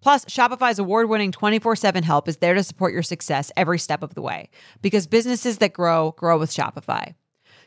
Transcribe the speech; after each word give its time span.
Plus, 0.00 0.24
Shopify's 0.26 0.78
award 0.78 1.08
winning 1.08 1.32
24 1.32 1.76
7 1.76 2.02
help 2.02 2.28
is 2.28 2.38
there 2.38 2.54
to 2.54 2.62
support 2.62 2.92
your 2.92 3.02
success 3.02 3.50
every 3.56 3.78
step 3.78 4.02
of 4.02 4.14
the 4.14 4.22
way 4.22 4.50
because 4.82 5.06
businesses 5.06 5.58
that 5.58 5.72
grow, 5.72 6.12
grow 6.12 6.38
with 6.38 6.50
Shopify. 6.50 7.14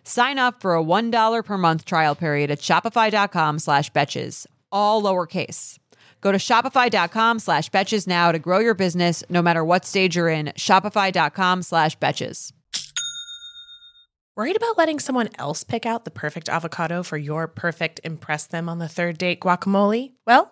Sign 0.03 0.39
up 0.39 0.61
for 0.61 0.75
a 0.75 0.83
$1 0.83 1.45
per 1.45 1.57
month 1.57 1.85
trial 1.85 2.15
period 2.15 2.49
at 2.51 2.59
shopify.com 2.59 3.59
slash 3.59 3.91
betches, 3.91 4.45
all 4.71 5.01
lowercase. 5.01 5.77
Go 6.21 6.31
to 6.31 6.37
shopify.com 6.37 7.39
slash 7.39 7.69
betches 7.69 8.07
now 8.07 8.31
to 8.31 8.39
grow 8.39 8.59
your 8.59 8.75
business 8.75 9.23
no 9.29 9.41
matter 9.41 9.65
what 9.65 9.85
stage 9.85 10.15
you're 10.15 10.29
in. 10.29 10.47
Shopify.com 10.55 11.63
slash 11.63 11.97
betches. 11.97 12.51
Worried 14.37 14.55
about 14.55 14.77
letting 14.77 14.99
someone 14.99 15.29
else 15.37 15.63
pick 15.63 15.85
out 15.85 16.05
the 16.05 16.11
perfect 16.11 16.47
avocado 16.47 17.03
for 17.03 17.17
your 17.17 17.47
perfect 17.47 17.99
impress 18.03 18.47
them 18.47 18.69
on 18.69 18.79
the 18.79 18.87
third 18.87 19.17
date 19.17 19.41
guacamole? 19.41 20.13
Well, 20.25 20.51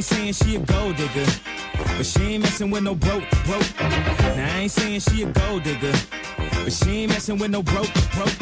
ain't 0.00 0.06
saying 0.06 0.32
she 0.32 0.56
a 0.56 0.60
gold 0.60 0.96
digger, 0.96 1.26
but 1.98 2.06
she 2.06 2.22
ain't 2.22 2.42
messing 2.42 2.70
with 2.70 2.82
no 2.82 2.94
broke, 2.94 3.28
broke. 3.44 3.80
Now 4.34 4.56
I 4.56 4.60
ain't 4.60 4.70
saying 4.70 5.00
she 5.00 5.24
a 5.24 5.26
gold 5.26 5.62
digger, 5.62 5.92
but 6.64 6.72
she 6.72 7.02
ain't 7.02 7.12
messing 7.12 7.38
with 7.38 7.50
no 7.50 7.62
broke, 7.62 7.92
broke. 8.14 8.38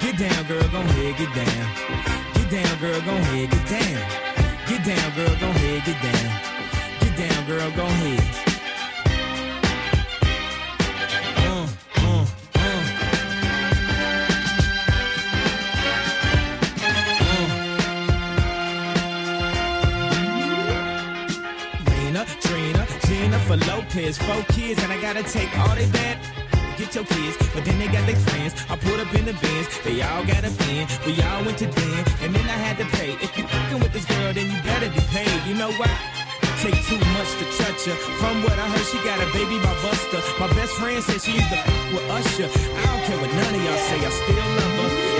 Get 0.00 0.16
down, 0.16 0.46
girl, 0.46 0.66
go 0.68 0.80
ahead, 0.80 1.18
get 1.18 1.34
down. 1.34 1.66
Get 2.32 2.50
down, 2.50 2.80
girl, 2.80 3.00
go 3.02 3.12
ahead, 3.12 3.50
get 3.50 3.66
down. 3.68 4.00
Get 4.66 4.84
down, 4.86 5.14
girl, 5.14 5.36
go 5.38 5.48
ahead, 5.50 5.84
get 5.84 6.00
down. 6.00 7.00
Get 7.00 7.16
down, 7.18 7.46
girl, 7.46 7.70
go 7.72 7.84
ahead. 7.84 8.47
Lopez, 24.08 24.18
four 24.18 24.42
kids, 24.54 24.82
and 24.82 24.90
I 24.92 25.00
gotta 25.00 25.22
take 25.22 25.50
all 25.58 25.74
they 25.74 25.86
bad. 25.90 26.16
Get 26.78 26.94
your 26.94 27.04
kids, 27.04 27.36
but 27.52 27.64
then 27.64 27.78
they 27.78 27.88
got 27.88 28.06
their 28.06 28.16
friends. 28.16 28.54
I 28.70 28.76
put 28.76 29.00
up 29.00 29.12
in 29.14 29.24
the 29.24 29.34
bins, 29.34 29.68
they 29.84 30.00
all 30.00 30.24
got 30.24 30.44
a 30.44 30.50
bin. 30.64 30.86
We 31.04 31.20
all 31.22 31.44
went 31.44 31.58
to 31.58 31.66
den, 31.66 32.04
and 32.22 32.34
then 32.34 32.46
I 32.48 32.56
had 32.56 32.78
to 32.78 32.86
pay. 32.96 33.12
If 33.20 33.36
you 33.36 33.44
fucking 33.44 33.80
with 33.80 33.92
this 33.92 34.06
girl, 34.06 34.32
then 34.32 34.46
you 34.46 34.58
better 34.62 34.88
be 34.88 35.00
paid. 35.12 35.36
You 35.46 35.54
know 35.54 35.72
why? 35.72 35.92
Take 36.62 36.80
too 36.88 36.98
much 37.16 37.30
to 37.40 37.44
touch 37.60 37.84
her. 37.84 37.96
From 38.20 38.42
what 38.44 38.56
I 38.58 38.66
heard, 38.72 38.86
she 38.86 38.98
got 39.04 39.20
a 39.20 39.28
baby 39.32 39.58
by 39.58 39.74
Buster. 39.82 40.20
My 40.40 40.48
best 40.56 40.72
friend 40.80 41.02
said 41.02 41.20
she 41.20 41.32
used 41.32 41.50
to 41.50 41.56
fuck 41.56 41.92
with 41.92 42.10
Usher. 42.10 42.48
I 42.48 42.82
don't 42.88 43.02
care 43.04 43.18
what 43.20 43.30
none 43.30 43.54
of 43.54 43.62
y'all 43.62 43.82
say, 43.88 43.98
I 44.00 44.10
still 44.10 44.48
love 44.56 44.74
her. 44.80 45.17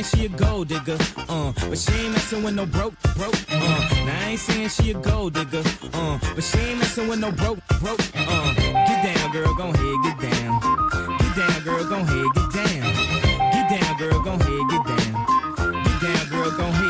Saying 0.00 0.28
she 0.28 0.34
a 0.34 0.38
gold 0.38 0.68
digger, 0.68 0.96
uh, 1.28 1.52
but 1.68 1.76
she 1.76 1.92
ain't 1.92 2.12
messing 2.12 2.42
with 2.42 2.54
no 2.54 2.64
broke, 2.64 2.94
broke, 3.16 3.34
uh. 3.50 3.58
Now 4.06 4.18
I 4.18 4.30
ain't 4.30 4.40
saying 4.40 4.68
she 4.70 4.92
a 4.92 4.94
gold 4.94 5.34
digger, 5.34 5.62
uh, 5.92 6.18
but 6.34 6.42
she 6.42 6.58
ain't 6.58 6.78
messing 6.78 7.06
with 7.08 7.18
no 7.18 7.30
broke, 7.30 7.58
broke, 7.80 8.00
uh. 8.16 8.54
Get 8.54 9.04
down, 9.04 9.30
girl, 9.30 9.54
gon' 9.54 9.74
ahead, 9.74 9.96
get 10.02 10.18
down. 10.30 10.60
Get 11.18 11.36
down, 11.36 11.64
girl, 11.64 11.84
gon' 11.84 12.00
ahead, 12.00 12.26
get 12.34 12.50
down. 12.50 12.94
Get 13.52 13.80
down, 13.80 13.98
girl, 13.98 14.22
gon' 14.22 14.40
ahead, 14.40 14.70
get 14.70 14.86
down. 14.86 15.84
Get 15.84 16.00
down, 16.00 16.28
girl, 16.30 16.50
gon' 16.52 16.70
ahead. 16.70 16.89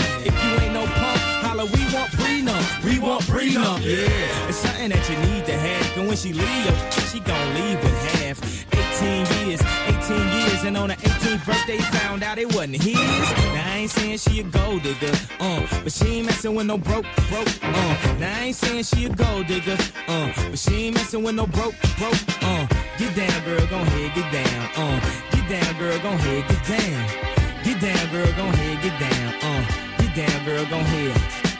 Holla, 1.61 1.71
we 1.71 1.93
want 1.93 2.11
prenup. 2.11 2.83
We 2.83 2.99
want 2.99 3.23
prenup, 3.23 3.83
yeah. 3.83 4.47
It's 4.47 4.57
something 4.57 4.89
that 4.89 5.09
you 5.09 5.17
need 5.31 5.45
to 5.45 5.53
have. 5.53 5.97
And 5.97 6.07
when 6.07 6.17
she 6.17 6.33
leave, 6.33 6.93
she 7.11 7.19
gon' 7.19 7.53
leave 7.55 7.81
with 7.83 7.97
half. 8.15 8.39
18 8.73 9.47
years, 9.47 9.61
18 9.87 10.39
years, 10.39 10.63
and 10.63 10.77
on 10.77 10.89
her 10.89 10.95
18th 10.95 11.45
birthday, 11.45 11.77
found 11.77 12.23
out 12.23 12.37
it 12.37 12.53
wasn't 12.53 12.81
his. 12.81 12.95
Now 12.95 13.73
I 13.73 13.77
ain't 13.77 13.91
saying 13.91 14.17
she 14.17 14.41
a 14.41 14.43
gold 14.43 14.83
digger, 14.83 15.11
uh, 15.39 15.65
but 15.83 15.91
she 15.91 16.05
ain't 16.17 16.27
messing 16.27 16.55
with 16.55 16.67
no 16.67 16.77
broke, 16.77 17.05
broke, 17.29 17.47
uh. 17.63 18.15
Now 18.19 18.37
I 18.37 18.43
ain't 18.45 18.55
saying 18.55 18.83
she 18.83 19.05
a 19.05 19.09
gold 19.09 19.47
digger, 19.47 19.77
uh, 20.07 20.31
but 20.49 20.59
she 20.59 20.85
ain't 20.85 20.95
messing 20.95 21.23
with 21.23 21.35
no 21.35 21.47
broke, 21.47 21.75
broke, 21.97 22.21
uh. 22.43 22.67
Get 22.97 23.15
down, 23.15 23.43
girl, 23.43 23.65
gon' 23.67 23.85
head, 23.87 24.13
get 24.13 24.31
down, 24.31 24.69
uh. 24.75 24.99
Get 25.31 25.49
down, 25.49 25.79
girl, 25.79 25.99
gon' 25.99 26.17
head, 26.19 26.47
get 26.47 26.63
down. 26.67 27.63
Get 27.63 27.81
down, 27.81 28.11
girl, 28.11 28.31
gon' 28.37 28.53
head, 28.53 28.81
get 28.83 28.99
down, 28.99 29.33
uh. 29.41 29.91
Get 29.97 30.15
down, 30.15 30.45
girl, 30.45 30.65
gon' 30.65 30.85
head. 30.85 31.50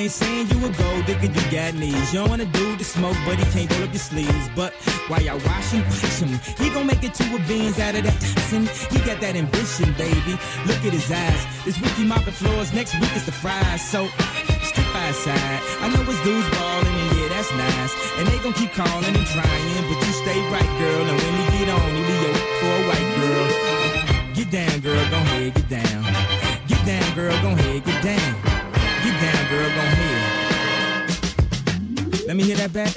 Ain't 0.00 0.10
saying 0.10 0.48
you 0.48 0.58
a 0.64 0.70
gold 0.70 1.04
digger, 1.04 1.26
you 1.26 1.44
got 1.52 1.74
knees. 1.74 2.12
You 2.12 2.20
don't 2.20 2.30
wanna 2.30 2.46
do 2.46 2.76
the 2.76 2.84
smoke, 2.84 3.16
but 3.26 3.36
he 3.36 3.44
can't 3.52 3.70
roll 3.74 3.84
up 3.84 3.92
your 3.92 4.06
sleeves. 4.10 4.48
But 4.56 4.72
while 5.08 5.20
y'all 5.20 5.40
wash 5.44 5.70
him, 5.72 5.84
him, 5.84 6.40
he 6.56 6.70
gon' 6.70 6.86
make 6.86 7.04
it 7.04 7.12
to 7.14 7.24
a 7.36 7.38
beans 7.46 7.78
out 7.78 7.94
of 7.94 8.04
that 8.04 8.18
Tyson. 8.20 8.64
He 8.88 8.98
got 9.04 9.20
that 9.20 9.36
ambition, 9.36 9.92
baby. 10.00 10.34
Look 10.64 10.80
at 10.88 10.92
his 10.96 11.10
eyes. 11.10 11.42
This 11.64 11.76
week 11.82 11.92
he 12.00 12.04
mopping 12.04 12.32
floors, 12.32 12.72
next 12.72 12.94
week 12.94 13.12
it's 13.14 13.26
the 13.26 13.32
fries. 13.32 13.82
So 13.84 14.08
stick 14.64 14.88
by 14.94 15.04
his 15.12 15.18
side. 15.20 15.60
I 15.84 15.92
know 15.92 16.02
his 16.08 16.20
dudes 16.24 16.48
ballin', 16.48 16.96
and 17.02 17.10
yeah, 17.20 17.28
that's 17.28 17.52
nice. 17.52 17.92
And 18.16 18.24
they 18.28 18.38
gon' 18.40 18.54
keep 18.54 18.72
calling 18.72 19.14
and 19.20 19.28
trying, 19.36 19.84
but 19.88 19.98
you 20.00 20.12
stay 20.24 20.40
right, 20.48 20.72
girl. 20.80 21.04
And 21.12 21.16
when 21.20 21.34
he 21.40 21.44
get 21.60 21.68
on, 21.76 21.88
he 21.92 22.02
be 22.08 22.16
your 22.24 22.36
for 22.56 22.72
a 22.72 22.82
white 22.88 23.10
girl. 23.20 23.46
Get 24.32 24.48
down, 24.48 24.80
girl, 24.80 25.04
gon' 25.12 25.26
head, 25.34 25.52
get 25.54 25.68
down. 25.68 26.00
Get 26.68 26.80
down, 26.88 27.06
girl, 27.14 27.36
gon' 27.42 27.58
head, 27.58 27.84
get 27.84 28.00
down. 28.02 28.59
Down, 29.20 29.50
girl, 29.50 29.68
gon' 29.68 29.86
head. 29.86 31.10
Let 32.26 32.36
me 32.36 32.42
hear 32.42 32.56
that 32.56 32.72
back. 32.72 32.96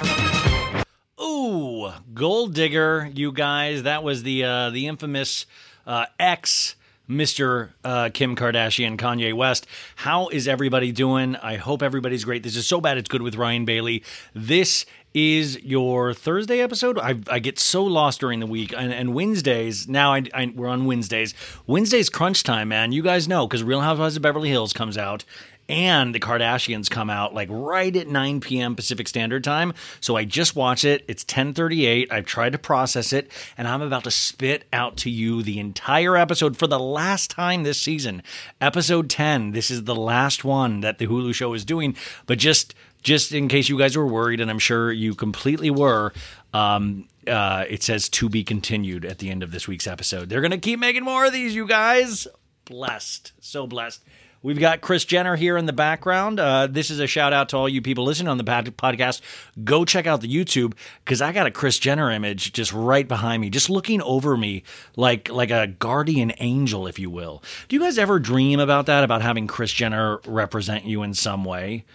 Ooh, 1.20 1.92
Gold 2.14 2.54
Digger, 2.54 3.10
you 3.14 3.30
guys. 3.30 3.82
That 3.82 4.02
was 4.02 4.22
the 4.22 4.44
uh, 4.44 4.70
the 4.70 4.86
infamous 4.86 5.44
uh, 5.86 6.06
ex 6.18 6.76
Mr. 7.08 7.70
Uh, 7.84 8.08
Kim 8.12 8.34
Kardashian, 8.36 8.96
Kanye 8.96 9.34
West. 9.34 9.66
How 9.96 10.28
is 10.28 10.48
everybody 10.48 10.92
doing? 10.92 11.36
I 11.36 11.56
hope 11.56 11.82
everybody's 11.82 12.24
great. 12.24 12.42
This 12.42 12.56
is 12.56 12.66
so 12.66 12.80
bad 12.80 12.96
it's 12.96 13.08
good 13.08 13.22
with 13.22 13.36
Ryan 13.36 13.66
Bailey. 13.66 14.02
This 14.34 14.86
is 15.12 15.62
your 15.62 16.12
Thursday 16.12 16.60
episode. 16.60 16.98
I, 16.98 17.20
I 17.30 17.38
get 17.38 17.58
so 17.58 17.84
lost 17.84 18.20
during 18.20 18.40
the 18.40 18.46
week, 18.46 18.74
and, 18.76 18.92
and 18.92 19.14
Wednesdays. 19.14 19.86
Now 19.86 20.12
I, 20.12 20.24
I 20.32 20.52
we're 20.54 20.66
on 20.66 20.86
Wednesdays. 20.86 21.34
Wednesdays 21.66 22.08
crunch 22.08 22.42
time, 22.42 22.68
man. 22.68 22.90
You 22.92 23.02
guys 23.02 23.28
know 23.28 23.46
because 23.46 23.62
Real 23.62 23.80
Housewives 23.80 24.16
of 24.16 24.22
Beverly 24.22 24.48
Hills 24.48 24.72
comes 24.72 24.98
out, 24.98 25.24
and 25.68 26.14
the 26.14 26.20
Kardashians 26.20 26.90
come 26.90 27.10
out 27.10 27.34
like 27.34 27.48
right 27.50 27.94
at 27.96 28.08
9 28.08 28.40
p.m. 28.40 28.76
Pacific 28.76 29.08
Standard 29.08 29.44
Time. 29.44 29.72
So 30.00 30.16
I 30.16 30.24
just 30.24 30.54
watched 30.56 30.84
it. 30.84 31.04
It's 31.08 31.24
10:38. 31.24 32.08
I've 32.10 32.26
tried 32.26 32.52
to 32.52 32.58
process 32.58 33.12
it, 33.12 33.30
and 33.56 33.66
I'm 33.66 33.82
about 33.82 34.04
to 34.04 34.10
spit 34.10 34.64
out 34.72 34.96
to 34.98 35.10
you 35.10 35.42
the 35.42 35.58
entire 35.58 36.16
episode 36.16 36.56
for 36.56 36.66
the 36.66 36.78
last 36.78 37.30
time 37.30 37.62
this 37.62 37.80
season. 37.80 38.22
Episode 38.60 39.08
10. 39.08 39.52
This 39.52 39.70
is 39.70 39.84
the 39.84 39.96
last 39.96 40.44
one 40.44 40.80
that 40.80 40.98
the 40.98 41.06
Hulu 41.06 41.34
show 41.34 41.54
is 41.54 41.64
doing, 41.64 41.96
but 42.26 42.38
just 42.38 42.74
just 43.02 43.32
in 43.32 43.48
case 43.48 43.68
you 43.68 43.78
guys 43.78 43.96
were 43.96 44.06
worried, 44.06 44.40
and 44.40 44.50
I'm 44.50 44.58
sure 44.58 44.90
you 44.90 45.14
completely 45.14 45.70
were, 45.70 46.12
um, 46.54 47.06
uh, 47.28 47.64
it 47.68 47.82
says 47.82 48.08
to 48.08 48.28
be 48.28 48.42
continued 48.42 49.04
at 49.04 49.18
the 49.18 49.30
end 49.30 49.42
of 49.42 49.50
this 49.50 49.68
week's 49.68 49.86
episode. 49.86 50.28
They're 50.30 50.40
going 50.40 50.50
to 50.52 50.58
keep 50.58 50.80
making 50.80 51.04
more 51.04 51.26
of 51.26 51.32
these, 51.32 51.54
you 51.54 51.66
guys. 51.66 52.26
Blessed. 52.64 53.32
So 53.40 53.66
blessed. 53.66 54.02
We've 54.44 54.60
got 54.60 54.82
Kris 54.82 55.06
Jenner 55.06 55.36
here 55.36 55.56
in 55.56 55.64
the 55.64 55.72
background. 55.72 56.38
Uh, 56.38 56.66
this 56.66 56.90
is 56.90 57.00
a 57.00 57.06
shout 57.06 57.32
out 57.32 57.48
to 57.48 57.56
all 57.56 57.66
you 57.66 57.80
people 57.80 58.04
listening 58.04 58.28
on 58.28 58.36
the 58.36 58.44
podcast. 58.44 59.22
Go 59.64 59.86
check 59.86 60.06
out 60.06 60.20
the 60.20 60.28
YouTube 60.28 60.74
because 61.02 61.22
I 61.22 61.32
got 61.32 61.46
a 61.46 61.50
Kris 61.50 61.78
Jenner 61.78 62.10
image 62.10 62.52
just 62.52 62.70
right 62.70 63.08
behind 63.08 63.40
me, 63.40 63.48
just 63.48 63.70
looking 63.70 64.02
over 64.02 64.36
me 64.36 64.62
like 64.96 65.30
like 65.30 65.50
a 65.50 65.68
guardian 65.68 66.30
angel, 66.40 66.86
if 66.86 66.98
you 66.98 67.08
will. 67.08 67.42
Do 67.68 67.76
you 67.76 67.80
guys 67.80 67.96
ever 67.96 68.18
dream 68.18 68.60
about 68.60 68.84
that? 68.84 69.02
About 69.02 69.22
having 69.22 69.46
Kris 69.46 69.72
Jenner 69.72 70.20
represent 70.26 70.84
you 70.84 71.02
in 71.02 71.14
some 71.14 71.46
way? 71.46 71.86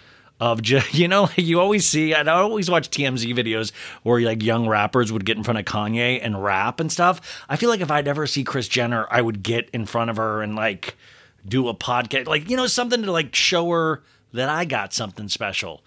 of 0.41 0.61
just 0.61 0.93
you 0.95 1.07
know 1.07 1.29
you 1.35 1.59
always 1.59 1.87
see 1.87 2.13
and 2.15 2.29
I 2.29 2.35
always 2.39 2.71
watch 2.71 2.89
TMZ 2.89 3.31
videos 3.35 3.73
where 4.01 4.21
like 4.21 4.41
young 4.41 4.67
rappers 4.67 5.11
would 5.11 5.25
get 5.25 5.37
in 5.37 5.43
front 5.43 5.59
of 5.59 5.65
Kanye 5.65 6.19
and 6.19 6.43
rap 6.43 6.79
and 6.79 6.91
stuff. 6.91 7.43
I 7.47 7.57
feel 7.57 7.69
like 7.69 7.81
if 7.81 7.91
I'd 7.91 8.07
ever 8.07 8.25
see 8.25 8.43
Kris 8.43 8.67
Jenner, 8.67 9.05
I 9.11 9.21
would 9.21 9.43
get 9.43 9.69
in 9.71 9.85
front 9.85 10.09
of 10.09 10.15
her 10.17 10.41
and 10.41 10.55
like 10.55 10.95
do 11.47 11.67
a 11.67 11.73
podcast, 11.73 12.27
like 12.27 12.49
you 12.49 12.57
know 12.57 12.67
something 12.67 13.03
to 13.03 13.11
like 13.11 13.33
show 13.35 13.69
her 13.69 14.03
that 14.33 14.49
I 14.49 14.65
got 14.65 14.93
something 14.93 15.27
special. 15.29 15.83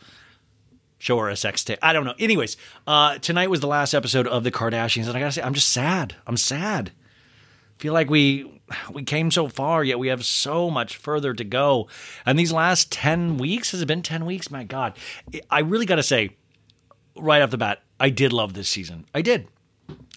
Show 0.98 1.18
her 1.18 1.28
a 1.28 1.36
sex 1.36 1.64
tape. 1.64 1.80
I 1.82 1.92
don't 1.92 2.04
know. 2.04 2.14
Anyways, 2.18 2.56
uh, 2.86 3.18
tonight 3.18 3.50
was 3.50 3.60
the 3.60 3.66
last 3.66 3.92
episode 3.92 4.26
of 4.28 4.44
the 4.44 4.52
Kardashians, 4.52 5.08
and 5.08 5.16
I 5.16 5.20
gotta 5.20 5.32
say, 5.32 5.42
I'm 5.42 5.54
just 5.54 5.70
sad. 5.70 6.14
I'm 6.26 6.36
sad. 6.36 6.92
Feel 7.78 7.92
like 7.92 8.08
we 8.08 8.60
we 8.92 9.02
came 9.02 9.30
so 9.30 9.48
far, 9.48 9.84
yet 9.84 9.98
we 9.98 10.08
have 10.08 10.24
so 10.24 10.70
much 10.70 10.96
further 10.96 11.34
to 11.34 11.44
go. 11.44 11.88
And 12.24 12.38
these 12.38 12.52
last 12.52 12.90
10 12.92 13.38
weeks, 13.38 13.72
has 13.72 13.82
it 13.82 13.86
been 13.86 14.02
10 14.02 14.24
weeks? 14.24 14.50
My 14.50 14.64
God. 14.64 14.96
I 15.50 15.60
really 15.60 15.86
got 15.86 15.96
to 15.96 16.02
say, 16.02 16.36
right 17.16 17.42
off 17.42 17.50
the 17.50 17.58
bat, 17.58 17.82
I 17.98 18.10
did 18.10 18.32
love 18.32 18.54
this 18.54 18.68
season. 18.68 19.06
I 19.14 19.22
did. 19.22 19.48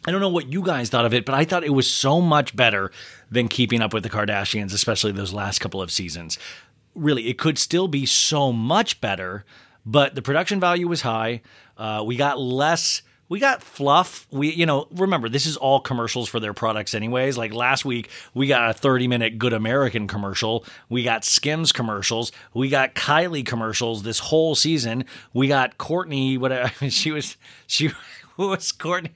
I 0.08 0.12
don't 0.12 0.22
know 0.22 0.30
what 0.30 0.52
you 0.52 0.62
guys 0.62 0.90
thought 0.90 1.06
of 1.06 1.14
it, 1.14 1.26
but 1.26 1.34
I 1.34 1.46
thought 1.46 1.64
it 1.64 1.74
was 1.74 1.92
so 1.92 2.22
much 2.22 2.56
better 2.56 2.92
than 3.30 3.48
keeping 3.48 3.82
up 3.82 3.94
with 3.94 4.04
the 4.04 4.10
Kardashians, 4.10 4.74
especially 4.74 5.12
those 5.12 5.34
last 5.34 5.60
couple 5.60 5.82
of 5.82 5.92
seasons. 5.92 6.38
Really, 6.94 7.28
it 7.28 7.38
could 7.38 7.58
still 7.58 7.88
be 7.88 8.06
so 8.06 8.52
much 8.52 9.02
better, 9.02 9.46
but 9.86 10.16
the 10.16 10.22
production 10.22 10.60
value 10.60 10.88
was 10.88 11.02
high. 11.02 11.42
Uh, 11.78 12.04
we 12.06 12.16
got 12.16 12.40
less 12.40 13.02
we 13.28 13.40
got 13.40 13.64
fluff. 13.64 14.28
We, 14.30 14.54
you 14.54 14.66
know, 14.66 14.88
remember 14.92 15.30
this 15.30 15.46
is 15.46 15.58
all 15.58 15.80
commercials 15.80 16.30
for 16.30 16.40
their 16.40 16.54
products, 16.54 16.94
anyways. 16.94 17.38
Like 17.38 17.54
last 17.54 17.84
week, 17.84 18.10
we 18.34 18.48
got 18.48 18.70
a 18.70 18.74
30 18.74 19.08
minute 19.08 19.38
Good 19.40 19.54
American 19.54 20.08
commercial. 20.08 20.64
We 20.90 21.04
got 21.04 21.24
Skims 21.26 21.72
commercials. 21.72 22.32
We 22.54 22.70
got 22.70 22.94
Kylie 22.94 23.46
commercials 23.46 24.04
this 24.04 24.20
whole 24.20 24.54
season. 24.54 25.06
We 25.34 25.48
got 25.48 25.78
Kourtney. 25.78 26.38
What 26.38 26.72
she 26.92 27.12
was, 27.12 27.38
she 27.66 27.92
was 28.38 28.72
Kourtney. 28.72 29.12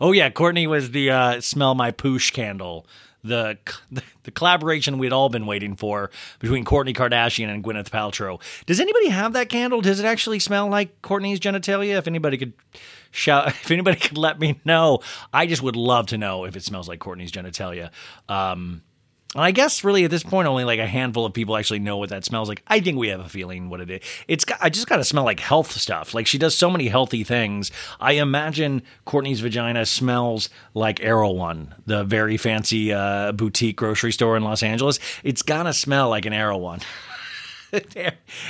Oh 0.00 0.12
yeah, 0.12 0.28
Kourtney 0.28 0.66
was 0.66 0.90
the 0.90 1.10
uh, 1.10 1.40
smell 1.40 1.74
my 1.74 1.90
poosh 1.90 2.32
candle. 2.32 2.86
The, 3.24 3.58
the 4.22 4.30
collaboration 4.30 4.98
we'd 4.98 5.12
all 5.12 5.28
been 5.28 5.46
waiting 5.46 5.74
for 5.76 6.10
between 6.38 6.64
Kourtney 6.64 6.94
Kardashian 6.94 7.48
and 7.48 7.64
Gwyneth 7.64 7.90
Paltrow. 7.90 8.40
Does 8.66 8.80
anybody 8.80 9.08
have 9.08 9.32
that 9.32 9.48
candle? 9.48 9.80
Does 9.80 9.98
it 9.98 10.06
actually 10.06 10.38
smell 10.38 10.68
like 10.68 11.00
Kourtney's 11.02 11.40
genitalia? 11.40 11.96
If 11.98 12.06
anybody 12.06 12.36
could 12.36 12.52
shout, 13.10 13.48
if 13.48 13.70
anybody 13.70 13.98
could 13.98 14.18
let 14.18 14.38
me 14.38 14.60
know, 14.64 15.00
I 15.32 15.46
just 15.46 15.62
would 15.62 15.76
love 15.76 16.06
to 16.08 16.18
know 16.18 16.44
if 16.44 16.54
it 16.56 16.62
smells 16.62 16.88
like 16.88 17.00
Kourtney's 17.00 17.32
genitalia. 17.32 17.90
Um, 18.28 18.82
and 19.34 19.42
I 19.42 19.50
guess 19.50 19.82
really 19.82 20.04
at 20.04 20.10
this 20.10 20.22
point, 20.22 20.46
only 20.46 20.64
like 20.64 20.78
a 20.78 20.86
handful 20.86 21.26
of 21.26 21.32
people 21.32 21.56
actually 21.56 21.80
know 21.80 21.96
what 21.96 22.10
that 22.10 22.24
smells 22.24 22.48
like. 22.48 22.62
I 22.68 22.80
think 22.80 22.98
we 22.98 23.08
have 23.08 23.20
a 23.20 23.28
feeling 23.28 23.68
what 23.68 23.80
it 23.80 23.90
is. 23.90 24.00
It's 24.28 24.44
got, 24.44 24.58
I 24.60 24.70
just 24.70 24.86
got 24.86 24.96
to 24.96 25.04
smell 25.04 25.24
like 25.24 25.40
health 25.40 25.72
stuff. 25.72 26.14
Like 26.14 26.26
she 26.26 26.38
does 26.38 26.56
so 26.56 26.70
many 26.70 26.88
healthy 26.88 27.24
things. 27.24 27.72
I 28.00 28.12
imagine 28.12 28.82
Kourtney's 29.06 29.40
vagina 29.40 29.86
smells 29.86 30.50
like 30.72 31.02
Erewhon, 31.02 31.74
the 31.86 32.04
very 32.04 32.36
fancy 32.36 32.92
uh, 32.92 33.32
boutique 33.32 33.76
grocery 33.76 34.12
store 34.12 34.36
in 34.36 34.44
Los 34.44 34.62
Angeles. 34.62 35.00
It's 35.24 35.42
gotta 35.42 35.72
smell 35.72 36.10
like 36.10 36.26
an 36.26 36.32
Erewhon. 36.44 36.80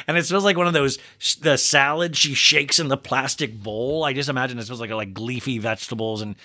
and 0.06 0.18
it 0.18 0.26
smells 0.26 0.44
like 0.44 0.58
one 0.58 0.66
of 0.66 0.74
those 0.74 0.98
the 1.40 1.56
salad 1.56 2.14
she 2.14 2.34
shakes 2.34 2.78
in 2.78 2.88
the 2.88 2.96
plastic 2.98 3.58
bowl. 3.62 4.04
I 4.04 4.12
just 4.12 4.28
imagine 4.28 4.58
it 4.58 4.64
smells 4.64 4.80
like 4.80 4.90
like 4.90 5.18
leafy 5.18 5.58
vegetables 5.58 6.20
and 6.20 6.36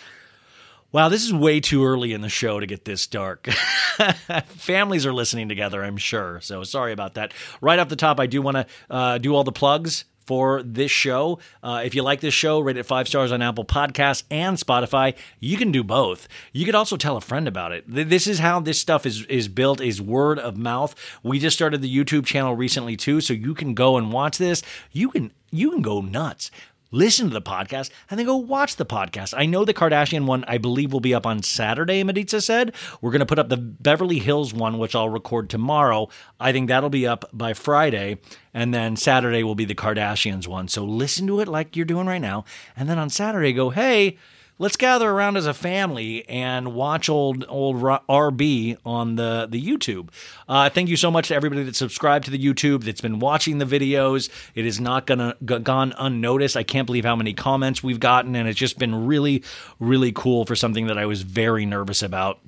Wow, 0.92 1.10
this 1.10 1.24
is 1.24 1.32
way 1.32 1.60
too 1.60 1.86
early 1.86 2.14
in 2.14 2.22
the 2.22 2.30
show 2.30 2.60
to 2.60 2.66
get 2.66 2.84
this 2.84 3.06
dark. 3.06 3.46
Families 4.48 5.06
are 5.06 5.14
listening 5.14 5.48
together, 5.48 5.84
I'm 5.84 5.98
sure. 5.98 6.42
So 6.42 6.64
sorry 6.64 6.94
about 6.94 7.14
that. 7.14 7.32
Right 7.62 7.78
off 7.78 7.90
the 7.90 7.96
top, 7.96 8.20
I 8.20 8.26
do 8.26 8.42
want 8.42 8.58
to 8.58 8.66
uh, 8.90 9.18
do 9.20 9.36
all 9.36 9.44
the 9.44 9.52
plugs 9.52 10.06
for 10.26 10.64
this 10.64 10.90
show. 10.90 11.38
Uh, 11.62 11.82
if 11.84 11.94
you 11.94 12.02
like 12.02 12.22
this 12.22 12.34
show, 12.34 12.60
rate 12.60 12.78
it 12.78 12.88
five 12.88 13.08
stars 13.08 13.32
on 13.32 13.42
Apple 13.44 13.66
Podcasts 13.66 14.24
and 14.32 14.58
Spotify. 14.58 15.16
You 15.40 15.58
can 15.58 15.72
do 15.72 15.84
both. 15.84 16.28
You 16.54 16.66
could 16.66 16.76
also 16.76 16.98
tell 16.98 17.18
a 17.18 17.22
friend 17.22 17.48
about 17.48 17.72
it. 17.72 17.84
This 17.88 18.26
is 18.26 18.40
how 18.40 18.60
this 18.60 18.80
stuff 18.80 19.06
is 19.08 19.26
is 19.26 19.48
built: 19.48 19.82
is 19.82 20.00
word 20.00 20.38
of 20.38 20.56
mouth. 20.56 20.96
We 21.22 21.40
just 21.40 21.56
started 21.56 21.82
the 21.82 21.96
YouTube 21.96 22.26
channel 22.26 22.56
recently 22.56 22.96
too, 22.96 23.22
so 23.22 23.34
you 23.34 23.56
can 23.56 23.74
go 23.74 23.98
and 23.98 24.12
watch 24.12 24.38
this. 24.38 24.62
You 24.92 25.10
can 25.10 25.32
you 25.52 25.72
can 25.72 25.82
go 25.82 26.02
nuts. 26.02 26.52
Listen 26.92 27.28
to 27.28 27.34
the 27.34 27.42
podcast 27.42 27.92
and 28.10 28.18
then 28.18 28.26
go 28.26 28.36
watch 28.36 28.76
the 28.76 28.86
podcast. 28.86 29.34
I 29.38 29.46
know 29.46 29.64
the 29.64 29.74
Kardashian 29.74 30.26
one, 30.26 30.44
I 30.48 30.58
believe, 30.58 30.92
will 30.92 31.00
be 31.00 31.14
up 31.14 31.26
on 31.26 31.44
Saturday, 31.44 32.04
Mediza 32.04 32.42
said. 32.42 32.74
We're 33.00 33.12
going 33.12 33.20
to 33.20 33.26
put 33.28 33.38
up 33.38 33.50
the 33.50 33.58
Beverly 33.58 34.18
Hills 34.18 34.54
one, 34.54 34.80
which 34.80 34.96
I'll 34.96 35.10
record 35.10 35.50
tomorrow. 35.50 36.10
I 36.40 36.52
think 36.52 36.68
that'll 36.68 36.90
be 36.90 37.06
up 37.06 37.26
by 37.32 37.54
Friday. 37.54 38.18
And 38.54 38.74
then 38.74 38.96
Saturday 38.96 39.44
will 39.44 39.56
be 39.56 39.66
the 39.66 39.76
Kardashians 39.76 40.48
one. 40.48 40.68
So 40.68 40.84
listen 40.84 41.28
to 41.28 41.40
it 41.42 41.48
like 41.48 41.76
you're 41.76 41.86
doing 41.86 42.08
right 42.08 42.22
now. 42.22 42.46
And 42.76 42.90
then 42.90 42.98
on 42.98 43.12
Saturday, 43.12 43.54
go, 43.54 43.70
hey, 43.70 44.18
let's 44.60 44.76
gather 44.76 45.10
around 45.10 45.38
as 45.38 45.48
a 45.48 45.54
family 45.54 46.28
and 46.30 46.76
watch 46.76 47.10
old 47.10 47.46
old 47.48 47.78
RB 47.78 48.78
on 48.86 49.16
the 49.16 49.48
the 49.50 49.62
YouTube. 49.62 50.10
Uh, 50.48 50.70
thank 50.70 50.90
you 50.90 50.98
so 50.98 51.10
much 51.10 51.30
to 51.30 51.36
everybody 51.36 51.64
that 51.64 51.76
subscribed 51.76 52.26
to 52.26 52.32
the 52.32 52.38
YouTube 52.38 52.84
that's 52.84 53.02
been 53.02 53.20
watching 53.20 53.58
the 53.58 53.66
videos. 53.66 54.30
It 54.54 54.66
is 54.66 54.80
not 54.80 55.08
gonna 55.08 55.36
g- 55.44 55.60
gone 55.60 55.94
unnoticed. 55.98 56.56
I 56.56 56.64
can't 56.64 56.86
believe 56.86 57.06
how 57.06 57.16
many 57.16 57.34
comments 57.34 57.82
we've 57.82 58.00
gotten, 58.00 58.36
and 58.36 58.48
it's 58.48 58.60
just 58.60 58.78
been 58.78 59.08
really 59.08 59.44
really 59.80 60.12
cool 60.12 60.46
for 60.46 60.56
something 60.56 60.88
that 60.88 60.98
I 60.98 61.08
was 61.08 61.24
very 61.24 61.66
nervous 61.66 62.04
about 62.04 62.40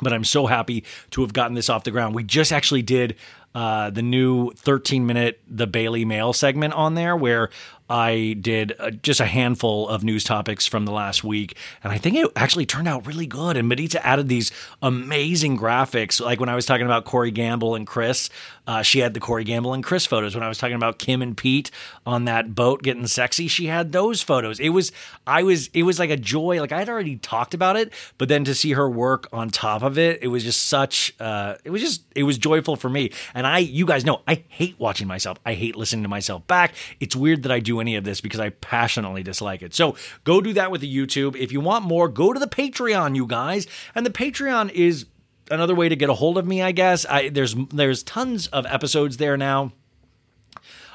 but 0.00 0.12
I'm 0.12 0.22
so 0.24 0.46
happy 0.46 0.84
to 1.10 1.22
have 1.22 1.32
gotten 1.32 1.54
this 1.54 1.68
off 1.68 1.82
the 1.82 1.90
ground. 1.90 2.14
We 2.14 2.22
just 2.22 2.52
actually 2.52 2.82
did 2.82 3.16
uh, 3.54 3.90
the 3.90 4.02
new 4.02 4.52
13 4.52 5.06
minute 5.06 5.40
the 5.48 5.66
Bailey 5.66 6.04
Mail 6.04 6.32
segment 6.32 6.74
on 6.74 6.94
there 6.94 7.16
where 7.16 7.50
I 7.88 8.36
did 8.40 8.74
uh, 8.78 8.90
just 8.90 9.20
a 9.20 9.24
handful 9.24 9.88
of 9.88 10.04
news 10.04 10.24
topics 10.24 10.66
from 10.66 10.84
the 10.84 10.92
last 10.92 11.24
week, 11.24 11.56
and 11.82 11.92
I 11.92 11.98
think 11.98 12.16
it 12.16 12.30
actually 12.36 12.66
turned 12.66 12.88
out 12.88 13.06
really 13.06 13.26
good. 13.26 13.56
And 13.56 13.70
Medita 13.70 14.00
added 14.02 14.28
these 14.28 14.50
amazing 14.82 15.58
graphics, 15.58 16.20
like 16.20 16.40
when 16.40 16.48
I 16.48 16.54
was 16.54 16.66
talking 16.66 16.86
about 16.86 17.04
Corey 17.04 17.30
Gamble 17.30 17.74
and 17.74 17.86
Kris, 17.86 18.30
uh, 18.66 18.82
she 18.82 18.98
had 18.98 19.14
the 19.14 19.20
Corey 19.20 19.44
Gamble 19.44 19.72
and 19.72 19.82
Kris 19.82 20.04
photos. 20.04 20.34
When 20.34 20.44
I 20.44 20.48
was 20.48 20.58
talking 20.58 20.76
about 20.76 20.98
Kim 20.98 21.22
and 21.22 21.34
Pete 21.34 21.70
on 22.04 22.26
that 22.26 22.54
boat 22.54 22.82
getting 22.82 23.06
sexy, 23.06 23.48
she 23.48 23.66
had 23.66 23.92
those 23.92 24.20
photos. 24.20 24.60
It 24.60 24.68
was, 24.68 24.92
I 25.26 25.42
was, 25.42 25.68
it 25.72 25.84
was 25.84 25.98
like 25.98 26.10
a 26.10 26.16
joy. 26.18 26.60
Like 26.60 26.72
I 26.72 26.78
had 26.78 26.90
already 26.90 27.16
talked 27.16 27.54
about 27.54 27.76
it, 27.76 27.92
but 28.18 28.28
then 28.28 28.44
to 28.44 28.54
see 28.54 28.72
her 28.72 28.88
work 28.88 29.26
on 29.32 29.48
top 29.48 29.82
of 29.82 29.96
it, 29.96 30.22
it 30.22 30.28
was 30.28 30.44
just 30.44 30.66
such, 30.66 31.14
uh, 31.18 31.54
it 31.64 31.70
was 31.70 31.80
just, 31.80 32.02
it 32.14 32.24
was 32.24 32.36
joyful 32.36 32.76
for 32.76 32.90
me. 32.90 33.10
And 33.34 33.46
I, 33.46 33.58
you 33.58 33.86
guys 33.86 34.04
know, 34.04 34.20
I 34.28 34.44
hate 34.48 34.78
watching 34.78 35.06
myself. 35.06 35.38
I 35.46 35.54
hate 35.54 35.74
listening 35.74 36.02
to 36.02 36.08
myself 36.10 36.46
back. 36.46 36.74
It's 37.00 37.16
weird 37.16 37.44
that 37.44 37.52
I 37.52 37.60
do 37.60 37.77
any 37.80 37.96
of 37.96 38.04
this 38.04 38.20
because 38.20 38.40
I 38.40 38.50
passionately 38.50 39.22
dislike 39.22 39.62
it. 39.62 39.74
So 39.74 39.96
go 40.24 40.40
do 40.40 40.52
that 40.54 40.70
with 40.70 40.80
the 40.80 40.96
YouTube. 40.96 41.36
If 41.36 41.52
you 41.52 41.60
want 41.60 41.84
more, 41.84 42.08
go 42.08 42.32
to 42.32 42.40
the 42.40 42.46
Patreon, 42.46 43.16
you 43.16 43.26
guys. 43.26 43.66
And 43.94 44.04
the 44.04 44.10
Patreon 44.10 44.70
is 44.72 45.06
another 45.50 45.74
way 45.74 45.88
to 45.88 45.96
get 45.96 46.10
a 46.10 46.14
hold 46.14 46.38
of 46.38 46.46
me, 46.46 46.62
I 46.62 46.72
guess. 46.72 47.06
I 47.06 47.28
there's 47.28 47.54
there's 47.72 48.02
tons 48.02 48.46
of 48.48 48.66
episodes 48.66 49.16
there 49.16 49.36
now. 49.36 49.72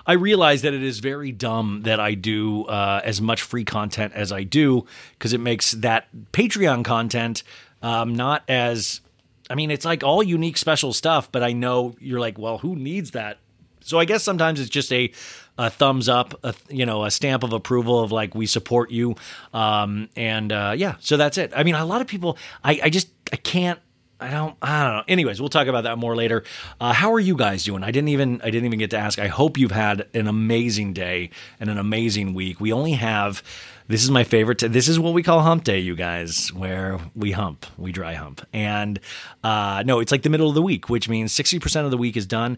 I 0.06 0.13
realize 0.13 0.63
that 0.63 0.74
it 0.74 0.84
is 0.84 1.00
very 1.00 1.32
dumb 1.32 1.84
that 1.84 2.00
I 2.00 2.13
do 2.13 2.66
uh, 2.66 3.02
as 3.04 3.22
much 3.22 3.42
free 3.42 3.63
content 3.63 4.13
as 4.13 4.34
I 4.34 4.44
do 4.44 4.86
because 5.13 5.32
it 5.32 5.40
makes 5.40 5.72
that 5.72 6.08
Patreon 6.34 6.84
content 6.84 7.44
um, 7.82 8.16
not 8.16 8.44
as. 8.48 9.02
I 9.50 9.56
mean, 9.56 9.72
it's 9.72 9.86
like 9.86 10.04
all 10.04 10.24
unique, 10.24 10.58
special 10.58 10.94
stuff, 10.94 11.32
but 11.32 11.44
I 11.44 11.52
know 11.52 11.96
you're 12.00 12.20
like, 12.20 12.38
well, 12.38 12.60
who 12.60 12.75
needs 12.78 13.12
that? 13.12 13.40
So 13.82 14.00
I 14.00 14.06
guess 14.06 14.24
sometimes 14.24 14.62
it's 14.62 14.70
just 14.70 14.92
a, 14.94 15.12
a 15.58 15.70
thumbs 15.70 16.10
up, 16.10 16.40
a, 16.44 16.54
you 16.70 16.86
know, 16.86 17.06
a 17.06 17.12
stamp 17.12 17.44
of 17.44 17.54
approval 17.54 18.00
of 18.00 18.12
like 18.12 18.36
we 18.36 18.46
support 18.46 18.92
you, 18.92 19.16
um, 19.54 20.10
and 20.16 20.52
uh, 20.52 20.74
yeah. 20.76 20.96
So 21.00 21.18
that's 21.18 21.38
it. 21.38 21.54
I 21.56 21.64
mean, 21.64 21.76
a 21.76 21.86
lot 21.86 22.02
of 22.02 22.08
people, 22.08 22.38
I, 22.64 22.80
I 22.84 22.90
just 22.90 23.10
I 23.32 23.36
can't 23.36 23.80
I 24.24 24.30
don't. 24.32 24.56
I 24.62 24.84
don't 24.84 24.96
know. 24.96 25.04
Anyways, 25.08 25.42
we'll 25.42 25.50
talk 25.50 25.68
about 25.68 25.84
that 25.84 25.98
more 25.98 26.16
later. 26.16 26.44
Uh, 26.80 26.94
how 26.94 27.14
are 27.14 27.20
you 27.20 27.36
guys 27.36 27.66
doing? 27.66 27.84
I 27.84 27.92
didn't 27.92 28.08
even. 28.10 28.42
I 28.42 28.50
didn't 28.52 28.66
even 28.66 28.80
get 28.80 28.92
to 28.92 28.98
ask. 28.98 29.20
I 29.20 29.28
hope 29.28 29.58
you've 29.58 29.72
had 29.72 30.08
an 30.14 30.28
amazing 30.28 30.94
day 30.94 31.30
and 31.60 31.70
an 31.70 31.78
amazing 31.78 32.34
week. 32.34 32.62
We 32.62 32.72
only 32.72 32.94
have. 32.94 33.44
This 33.90 34.02
is 34.02 34.10
my 34.10 34.24
favorite. 34.24 34.60
T- 34.60 34.68
this 34.68 34.88
is 34.88 34.98
what 34.98 35.14
we 35.14 35.24
call 35.24 35.42
Hump 35.42 35.66
Day, 35.66 35.80
you 35.80 35.94
guys, 35.94 36.54
where 36.54 37.00
we 37.16 37.32
hump, 37.32 37.66
we 37.78 37.92
dry 37.92 38.14
hump, 38.14 38.48
and 38.54 38.98
uh, 39.44 39.84
no, 39.86 40.00
it's 40.00 40.12
like 40.12 40.22
the 40.22 40.30
middle 40.30 40.48
of 40.48 40.56
the 40.56 40.62
week, 40.62 40.90
which 40.90 41.10
means 41.10 41.34
sixty 41.34 41.60
percent 41.60 41.84
of 41.84 41.92
the 41.92 41.98
week 41.98 42.16
is 42.16 42.26
done. 42.26 42.58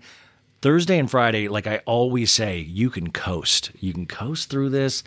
Thursday 0.65 0.97
and 0.97 1.11
Friday, 1.11 1.47
like 1.47 1.67
I 1.67 1.83
always 1.85 2.31
say, 2.31 2.57
you 2.57 2.89
can 2.89 3.11
coast. 3.11 3.69
You 3.79 3.93
can 3.93 4.07
coast 4.07 4.49
through 4.49 4.69
this 4.69 5.03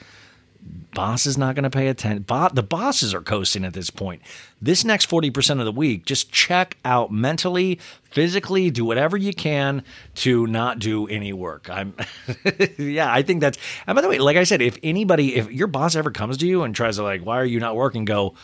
boss 0.94 1.26
is 1.26 1.36
not 1.36 1.56
going 1.56 1.64
to 1.64 1.70
pay 1.70 1.88
attention. 1.88 2.22
Bo- 2.22 2.50
the 2.52 2.62
bosses 2.62 3.12
are 3.12 3.20
coasting 3.20 3.64
at 3.64 3.72
this 3.72 3.90
point. 3.90 4.22
This 4.62 4.84
next 4.84 5.10
40% 5.10 5.58
of 5.58 5.64
the 5.64 5.72
week, 5.72 6.04
just 6.04 6.30
check 6.30 6.76
out 6.84 7.10
mentally, 7.10 7.80
physically, 8.04 8.70
do 8.70 8.84
whatever 8.84 9.16
you 9.16 9.32
can 9.32 9.82
to 10.16 10.46
not 10.46 10.78
do 10.78 11.08
any 11.08 11.32
work. 11.32 11.68
I'm, 11.68 11.92
yeah, 12.78 13.12
I 13.12 13.22
think 13.22 13.40
that's, 13.40 13.58
and 13.84 13.96
by 13.96 14.00
the 14.00 14.08
way, 14.08 14.18
like 14.18 14.36
I 14.36 14.44
said, 14.44 14.62
if 14.62 14.78
anybody, 14.84 15.34
if 15.34 15.50
your 15.50 15.66
boss 15.66 15.96
ever 15.96 16.12
comes 16.12 16.36
to 16.36 16.46
you 16.46 16.62
and 16.62 16.72
tries 16.72 16.96
to, 16.96 17.02
like, 17.02 17.26
why 17.26 17.40
are 17.40 17.44
you 17.44 17.58
not 17.58 17.74
working? 17.74 18.04
Go, 18.04 18.34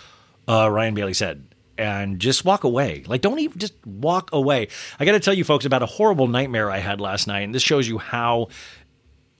uh, 0.48 0.68
Ryan 0.68 0.94
Bailey 0.94 1.14
said, 1.14 1.46
and 1.78 2.18
just 2.18 2.44
walk 2.44 2.64
away. 2.64 3.04
Like, 3.06 3.20
don't 3.20 3.38
even 3.38 3.58
just 3.58 3.74
walk 3.86 4.30
away. 4.32 4.68
I 4.98 5.04
got 5.04 5.12
to 5.12 5.20
tell 5.20 5.34
you, 5.34 5.44
folks, 5.44 5.64
about 5.64 5.82
a 5.82 5.86
horrible 5.86 6.28
nightmare 6.28 6.70
I 6.70 6.78
had 6.78 7.00
last 7.00 7.26
night, 7.26 7.40
and 7.40 7.54
this 7.54 7.62
shows 7.62 7.88
you 7.88 7.98
how 7.98 8.48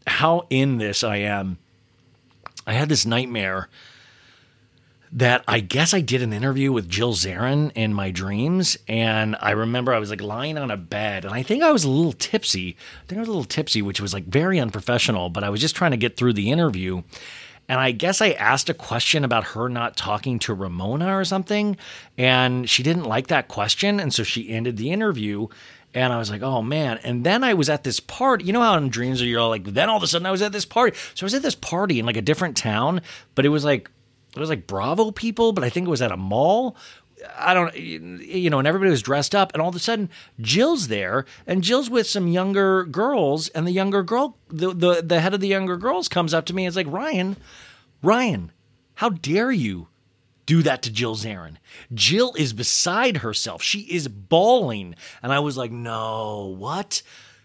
how 0.07 0.47
in 0.51 0.79
this 0.79 1.03
I 1.03 1.17
am. 1.17 1.59
I 2.67 2.73
had 2.73 2.89
this 2.89 3.07
nightmare 3.07 3.69
that 5.15 5.45
I 5.47 5.61
guess 5.61 5.95
I 5.95 6.01
did 6.01 6.23
an 6.23 6.33
interview 6.33 6.73
with 6.73 6.89
Jill 6.89 7.15
Zarin 7.15 7.71
in 7.77 7.95
my 7.95 8.11
dreams. 8.11 8.77
And 8.89 9.37
I 9.41 9.53
remember 9.53 9.95
I 9.95 10.01
was 10.01 10.11
like 10.11 10.21
lying 10.21 10.59
on 10.59 10.73
a 10.73 10.77
bed 10.77 11.25
and 11.25 11.33
I 11.33 11.45
think 11.45 11.63
I 11.63 11.71
was 11.71 11.85
a 11.85 11.89
little 11.89 12.13
tipsy. 12.13 12.77
I 13.03 13.07
think 13.07 13.19
I 13.19 13.21
was 13.21 13.29
a 13.29 13.33
little 13.33 13.45
tipsy, 13.45 13.81
which 13.81 14.01
was 14.01 14.13
like 14.13 14.25
very 14.25 14.59
unprofessional, 14.59 15.31
but 15.31 15.45
I 15.45 15.51
was 15.51 15.61
just 15.61 15.77
trying 15.77 15.93
to 15.93 15.97
get 15.97 16.17
through 16.17 16.33
the 16.33 16.51
interview. 16.51 17.03
And 17.69 17.81
I 17.81 17.93
guess 17.93 18.21
I 18.21 18.33
asked 18.33 18.69
a 18.69 18.75
question 18.75 19.25
about 19.25 19.45
her 19.45 19.69
not 19.69 19.97
talking 19.97 20.39
to 20.41 20.55
Ramona 20.55 21.17
or 21.17 21.25
something. 21.25 21.77
And 22.19 22.69
she 22.69 22.83
didn't 22.83 23.05
like 23.05 23.29
that 23.29 23.49
question. 23.49 24.01
And 24.01 24.13
so 24.13 24.23
she 24.23 24.51
ended 24.51 24.77
the 24.77 24.91
interview. 24.91 25.49
And 25.95 26.13
I 26.13 26.19
was 26.19 26.31
like, 26.31 26.43
oh 26.43 26.61
man. 26.61 26.99
And 27.05 27.25
then 27.25 27.45
I 27.45 27.55
was 27.55 27.69
at 27.69 27.85
this 27.85 28.01
party. 28.01 28.45
You 28.45 28.53
know 28.53 28.61
how 28.61 28.77
in 28.77 28.89
dreams 28.89 29.23
are 29.23 29.27
you're 29.27 29.41
all 29.41 29.49
like, 29.49 29.65
then 29.65 29.89
all 29.89 29.97
of 29.97 30.03
a 30.03 30.07
sudden 30.07 30.27
I 30.27 30.31
was 30.31 30.43
at 30.43 30.53
this 30.53 30.65
party. 30.65 30.97
So 31.15 31.25
I 31.25 31.27
was 31.27 31.35
at 31.35 31.43
this 31.43 31.55
party 31.55 31.99
in 31.99 32.07
like 32.07 32.17
a 32.17 32.23
different 32.23 32.57
town, 32.57 33.01
but 33.35 33.47
it 33.47 33.51
was 33.51 33.65
like, 33.65 33.91
it 34.37 34.41
was 34.41 34.49
like 34.49 34.67
Bravo 34.67 35.13
people, 35.13 35.53
but 35.53 35.63
I 35.63 35.71
think 35.71 35.87
it 35.87 35.91
was 35.91 36.03
at 36.03 36.11
a 36.11 36.17
mall. 36.17 36.77
I 37.37 37.55
don't, 37.55 37.75
you 37.77 38.51
know, 38.51 38.59
and 38.59 38.69
everybody 38.69 38.91
was 38.91 39.03
dressed 39.03 39.35
up, 39.35 39.53
and 39.53 39.63
all 39.63 39.69
of 39.69 39.77
a 39.77 39.81
sudden 39.81 40.11
Jill's 40.41 40.89
there, 40.89 41.25
and 41.47 41.63
Jill's 41.63 41.91
with 41.91 42.07
some 42.07 42.29
younger 42.29 42.85
girls, 42.85 43.49
and 43.49 43.67
the 43.67 43.73
younger 43.73 44.03
girl, 44.03 44.37
the 44.49 44.73
the, 44.75 45.03
the 45.03 45.21
head 45.21 45.35
of 45.35 45.41
the 45.41 45.49
younger 45.49 45.77
girls 45.77 46.09
comes 46.09 46.35
up 46.35 46.45
to 46.47 46.55
me 46.55 46.65
and 46.65 46.71
is 46.71 46.77
like, 46.77 46.87
Ryan, 46.87 47.37
Ryan, 48.03 48.53
how 48.95 49.11
dare 49.11 49.53
you 49.53 49.89
do 50.47 50.63
that 50.63 50.83
to 50.83 50.93
Jill 50.93 51.17
Zarin? 51.17 51.57
Jill 51.93 52.35
is 52.37 52.53
beside 52.53 53.19
herself. 53.19 53.63
She 53.63 53.81
is 53.81 54.09
bawling, 54.09 54.95
and 55.23 55.33
I 55.33 55.39
was 55.39 55.57
like, 55.57 55.71
no, 55.71 56.55
what? 56.59 57.03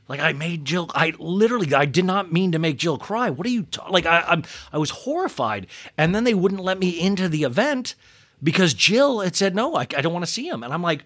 Like 0.07 0.19
I 0.19 0.33
made 0.33 0.65
Jill. 0.65 0.89
I 0.95 1.13
literally, 1.19 1.73
I 1.73 1.85
did 1.85 2.05
not 2.05 2.33
mean 2.33 2.51
to 2.53 2.59
make 2.59 2.77
Jill 2.77 2.97
cry. 2.97 3.29
What 3.29 3.45
are 3.45 3.51
you 3.51 3.63
ta- 3.63 3.89
like? 3.89 4.07
I, 4.07 4.21
I'm, 4.27 4.43
I 4.73 4.79
was 4.79 4.89
horrified, 4.89 5.67
and 5.97 6.15
then 6.15 6.23
they 6.23 6.33
wouldn't 6.33 6.63
let 6.63 6.79
me 6.79 6.99
into 6.99 7.29
the 7.29 7.43
event 7.43 7.95
because 8.41 8.73
Jill 8.73 9.19
had 9.19 9.35
said 9.35 9.55
no. 9.55 9.75
I, 9.75 9.81
I 9.81 10.01
don't 10.01 10.13
want 10.13 10.25
to 10.25 10.31
see 10.31 10.47
him, 10.47 10.63
and 10.63 10.73
I'm 10.73 10.81
like, 10.81 11.03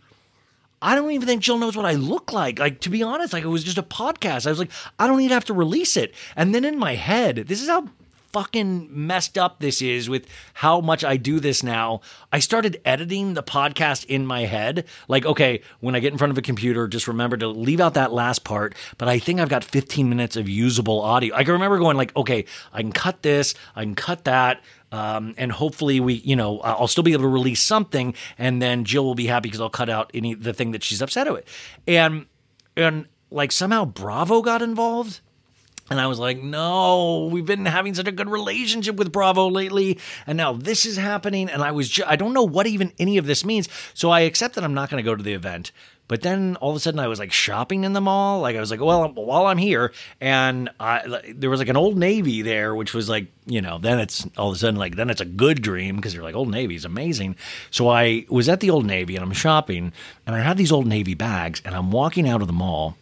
I 0.81 0.95
don't 0.95 1.11
even 1.11 1.27
think 1.27 1.41
Jill 1.41 1.57
knows 1.57 1.77
what 1.77 1.85
I 1.85 1.93
look 1.93 2.33
like. 2.33 2.59
Like 2.59 2.81
to 2.81 2.89
be 2.89 3.01
honest, 3.01 3.31
like 3.33 3.43
it 3.43 3.47
was 3.47 3.63
just 3.63 3.77
a 3.77 3.83
podcast. 3.83 4.45
I 4.45 4.49
was 4.49 4.59
like, 4.59 4.71
I 4.99 5.07
don't 5.07 5.21
even 5.21 5.33
have 5.33 5.45
to 5.45 5.53
release 5.53 5.95
it. 5.95 6.13
And 6.35 6.53
then 6.53 6.65
in 6.65 6.77
my 6.77 6.95
head, 6.95 7.37
this 7.47 7.61
is 7.61 7.69
how 7.69 7.87
fucking 8.33 8.89
messed 8.91 9.37
up 9.37 9.59
this 9.59 9.81
is 9.81 10.09
with 10.09 10.27
how 10.55 10.81
much 10.81 11.03
I 11.03 11.17
do 11.17 11.39
this 11.39 11.63
now. 11.63 12.01
I 12.31 12.39
started 12.39 12.81
editing 12.83 13.35
the 13.35 13.43
podcast 13.43 14.05
in 14.05 14.25
my 14.25 14.41
head. 14.41 14.85
Like, 15.07 15.25
okay, 15.25 15.61
when 15.79 15.95
I 15.95 15.99
get 15.99 16.11
in 16.11 16.17
front 16.17 16.31
of 16.31 16.37
a 16.37 16.41
computer, 16.41 16.87
just 16.87 17.07
remember 17.07 17.37
to 17.37 17.47
leave 17.47 17.79
out 17.79 17.93
that 17.93 18.11
last 18.11 18.43
part. 18.43 18.75
But 18.97 19.07
I 19.07 19.19
think 19.19 19.39
I've 19.39 19.49
got 19.49 19.63
15 19.63 20.09
minutes 20.09 20.35
of 20.35 20.49
usable 20.49 20.99
audio. 21.01 21.35
I 21.35 21.43
can 21.43 21.53
remember 21.53 21.77
going 21.77 21.95
like, 21.95 22.15
okay, 22.17 22.45
I 22.73 22.81
can 22.81 22.91
cut 22.91 23.21
this, 23.21 23.53
I 23.75 23.83
can 23.83 23.95
cut 23.95 24.25
that. 24.25 24.61
Um, 24.91 25.33
and 25.37 25.51
hopefully 25.51 25.99
we, 25.99 26.15
you 26.15 26.35
know, 26.35 26.59
I'll 26.59 26.87
still 26.87 27.03
be 27.03 27.13
able 27.13 27.23
to 27.23 27.29
release 27.29 27.61
something, 27.63 28.13
and 28.37 28.61
then 28.61 28.83
Jill 28.83 29.03
will 29.05 29.15
be 29.15 29.25
happy 29.25 29.49
because 29.49 29.59
I'll 29.59 29.69
cut 29.69 29.89
out 29.89 30.11
any 30.13 30.35
the 30.35 30.53
thing 30.53 30.71
that 30.71 30.83
she's 30.83 31.01
upset 31.01 31.31
with, 31.33 31.45
and 31.87 32.27
and 32.77 33.07
like 33.31 33.51
somehow 33.51 33.85
Bravo 33.85 34.43
got 34.43 34.61
involved. 34.61 35.21
And 35.89 35.99
I 35.99 36.07
was 36.07 36.17
like, 36.17 36.41
no, 36.41 37.29
we've 37.31 37.45
been 37.45 37.65
having 37.65 37.93
such 37.93 38.07
a 38.07 38.11
good 38.11 38.29
relationship 38.29 38.95
with 38.95 39.11
Bravo 39.11 39.49
lately. 39.49 39.99
And 40.25 40.37
now 40.37 40.53
this 40.53 40.85
is 40.85 40.97
happening. 40.97 41.49
And 41.49 41.61
I 41.61 41.71
was, 41.71 41.89
ju- 41.89 42.05
I 42.07 42.15
don't 42.15 42.33
know 42.33 42.43
what 42.43 42.67
even 42.67 42.93
any 42.99 43.17
of 43.17 43.25
this 43.25 43.43
means. 43.43 43.67
So 43.93 44.09
I 44.09 44.21
accept 44.21 44.55
that 44.55 44.63
I'm 44.63 44.73
not 44.73 44.89
going 44.89 45.03
to 45.03 45.09
go 45.09 45.15
to 45.15 45.23
the 45.23 45.33
event 45.33 45.71
But 46.09 46.21
then 46.21 46.57
all 46.57 46.69
of 46.69 46.75
a 46.75 46.79
sudden, 46.79 46.99
I 46.99 47.07
was 47.07 47.17
like 47.19 47.31
shopping 47.31 47.83
in 47.85 47.93
the 47.93 48.01
mall. 48.01 48.41
Like 48.41 48.55
I 48.55 48.59
was 48.59 48.69
like, 48.71 48.81
well, 48.81 49.07
while 49.13 49.45
I'm 49.45 49.57
here, 49.57 49.93
and 50.19 50.69
I, 50.79 51.31
there 51.33 51.49
was 51.49 51.59
like 51.59 51.69
an 51.69 51.77
Old 51.77 51.97
Navy 51.97 52.41
there, 52.41 52.75
which 52.75 52.93
was 52.93 53.07
like, 53.07 53.27
you 53.45 53.61
know, 53.61 53.77
then 53.77 53.99
it's 53.99 54.27
all 54.37 54.49
of 54.49 54.55
a 54.55 54.59
sudden 54.59 54.75
like 54.77 54.95
then 54.95 55.09
it's 55.09 55.21
a 55.21 55.25
good 55.25 55.61
dream 55.61 55.95
because 55.95 56.13
you're 56.13 56.23
like 56.23 56.35
Old 56.35 56.49
Navy 56.51 56.75
is 56.75 56.85
amazing. 56.85 57.35
So 57.71 57.87
I 57.89 58.25
was 58.29 58.49
at 58.49 58.59
the 58.59 58.69
Old 58.69 58.85
Navy 58.85 59.15
and 59.15 59.23
I'm 59.23 59.31
shopping, 59.31 59.93
and 60.27 60.35
I 60.35 60.39
have 60.41 60.57
these 60.57 60.71
Old 60.71 60.87
Navy 60.87 61.13
bags, 61.13 61.61
and 61.65 61.73
I'm 61.73 61.89
walking 61.89 62.27
out 62.27 62.41
of 62.41 62.47
the 62.47 62.53
mall, 62.53 62.97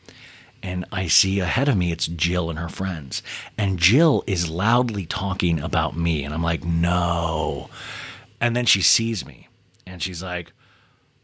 and 0.63 0.85
I 0.91 1.07
see 1.07 1.39
ahead 1.39 1.69
of 1.69 1.77
me 1.77 1.91
it's 1.91 2.07
Jill 2.07 2.49
and 2.49 2.59
her 2.59 2.69
friends, 2.69 3.23
and 3.57 3.79
Jill 3.79 4.23
is 4.27 4.49
loudly 4.49 5.05
talking 5.05 5.59
about 5.59 5.95
me, 5.95 6.23
and 6.23 6.33
I'm 6.33 6.43
like, 6.43 6.63
no, 6.63 7.69
and 8.39 8.55
then 8.55 8.65
she 8.65 8.81
sees 8.81 9.25
me, 9.25 9.47
and 9.85 10.01
she's 10.01 10.23
like, 10.23 10.53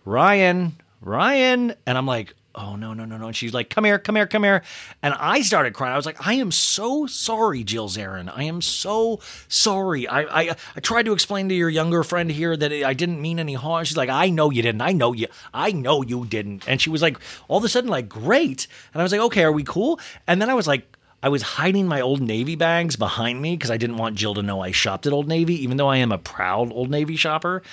Ryan, 0.06 0.78
Ryan. 1.02 1.74
And 1.86 1.98
I'm 1.98 2.08
like, 2.08 2.34
oh, 2.58 2.76
no, 2.76 2.94
no, 2.94 3.06
no, 3.06 3.18
no. 3.18 3.28
And 3.28 3.36
she's 3.36 3.54
like, 3.54 3.70
come 3.70 3.86
here, 3.86 4.00
come 4.00 4.16
here, 4.16 4.28
come 4.28 4.44
here. 4.44 4.64
And 5.02 5.14
I 5.14 5.42
started 5.42 5.74
crying. 5.74 5.94
I 5.94 5.96
was 5.96 6.06
like, 6.06 6.26
I 6.26 6.34
am 6.34 6.52
so 6.52 7.06
sorry, 7.06 7.64
Jill 7.64 7.88
Zarin. 7.88 8.32
I 8.36 8.44
am 8.44 8.62
so 8.62 9.22
sorry. 9.48 10.08
I, 10.08 10.22
I, 10.22 10.56
I 10.76 10.80
tried 10.80 11.06
to 11.06 11.14
explain 11.14 11.48
to 11.50 11.56
your 11.56 11.70
younger 11.70 12.04
friend 12.04 12.30
here 12.32 12.58
that 12.58 12.74
I 12.74 12.94
didn't 12.94 13.22
mean 13.22 13.40
any 13.40 13.54
harm. 13.54 13.86
She's 13.86 13.96
like, 13.96 14.10
I 14.10 14.30
know 14.30 14.50
you 14.50 14.62
didn't. 14.62 14.82
I 14.82 14.92
know 14.92 15.14
you. 15.14 15.28
I 15.54 15.72
know 15.72 16.02
you 16.02 16.26
didn't. 16.26 16.68
And 16.68 16.82
she 16.82 16.90
was 16.90 17.02
like, 17.02 17.18
all 17.48 17.60
of 17.60 17.64
a 17.64 17.70
sudden, 17.70 17.90
like, 17.90 18.10
great. 18.10 18.68
And 18.94 19.02
I 19.02 19.04
was 19.04 19.12
like, 19.12 19.22
okay, 19.22 19.44
are 19.44 19.52
we 19.52 19.64
cool? 19.64 20.00
And 20.26 20.42
then 20.42 20.50
I 20.50 20.56
was 20.56 20.68
like, 20.68 20.98
I 21.22 21.30
was 21.30 21.42
hiding 21.42 21.88
my 21.88 22.00
Old 22.00 22.22
Navy 22.22 22.56
bags 22.56 22.96
behind 22.96 23.42
me 23.42 23.56
because 23.56 23.72
I 23.72 23.78
didn't 23.78 23.98
want 23.98 24.16
Jill 24.16 24.36
to 24.36 24.44
know 24.44 24.62
I 24.62 24.72
shopped 24.72 25.08
at 25.08 25.14
Old 25.14 25.28
Navy, 25.28 25.56
even 25.64 25.78
though 25.78 25.88
I 25.88 25.98
am 25.98 26.12
a 26.12 26.20
proud 26.20 26.72
Old 26.72 26.92
Navy 26.92 27.16
shopper. 27.16 27.64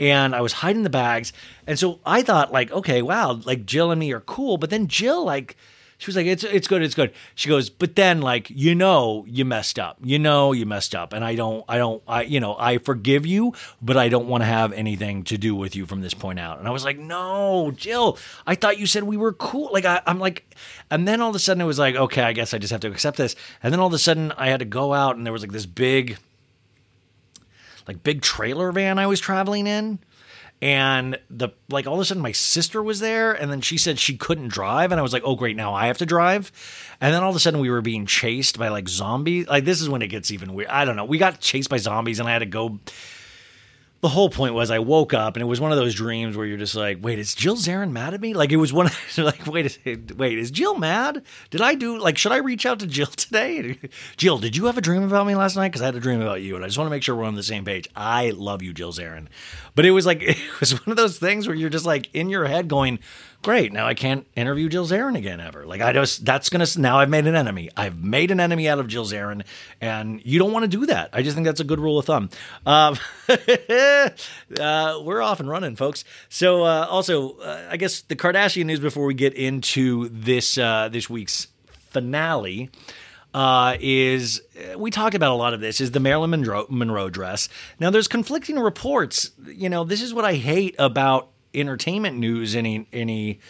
And 0.00 0.34
I 0.34 0.40
was 0.40 0.54
hiding 0.54 0.82
the 0.82 0.90
bags. 0.90 1.32
And 1.66 1.78
so 1.78 2.00
I 2.04 2.22
thought, 2.22 2.52
like, 2.52 2.72
okay, 2.72 3.00
wow, 3.00 3.40
like 3.44 3.64
Jill 3.64 3.90
and 3.90 4.00
me 4.00 4.12
are 4.12 4.20
cool. 4.20 4.56
But 4.58 4.70
then 4.70 4.88
Jill, 4.88 5.24
like, 5.24 5.56
she 5.98 6.08
was 6.08 6.16
like, 6.16 6.26
it's 6.26 6.42
it's 6.42 6.66
good, 6.66 6.82
it's 6.82 6.94
good. 6.94 7.12
She 7.34 7.48
goes, 7.48 7.70
but 7.70 7.94
then 7.94 8.20
like, 8.20 8.50
you 8.50 8.74
know, 8.74 9.24
you 9.28 9.44
messed 9.44 9.78
up. 9.78 9.96
You 10.02 10.18
know, 10.18 10.52
you 10.52 10.66
messed 10.66 10.94
up, 10.94 11.12
and 11.12 11.24
I 11.24 11.36
don't, 11.36 11.64
I 11.68 11.78
don't, 11.78 12.02
I, 12.06 12.22
you 12.22 12.40
know, 12.40 12.56
I 12.58 12.78
forgive 12.78 13.24
you, 13.24 13.54
but 13.80 13.96
I 13.96 14.08
don't 14.08 14.26
want 14.26 14.42
to 14.42 14.46
have 14.46 14.72
anything 14.72 15.22
to 15.24 15.38
do 15.38 15.54
with 15.54 15.76
you 15.76 15.86
from 15.86 16.00
this 16.00 16.12
point 16.12 16.40
out. 16.40 16.58
And 16.58 16.66
I 16.66 16.72
was 16.72 16.84
like, 16.84 16.98
no, 16.98 17.70
Jill, 17.76 18.18
I 18.46 18.56
thought 18.56 18.78
you 18.78 18.86
said 18.86 19.04
we 19.04 19.16
were 19.16 19.32
cool. 19.32 19.70
Like, 19.72 19.84
I, 19.84 20.02
I'm 20.06 20.18
like, 20.18 20.44
and 20.90 21.06
then 21.06 21.20
all 21.20 21.30
of 21.30 21.36
a 21.36 21.38
sudden 21.38 21.60
it 21.60 21.66
was 21.66 21.78
like, 21.78 21.94
okay, 21.94 22.22
I 22.22 22.32
guess 22.32 22.52
I 22.52 22.58
just 22.58 22.72
have 22.72 22.80
to 22.80 22.88
accept 22.88 23.16
this. 23.16 23.36
And 23.62 23.72
then 23.72 23.80
all 23.80 23.86
of 23.86 23.94
a 23.94 23.98
sudden 23.98 24.32
I 24.32 24.48
had 24.48 24.58
to 24.58 24.66
go 24.66 24.92
out, 24.92 25.16
and 25.16 25.24
there 25.24 25.32
was 25.32 25.42
like 25.42 25.52
this 25.52 25.66
big, 25.66 26.18
like 27.86 28.02
big 28.02 28.22
trailer 28.22 28.72
van 28.72 28.98
I 28.98 29.06
was 29.06 29.20
traveling 29.20 29.66
in. 29.66 29.98
And 30.62 31.18
the 31.28 31.50
like 31.68 31.86
all 31.86 31.94
of 31.94 32.00
a 32.00 32.04
sudden 32.04 32.22
my 32.22 32.32
sister 32.32 32.82
was 32.82 33.00
there 33.00 33.32
and 33.32 33.50
then 33.50 33.60
she 33.60 33.76
said 33.76 33.98
she 33.98 34.16
couldn't 34.16 34.48
drive 34.48 34.92
and 34.92 34.98
i 34.98 35.02
was 35.02 35.12
like 35.12 35.24
oh 35.24 35.34
great 35.34 35.56
now 35.56 35.74
i 35.74 35.88
have 35.88 35.98
to 35.98 36.06
drive. 36.06 36.52
And 37.00 37.12
then 37.12 37.22
all 37.22 37.30
of 37.30 37.36
a 37.36 37.40
sudden 37.40 37.60
we 37.60 37.70
were 37.70 37.82
being 37.82 38.06
chased 38.06 38.58
by 38.58 38.68
like 38.68 38.88
zombies. 38.88 39.46
Like 39.46 39.64
this 39.64 39.82
is 39.82 39.88
when 39.88 40.00
it 40.00 40.08
gets 40.08 40.30
even 40.30 40.54
weird. 40.54 40.70
I 40.70 40.84
don't 40.84 40.96
know. 40.96 41.04
We 41.04 41.18
got 41.18 41.40
chased 41.40 41.68
by 41.68 41.78
zombies 41.78 42.20
and 42.20 42.28
i 42.28 42.32
had 42.32 42.38
to 42.38 42.46
go 42.46 42.78
the 44.04 44.10
whole 44.10 44.28
point 44.28 44.52
was 44.52 44.70
I 44.70 44.80
woke 44.80 45.14
up 45.14 45.34
and 45.34 45.42
it 45.42 45.46
was 45.46 45.62
one 45.62 45.72
of 45.72 45.78
those 45.78 45.94
dreams 45.94 46.36
where 46.36 46.44
you're 46.44 46.58
just 46.58 46.74
like, 46.74 46.98
wait, 47.00 47.18
is 47.18 47.34
Jill 47.34 47.56
Zarin 47.56 47.90
mad 47.90 48.12
at 48.12 48.20
me? 48.20 48.34
Like 48.34 48.52
it 48.52 48.58
was 48.58 48.70
one 48.70 48.84
of 48.84 48.94
like, 49.18 49.46
wait, 49.46 49.78
wait, 50.14 50.38
is 50.38 50.50
Jill 50.50 50.76
mad? 50.76 51.22
Did 51.48 51.62
I 51.62 51.74
do 51.74 51.98
like, 51.98 52.18
should 52.18 52.30
I 52.30 52.36
reach 52.36 52.66
out 52.66 52.80
to 52.80 52.86
Jill 52.86 53.06
today? 53.16 53.78
Jill, 54.18 54.36
did 54.36 54.56
you 54.56 54.66
have 54.66 54.76
a 54.76 54.82
dream 54.82 55.04
about 55.04 55.26
me 55.26 55.34
last 55.34 55.56
night? 55.56 55.68
Because 55.68 55.80
I 55.80 55.86
had 55.86 55.94
a 55.94 56.00
dream 56.00 56.20
about 56.20 56.42
you, 56.42 56.54
and 56.54 56.62
I 56.62 56.68
just 56.68 56.76
want 56.76 56.88
to 56.88 56.90
make 56.90 57.02
sure 57.02 57.16
we're 57.16 57.24
on 57.24 57.34
the 57.34 57.42
same 57.42 57.64
page. 57.64 57.88
I 57.96 58.28
love 58.32 58.60
you, 58.60 58.74
Jill 58.74 58.92
Zarin, 58.92 59.28
but 59.74 59.86
it 59.86 59.92
was 59.92 60.04
like 60.04 60.20
it 60.22 60.60
was 60.60 60.72
one 60.84 60.90
of 60.90 60.98
those 60.98 61.18
things 61.18 61.46
where 61.46 61.56
you're 61.56 61.70
just 61.70 61.86
like 61.86 62.10
in 62.12 62.28
your 62.28 62.44
head 62.44 62.68
going, 62.68 62.98
great, 63.44 63.72
now 63.72 63.86
I 63.86 63.94
can't 63.94 64.26
interview 64.34 64.68
Jill 64.68 64.86
Zarin 64.86 65.16
again 65.16 65.38
ever. 65.38 65.64
Like 65.66 65.80
I 65.80 65.92
just 65.92 66.24
that's 66.24 66.48
gonna 66.48 66.66
now 66.78 66.98
I've 66.98 67.10
made 67.10 67.26
an 67.26 67.36
enemy. 67.36 67.70
I've 67.76 68.02
made 68.02 68.32
an 68.32 68.40
enemy 68.40 68.68
out 68.68 68.80
of 68.80 68.88
Jill 68.88 69.04
Zarin, 69.04 69.44
and 69.80 70.20
you 70.24 70.40
don't 70.40 70.50
want 70.50 70.64
to 70.64 70.68
do 70.68 70.86
that. 70.86 71.10
I 71.12 71.22
just 71.22 71.36
think 71.36 71.44
that's 71.46 71.60
a 71.60 71.64
good 71.64 71.78
rule 71.78 71.98
of 71.98 72.06
thumb. 72.06 72.30
Um, 72.66 72.98
uh, 73.28 75.00
we're 75.04 75.22
off 75.22 75.38
and 75.38 75.48
running, 75.48 75.76
folks. 75.76 76.04
So 76.28 76.64
uh, 76.64 76.86
also, 76.90 77.38
uh, 77.38 77.68
I 77.70 77.76
guess 77.76 78.00
the 78.00 78.16
Kardashian 78.16 78.64
news 78.64 78.80
before 78.80 79.04
we 79.04 79.14
get 79.14 79.34
into 79.34 80.08
this 80.08 80.58
uh, 80.58 80.88
this 80.90 81.08
week's 81.08 81.46
finale. 81.90 82.70
Uh, 83.32 83.76
is 83.80 84.42
uh, 84.56 84.78
we 84.78 84.92
talked 84.92 85.16
about 85.16 85.32
a 85.32 85.34
lot 85.34 85.52
of 85.54 85.60
this 85.60 85.80
is 85.80 85.90
the 85.90 85.98
Marilyn 85.98 86.30
Monroe, 86.30 86.66
Monroe 86.68 87.10
dress. 87.10 87.48
Now 87.80 87.90
there's 87.90 88.06
conflicting 88.06 88.60
reports. 88.60 89.32
You 89.44 89.68
know, 89.68 89.82
this 89.82 90.02
is 90.02 90.14
what 90.14 90.24
I 90.24 90.34
hate 90.34 90.76
about 90.78 91.33
entertainment 91.54 92.18
news 92.18 92.54
any 92.56 92.86
any 92.92 93.40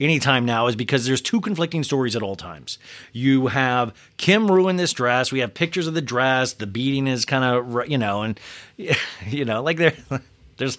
anytime 0.00 0.44
now 0.44 0.66
is 0.66 0.76
because 0.76 1.06
there's 1.06 1.20
two 1.20 1.40
conflicting 1.40 1.82
stories 1.82 2.16
at 2.16 2.22
all 2.22 2.36
times. 2.36 2.78
You 3.12 3.48
have 3.48 3.94
Kim 4.16 4.50
ruined 4.50 4.78
this 4.78 4.92
dress. 4.92 5.32
We 5.32 5.40
have 5.40 5.54
pictures 5.54 5.86
of 5.86 5.94
the 5.94 6.02
dress. 6.02 6.54
The 6.54 6.66
beating 6.66 7.06
is 7.06 7.24
kind 7.24 7.44
of 7.44 7.88
you 7.88 7.98
know, 7.98 8.22
and 8.22 8.40
you 9.26 9.44
know, 9.44 9.62
like 9.62 9.76
there, 9.76 9.94
there's 10.56 10.78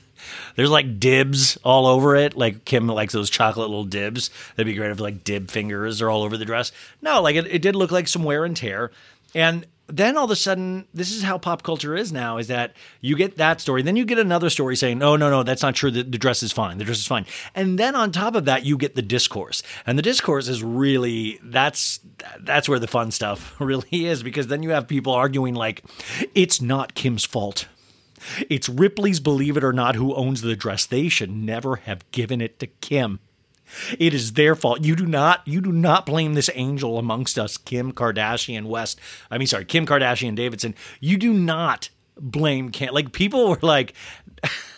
there's 0.56 0.70
like 0.70 1.00
dibs 1.00 1.58
all 1.64 1.86
over 1.86 2.16
it. 2.16 2.36
Like 2.36 2.66
Kim 2.66 2.88
likes 2.88 3.14
those 3.14 3.30
chocolate 3.30 3.70
little 3.70 3.86
dibs. 3.86 4.30
That'd 4.56 4.72
be 4.72 4.78
great 4.78 4.92
if 4.92 5.00
like 5.00 5.24
dib 5.24 5.52
fingers 5.52 6.02
are 6.02 6.10
all 6.10 6.24
over 6.24 6.38
the 6.38 6.46
dress. 6.46 6.72
No, 7.02 7.22
like 7.22 7.36
it, 7.36 7.48
it 7.48 7.62
did 7.62 7.76
look 7.76 7.92
like 7.92 8.08
some 8.08 8.24
wear 8.24 8.46
and 8.46 8.56
tear. 8.56 8.92
And 9.34 9.66
then 9.88 10.18
all 10.18 10.26
of 10.26 10.32
a 10.32 10.36
sudden, 10.36 10.88
this 10.94 11.12
is 11.12 11.22
how 11.22 11.38
pop 11.38 11.62
culture 11.62 11.96
is 11.96 12.12
now: 12.12 12.38
is 12.38 12.48
that 12.48 12.76
you 13.02 13.16
get 13.16 13.38
that 13.38 13.62
story, 13.62 13.82
then 13.82 13.96
you 13.96 14.06
get 14.06 14.18
another 14.18 14.50
story 14.50 14.76
saying, 14.76 14.98
"No, 14.98 15.16
no, 15.16 15.30
no, 15.30 15.44
that's 15.44 15.62
not 15.62 15.76
true. 15.76 15.92
The, 15.92 16.04
the 16.04 16.18
dress 16.18 16.42
is 16.42 16.52
fine. 16.52 16.78
The 16.78 16.86
dress 16.86 16.98
is 16.98 17.08
fine." 17.08 17.26
And 17.54 17.78
then 17.78 17.96
on 17.96 18.12
top 18.12 18.36
of 18.36 18.46
that, 18.46 18.66
you 18.66 18.78
get 18.78 18.96
the 18.96 19.02
discourse, 19.02 19.62
and 19.86 19.98
the 19.98 20.04
discourse 20.04 20.48
is 20.48 20.64
really 20.64 21.40
that's 21.44 22.00
that's 22.40 22.68
where 22.68 22.80
the 22.80 22.88
fun 22.88 23.12
stuff 23.12 23.56
really 23.60 24.06
is 24.06 24.24
because 24.24 24.48
then 24.48 24.64
you 24.64 24.72
have 24.72 24.88
people 24.88 25.14
arguing 25.14 25.54
like, 25.54 25.84
"It's 26.34 26.62
not 26.62 26.96
Kim's 26.96 27.26
fault." 27.26 27.68
It's 28.50 28.68
Ripley's 28.68 29.20
Believe 29.20 29.56
It 29.56 29.64
or 29.64 29.74
Not 29.74 29.96
who 29.96 30.16
owns 30.16 30.42
the 30.42 30.56
dress. 30.56 30.88
They 30.88 31.10
should 31.10 31.30
never 31.30 31.76
have 31.76 32.10
given 32.10 32.42
it 32.42 32.58
to 32.60 32.66
Kim. 32.68 33.20
It 33.98 34.14
is 34.14 34.34
their 34.34 34.56
fault. 34.56 34.84
You 34.84 34.96
do 34.96 35.06
not 35.06 35.48
you 35.48 35.62
do 35.62 35.72
not 35.72 36.06
blame 36.06 36.34
this 36.34 36.50
angel 36.54 36.98
amongst 36.98 37.38
us, 37.40 37.58
Kim 37.58 37.92
Kardashian 37.92 38.66
West. 38.66 39.00
I 39.30 39.38
mean, 39.38 39.48
sorry, 39.48 39.66
Kim 39.66 39.86
Kardashian 39.86 40.36
Davidson. 40.36 40.76
You 41.00 41.18
do 41.18 41.34
not 41.34 41.90
blame 42.18 42.72
Kim. 42.72 42.94
Like 42.94 43.12
people 43.12 43.50
were 43.50 43.60
like 43.62 43.94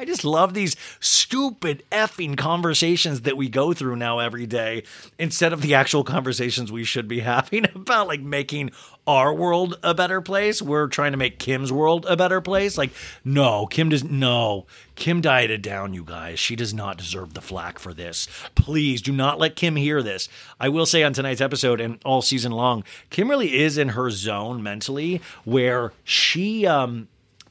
I 0.00 0.04
just 0.04 0.24
love 0.24 0.54
these 0.54 0.76
stupid 1.00 1.82
effing 1.90 2.38
conversations 2.38 3.22
that 3.22 3.36
we 3.36 3.48
go 3.48 3.72
through 3.72 3.96
now 3.96 4.20
every 4.20 4.46
day 4.46 4.84
instead 5.18 5.52
of 5.52 5.60
the 5.60 5.74
actual 5.74 6.04
conversations 6.04 6.70
we 6.70 6.84
should 6.84 7.08
be 7.08 7.18
having 7.34 7.64
about 7.74 8.06
like 8.06 8.20
making 8.20 8.70
our 9.08 9.34
world 9.34 9.76
a 9.82 9.94
better 9.94 10.20
place. 10.20 10.62
We're 10.62 10.86
trying 10.86 11.12
to 11.12 11.18
make 11.18 11.40
Kim's 11.40 11.72
world 11.72 12.06
a 12.08 12.16
better 12.16 12.40
place. 12.40 12.78
Like, 12.78 12.90
no, 13.24 13.66
Kim 13.66 13.88
does 13.88 14.04
no. 14.04 14.66
Kim 14.94 15.20
dieted 15.20 15.62
down, 15.62 15.94
you 15.94 16.04
guys. 16.04 16.38
She 16.38 16.54
does 16.54 16.72
not 16.72 16.96
deserve 16.96 17.34
the 17.34 17.40
flack 17.40 17.80
for 17.80 17.92
this. 17.92 18.28
Please 18.54 19.02
do 19.02 19.10
not 19.10 19.40
let 19.40 19.56
Kim 19.56 19.74
hear 19.74 20.00
this. 20.00 20.28
I 20.60 20.68
will 20.68 20.86
say 20.86 21.02
on 21.02 21.12
tonight's 21.12 21.40
episode 21.40 21.80
and 21.80 21.98
all 22.04 22.22
season 22.22 22.52
long, 22.52 22.84
Kim 23.10 23.28
really 23.28 23.58
is 23.58 23.76
in 23.76 23.90
her 23.90 24.10
zone 24.10 24.62
mentally 24.62 25.20
where 25.44 25.92
she 26.04 26.66
um 26.68 27.08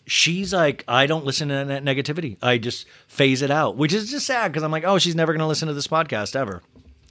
she's 0.08 0.54
like, 0.54 0.84
I 0.88 1.06
don't 1.06 1.26
listen 1.26 1.50
to 1.50 1.66
that 1.66 1.84
negativity. 1.84 2.38
I 2.42 2.58
just 2.58 2.88
phase 3.08 3.42
it 3.42 3.52
out, 3.52 3.76
which 3.76 3.94
is 3.94 4.10
just 4.10 4.26
sad 4.26 4.52
because 4.52 4.64
I'm 4.64 4.72
like, 4.72 4.86
oh, 4.86 4.98
she's 4.98 5.16
never 5.16 5.34
going 5.34 5.42
to 5.42 5.48
listen 5.48 5.68
to 5.68 5.74
this 5.74 5.88
podcast 5.88 6.36
ever. 6.36 6.64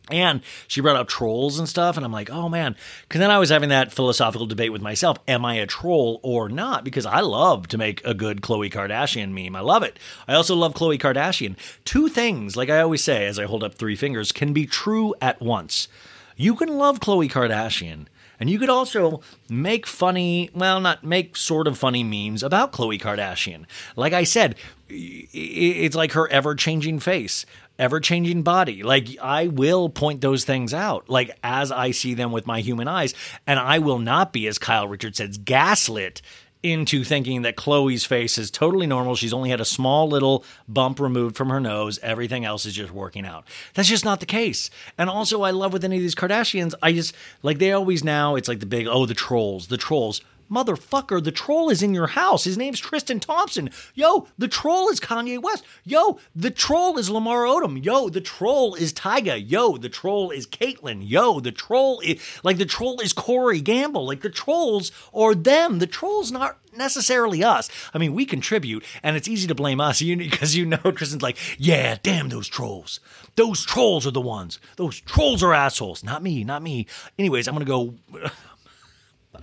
And 0.08 0.42
she 0.68 0.80
brought 0.80 0.94
up 0.94 1.08
trolls 1.08 1.58
and 1.58 1.68
stuff, 1.68 1.96
and 1.96 2.06
I'm 2.06 2.12
like, 2.12 2.30
oh 2.30 2.48
man. 2.48 2.76
Because 3.02 3.18
then 3.18 3.30
I 3.30 3.40
was 3.40 3.50
having 3.50 3.70
that 3.70 3.92
philosophical 3.92 4.46
debate 4.46 4.72
with 4.72 4.82
myself 4.82 5.18
Am 5.26 5.44
I 5.44 5.54
a 5.56 5.66
troll 5.66 6.20
or 6.22 6.48
not? 6.48 6.84
Because 6.84 7.06
I 7.06 7.20
love 7.20 7.66
to 7.68 7.78
make 7.78 8.04
a 8.04 8.14
good 8.14 8.40
Khloe 8.40 8.72
Kardashian 8.72 9.32
meme. 9.32 9.56
I 9.56 9.60
love 9.60 9.82
it. 9.82 9.98
I 10.28 10.34
also 10.34 10.54
love 10.54 10.74
Khloe 10.74 10.98
Kardashian. 10.98 11.56
Two 11.84 12.08
things, 12.08 12.56
like 12.56 12.70
I 12.70 12.80
always 12.80 13.02
say 13.02 13.26
as 13.26 13.38
I 13.38 13.46
hold 13.46 13.64
up 13.64 13.74
three 13.74 13.96
fingers, 13.96 14.30
can 14.30 14.52
be 14.52 14.64
true 14.64 15.12
at 15.20 15.42
once. 15.42 15.88
You 16.36 16.54
can 16.54 16.78
love 16.78 17.00
Khloe 17.00 17.30
Kardashian, 17.30 18.06
and 18.38 18.50
you 18.50 18.58
could 18.58 18.70
also 18.70 19.20
make 19.48 19.86
funny, 19.86 20.50
well, 20.54 20.80
not 20.80 21.04
make 21.04 21.36
sort 21.36 21.66
of 21.66 21.78
funny 21.78 22.04
memes 22.04 22.42
about 22.42 22.72
Khloe 22.72 23.00
Kardashian. 23.00 23.64
Like 23.96 24.12
I 24.12 24.24
said, 24.24 24.56
it's 24.88 25.96
like 25.96 26.12
her 26.12 26.28
ever 26.28 26.54
changing 26.54 27.00
face, 27.00 27.46
ever 27.78 28.00
changing 28.00 28.42
body. 28.42 28.82
Like 28.82 29.08
I 29.20 29.48
will 29.48 29.88
point 29.88 30.20
those 30.20 30.44
things 30.44 30.72
out, 30.74 31.08
like 31.08 31.30
as 31.42 31.72
I 31.72 31.90
see 31.90 32.14
them 32.14 32.32
with 32.32 32.46
my 32.46 32.60
human 32.60 32.88
eyes. 32.88 33.14
And 33.46 33.58
I 33.58 33.78
will 33.78 33.98
not 33.98 34.32
be, 34.32 34.46
as 34.46 34.58
Kyle 34.58 34.86
Richards 34.86 35.18
says, 35.18 35.38
gaslit 35.38 36.22
into 36.62 37.04
thinking 37.04 37.42
that 37.42 37.56
Khloe's 37.56 38.04
face 38.04 38.38
is 38.38 38.50
totally 38.50 38.86
normal. 38.86 39.14
She's 39.14 39.32
only 39.32 39.50
had 39.50 39.60
a 39.60 39.64
small 39.64 40.08
little 40.08 40.44
bump 40.66 40.98
removed 40.98 41.36
from 41.36 41.50
her 41.50 41.60
nose. 41.60 41.98
Everything 42.02 42.44
else 42.44 42.66
is 42.66 42.74
just 42.74 42.92
working 42.92 43.24
out. 43.24 43.44
That's 43.74 43.88
just 43.88 44.04
not 44.04 44.20
the 44.20 44.26
case. 44.26 44.70
And 44.98 45.08
also, 45.08 45.42
I 45.42 45.50
love 45.50 45.72
with 45.72 45.84
any 45.84 45.96
of 45.96 46.02
these 46.02 46.14
Kardashians, 46.14 46.74
I 46.82 46.92
just 46.92 47.14
like 47.42 47.58
they 47.58 47.72
always 47.72 48.02
now, 48.02 48.36
it's 48.36 48.48
like 48.48 48.60
the 48.60 48.66
big, 48.66 48.86
oh, 48.86 49.06
the 49.06 49.14
trolls, 49.14 49.68
the 49.68 49.76
trolls. 49.76 50.20
Motherfucker, 50.50 51.22
the 51.22 51.32
troll 51.32 51.70
is 51.70 51.82
in 51.82 51.94
your 51.94 52.08
house. 52.08 52.44
His 52.44 52.58
name's 52.58 52.80
Tristan 52.80 53.20
Thompson. 53.20 53.70
Yo, 53.94 54.28
the 54.38 54.48
troll 54.48 54.88
is 54.88 55.00
Kanye 55.00 55.40
West. 55.40 55.64
Yo, 55.84 56.18
the 56.34 56.50
troll 56.50 56.98
is 56.98 57.10
Lamar 57.10 57.44
Odom. 57.44 57.84
Yo, 57.84 58.08
the 58.08 58.20
troll 58.20 58.74
is 58.74 58.92
Tyga. 58.92 59.42
Yo, 59.44 59.76
the 59.76 59.88
troll 59.88 60.30
is 60.30 60.46
Caitlyn. 60.46 61.02
Yo, 61.02 61.40
the 61.40 61.52
troll 61.52 62.00
is 62.00 62.20
like 62.42 62.58
the 62.58 62.64
troll 62.64 63.00
is 63.00 63.12
Corey 63.12 63.60
Gamble. 63.60 64.06
Like 64.06 64.22
the 64.22 64.30
trolls 64.30 64.92
are 65.14 65.34
them. 65.34 65.78
The 65.78 65.86
troll's 65.86 66.32
not 66.32 66.58
necessarily 66.76 67.42
us. 67.42 67.68
I 67.94 67.98
mean, 67.98 68.14
we 68.14 68.26
contribute, 68.26 68.84
and 69.02 69.16
it's 69.16 69.28
easy 69.28 69.46
to 69.48 69.54
blame 69.54 69.80
us 69.80 70.00
because 70.02 70.54
you 70.54 70.66
know 70.66 70.76
Tristan's 70.94 71.22
like, 71.22 71.38
yeah, 71.58 71.96
damn 72.02 72.28
those 72.28 72.48
trolls. 72.48 73.00
Those 73.36 73.64
trolls 73.64 74.06
are 74.06 74.10
the 74.12 74.20
ones. 74.20 74.58
Those 74.76 75.00
trolls 75.00 75.42
are 75.42 75.54
assholes. 75.54 76.04
Not 76.04 76.22
me, 76.22 76.44
not 76.44 76.62
me. 76.62 76.86
Anyways, 77.18 77.48
I'm 77.48 77.54
gonna 77.54 77.64
go. 77.64 77.94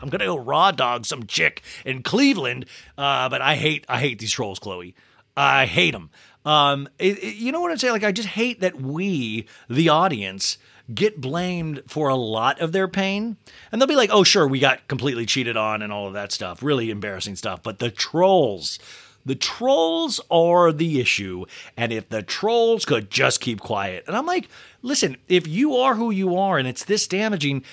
I'm 0.01 0.09
gonna 0.09 0.25
go 0.25 0.37
raw 0.37 0.71
dog 0.71 1.05
some 1.05 1.25
chick 1.25 1.61
in 1.85 2.03
Cleveland, 2.03 2.65
uh, 2.97 3.29
but 3.29 3.41
I 3.41 3.55
hate 3.55 3.85
I 3.89 3.99
hate 3.99 4.19
these 4.19 4.31
trolls, 4.31 4.59
Khloe. 4.59 4.93
I 5.35 5.65
hate 5.65 5.91
them. 5.91 6.09
Um, 6.45 6.87
it, 6.99 7.23
it- 7.23 7.35
you 7.35 7.51
know 7.51 7.61
what 7.61 7.71
I'm 7.71 7.77
saying? 7.77 7.93
Like 7.93 8.03
I 8.03 8.11
just 8.11 8.27
hate 8.29 8.59
that 8.61 8.79
we, 8.81 9.47
the 9.69 9.89
audience, 9.89 10.57
get 10.93 11.21
blamed 11.21 11.81
for 11.87 12.09
a 12.09 12.15
lot 12.15 12.59
of 12.59 12.71
their 12.71 12.87
pain, 12.87 13.37
and 13.71 13.81
they'll 13.81 13.87
be 13.87 13.95
like, 13.95 14.09
"Oh, 14.11 14.23
sure, 14.23 14.47
we 14.47 14.59
got 14.59 14.87
completely 14.87 15.25
cheated 15.25 15.55
on 15.57 15.81
and 15.81 15.91
all 15.93 16.07
of 16.07 16.13
that 16.13 16.31
stuff, 16.31 16.61
really 16.61 16.89
embarrassing 16.89 17.35
stuff." 17.35 17.63
But 17.63 17.79
the 17.79 17.89
trolls. 17.91 18.79
The 19.25 19.35
trolls 19.35 20.19
are 20.29 20.73
the 20.73 20.99
issue. 20.99 21.45
And 21.77 21.93
if 21.93 22.09
the 22.09 22.21
trolls 22.21 22.83
could 22.83 23.09
just 23.09 23.39
keep 23.39 23.61
quiet. 23.61 24.03
And 24.05 24.17
I'm 24.17 24.25
like, 24.25 24.49
listen, 24.81 25.15
if 25.29 25.47
you 25.47 25.77
are 25.77 25.95
who 25.95 26.11
you 26.11 26.35
are 26.37 26.57
and 26.57 26.67
it's 26.67 26.83
this 26.83 27.07
damaging, 27.07 27.63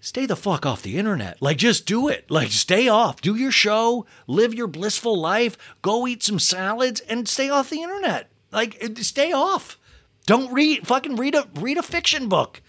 stay 0.00 0.26
the 0.26 0.36
fuck 0.36 0.64
off 0.66 0.82
the 0.82 0.96
internet. 0.98 1.40
Like, 1.40 1.58
just 1.58 1.86
do 1.86 2.08
it. 2.08 2.30
Like, 2.30 2.50
stay 2.50 2.88
off. 2.88 3.20
Do 3.20 3.34
your 3.34 3.50
show, 3.50 4.06
live 4.26 4.54
your 4.54 4.66
blissful 4.66 5.18
life, 5.18 5.56
go 5.82 6.06
eat 6.06 6.22
some 6.22 6.38
salads, 6.38 7.00
and 7.00 7.28
stay 7.28 7.50
off 7.50 7.70
the 7.70 7.82
internet. 7.82 8.30
Like, 8.50 8.82
stay 8.98 9.32
off. 9.32 9.78
Don't 10.26 10.52
read, 10.52 10.86
fucking 10.86 11.16
read 11.16 11.34
a 11.34 11.48
read 11.54 11.78
a 11.78 11.82
fiction 11.82 12.28
book. 12.28 12.60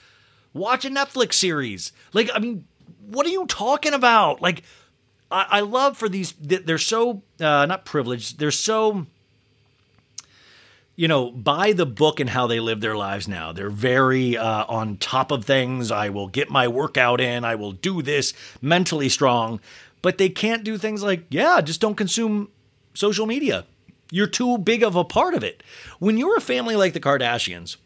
Watch 0.53 0.85
a 0.85 0.89
Netflix 0.89 1.33
series. 1.33 1.91
Like, 2.13 2.29
I 2.33 2.39
mean, 2.39 2.65
what 3.05 3.25
are 3.25 3.29
you 3.29 3.45
talking 3.45 3.93
about? 3.93 4.41
Like, 4.41 4.63
I, 5.31 5.45
I 5.49 5.59
love 5.61 5.97
for 5.97 6.09
these. 6.09 6.33
They're 6.39 6.77
so 6.77 7.23
uh, 7.39 7.65
not 7.65 7.85
privileged. 7.85 8.39
They're 8.39 8.51
so 8.51 9.07
you 10.99 11.07
know, 11.07 11.31
by 11.31 11.71
the 11.71 11.85
book 11.85 12.19
and 12.19 12.29
how 12.29 12.45
they 12.45 12.59
live 12.59 12.81
their 12.81 12.97
lives 12.97 13.25
now. 13.25 13.53
They're 13.53 13.69
very 13.69 14.35
uh, 14.35 14.65
on 14.67 14.97
top 14.97 15.31
of 15.31 15.45
things. 15.45 15.91
I 15.91 16.09
will 16.09 16.27
get 16.27 16.49
my 16.49 16.67
workout 16.67 17.21
in. 17.21 17.45
I 17.45 17.55
will 17.55 17.71
do 17.71 18.01
this 18.01 18.33
mentally 18.61 19.07
strong. 19.07 19.61
But 20.01 20.17
they 20.17 20.27
can't 20.27 20.65
do 20.65 20.77
things 20.77 21.01
like, 21.01 21.23
yeah, 21.29 21.61
just 21.61 21.79
don't 21.79 21.95
consume 21.95 22.49
social 22.93 23.25
media. 23.25 23.65
You're 24.11 24.27
too 24.27 24.57
big 24.57 24.83
of 24.83 24.97
a 24.97 25.05
part 25.05 25.35
of 25.35 25.41
it. 25.41 25.63
When 25.99 26.17
you're 26.17 26.35
a 26.35 26.41
family 26.41 26.75
like 26.75 26.91
the 26.91 26.99
Kardashians, 26.99 27.77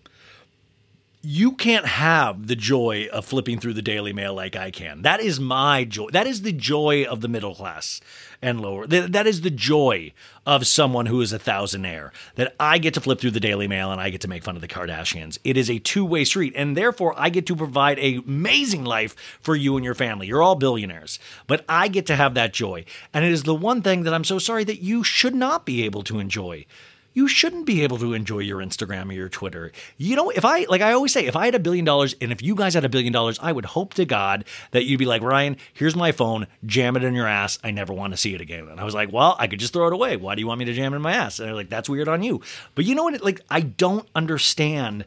you 1.25 1.53
can't 1.53 1.86
have 1.86 2.47
the 2.47 2.55
joy 2.55 3.07
of 3.13 3.25
flipping 3.25 3.57
through 3.57 3.73
the 3.73 3.81
Daily 3.81 4.12
Mail 4.12 4.33
like 4.33 4.57
I 4.57 4.71
can. 4.71 5.03
That 5.03 5.21
is 5.21 5.39
my 5.39 5.86
joy. 5.86 6.09
That 6.12 6.27
is 6.27 6.41
the 6.41 6.51
joy 6.51 7.05
of 7.05 7.21
the 7.21 7.29
middle 7.29 7.55
class 7.55 8.01
and 8.41 8.59
lower. 8.59 8.86
That 8.86 9.25
is 9.25 9.39
the 9.39 9.49
joy 9.49 10.12
of 10.45 10.67
someone 10.67 11.05
who 11.05 11.21
is 11.21 11.31
a 11.31 11.39
thousandaire. 11.39 12.12
That 12.36 12.53
I 12.59 12.77
get 12.77 12.93
to 12.95 13.01
flip 13.01 13.21
through 13.21 13.31
the 13.31 13.39
Daily 13.39 13.69
Mail 13.69 13.89
and 13.89 14.01
I 14.01 14.09
get 14.09 14.19
to 14.21 14.27
make 14.27 14.43
fun 14.43 14.57
of 14.57 14.62
the 14.62 14.67
Kardashians. 14.67 15.38
It 15.45 15.55
is 15.55 15.69
a 15.69 15.79
two 15.79 16.03
way 16.03 16.25
street, 16.25 16.51
and 16.57 16.75
therefore 16.75 17.13
I 17.15 17.29
get 17.29 17.45
to 17.45 17.55
provide 17.55 17.99
a 17.99 18.15
amazing 18.17 18.83
life 18.83 19.15
for 19.41 19.55
you 19.55 19.77
and 19.77 19.86
your 19.86 19.95
family. 19.95 20.27
You're 20.27 20.43
all 20.43 20.55
billionaires, 20.55 21.19
but 21.47 21.63
I 21.69 21.88
get 21.88 22.05
to 22.07 22.17
have 22.17 22.33
that 22.33 22.51
joy, 22.51 22.83
and 23.13 23.23
it 23.23 23.31
is 23.31 23.43
the 23.43 23.55
one 23.55 23.81
thing 23.81 24.03
that 24.03 24.13
I'm 24.13 24.25
so 24.25 24.39
sorry 24.39 24.65
that 24.65 24.83
you 24.83 25.05
should 25.05 25.36
not 25.36 25.65
be 25.65 25.86
able 25.86 26.03
to 26.03 26.19
enjoy 26.19 26.65
you 27.13 27.28
shouldn't 27.28 27.65
be 27.65 27.84
able 27.84 27.97
to 27.99 28.13
enjoy 28.13 28.39
your 28.39 28.60
Instagram 28.60 29.10
or 29.10 29.13
your 29.13 29.30
Twitter. 29.30 29.71
You 29.97 30.15
know, 30.15 30.30
if 30.30 30.45
I, 30.45 30.65
like 30.69 30.82
I 30.82 30.93
always 30.93 31.13
say, 31.13 31.26
if 31.26 31.36
I 31.36 31.45
had 31.45 31.56
a 31.56 31.60
billion 31.60 31.86
dollars 31.86 32.15
and 32.19 32.32
if 32.32 32.41
you 32.41 32.56
guys 32.56 32.73
had 32.73 32.86
a 32.86 32.89
billion 32.89 33.13
dollars, 33.13 33.39
I 33.41 33.52
would 33.52 33.65
hope 33.65 33.93
to 33.95 34.06
God 34.06 34.45
that 34.71 34.86
you'd 34.86 34.97
be 34.97 35.06
like, 35.06 35.21
Ryan, 35.21 35.58
here's 35.73 35.95
my 35.95 36.12
phone, 36.12 36.47
jam 36.65 36.95
it 36.95 37.04
in 37.04 37.13
your 37.13 37.28
ass. 37.28 37.60
I 37.63 37.71
never 37.71 37.93
want 37.93 38.13
to 38.13 38.17
see 38.17 38.34
it 38.34 38.41
again. 38.41 38.67
And 38.67 38.80
I 38.80 38.84
was 38.84 38.95
like, 38.95 39.12
well, 39.12 39.36
I 39.39 39.47
could 39.47 39.60
just 39.60 39.73
throw 39.73 39.88
it 39.88 39.93
away. 39.93 40.17
Why 40.17 40.36
do 40.36 40.41
you 40.41 40.47
want 40.47 40.60
me 40.60 40.65
to 40.65 40.73
jam 40.73 40.93
it 40.93 40.97
in 40.97 41.02
my 41.02 41.13
ass? 41.13 41.39
And 41.39 41.47
they're 41.47 41.56
like, 41.56 41.69
that's 41.69 41.89
weird 41.89 42.08
on 42.08 42.23
you. 42.23 42.41
But 42.76 42.86
you 42.86 42.95
know 42.95 43.04
what? 43.04 43.21
Like, 43.23 43.41
I 43.49 43.62
don't 43.62 44.08
understand. 44.15 45.06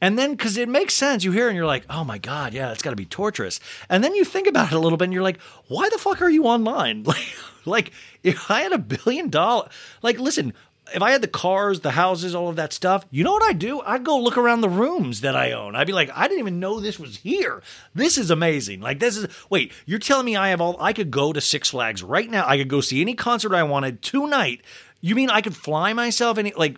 And 0.00 0.18
then, 0.18 0.32
because 0.32 0.56
it 0.56 0.68
makes 0.68 0.94
sense, 0.94 1.22
you 1.22 1.30
hear 1.30 1.48
and 1.48 1.56
you're 1.56 1.64
like, 1.64 1.84
oh 1.88 2.02
my 2.02 2.18
God, 2.18 2.54
yeah, 2.54 2.66
that's 2.66 2.82
got 2.82 2.90
to 2.90 2.96
be 2.96 3.04
torturous. 3.04 3.60
And 3.88 4.02
then 4.02 4.16
you 4.16 4.24
think 4.24 4.48
about 4.48 4.72
it 4.72 4.74
a 4.74 4.80
little 4.80 4.98
bit 4.98 5.04
and 5.04 5.12
you're 5.12 5.22
like, 5.22 5.40
why 5.68 5.88
the 5.90 5.98
fuck 5.98 6.20
are 6.20 6.30
you 6.30 6.44
online? 6.44 7.04
Like, 7.12 7.36
like 7.64 7.92
if 8.24 8.50
I 8.50 8.62
had 8.62 8.72
a 8.72 8.78
billion 8.78 9.30
dollar, 9.30 9.68
like, 10.02 10.18
listen, 10.18 10.52
if 10.94 11.02
I 11.02 11.10
had 11.10 11.22
the 11.22 11.28
cars, 11.28 11.80
the 11.80 11.92
houses, 11.92 12.34
all 12.34 12.48
of 12.48 12.56
that 12.56 12.72
stuff, 12.72 13.04
you 13.10 13.24
know 13.24 13.32
what 13.32 13.42
I'd 13.42 13.58
do? 13.58 13.80
I'd 13.80 14.04
go 14.04 14.18
look 14.18 14.36
around 14.36 14.60
the 14.60 14.68
rooms 14.68 15.22
that 15.22 15.36
I 15.36 15.52
own. 15.52 15.74
I'd 15.74 15.86
be 15.86 15.92
like, 15.92 16.10
I 16.14 16.28
didn't 16.28 16.40
even 16.40 16.60
know 16.60 16.80
this 16.80 16.98
was 16.98 17.18
here. 17.18 17.62
This 17.94 18.18
is 18.18 18.30
amazing. 18.30 18.80
Like, 18.80 18.98
this 18.98 19.16
is, 19.16 19.26
wait, 19.50 19.72
you're 19.86 19.98
telling 19.98 20.26
me 20.26 20.36
I 20.36 20.48
have 20.48 20.60
all, 20.60 20.76
I 20.80 20.92
could 20.92 21.10
go 21.10 21.32
to 21.32 21.40
Six 21.40 21.70
Flags 21.70 22.02
right 22.02 22.30
now. 22.30 22.46
I 22.46 22.56
could 22.56 22.68
go 22.68 22.80
see 22.80 23.00
any 23.00 23.14
concert 23.14 23.54
I 23.54 23.62
wanted 23.62 24.02
tonight. 24.02 24.62
You 25.00 25.14
mean 25.14 25.30
I 25.30 25.40
could 25.40 25.56
fly 25.56 25.92
myself 25.92 26.38
any, 26.38 26.52
like, 26.56 26.76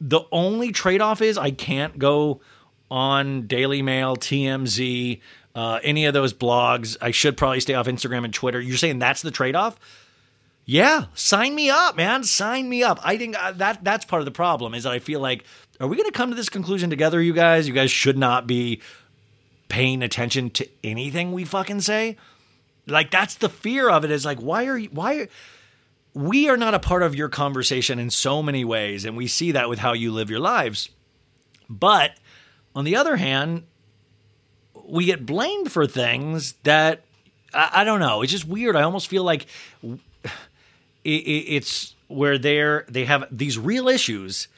the 0.00 0.22
only 0.30 0.72
trade 0.72 1.00
off 1.00 1.22
is 1.22 1.38
I 1.38 1.50
can't 1.50 1.98
go 1.98 2.40
on 2.90 3.46
Daily 3.46 3.82
Mail, 3.82 4.16
TMZ, 4.16 5.20
uh, 5.54 5.80
any 5.82 6.04
of 6.04 6.14
those 6.14 6.32
blogs. 6.32 6.96
I 7.00 7.10
should 7.10 7.36
probably 7.36 7.60
stay 7.60 7.74
off 7.74 7.86
Instagram 7.86 8.24
and 8.24 8.32
Twitter. 8.32 8.60
You're 8.60 8.76
saying 8.76 8.98
that's 8.98 9.22
the 9.22 9.30
trade 9.30 9.56
off? 9.56 9.78
Yeah, 10.68 11.04
sign 11.14 11.54
me 11.54 11.70
up, 11.70 11.96
man. 11.96 12.24
Sign 12.24 12.68
me 12.68 12.82
up. 12.82 12.98
I 13.04 13.16
think 13.16 13.40
uh, 13.40 13.52
that 13.52 13.84
that's 13.84 14.04
part 14.04 14.20
of 14.20 14.26
the 14.26 14.32
problem 14.32 14.74
is 14.74 14.82
that 14.82 14.92
I 14.92 14.98
feel 14.98 15.20
like 15.20 15.44
are 15.80 15.86
we 15.86 15.96
going 15.96 16.10
to 16.10 16.12
come 16.12 16.30
to 16.30 16.36
this 16.36 16.48
conclusion 16.48 16.90
together, 16.90 17.22
you 17.22 17.32
guys? 17.32 17.68
You 17.68 17.72
guys 17.72 17.92
should 17.92 18.18
not 18.18 18.48
be 18.48 18.82
paying 19.68 20.02
attention 20.02 20.50
to 20.50 20.68
anything 20.82 21.32
we 21.32 21.44
fucking 21.44 21.82
say. 21.82 22.16
Like 22.86 23.12
that's 23.12 23.36
the 23.36 23.48
fear 23.48 23.88
of 23.88 24.04
it 24.04 24.10
is 24.10 24.24
like 24.24 24.38
why 24.38 24.66
are 24.66 24.76
you 24.76 24.88
why 24.90 25.28
we 26.14 26.48
are 26.48 26.56
not 26.56 26.74
a 26.74 26.78
part 26.80 27.02
of 27.02 27.14
your 27.14 27.28
conversation 27.28 27.98
in 28.00 28.10
so 28.10 28.42
many 28.42 28.64
ways 28.64 29.04
and 29.04 29.16
we 29.16 29.28
see 29.28 29.52
that 29.52 29.68
with 29.68 29.78
how 29.78 29.92
you 29.92 30.10
live 30.10 30.30
your 30.30 30.40
lives. 30.40 30.88
But 31.68 32.12
on 32.74 32.84
the 32.84 32.96
other 32.96 33.16
hand, 33.16 33.64
we 34.84 35.04
get 35.04 35.26
blamed 35.26 35.70
for 35.70 35.86
things 35.86 36.54
that 36.64 37.02
I, 37.54 37.70
I 37.74 37.84
don't 37.84 38.00
know. 38.00 38.22
It's 38.22 38.32
just 38.32 38.46
weird. 38.46 38.74
I 38.74 38.82
almost 38.82 39.08
feel 39.08 39.22
like 39.24 39.46
it's 41.06 41.94
where 42.08 42.38
they're 42.38 42.84
they 42.88 43.04
have 43.04 43.26
these 43.30 43.58
real 43.58 43.88
issues 43.88 44.48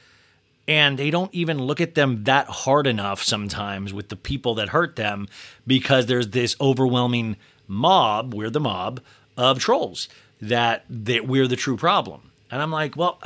and 0.67 0.99
they 0.99 1.09
don't 1.09 1.33
even 1.33 1.59
look 1.59 1.81
at 1.81 1.95
them 1.95 2.23
that 2.25 2.47
hard 2.47 2.85
enough 2.85 3.23
sometimes 3.23 3.93
with 3.93 4.09
the 4.09 4.15
people 4.15 4.55
that 4.55 4.69
hurt 4.69 4.95
them 4.95 5.27
because 5.65 6.05
there's 6.05 6.29
this 6.29 6.55
overwhelming 6.61 7.37
mob 7.67 8.33
we're 8.33 8.49
the 8.49 8.59
mob 8.59 9.01
of 9.37 9.59
trolls 9.59 10.07
that 10.41 10.85
that 10.89 11.27
we're 11.27 11.47
the 11.47 11.55
true 11.55 11.77
problem. 11.77 12.31
And 12.51 12.61
i'm 12.61 12.71
like 12.71 12.95
well 12.95 13.21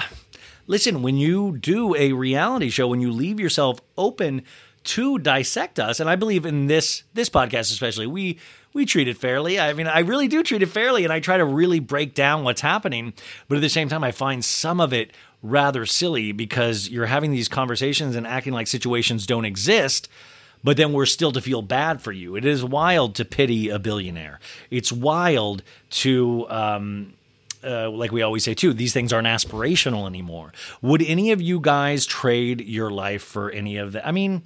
listen 0.67 1.01
when 1.01 1.17
you 1.17 1.57
do 1.57 1.95
a 1.95 2.13
reality 2.13 2.69
show 2.69 2.88
when 2.88 3.01
you 3.01 3.12
leave 3.12 3.39
yourself 3.39 3.79
open 3.97 4.43
to 4.83 5.17
dissect 5.17 5.79
us 5.79 5.99
and 5.99 6.09
i 6.09 6.15
believe 6.15 6.45
in 6.45 6.67
this 6.67 7.03
this 7.13 7.29
podcast 7.29 7.71
especially 7.71 8.07
we 8.07 8.38
we 8.73 8.86
treat 8.86 9.07
it 9.07 9.17
fairly 9.17 9.59
i 9.59 9.73
mean 9.73 9.88
i 9.88 9.99
really 9.99 10.27
do 10.27 10.43
treat 10.43 10.62
it 10.62 10.67
fairly 10.67 11.03
and 11.03 11.13
i 11.13 11.19
try 11.19 11.38
to 11.38 11.45
really 11.45 11.79
break 11.79 12.13
down 12.13 12.43
what's 12.43 12.62
happening 12.62 13.13
but 13.47 13.55
at 13.55 13.62
the 13.62 13.69
same 13.69 13.89
time 13.89 14.03
i 14.03 14.12
find 14.12 14.43
some 14.43 14.79
of 14.79 14.93
it 14.93 15.12
rather 15.41 15.86
silly 15.86 16.31
because 16.31 16.89
you're 16.89 17.05
having 17.05 17.31
these 17.31 17.47
conversations 17.47 18.15
and 18.15 18.25
acting 18.25 18.53
like 18.53 18.67
situations 18.67 19.25
don't 19.25 19.45
exist 19.45 20.07
but 20.63 20.77
then 20.77 20.93
we're 20.93 21.05
still 21.05 21.31
to 21.31 21.41
feel 21.41 21.62
bad 21.62 22.01
for 22.01 22.12
you 22.12 22.36
it 22.36 22.45
is 22.45 22.63
wild 22.63 23.15
to 23.15 23.25
pity 23.25 23.69
a 23.69 23.79
billionaire 23.79 24.39
it's 24.69 24.91
wild 24.91 25.62
to 25.89 26.45
um 26.49 27.13
uh, 27.63 27.89
like 27.89 28.12
we 28.12 28.21
always 28.21 28.43
say 28.43 28.53
too, 28.53 28.73
these 28.73 28.93
things 28.93 29.13
aren't 29.13 29.27
aspirational 29.27 30.05
anymore. 30.05 30.51
Would 30.81 31.01
any 31.01 31.31
of 31.31 31.41
you 31.41 31.59
guys 31.59 32.05
trade 32.05 32.62
your 32.62 32.89
life 32.89 33.23
for 33.23 33.49
any 33.51 33.77
of 33.77 33.93
that? 33.93 34.05
I 34.05 34.12
mean, 34.12 34.43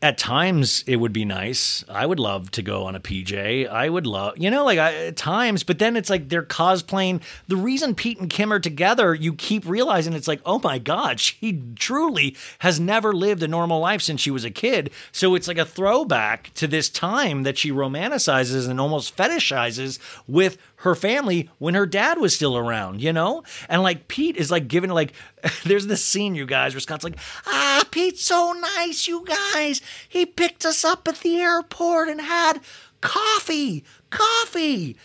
at 0.00 0.16
times 0.16 0.84
it 0.86 0.96
would 0.96 1.12
be 1.12 1.24
nice. 1.24 1.84
I 1.88 2.06
would 2.06 2.20
love 2.20 2.52
to 2.52 2.62
go 2.62 2.84
on 2.84 2.94
a 2.94 3.00
PJ. 3.00 3.68
I 3.68 3.88
would 3.88 4.06
love, 4.06 4.34
you 4.38 4.48
know, 4.48 4.64
like 4.64 4.78
I, 4.78 5.06
at 5.06 5.16
times, 5.16 5.64
but 5.64 5.80
then 5.80 5.96
it's 5.96 6.08
like 6.08 6.28
they're 6.28 6.44
cosplaying. 6.44 7.20
The 7.48 7.56
reason 7.56 7.96
Pete 7.96 8.20
and 8.20 8.30
Kim 8.30 8.52
are 8.52 8.60
together, 8.60 9.12
you 9.12 9.32
keep 9.32 9.66
realizing 9.66 10.12
it's 10.12 10.28
like, 10.28 10.40
oh 10.46 10.60
my 10.62 10.78
God, 10.78 11.18
she 11.18 11.60
truly 11.74 12.36
has 12.60 12.78
never 12.78 13.12
lived 13.12 13.42
a 13.42 13.48
normal 13.48 13.80
life 13.80 14.02
since 14.02 14.20
she 14.20 14.30
was 14.30 14.44
a 14.44 14.50
kid. 14.50 14.90
So 15.10 15.34
it's 15.34 15.48
like 15.48 15.58
a 15.58 15.64
throwback 15.64 16.54
to 16.54 16.68
this 16.68 16.88
time 16.88 17.42
that 17.42 17.58
she 17.58 17.72
romanticizes 17.72 18.68
and 18.68 18.80
almost 18.80 19.16
fetishizes 19.16 19.98
with 20.28 20.58
her 20.78 20.94
family 20.94 21.50
when 21.58 21.74
her 21.74 21.86
dad 21.86 22.18
was 22.18 22.34
still 22.34 22.56
around, 22.56 23.02
you 23.02 23.12
know? 23.12 23.42
And 23.68 23.82
like 23.82 24.06
Pete 24.06 24.36
is 24.36 24.50
like 24.50 24.68
giving 24.68 24.90
like 24.90 25.12
there's 25.64 25.86
this 25.86 26.04
scene, 26.04 26.34
you 26.34 26.46
guys, 26.46 26.74
where 26.74 26.80
Scott's 26.80 27.04
like, 27.04 27.18
ah, 27.46 27.84
Pete's 27.90 28.22
so 28.22 28.52
nice, 28.52 29.08
you 29.08 29.24
guys. 29.24 29.80
He 30.08 30.24
picked 30.24 30.64
us 30.64 30.84
up 30.84 31.08
at 31.08 31.18
the 31.18 31.36
airport 31.40 32.08
and 32.08 32.20
had 32.20 32.60
coffee, 33.00 33.84
coffee. 34.10 34.96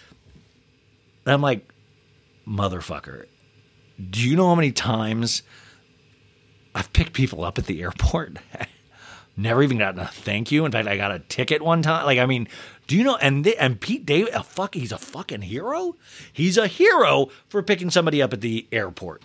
And 1.25 1.33
I'm 1.33 1.41
like, 1.41 1.73
motherfucker, 2.47 3.25
do 4.09 4.27
you 4.27 4.36
know 4.36 4.49
how 4.49 4.55
many 4.55 4.71
times 4.71 5.41
I've 6.75 6.93
picked 6.93 7.13
people 7.13 7.43
up 7.43 7.57
at 7.57 7.65
the 7.65 7.81
airport? 7.81 8.38
Never 9.36 9.63
even 9.63 9.79
gotten 9.79 9.99
a 9.99 10.07
thank 10.07 10.51
you. 10.51 10.65
In 10.65 10.71
fact, 10.71 10.88
I 10.88 10.97
got 10.97 11.12
a 11.12 11.17
ticket 11.17 11.63
one 11.63 11.81
time. 11.81 12.05
Like, 12.05 12.19
I 12.19 12.27
mean, 12.27 12.47
do 12.88 12.98
you 12.98 13.04
know? 13.04 13.15
And 13.17 13.48
and 13.48 13.80
Pete 13.80 14.06
David, 14.06 14.34
a 14.34 14.43
fuck, 14.43 14.76
he's 14.76 14.91
a 14.91 14.98
fucking 14.98 15.43
hero. 15.43 15.96
He's 16.32 16.58
a 16.58 16.67
hero 16.67 17.30
for 17.48 17.63
picking 17.63 17.89
somebody 17.89 18.22
up 18.22 18.34
at 18.34 18.41
the 18.41 18.67
airport 18.72 19.24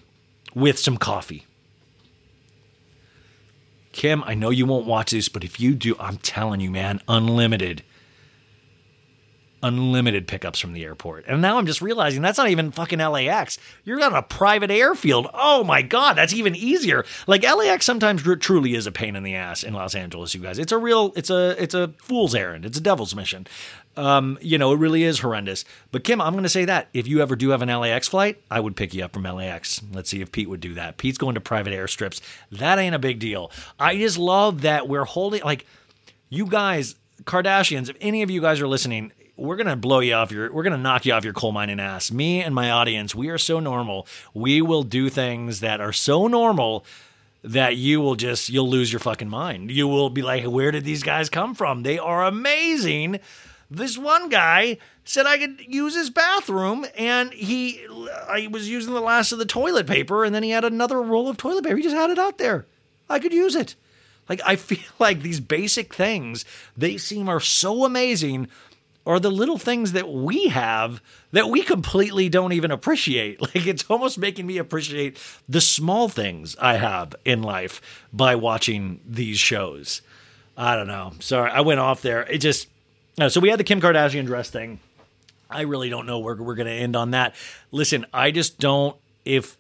with 0.55 0.79
some 0.79 0.97
coffee. 0.97 1.47
Kim, 3.92 4.23
I 4.25 4.35
know 4.35 4.51
you 4.51 4.64
won't 4.64 4.87
watch 4.87 5.11
this, 5.11 5.29
but 5.29 5.42
if 5.42 5.59
you 5.59 5.75
do, 5.75 5.97
I'm 5.99 6.18
telling 6.18 6.61
you, 6.61 6.71
man, 6.71 7.01
unlimited 7.09 7.83
unlimited 9.62 10.27
pickups 10.27 10.59
from 10.59 10.73
the 10.73 10.85
airport. 10.85 11.25
And 11.27 11.42
now 11.42 11.59
I'm 11.59 11.66
just 11.66 11.83
realizing 11.83 12.23
that's 12.23 12.38
not 12.38 12.49
even 12.49 12.71
fucking 12.71 12.99
LAX. 12.99 13.59
You're 13.85 14.03
on 14.03 14.14
a 14.14 14.23
private 14.23 14.71
airfield. 14.71 15.29
Oh 15.35 15.64
my 15.64 15.83
God, 15.83 16.14
that's 16.14 16.33
even 16.33 16.55
easier. 16.55 17.05
Like 17.27 17.42
LAX 17.42 17.85
sometimes 17.85 18.23
tr- 18.23 18.35
truly 18.35 18.75
is 18.75 18.87
a 18.87 18.92
pain 18.92 19.16
in 19.16 19.23
the 19.23 19.35
ass 19.35 19.62
in 19.62 19.75
Los 19.75 19.94
Angeles, 19.94 20.35
you 20.35 20.40
guys. 20.40 20.59
It's 20.59 20.73
a 20.73 20.79
real, 20.79 21.12
it's 21.16 21.31
a, 21.31 21.61
it's 21.62 21.75
a 21.75 21.88
fool's 21.99 22.35
errand. 22.35 22.64
It's 22.64 22.79
a 22.79 22.83
devil's 22.83 23.14
mission. 23.14 23.47
Um, 23.97 24.38
you 24.40 24.59
know, 24.59 24.73
it 24.73 24.79
really 24.79 25.03
is 25.03 25.18
horrendous. 25.18 25.64
But 25.90 26.05
Kim, 26.05 26.21
I'm 26.21 26.33
going 26.33 26.44
to 26.44 26.49
say 26.49 26.64
that 26.66 26.88
if 26.94 27.09
you 27.09 27.21
ever 27.21 27.35
do 27.35 27.51
have 27.51 27.62
an 27.62 27.68
LAX 27.68 28.07
flight, 28.07 28.40
I 28.49 28.61
would 28.61 28.77
pick 28.77 28.94
you 28.94 29.05
up 29.05 29.12
from 29.12 29.25
LAX. 29.25 29.83
Let's 29.92 30.09
see 30.09 30.21
if 30.21 30.31
Pete 30.31 30.49
would 30.49 30.61
do 30.61 30.75
that. 30.75 30.99
Pete's 30.99 31.18
going 31.18 31.35
to 31.35 31.40
private 31.40 31.73
airstrips. 31.73 32.21
That 32.53 32.79
ain't 32.79 32.94
a 32.94 33.01
big 33.01 33.18
deal. 33.18 33.51
I 33.79 33.97
just 33.97 34.16
love 34.16 34.62
that 34.62 34.88
we're 34.88 35.05
holding, 35.05 35.42
like, 35.42 35.66
you 36.29 36.47
guys, 36.47 36.94
Kardashians, 37.25 37.88
if 37.88 37.97
any 38.01 38.23
of 38.23 38.31
you 38.31 38.40
guys 38.40 38.61
are 38.61 38.68
listening, 38.68 39.11
we're 39.38 39.57
gonna 39.57 39.77
blow 39.77 40.01
you 40.01 40.14
off 40.14 40.33
your 40.33 40.53
we're 40.53 40.64
gonna 40.64 40.77
knock 40.77 41.07
you 41.07 41.12
off 41.12 41.24
your 41.24 41.33
coal 41.33 41.53
mining 41.53 41.81
ass. 41.81 42.11
Me 42.11 42.42
and 42.42 42.55
my 42.55 42.70
audience, 42.70 43.14
we 43.14 43.29
are 43.29 43.38
so 43.38 43.61
normal. 43.61 44.07
We 44.35 44.61
will 44.61 44.83
do 44.83 45.09
things 45.09 45.61
that 45.61 45.81
are 45.81 45.92
so 45.92 46.27
normal 46.27 46.85
that 47.44 47.77
you 47.77 48.01
will 48.01 48.16
just 48.16 48.48
you'll 48.48 48.68
lose 48.68 48.92
your 48.92 49.01
fucking 49.01 49.29
mind. 49.29 49.70
You 49.70 49.87
will 49.87 50.11
be 50.11 50.22
like, 50.22 50.44
where 50.44 50.72
did 50.72 50.85
these 50.85 51.03
guys 51.03 51.31
come 51.31 51.55
from? 51.55 51.85
They 51.85 51.98
are 51.98 52.27
amazing. 52.27 53.20
This 53.70 53.96
one 53.96 54.29
guy 54.29 54.79
said 55.05 55.27
I 55.27 55.38
could 55.38 55.61
use 55.61 55.94
his 55.94 56.11
bathroom, 56.11 56.85
and 56.96 57.33
he 57.33 57.81
I 58.29 58.48
was 58.51 58.68
using 58.68 58.92
the 58.92 59.01
last 59.01 59.31
of 59.31 59.38
the 59.38 59.46
toilet 59.46 59.87
paper, 59.87 60.24
and 60.24 60.35
then 60.35 60.42
he 60.42 60.51
had 60.51 60.64
another 60.64 61.01
roll 61.01 61.29
of 61.29 61.37
toilet 61.37 61.64
paper. 61.64 61.77
He 61.77 61.83
just 61.83 61.94
had 61.94 62.11
it 62.11 62.18
out 62.18 62.38
there. 62.38 62.66
I 63.09 63.20
could 63.20 63.33
use 63.33 63.55
it. 63.55 63.77
Like 64.29 64.40
I 64.44 64.57
feel 64.57 64.79
like 64.98 65.22
these 65.22 65.40
basic 65.40 65.94
things, 65.94 66.44
they 66.77 66.98
seem 66.98 67.29
are 67.29 67.40
so 67.40 67.85
amazing 67.85 68.48
are 69.09 69.18
the 69.18 69.31
little 69.31 69.57
things 69.57 69.92
that 69.92 70.09
we 70.12 70.49
have 70.49 71.01
that 71.33 71.49
we 71.49 71.62
completely 71.62 72.29
don't 72.29 72.53
even 72.53 72.71
appreciate. 72.71 73.40
Like 73.49 73.66
it's 73.66 73.85
almost 73.88 74.18
making 74.18 74.47
me 74.47 74.59
appreciate 74.59 75.18
the 75.49 75.62
small 75.62 76.11
things 76.11 76.55
I 76.61 76.77
have 76.77 77.16
in 77.25 77.42
life 77.42 77.81
by 78.12 78.35
watching 78.35 79.01
these 79.09 79.38
shows. 79.38 80.03
I 80.55 80.77
don't 80.77 80.87
know. 80.87 81.14
Sorry, 81.21 81.51
I 81.51 81.62
went 81.62 81.81
off 81.81 82.03
there. 82.03 82.23
It 82.25 82.38
just 82.38 82.68
uh, 83.18 83.31
so 83.31 83.40
we 83.40 83.49
had 83.49 83.59
the 83.59 83.64
Kim 83.64 83.81
Kardashian 83.81 84.27
dress 84.27 84.51
thing. 84.51 84.81
I 85.49 85.62
really 85.62 85.88
don't 85.88 86.05
know 86.05 86.18
where 86.18 86.35
we're 86.35 86.57
going 86.57 86.66
to 86.66 86.73
end 86.73 86.94
on 86.94 87.12
that. 87.12 87.35
Listen, 87.73 88.05
I 88.12 88.31
just 88.31 88.59
don't 88.59 88.94
if 89.25 89.57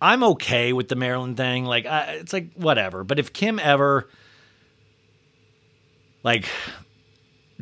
I'm 0.00 0.22
okay 0.22 0.72
with 0.72 0.86
the 0.86 0.96
Maryland 0.96 1.36
thing. 1.36 1.64
Like 1.64 1.86
I, 1.86 2.18
it's 2.20 2.32
like 2.32 2.52
whatever. 2.54 3.02
But 3.02 3.18
if 3.18 3.32
Kim 3.32 3.58
ever 3.58 4.08
like 6.22 6.48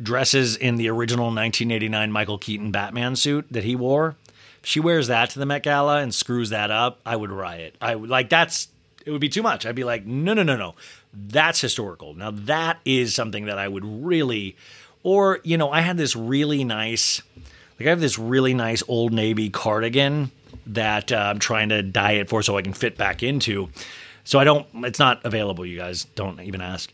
dresses 0.01 0.55
in 0.55 0.75
the 0.75 0.89
original 0.89 1.25
1989 1.25 2.11
Michael 2.11 2.37
Keaton 2.37 2.71
Batman 2.71 3.15
suit 3.15 3.45
that 3.51 3.63
he 3.63 3.75
wore, 3.75 4.15
if 4.61 4.69
she 4.69 4.79
wears 4.79 5.07
that 5.07 5.29
to 5.31 5.39
the 5.39 5.45
Met 5.45 5.63
Gala 5.63 6.01
and 6.01 6.13
screws 6.13 6.49
that 6.49 6.71
up, 6.71 6.99
I 7.05 7.15
would 7.15 7.31
riot. 7.31 7.75
I 7.81 7.95
would 7.95 8.09
like 8.09 8.29
that's 8.29 8.67
it 9.05 9.11
would 9.11 9.21
be 9.21 9.29
too 9.29 9.41
much. 9.41 9.65
I'd 9.65 9.75
be 9.75 9.85
like, 9.85 10.05
no, 10.05 10.33
no, 10.33 10.43
no, 10.43 10.57
no, 10.57 10.75
that's 11.13 11.61
historical. 11.61 12.13
Now 12.13 12.31
that 12.31 12.79
is 12.83 13.15
something 13.15 13.45
that 13.45 13.57
I 13.57 13.67
would 13.67 13.85
really, 13.85 14.57
or 15.03 15.39
you 15.43 15.57
know, 15.57 15.71
I 15.71 15.81
had 15.81 15.97
this 15.97 16.15
really 16.15 16.63
nice, 16.63 17.21
like 17.79 17.87
I 17.87 17.89
have 17.89 18.01
this 18.01 18.19
really 18.19 18.53
nice 18.53 18.83
old 18.87 19.13
navy 19.13 19.49
cardigan 19.49 20.31
that 20.67 21.11
uh, 21.11 21.15
I'm 21.15 21.39
trying 21.39 21.69
to 21.69 21.81
dye 21.81 22.13
it 22.13 22.29
for 22.29 22.43
so 22.43 22.57
I 22.57 22.61
can 22.61 22.73
fit 22.73 22.97
back 22.97 23.23
into. 23.23 23.69
So 24.25 24.39
I 24.39 24.43
don't. 24.43 24.67
It's 24.83 24.99
not 24.99 25.23
available. 25.23 25.65
You 25.65 25.77
guys 25.77 26.03
don't 26.15 26.41
even 26.41 26.59
ask. 26.59 26.91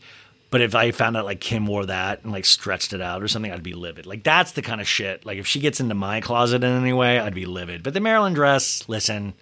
But 0.54 0.60
if 0.60 0.76
I 0.76 0.92
found 0.92 1.16
out 1.16 1.24
like 1.24 1.40
Kim 1.40 1.66
wore 1.66 1.84
that 1.86 2.22
and 2.22 2.30
like 2.30 2.44
stretched 2.44 2.92
it 2.92 3.00
out 3.00 3.24
or 3.24 3.26
something, 3.26 3.50
I'd 3.50 3.64
be 3.64 3.74
livid. 3.74 4.06
Like 4.06 4.22
that's 4.22 4.52
the 4.52 4.62
kind 4.62 4.80
of 4.80 4.86
shit. 4.86 5.26
Like 5.26 5.38
if 5.38 5.48
she 5.48 5.58
gets 5.58 5.80
into 5.80 5.96
my 5.96 6.20
closet 6.20 6.62
in 6.62 6.70
any 6.70 6.92
way, 6.92 7.18
I'd 7.18 7.34
be 7.34 7.44
livid. 7.44 7.82
But 7.82 7.92
the 7.92 7.98
Marilyn 7.98 8.34
dress, 8.34 8.88
listen, 8.88 9.34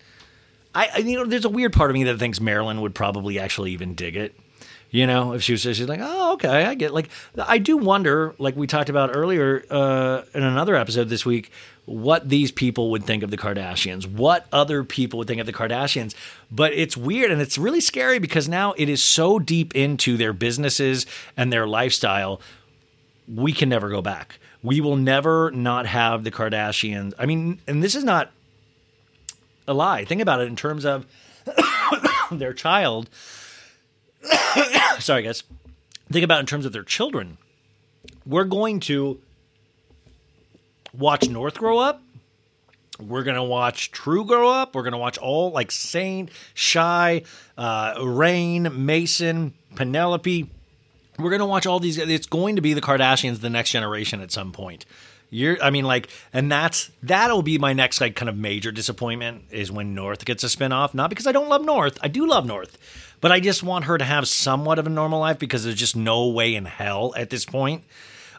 I, 0.74 0.88
I 0.94 0.98
you 1.00 1.18
know, 1.18 1.26
there's 1.26 1.44
a 1.44 1.50
weird 1.50 1.74
part 1.74 1.90
of 1.90 1.94
me 1.96 2.04
that 2.04 2.18
thinks 2.18 2.40
Marilyn 2.40 2.80
would 2.80 2.94
probably 2.94 3.38
actually 3.38 3.72
even 3.72 3.94
dig 3.94 4.16
it. 4.16 4.34
You 4.92 5.06
know, 5.06 5.32
if 5.32 5.42
she 5.42 5.52
was 5.52 5.62
she's 5.62 5.80
like, 5.88 6.00
oh, 6.02 6.34
okay, 6.34 6.66
I 6.66 6.74
get. 6.74 6.92
Like, 6.92 7.08
I 7.38 7.56
do 7.56 7.78
wonder, 7.78 8.34
like 8.38 8.56
we 8.56 8.66
talked 8.66 8.90
about 8.90 9.16
earlier 9.16 9.64
uh, 9.70 10.22
in 10.34 10.42
another 10.42 10.76
episode 10.76 11.08
this 11.08 11.24
week, 11.24 11.50
what 11.86 12.28
these 12.28 12.52
people 12.52 12.90
would 12.90 13.04
think 13.04 13.22
of 13.22 13.30
the 13.30 13.38
Kardashians, 13.38 14.06
what 14.06 14.46
other 14.52 14.84
people 14.84 15.18
would 15.18 15.28
think 15.28 15.40
of 15.40 15.46
the 15.46 15.52
Kardashians. 15.52 16.14
But 16.50 16.74
it's 16.74 16.94
weird 16.94 17.32
and 17.32 17.40
it's 17.40 17.56
really 17.56 17.80
scary 17.80 18.18
because 18.18 18.50
now 18.50 18.74
it 18.76 18.90
is 18.90 19.02
so 19.02 19.38
deep 19.38 19.74
into 19.74 20.18
their 20.18 20.34
businesses 20.34 21.06
and 21.38 21.50
their 21.50 21.66
lifestyle, 21.66 22.42
we 23.26 23.54
can 23.54 23.70
never 23.70 23.88
go 23.88 24.02
back. 24.02 24.38
We 24.62 24.82
will 24.82 24.96
never 24.96 25.50
not 25.52 25.86
have 25.86 26.22
the 26.22 26.30
Kardashians. 26.30 27.14
I 27.18 27.24
mean, 27.24 27.60
and 27.66 27.82
this 27.82 27.94
is 27.94 28.04
not 28.04 28.30
a 29.66 29.72
lie. 29.72 30.04
Think 30.04 30.20
about 30.20 30.42
it 30.42 30.48
in 30.48 30.56
terms 30.56 30.84
of 30.84 31.06
their 32.30 32.52
child. 32.52 33.08
Sorry, 34.98 35.22
guys. 35.22 35.42
Think 36.10 36.24
about 36.24 36.40
in 36.40 36.46
terms 36.46 36.66
of 36.66 36.72
their 36.72 36.84
children. 36.84 37.38
We're 38.26 38.44
going 38.44 38.80
to 38.80 39.20
watch 40.92 41.28
North 41.28 41.54
grow 41.54 41.78
up. 41.78 42.02
We're 43.00 43.24
gonna 43.24 43.44
watch 43.44 43.90
True 43.90 44.24
grow 44.24 44.48
up. 44.48 44.74
We're 44.74 44.82
gonna 44.82 44.98
watch 44.98 45.18
all 45.18 45.50
like 45.50 45.70
Saint, 45.70 46.30
Chi, 46.54 47.22
uh, 47.56 47.94
Reign, 48.00 48.84
Mason, 48.84 49.54
Penelope. 49.74 50.50
We're 51.18 51.30
gonna 51.30 51.46
watch 51.46 51.66
all 51.66 51.80
these. 51.80 51.98
It's 51.98 52.26
going 52.26 52.56
to 52.56 52.62
be 52.62 52.74
the 52.74 52.80
Kardashians, 52.80 53.40
the 53.40 53.50
next 53.50 53.70
generation, 53.70 54.20
at 54.20 54.30
some 54.30 54.52
point. 54.52 54.84
You're, 55.30 55.60
I 55.62 55.70
mean, 55.70 55.86
like, 55.86 56.10
and 56.34 56.52
that's 56.52 56.90
that'll 57.02 57.42
be 57.42 57.56
my 57.58 57.72
next 57.72 58.00
like 58.00 58.14
kind 58.14 58.28
of 58.28 58.36
major 58.36 58.70
disappointment 58.70 59.44
is 59.50 59.72
when 59.72 59.94
North 59.94 60.24
gets 60.26 60.44
a 60.44 60.48
spinoff. 60.48 60.92
Not 60.92 61.08
because 61.08 61.26
I 61.26 61.32
don't 61.32 61.48
love 61.48 61.64
North, 61.64 61.98
I 62.02 62.08
do 62.08 62.26
love 62.26 62.44
North, 62.44 62.76
but 63.22 63.32
I 63.32 63.40
just 63.40 63.62
want 63.62 63.86
her 63.86 63.96
to 63.96 64.04
have 64.04 64.28
somewhat 64.28 64.78
of 64.78 64.86
a 64.86 64.90
normal 64.90 65.20
life 65.20 65.38
because 65.38 65.64
there's 65.64 65.76
just 65.76 65.96
no 65.96 66.28
way 66.28 66.54
in 66.54 66.66
hell 66.66 67.14
at 67.16 67.30
this 67.30 67.46
point. 67.46 67.84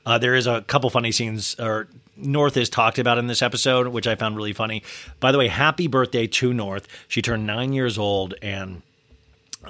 Uh, 0.05 0.17
there 0.17 0.35
is 0.35 0.45
a 0.45 0.61
couple 0.61 0.89
funny 0.89 1.13
scenes, 1.13 1.55
or 1.57 1.87
North 2.17 2.57
is 2.57 2.69
talked 2.69 2.99
about 2.99 3.17
in 3.17 3.27
this 3.27 3.41
episode, 3.41 3.87
which 3.87 4.05
I 4.05 4.15
found 4.15 4.35
really 4.35 4.51
funny. 4.51 4.83
By 5.21 5.31
the 5.31 5.37
way, 5.37 5.47
happy 5.47 5.87
birthday 5.87 6.27
to 6.27 6.53
North. 6.53 6.87
She 7.07 7.21
turned 7.21 7.47
nine 7.47 7.71
years 7.71 7.97
old, 7.97 8.35
and 8.41 8.81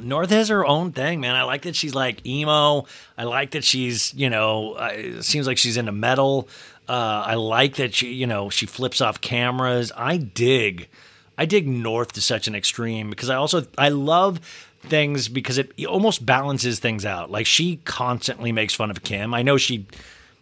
North 0.02 0.32
has 0.32 0.50
her 0.50 0.66
own 0.66 0.92
thing, 0.92 1.22
man. 1.22 1.36
I 1.36 1.44
like 1.44 1.62
that 1.62 1.76
she's 1.76 1.94
like 1.94 2.26
emo. 2.26 2.88
I 3.16 3.26
like 3.26 3.52
that 3.52 3.64
she's, 3.64 4.14
you 4.16 4.32
know, 4.32 4.76
it 4.78 5.24
seems 5.24 5.46
like 5.46 5.60
she's 5.60 5.78
into 5.78 5.92
metal. 5.92 6.48
Uh, 6.90 7.24
I 7.28 7.36
like 7.36 7.76
that 7.76 7.94
she, 7.94 8.14
you 8.14 8.26
know, 8.26 8.50
she 8.50 8.66
flips 8.66 9.00
off 9.00 9.22
cameras. 9.22 9.92
I 9.96 10.18
dig, 10.18 10.90
I 11.38 11.46
dig 11.46 11.68
North 11.68 12.14
to 12.14 12.22
such 12.22 12.48
an 12.48 12.56
extreme 12.56 13.12
because 13.12 13.30
I 13.30 13.36
also 13.36 13.66
I 13.78 13.90
love 13.90 14.40
things 14.84 15.28
because 15.28 15.58
it, 15.58 15.72
almost 15.86 16.26
balances 16.26 16.80
things 16.80 17.06
out. 17.06 17.32
Like 17.32 17.46
she 17.46 17.78
constantly 17.78 18.52
makes 18.52 18.74
fun 18.74 18.92
of 18.92 19.04
Kim. 19.04 19.34
I 19.34 19.42
know 19.42 19.58
she 19.58 19.88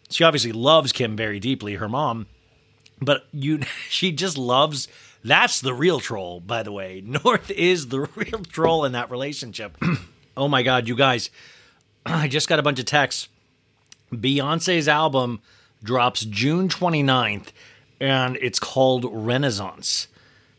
she 0.10 0.24
obviously 0.24 0.52
loves 0.52 0.92
Kim 0.92 1.16
very 1.16 1.40
deeply, 1.40 1.76
her 1.76 1.88
mom, 1.90 2.28
but 3.00 3.26
you 3.32 3.62
she 3.90 4.12
just 4.12 4.38
loves 4.38 4.88
that's 5.24 5.62
the 5.62 5.74
real 5.74 6.00
troll, 6.00 6.40
by 6.40 6.64
the 6.64 6.72
way. 6.72 7.02
North 7.06 7.52
is 7.52 7.88
the 7.88 8.02
real 8.16 8.44
troll 8.44 8.86
in 8.86 8.92
that 8.94 9.12
relationship. 9.12 9.78
oh 10.38 10.48
my 10.48 10.64
god, 10.64 10.88
you 10.88 10.96
guys. 10.96 11.30
I 12.06 12.28
just 12.28 12.50
got 12.50 12.60
a 12.60 12.64
bunch 12.64 12.80
of 12.80 12.86
texts. 12.86 13.30
Beyonce's 14.12 14.88
album 14.88 15.42
drops 15.84 16.26
June 16.26 16.68
29th 16.68 17.50
and 18.00 18.38
it's 18.42 18.60
called 18.60 19.06
Renaissance. 19.10 20.08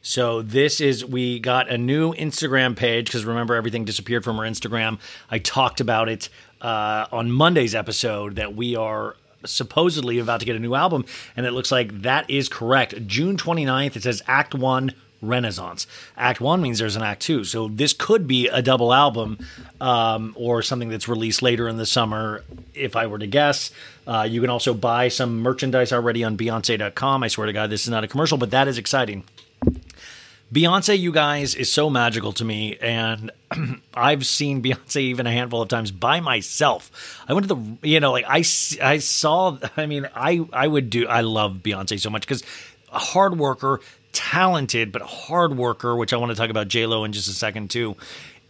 So 0.02 0.42
this 0.42 0.80
is 0.80 1.04
we 1.04 1.38
got 1.38 1.70
a 1.70 1.78
new 1.78 2.12
Instagram 2.14 2.76
page 2.76 3.06
because 3.06 3.24
remember 3.24 3.54
everything 3.54 3.84
disappeared 3.84 4.24
from 4.24 4.38
our 4.38 4.44
Instagram. 4.44 4.98
I 5.30 5.38
talked 5.38 5.80
about 5.80 6.08
it 6.08 6.28
uh, 6.60 7.06
on 7.12 7.30
Monday's 7.30 7.74
episode 7.74 8.36
that 8.36 8.54
we 8.54 8.76
are 8.76 9.16
supposedly 9.44 10.18
about 10.18 10.40
to 10.40 10.46
get 10.46 10.54
a 10.56 10.60
new 10.60 10.74
album 10.74 11.04
and 11.36 11.46
it 11.46 11.52
looks 11.52 11.72
like 11.72 12.02
that 12.02 12.28
is 12.28 12.48
correct. 12.48 13.06
June 13.06 13.36
29th 13.36 13.96
it 13.96 14.02
says 14.02 14.22
Act 14.26 14.54
1 14.54 14.92
renaissance. 15.22 15.86
Act 16.16 16.40
one 16.40 16.60
means 16.60 16.80
there's 16.80 16.96
an 16.96 17.02
act 17.02 17.22
two. 17.22 17.44
So 17.44 17.68
this 17.68 17.92
could 17.92 18.26
be 18.26 18.48
a 18.48 18.60
double 18.60 18.92
album 18.92 19.38
um, 19.80 20.34
or 20.36 20.62
something 20.62 20.88
that's 20.88 21.08
released 21.08 21.42
later 21.42 21.68
in 21.68 21.76
the 21.76 21.86
summer, 21.86 22.42
if 22.74 22.96
I 22.96 23.06
were 23.06 23.18
to 23.18 23.26
guess. 23.26 23.70
Uh, 24.06 24.26
you 24.28 24.40
can 24.40 24.50
also 24.50 24.74
buy 24.74 25.08
some 25.08 25.40
merchandise 25.40 25.92
already 25.92 26.24
on 26.24 26.36
Beyonce.com. 26.36 27.22
I 27.22 27.28
swear 27.28 27.46
to 27.46 27.52
God, 27.52 27.70
this 27.70 27.84
is 27.84 27.88
not 27.90 28.02
a 28.02 28.08
commercial, 28.08 28.36
but 28.36 28.50
that 28.50 28.66
is 28.66 28.78
exciting. 28.78 29.22
Beyonce, 30.52 30.98
you 30.98 31.12
guys, 31.12 31.54
is 31.54 31.72
so 31.72 31.88
magical 31.88 32.32
to 32.34 32.44
me, 32.44 32.76
and 32.76 33.30
I've 33.94 34.26
seen 34.26 34.62
Beyonce 34.62 35.00
even 35.00 35.26
a 35.26 35.32
handful 35.32 35.62
of 35.62 35.70
times 35.70 35.90
by 35.90 36.20
myself. 36.20 37.24
I 37.26 37.32
went 37.32 37.48
to 37.48 37.54
the, 37.54 37.88
you 37.88 38.00
know, 38.00 38.12
like 38.12 38.26
I, 38.28 38.44
I 38.82 38.98
saw. 38.98 39.56
I 39.78 39.86
mean, 39.86 40.08
I, 40.14 40.46
I 40.52 40.68
would 40.68 40.90
do. 40.90 41.06
I 41.06 41.22
love 41.22 41.60
Beyonce 41.62 41.98
so 41.98 42.10
much 42.10 42.22
because 42.22 42.42
a 42.92 42.98
hard 42.98 43.38
worker, 43.38 43.80
talented 44.12 44.92
but 44.92 45.00
a 45.00 45.06
hard 45.06 45.56
worker, 45.56 45.96
which 45.96 46.12
I 46.12 46.18
want 46.18 46.30
to 46.30 46.36
talk 46.36 46.50
about 46.50 46.68
J 46.68 46.84
Lo 46.84 47.04
in 47.04 47.12
just 47.12 47.28
a 47.28 47.32
second 47.32 47.70
too, 47.70 47.96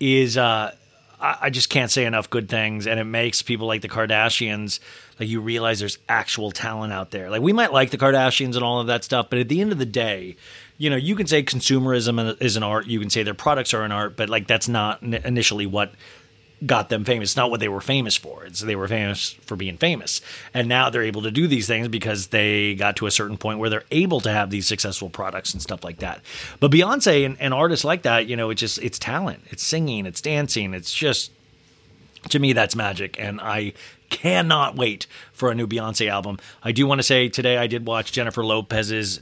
is 0.01 0.37
uh, 0.37 0.75
I 1.21 1.51
just 1.51 1.71
can't 1.71 1.91
say 1.91 2.05
enough 2.05 2.29
good 2.31 2.49
things, 2.49 2.89
and 2.89 2.99
it 2.99 3.05
makes 3.05 3.43
people 3.43 3.69
like 3.69 3.81
the 3.81 3.89
Kardashians 3.89 4.81
like 5.21 5.29
you 5.29 5.41
realize 5.41 5.79
there's 5.79 5.99
actual 6.09 6.51
talent 6.51 6.93
out 6.93 7.13
there. 7.13 7.31
Like 7.31 7.43
we 7.43 7.53
might 7.53 7.73
like 7.73 7.91
the 7.91 7.99
Kardashians 7.99 8.57
and 8.57 8.65
all 8.65 8.81
of 8.81 8.89
that 8.89 9.05
stuff, 9.05 9.31
but 9.31 9.39
at 9.39 9.49
the 9.49 9.61
end 9.61 9.71
of 9.71 9.79
the 9.79 9.87
day, 9.87 10.37
you 10.79 10.91
know, 10.91 10.97
you 10.97 11.15
can 11.15 11.27
say 11.27 11.43
consumerism 11.43 12.41
is 12.41 12.57
an 12.57 12.63
art, 12.63 12.87
you 12.87 13.01
can 13.01 13.11
say 13.11 13.23
their 13.23 13.35
products 13.35 13.75
are 13.75 13.83
an 13.83 13.93
art, 13.93 14.17
but 14.17 14.29
like 14.29 14.47
that's 14.47 14.69
not 14.69 15.03
initially 15.03 15.67
what 15.67 15.93
got 16.65 16.89
them 16.89 17.05
famous. 17.05 17.31
It's 17.31 17.37
not 17.37 17.51
what 17.51 17.61
they 17.61 17.69
were 17.69 17.81
famous 17.81 18.17
for. 18.17 18.45
It's 18.45 18.61
they 18.61 18.77
were 18.77 18.89
famous 18.89 19.31
for 19.31 19.57
being 19.57 19.77
famous. 19.77 20.21
And 20.55 20.69
now 20.69 20.91
they're 20.91 21.03
able 21.03 21.23
to 21.23 21.31
do 21.31 21.47
these 21.47 21.67
things 21.67 21.89
because 21.89 22.29
they 22.29 22.75
got 22.75 22.97
to 22.97 23.07
a 23.07 23.11
certain 23.11 23.37
point 23.37 23.59
where 23.59 23.71
they're 23.71 23.85
able 23.91 24.21
to 24.21 24.31
have 24.31 24.51
these 24.51 24.67
successful 24.67 25.11
products 25.11 25.53
and 25.53 25.63
stuff 25.63 25.83
like 25.83 25.99
that. 25.99 26.21
But 26.61 26.71
Beyonce 26.71 27.27
and, 27.27 27.37
and 27.41 27.53
artists 27.53 27.85
like 27.85 28.03
that, 28.03 28.27
you 28.27 28.37
know, 28.37 28.51
it's 28.51 28.61
just 28.61 28.79
it's 28.79 28.99
talent. 28.99 29.43
It's 29.51 29.63
singing, 29.63 30.07
it's 30.07 30.21
dancing, 30.21 30.75
it's 30.75 30.95
just 30.95 31.33
to 32.29 32.39
me 32.39 32.53
that's 32.53 32.77
magic 32.77 33.19
and 33.19 33.41
I 33.41 33.73
cannot 34.09 34.77
wait 34.77 35.07
for 35.33 35.51
a 35.51 35.55
new 35.55 35.67
Beyonce 35.67 36.09
album. 36.09 36.39
I 36.63 36.71
do 36.71 36.87
want 36.87 37.01
to 37.01 37.03
say 37.03 37.29
today 37.29 37.57
I 37.57 37.67
did 37.67 37.87
watch 37.87 38.13
Jennifer 38.13 38.45
Lopez's 38.45 39.21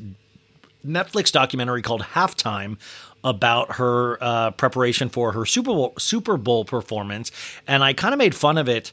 Netflix 0.86 1.32
documentary 1.32 1.82
called 1.82 2.02
Halftime 2.02 2.78
about 3.22 3.76
her 3.76 4.22
uh, 4.22 4.50
preparation 4.52 5.08
for 5.08 5.32
her 5.32 5.44
Super 5.44 5.70
Bowl 5.72 5.94
Super 5.98 6.36
Bowl 6.36 6.64
performance, 6.64 7.30
and 7.66 7.84
I 7.84 7.92
kind 7.92 8.14
of 8.14 8.18
made 8.18 8.34
fun 8.34 8.56
of 8.58 8.68
it 8.68 8.92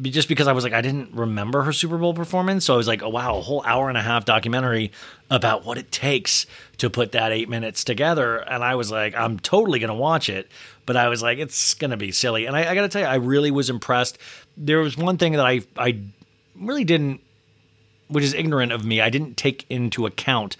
just 0.00 0.28
because 0.28 0.48
I 0.48 0.52
was 0.52 0.64
like 0.64 0.72
I 0.72 0.80
didn't 0.80 1.12
remember 1.12 1.62
her 1.62 1.72
Super 1.72 1.98
Bowl 1.98 2.14
performance, 2.14 2.64
so 2.64 2.74
I 2.74 2.76
was 2.76 2.88
like, 2.88 3.02
oh 3.02 3.08
wow, 3.08 3.36
a 3.36 3.40
whole 3.40 3.62
hour 3.64 3.88
and 3.88 3.98
a 3.98 4.02
half 4.02 4.24
documentary 4.24 4.92
about 5.30 5.64
what 5.64 5.78
it 5.78 5.90
takes 5.90 6.46
to 6.78 6.90
put 6.90 7.12
that 7.12 7.32
eight 7.32 7.48
minutes 7.48 7.84
together, 7.84 8.36
and 8.36 8.62
I 8.62 8.76
was 8.76 8.90
like, 8.90 9.14
I'm 9.14 9.38
totally 9.38 9.78
gonna 9.80 9.94
watch 9.94 10.28
it, 10.28 10.48
but 10.86 10.96
I 10.96 11.08
was 11.08 11.22
like, 11.22 11.38
it's 11.38 11.74
gonna 11.74 11.96
be 11.96 12.12
silly, 12.12 12.46
and 12.46 12.56
I, 12.56 12.70
I 12.70 12.74
got 12.74 12.82
to 12.82 12.88
tell 12.88 13.02
you, 13.02 13.08
I 13.08 13.16
really 13.16 13.50
was 13.50 13.70
impressed. 13.70 14.18
There 14.56 14.78
was 14.78 14.96
one 14.96 15.16
thing 15.16 15.32
that 15.32 15.46
I 15.46 15.62
I 15.76 16.00
really 16.54 16.84
didn't, 16.84 17.20
which 18.06 18.22
is 18.22 18.34
ignorant 18.34 18.70
of 18.70 18.84
me, 18.84 19.00
I 19.00 19.10
didn't 19.10 19.36
take 19.36 19.66
into 19.68 20.06
account 20.06 20.56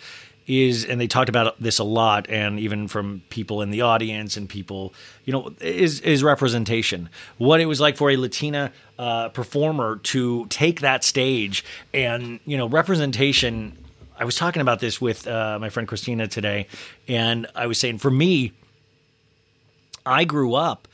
is 0.46 0.84
and 0.84 1.00
they 1.00 1.06
talked 1.06 1.28
about 1.28 1.60
this 1.60 1.78
a 1.78 1.84
lot 1.84 2.28
and 2.28 2.60
even 2.60 2.86
from 2.86 3.22
people 3.30 3.62
in 3.62 3.70
the 3.70 3.80
audience 3.80 4.36
and 4.36 4.48
people 4.48 4.92
you 5.24 5.32
know 5.32 5.54
is 5.60 6.00
is 6.00 6.22
representation. 6.22 7.08
What 7.38 7.60
it 7.60 7.66
was 7.66 7.80
like 7.80 7.96
for 7.96 8.10
a 8.10 8.16
latina 8.16 8.72
uh, 8.98 9.30
performer 9.30 9.96
to 10.04 10.46
take 10.46 10.80
that 10.80 11.04
stage 11.04 11.64
and 11.92 12.40
you 12.44 12.56
know 12.56 12.68
representation. 12.68 13.78
I 14.16 14.24
was 14.24 14.36
talking 14.36 14.62
about 14.62 14.78
this 14.78 15.00
with 15.00 15.26
uh, 15.26 15.58
my 15.60 15.70
friend 15.70 15.88
christina 15.88 16.28
today 16.28 16.68
and 17.08 17.48
i 17.56 17.66
was 17.66 17.78
saying 17.78 17.98
for 17.98 18.12
me 18.12 18.52
i 20.06 20.22
grew 20.22 20.54
up 20.54 20.86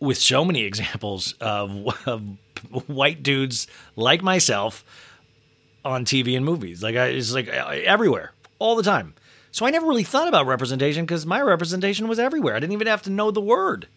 with 0.00 0.18
so 0.18 0.44
many 0.44 0.62
examples 0.64 1.34
of, 1.40 1.86
of 2.06 2.22
white 2.86 3.22
dudes 3.22 3.66
like 3.96 4.22
myself 4.22 4.84
on 5.84 6.04
TV 6.04 6.36
and 6.36 6.44
movies. 6.44 6.82
Like 6.82 6.96
I, 6.96 7.06
it's 7.06 7.32
like 7.32 7.48
uh, 7.48 7.68
everywhere 7.84 8.32
all 8.62 8.76
the 8.76 8.82
time. 8.82 9.14
So 9.50 9.66
I 9.66 9.70
never 9.70 9.86
really 9.86 10.04
thought 10.04 10.28
about 10.28 10.46
representation 10.46 11.04
because 11.04 11.26
my 11.26 11.42
representation 11.42 12.08
was 12.08 12.18
everywhere. 12.18 12.56
I 12.56 12.60
didn't 12.60 12.72
even 12.72 12.86
have 12.86 13.02
to 13.02 13.10
know 13.10 13.30
the 13.30 13.40
word. 13.40 13.88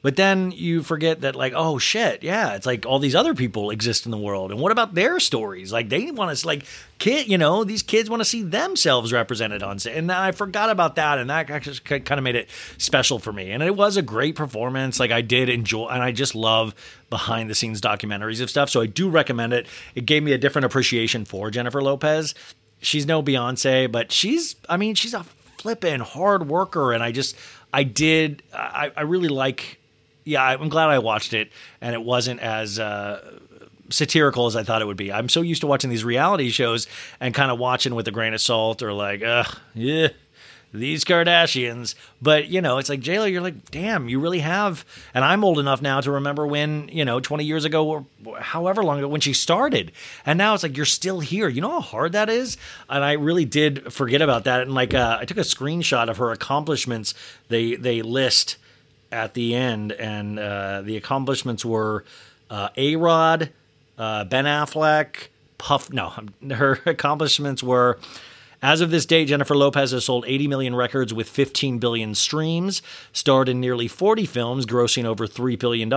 But 0.00 0.14
then 0.14 0.52
you 0.52 0.84
forget 0.84 1.22
that, 1.22 1.34
like, 1.34 1.54
oh 1.56 1.78
shit, 1.78 2.22
yeah, 2.22 2.54
it's 2.54 2.66
like 2.66 2.86
all 2.86 3.00
these 3.00 3.16
other 3.16 3.34
people 3.34 3.70
exist 3.70 4.04
in 4.04 4.12
the 4.12 4.16
world. 4.16 4.52
And 4.52 4.60
what 4.60 4.70
about 4.70 4.94
their 4.94 5.18
stories? 5.18 5.72
Like, 5.72 5.88
they 5.88 6.12
want 6.12 6.38
to, 6.38 6.46
like, 6.46 6.64
kid, 6.98 7.26
you 7.26 7.36
know, 7.36 7.64
these 7.64 7.82
kids 7.82 8.08
want 8.08 8.20
to 8.20 8.24
see 8.24 8.44
themselves 8.44 9.12
represented 9.12 9.60
on 9.60 9.80
set. 9.80 9.96
And 9.96 10.12
I 10.12 10.30
forgot 10.30 10.70
about 10.70 10.94
that. 10.94 11.18
And 11.18 11.28
that 11.30 11.50
actually 11.50 11.80
kind 11.80 12.18
of 12.18 12.22
made 12.22 12.36
it 12.36 12.48
special 12.78 13.18
for 13.18 13.32
me. 13.32 13.50
And 13.50 13.60
it 13.60 13.74
was 13.74 13.96
a 13.96 14.02
great 14.02 14.36
performance. 14.36 15.00
Like, 15.00 15.10
I 15.10 15.20
did 15.20 15.48
enjoy, 15.48 15.88
and 15.88 16.00
I 16.00 16.12
just 16.12 16.36
love 16.36 16.76
behind 17.10 17.50
the 17.50 17.56
scenes 17.56 17.80
documentaries 17.80 18.40
of 18.40 18.50
stuff. 18.50 18.70
So 18.70 18.80
I 18.80 18.86
do 18.86 19.10
recommend 19.10 19.52
it. 19.52 19.66
It 19.96 20.06
gave 20.06 20.22
me 20.22 20.30
a 20.30 20.38
different 20.38 20.66
appreciation 20.66 21.24
for 21.24 21.50
Jennifer 21.50 21.82
Lopez 21.82 22.36
she's 22.80 23.06
no 23.06 23.22
Beyonce, 23.22 23.90
but 23.90 24.12
she's 24.12 24.56
I 24.68 24.76
mean 24.76 24.94
she's 24.94 25.14
a 25.14 25.24
flippin' 25.58 26.00
hard 26.00 26.48
worker, 26.48 26.92
and 26.92 27.02
I 27.02 27.12
just 27.12 27.36
I 27.72 27.82
did 27.82 28.42
I, 28.54 28.92
I 28.96 29.02
really 29.02 29.28
like 29.28 29.78
yeah 30.24 30.42
I'm 30.42 30.68
glad 30.68 30.88
I 30.88 30.98
watched 30.98 31.32
it, 31.32 31.50
and 31.80 31.94
it 31.94 32.02
wasn't 32.02 32.40
as. 32.40 32.78
Uh, 32.78 33.38
satirical 33.90 34.46
as 34.46 34.54
I 34.54 34.64
thought 34.64 34.82
it 34.82 34.84
would 34.84 34.98
be. 34.98 35.10
I'm 35.10 35.30
so 35.30 35.40
used 35.40 35.62
to 35.62 35.66
watching 35.66 35.88
these 35.88 36.04
reality 36.04 36.50
shows 36.50 36.86
and 37.20 37.34
kind 37.34 37.50
of 37.50 37.58
watching 37.58 37.94
with 37.94 38.06
a 38.06 38.10
grain 38.10 38.34
of 38.34 38.40
salt 38.42 38.82
or 38.82 38.92
like, 38.92 39.22
ugh, 39.22 39.46
yeah, 39.74 40.08
these 40.72 41.04
Kardashians. 41.04 41.94
But, 42.20 42.48
you 42.48 42.60
know, 42.60 42.78
it's 42.78 42.88
like, 42.88 43.00
JLo, 43.00 43.30
you're 43.30 43.40
like, 43.40 43.70
damn, 43.70 44.08
you 44.08 44.20
really 44.20 44.40
have. 44.40 44.84
And 45.14 45.24
I'm 45.24 45.44
old 45.44 45.58
enough 45.58 45.80
now 45.80 46.00
to 46.00 46.12
remember 46.12 46.46
when, 46.46 46.88
you 46.92 47.04
know, 47.04 47.20
20 47.20 47.44
years 47.44 47.64
ago 47.64 47.88
or 47.88 48.06
however 48.40 48.82
long 48.84 48.98
ago 48.98 49.08
when 49.08 49.20
she 49.20 49.32
started. 49.32 49.92
And 50.26 50.36
now 50.38 50.54
it's 50.54 50.62
like, 50.62 50.76
you're 50.76 50.86
still 50.86 51.20
here. 51.20 51.48
You 51.48 51.60
know 51.60 51.70
how 51.70 51.80
hard 51.80 52.12
that 52.12 52.28
is? 52.28 52.56
And 52.88 53.04
I 53.04 53.12
really 53.12 53.44
did 53.44 53.92
forget 53.92 54.22
about 54.22 54.44
that. 54.44 54.62
And 54.62 54.74
like, 54.74 54.94
uh, 54.94 55.18
I 55.20 55.24
took 55.24 55.38
a 55.38 55.40
screenshot 55.40 56.08
of 56.08 56.18
her 56.18 56.30
accomplishments. 56.30 57.14
They, 57.48 57.76
they 57.76 58.02
list 58.02 58.56
at 59.10 59.34
the 59.34 59.54
end, 59.54 59.92
and 59.92 60.38
uh, 60.38 60.82
the 60.82 60.96
accomplishments 60.96 61.64
were 61.64 62.04
uh, 62.50 62.68
A 62.76 62.96
Rod, 62.96 63.50
uh, 63.96 64.24
Ben 64.24 64.44
Affleck, 64.44 65.28
Puff. 65.56 65.92
No, 65.92 66.12
her 66.50 66.80
accomplishments 66.86 67.62
were 67.62 67.98
as 68.62 68.80
of 68.80 68.90
this 68.90 69.06
date, 69.06 69.26
Jennifer 69.26 69.54
Lopez 69.54 69.92
has 69.92 70.04
sold 70.04 70.24
80 70.26 70.48
million 70.48 70.74
records 70.74 71.14
with 71.14 71.28
15 71.28 71.78
billion 71.78 72.14
streams, 72.14 72.82
starred 73.12 73.48
in 73.48 73.60
nearly 73.60 73.86
40 73.86 74.26
films, 74.26 74.66
grossing 74.66 75.04
over 75.04 75.26
$3 75.26 75.58
billion, 75.58 75.88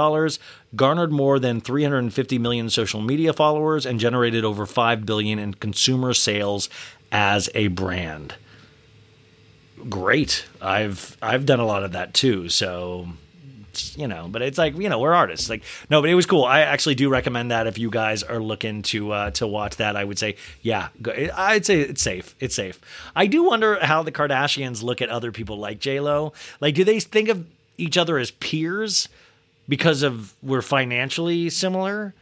garnered 0.75 1.11
more 1.11 1.39
than 1.39 1.59
350 1.59 2.37
million 2.37 2.69
social 2.69 3.01
media 3.01 3.33
followers, 3.33 3.85
and 3.85 3.99
generated 3.99 4.45
over 4.45 4.65
5 4.65 5.05
billion 5.05 5.39
in 5.39 5.55
consumer 5.55 6.13
sales 6.13 6.69
as 7.11 7.49
a 7.55 7.67
brand. 7.67 8.35
Great. 9.89 10.45
I've 10.61 11.17
I've 11.21 11.47
done 11.47 11.59
a 11.59 11.65
lot 11.65 11.83
of 11.83 11.93
that 11.93 12.13
too, 12.13 12.49
so 12.49 13.07
you 13.97 14.07
know, 14.07 14.27
but 14.29 14.41
it's 14.41 14.57
like 14.57 14.77
you 14.77 14.89
know 14.89 14.99
we're 14.99 15.13
artists. 15.13 15.49
Like 15.49 15.63
no, 15.89 16.01
but 16.01 16.09
it 16.09 16.15
was 16.15 16.25
cool. 16.25 16.43
I 16.43 16.61
actually 16.61 16.95
do 16.95 17.09
recommend 17.09 17.51
that 17.51 17.67
if 17.67 17.77
you 17.77 17.89
guys 17.89 18.23
are 18.23 18.39
looking 18.39 18.81
to 18.83 19.11
uh, 19.11 19.31
to 19.31 19.47
watch 19.47 19.77
that. 19.77 19.95
I 19.95 20.03
would 20.03 20.19
say 20.19 20.35
yeah, 20.61 20.89
I'd 21.35 21.65
say 21.65 21.81
it's 21.81 22.01
safe. 22.01 22.35
It's 22.39 22.55
safe. 22.55 22.79
I 23.15 23.27
do 23.27 23.43
wonder 23.43 23.77
how 23.83 24.03
the 24.03 24.11
Kardashians 24.11 24.83
look 24.83 25.01
at 25.01 25.09
other 25.09 25.31
people 25.31 25.57
like 25.57 25.79
J 25.79 25.99
Lo. 25.99 26.33
Like, 26.59 26.75
do 26.75 26.83
they 26.83 26.99
think 26.99 27.29
of 27.29 27.45
each 27.77 27.97
other 27.97 28.17
as 28.17 28.31
peers 28.31 29.09
because 29.67 30.03
of 30.03 30.33
we're 30.41 30.61
financially 30.61 31.49
similar? 31.49 32.13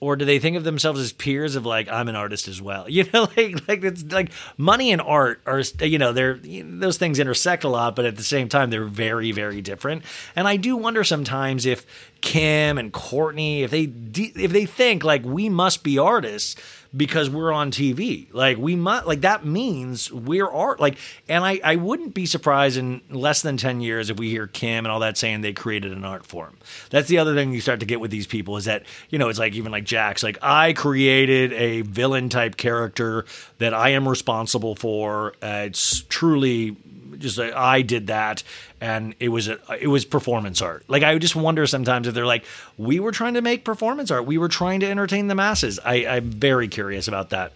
Or 0.00 0.16
do 0.16 0.24
they 0.24 0.38
think 0.38 0.56
of 0.56 0.64
themselves 0.64 0.98
as 0.98 1.12
peers 1.12 1.56
of 1.56 1.66
like 1.66 1.86
I'm 1.88 2.08
an 2.08 2.16
artist 2.16 2.48
as 2.48 2.60
well? 2.60 2.86
You 3.00 3.04
know, 3.12 3.28
like 3.36 3.68
like 3.68 3.84
it's 3.84 4.02
like 4.04 4.32
money 4.56 4.92
and 4.92 5.00
art 5.00 5.40
are 5.46 5.62
you 5.80 5.98
know 5.98 6.12
they're 6.12 6.38
those 6.42 6.96
things 6.98 7.18
intersect 7.18 7.64
a 7.64 7.68
lot, 7.68 7.96
but 7.96 8.04
at 8.04 8.16
the 8.16 8.22
same 8.22 8.48
time 8.48 8.70
they're 8.70 8.84
very 8.84 9.32
very 9.32 9.60
different. 9.60 10.04
And 10.34 10.48
I 10.48 10.56
do 10.56 10.76
wonder 10.76 11.04
sometimes 11.04 11.66
if 11.66 11.86
Kim 12.20 12.78
and 12.78 12.92
Kourtney 12.92 13.60
if 13.60 13.70
they 13.70 13.84
if 13.84 14.52
they 14.52 14.66
think 14.66 15.04
like 15.04 15.24
we 15.24 15.48
must 15.48 15.82
be 15.82 15.98
artists 15.98 16.56
because 16.96 17.30
we're 17.30 17.52
on 17.52 17.70
TV. 17.70 18.26
Like 18.32 18.58
we 18.58 18.76
might 18.76 19.06
like 19.06 19.20
that 19.22 19.44
means 19.44 20.10
we're 20.12 20.48
art. 20.48 20.80
Like, 20.80 20.98
and 21.28 21.44
I 21.44 21.60
I 21.62 21.76
wouldn't 21.76 22.14
be 22.14 22.26
surprised 22.26 22.76
in 22.76 23.00
less 23.10 23.42
than 23.42 23.56
ten 23.56 23.80
years 23.80 24.10
if 24.10 24.18
we 24.18 24.30
hear 24.30 24.46
Kim 24.46 24.84
and 24.84 24.92
all 24.92 25.00
that 25.00 25.16
saying 25.16 25.40
they 25.40 25.52
created 25.52 25.92
an 25.92 26.04
art 26.04 26.26
form. 26.26 26.56
That's 26.90 27.08
the 27.08 27.18
other 27.18 27.34
thing 27.34 27.52
you 27.52 27.60
start 27.60 27.80
to 27.80 27.86
get 27.86 28.00
with 28.00 28.10
these 28.10 28.26
people 28.26 28.56
is 28.56 28.64
that 28.64 28.84
you 29.08 29.18
know 29.18 29.28
it's 29.28 29.38
like 29.38 29.54
even 29.54 29.72
like 29.72 29.84
Jax 29.84 30.22
like 30.22 30.38
I 30.42 30.72
created 30.72 31.52
a 31.52 31.82
villain 31.82 32.28
type 32.28 32.56
character 32.56 33.24
that 33.58 33.74
I 33.74 33.90
am 33.90 34.08
responsible 34.08 34.74
for. 34.74 35.34
Uh, 35.42 35.64
it's 35.66 36.02
truly 36.08 36.76
just 37.18 37.38
like 37.38 37.52
I 37.54 37.82
did 37.82 38.08
that, 38.08 38.42
and 38.80 39.14
it 39.20 39.28
was 39.28 39.48
a 39.48 39.58
it 39.80 39.88
was 39.88 40.04
performance 40.04 40.62
art. 40.62 40.84
Like 40.88 41.02
I 41.02 41.16
just 41.18 41.36
wonder 41.36 41.66
sometimes 41.66 42.06
if 42.06 42.14
they're 42.14 42.26
like, 42.26 42.44
we 42.78 43.00
were 43.00 43.12
trying 43.12 43.34
to 43.34 43.42
make 43.42 43.64
performance 43.64 44.10
art, 44.10 44.26
we 44.26 44.38
were 44.38 44.48
trying 44.48 44.80
to 44.80 44.86
entertain 44.86 45.28
the 45.28 45.34
masses. 45.34 45.78
I, 45.84 46.06
I'm 46.06 46.30
very 46.30 46.68
curious 46.68 47.08
about 47.08 47.30
that. 47.30 47.52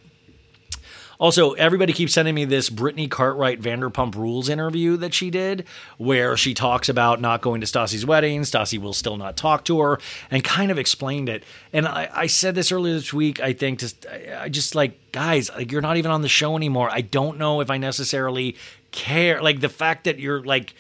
Also, 1.19 1.53
everybody 1.53 1.93
keeps 1.93 2.13
sending 2.13 2.35
me 2.35 2.45
this 2.45 2.69
Brittany 2.69 3.07
Cartwright 3.07 3.61
Vanderpump 3.61 4.15
Rules 4.17 4.49
interview 4.49 4.97
that 4.97 5.15
she 5.15 5.31
did, 5.31 5.65
where 5.97 6.37
she 6.37 6.55
talks 6.55 6.89
about 6.89 7.21
not 7.21 7.41
going 7.41 7.61
to 7.61 7.67
Stassi's 7.67 8.05
wedding. 8.05 8.43
Stassi 8.43 8.81
will 8.81 8.93
still 8.93 9.17
not 9.17 9.37
talk 9.37 9.65
to 9.67 9.81
her, 9.81 10.01
and 10.31 10.43
kind 10.43 10.71
of 10.71 10.79
explained 10.79 11.29
it. 11.29 11.45
And 11.73 11.87
I, 11.87 12.11
I 12.13 12.27
said 12.27 12.55
this 12.55 12.73
earlier 12.73 12.95
this 12.95 13.13
week. 13.13 13.41
I 13.41 13.53
think 13.53 13.79
just 13.79 14.07
I 14.07 14.49
just 14.49 14.75
like 14.75 15.13
guys, 15.13 15.51
like 15.51 15.71
you're 15.71 15.81
not 15.81 15.97
even 15.97 16.11
on 16.11 16.23
the 16.23 16.29
show 16.29 16.57
anymore. 16.57 16.91
I 16.91 17.01
don't 17.01 17.39
know 17.39 17.61
if 17.61 17.71
I 17.71 17.79
necessarily 17.79 18.57
care. 18.91 19.41
Like 19.41 19.61
the 19.61 19.69
fact 19.69 20.05
that 20.05 20.19
you're 20.19 20.43
like, 20.43 20.75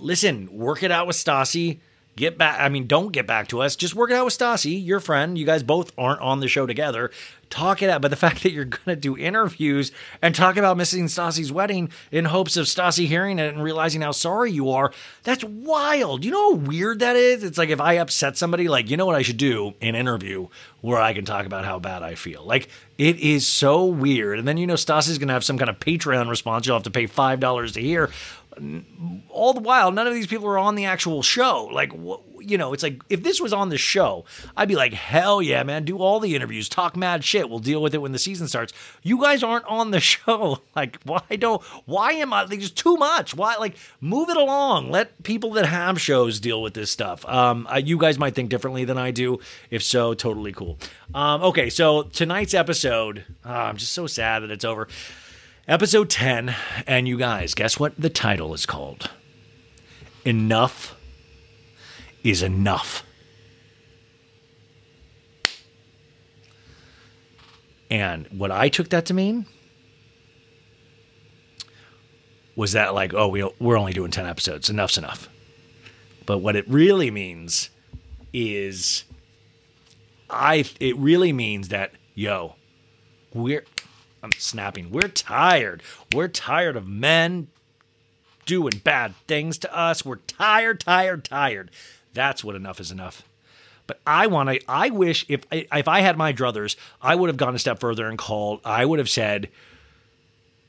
listen, 0.00 0.48
work 0.52 0.82
it 0.82 0.90
out 0.90 1.06
with 1.06 1.16
Stassi. 1.16 1.80
Get 2.16 2.36
back. 2.36 2.60
I 2.60 2.68
mean, 2.68 2.86
don't 2.86 3.12
get 3.12 3.26
back 3.26 3.48
to 3.48 3.62
us. 3.62 3.76
Just 3.76 3.94
work 3.94 4.10
it 4.10 4.14
out 4.14 4.24
with 4.24 4.36
Stassi, 4.36 4.84
your 4.84 5.00
friend. 5.00 5.38
You 5.38 5.46
guys 5.46 5.62
both 5.62 5.92
aren't 5.96 6.20
on 6.20 6.40
the 6.40 6.48
show 6.48 6.66
together. 6.66 7.10
Talk 7.48 7.82
it 7.82 7.88
out. 7.88 8.02
But 8.02 8.08
the 8.08 8.16
fact 8.24 8.42
that 8.42 8.50
you're 8.52 8.64
going 8.64 8.84
to 8.86 8.96
do 8.96 9.16
interviews 9.16 9.90
and 10.20 10.34
talk 10.34 10.56
about 10.56 10.76
missing 10.76 11.06
Stassi's 11.06 11.52
wedding 11.52 11.90
in 12.10 12.26
hopes 12.26 12.56
of 12.56 12.66
Stassi 12.66 13.06
hearing 13.06 13.38
it 13.38 13.54
and 13.54 13.62
realizing 13.62 14.02
how 14.02 14.10
sorry 14.10 14.50
you 14.50 14.70
are, 14.70 14.92
that's 15.22 15.44
wild. 15.44 16.24
You 16.24 16.32
know 16.32 16.50
how 16.50 16.56
weird 16.56 16.98
that 16.98 17.16
is? 17.16 17.42
It's 17.42 17.56
like 17.56 17.70
if 17.70 17.80
I 17.80 17.94
upset 17.94 18.36
somebody, 18.36 18.68
like, 18.68 18.90
you 18.90 18.96
know 18.96 19.06
what 19.06 19.16
I 19.16 19.22
should 19.22 19.38
do? 19.38 19.74
An 19.80 19.94
interview 19.94 20.48
where 20.82 21.00
I 21.00 21.14
can 21.14 21.24
talk 21.24 21.46
about 21.46 21.64
how 21.64 21.78
bad 21.78 22.02
I 22.02 22.16
feel. 22.16 22.44
Like, 22.44 22.68
it 22.98 23.18
is 23.18 23.46
so 23.46 23.86
weird. 23.86 24.38
And 24.38 24.46
then, 24.46 24.58
you 24.58 24.66
know, 24.66 24.74
Stassi's 24.74 25.16
going 25.16 25.28
to 25.28 25.34
have 25.34 25.44
some 25.44 25.56
kind 25.56 25.70
of 25.70 25.78
Patreon 25.78 26.28
response. 26.28 26.66
You'll 26.66 26.76
have 26.76 26.82
to 26.82 26.90
pay 26.90 27.06
$5 27.06 27.72
to 27.72 27.80
hear 27.80 28.10
all 29.28 29.52
the 29.52 29.60
while, 29.60 29.90
none 29.92 30.06
of 30.06 30.14
these 30.14 30.26
people 30.26 30.46
are 30.46 30.58
on 30.58 30.74
the 30.74 30.84
actual 30.84 31.22
show. 31.22 31.68
Like, 31.72 31.92
you 32.40 32.58
know, 32.58 32.72
it's 32.72 32.82
like 32.82 33.02
if 33.08 33.22
this 33.22 33.40
was 33.40 33.52
on 33.52 33.68
the 33.68 33.78
show, 33.78 34.24
I'd 34.56 34.68
be 34.68 34.76
like, 34.76 34.92
hell 34.92 35.40
yeah, 35.40 35.62
man, 35.62 35.84
do 35.84 35.98
all 35.98 36.20
the 36.20 36.34
interviews, 36.34 36.68
talk 36.68 36.96
mad 36.96 37.24
shit. 37.24 37.48
We'll 37.48 37.58
deal 37.58 37.82
with 37.82 37.94
it 37.94 37.98
when 37.98 38.12
the 38.12 38.18
season 38.18 38.48
starts. 38.48 38.72
You 39.02 39.20
guys 39.20 39.42
aren't 39.42 39.64
on 39.66 39.90
the 39.90 40.00
show. 40.10 40.60
Like, 40.74 41.00
why 41.04 41.22
don't? 41.38 41.62
Why 41.86 42.12
am 42.12 42.32
I? 42.32 42.44
Like, 42.44 42.60
just 42.60 42.76
too 42.76 42.96
much. 42.96 43.34
Why? 43.34 43.56
Like, 43.56 43.76
move 44.00 44.28
it 44.30 44.36
along. 44.36 44.90
Let 44.90 45.22
people 45.22 45.52
that 45.52 45.66
have 45.66 46.00
shows 46.00 46.40
deal 46.40 46.62
with 46.62 46.74
this 46.74 46.90
stuff. 46.90 47.26
Um, 47.28 47.66
I, 47.68 47.78
you 47.78 47.98
guys 47.98 48.18
might 48.18 48.34
think 48.34 48.50
differently 48.50 48.84
than 48.84 48.98
I 48.98 49.10
do. 49.10 49.40
If 49.70 49.82
so, 49.82 50.14
totally 50.14 50.52
cool. 50.52 50.78
Um, 51.14 51.42
okay, 51.42 51.70
so 51.70 52.04
tonight's 52.04 52.54
episode, 52.54 53.24
ah, 53.44 53.66
I'm 53.66 53.76
just 53.76 53.92
so 53.92 54.06
sad 54.06 54.42
that 54.42 54.50
it's 54.50 54.64
over. 54.64 54.88
Episode 55.70 56.10
10, 56.10 56.52
and 56.84 57.06
you 57.06 57.16
guys, 57.16 57.54
guess 57.54 57.78
what 57.78 57.94
the 57.96 58.10
title 58.10 58.52
is 58.54 58.66
called? 58.66 59.08
Enough 60.24 60.96
is 62.24 62.42
enough. 62.42 63.04
And 67.88 68.26
what 68.36 68.50
I 68.50 68.68
took 68.68 68.88
that 68.88 69.06
to 69.06 69.14
mean 69.14 69.46
was 72.56 72.72
that, 72.72 72.92
like, 72.92 73.14
oh, 73.14 73.28
we, 73.28 73.48
we're 73.60 73.78
only 73.78 73.92
doing 73.92 74.10
10 74.10 74.26
episodes. 74.26 74.68
Enough's 74.68 74.98
enough. 74.98 75.28
But 76.26 76.38
what 76.38 76.56
it 76.56 76.68
really 76.68 77.12
means 77.12 77.70
is, 78.32 79.04
I, 80.28 80.64
it 80.80 80.96
really 80.96 81.32
means 81.32 81.68
that, 81.68 81.92
yo, 82.16 82.56
we're, 83.32 83.64
I'm 84.22 84.32
snapping. 84.32 84.90
We're 84.90 85.08
tired. 85.08 85.82
We're 86.14 86.28
tired 86.28 86.76
of 86.76 86.86
men 86.86 87.48
doing 88.46 88.80
bad 88.84 89.14
things 89.26 89.58
to 89.58 89.76
us. 89.76 90.04
We're 90.04 90.16
tired, 90.16 90.80
tired, 90.80 91.24
tired. 91.24 91.70
That's 92.12 92.42
what 92.42 92.56
enough 92.56 92.80
is 92.80 92.90
enough. 92.90 93.22
But 93.86 94.00
I 94.06 94.26
want 94.26 94.48
to. 94.50 94.60
I 94.68 94.90
wish 94.90 95.24
if 95.28 95.44
if 95.50 95.88
I 95.88 96.00
had 96.00 96.16
my 96.16 96.32
druthers, 96.32 96.76
I 97.02 97.14
would 97.14 97.28
have 97.28 97.36
gone 97.36 97.54
a 97.54 97.58
step 97.58 97.80
further 97.80 98.08
and 98.08 98.18
called. 98.18 98.60
I 98.64 98.84
would 98.84 98.98
have 98.98 99.08
said, 99.08 99.48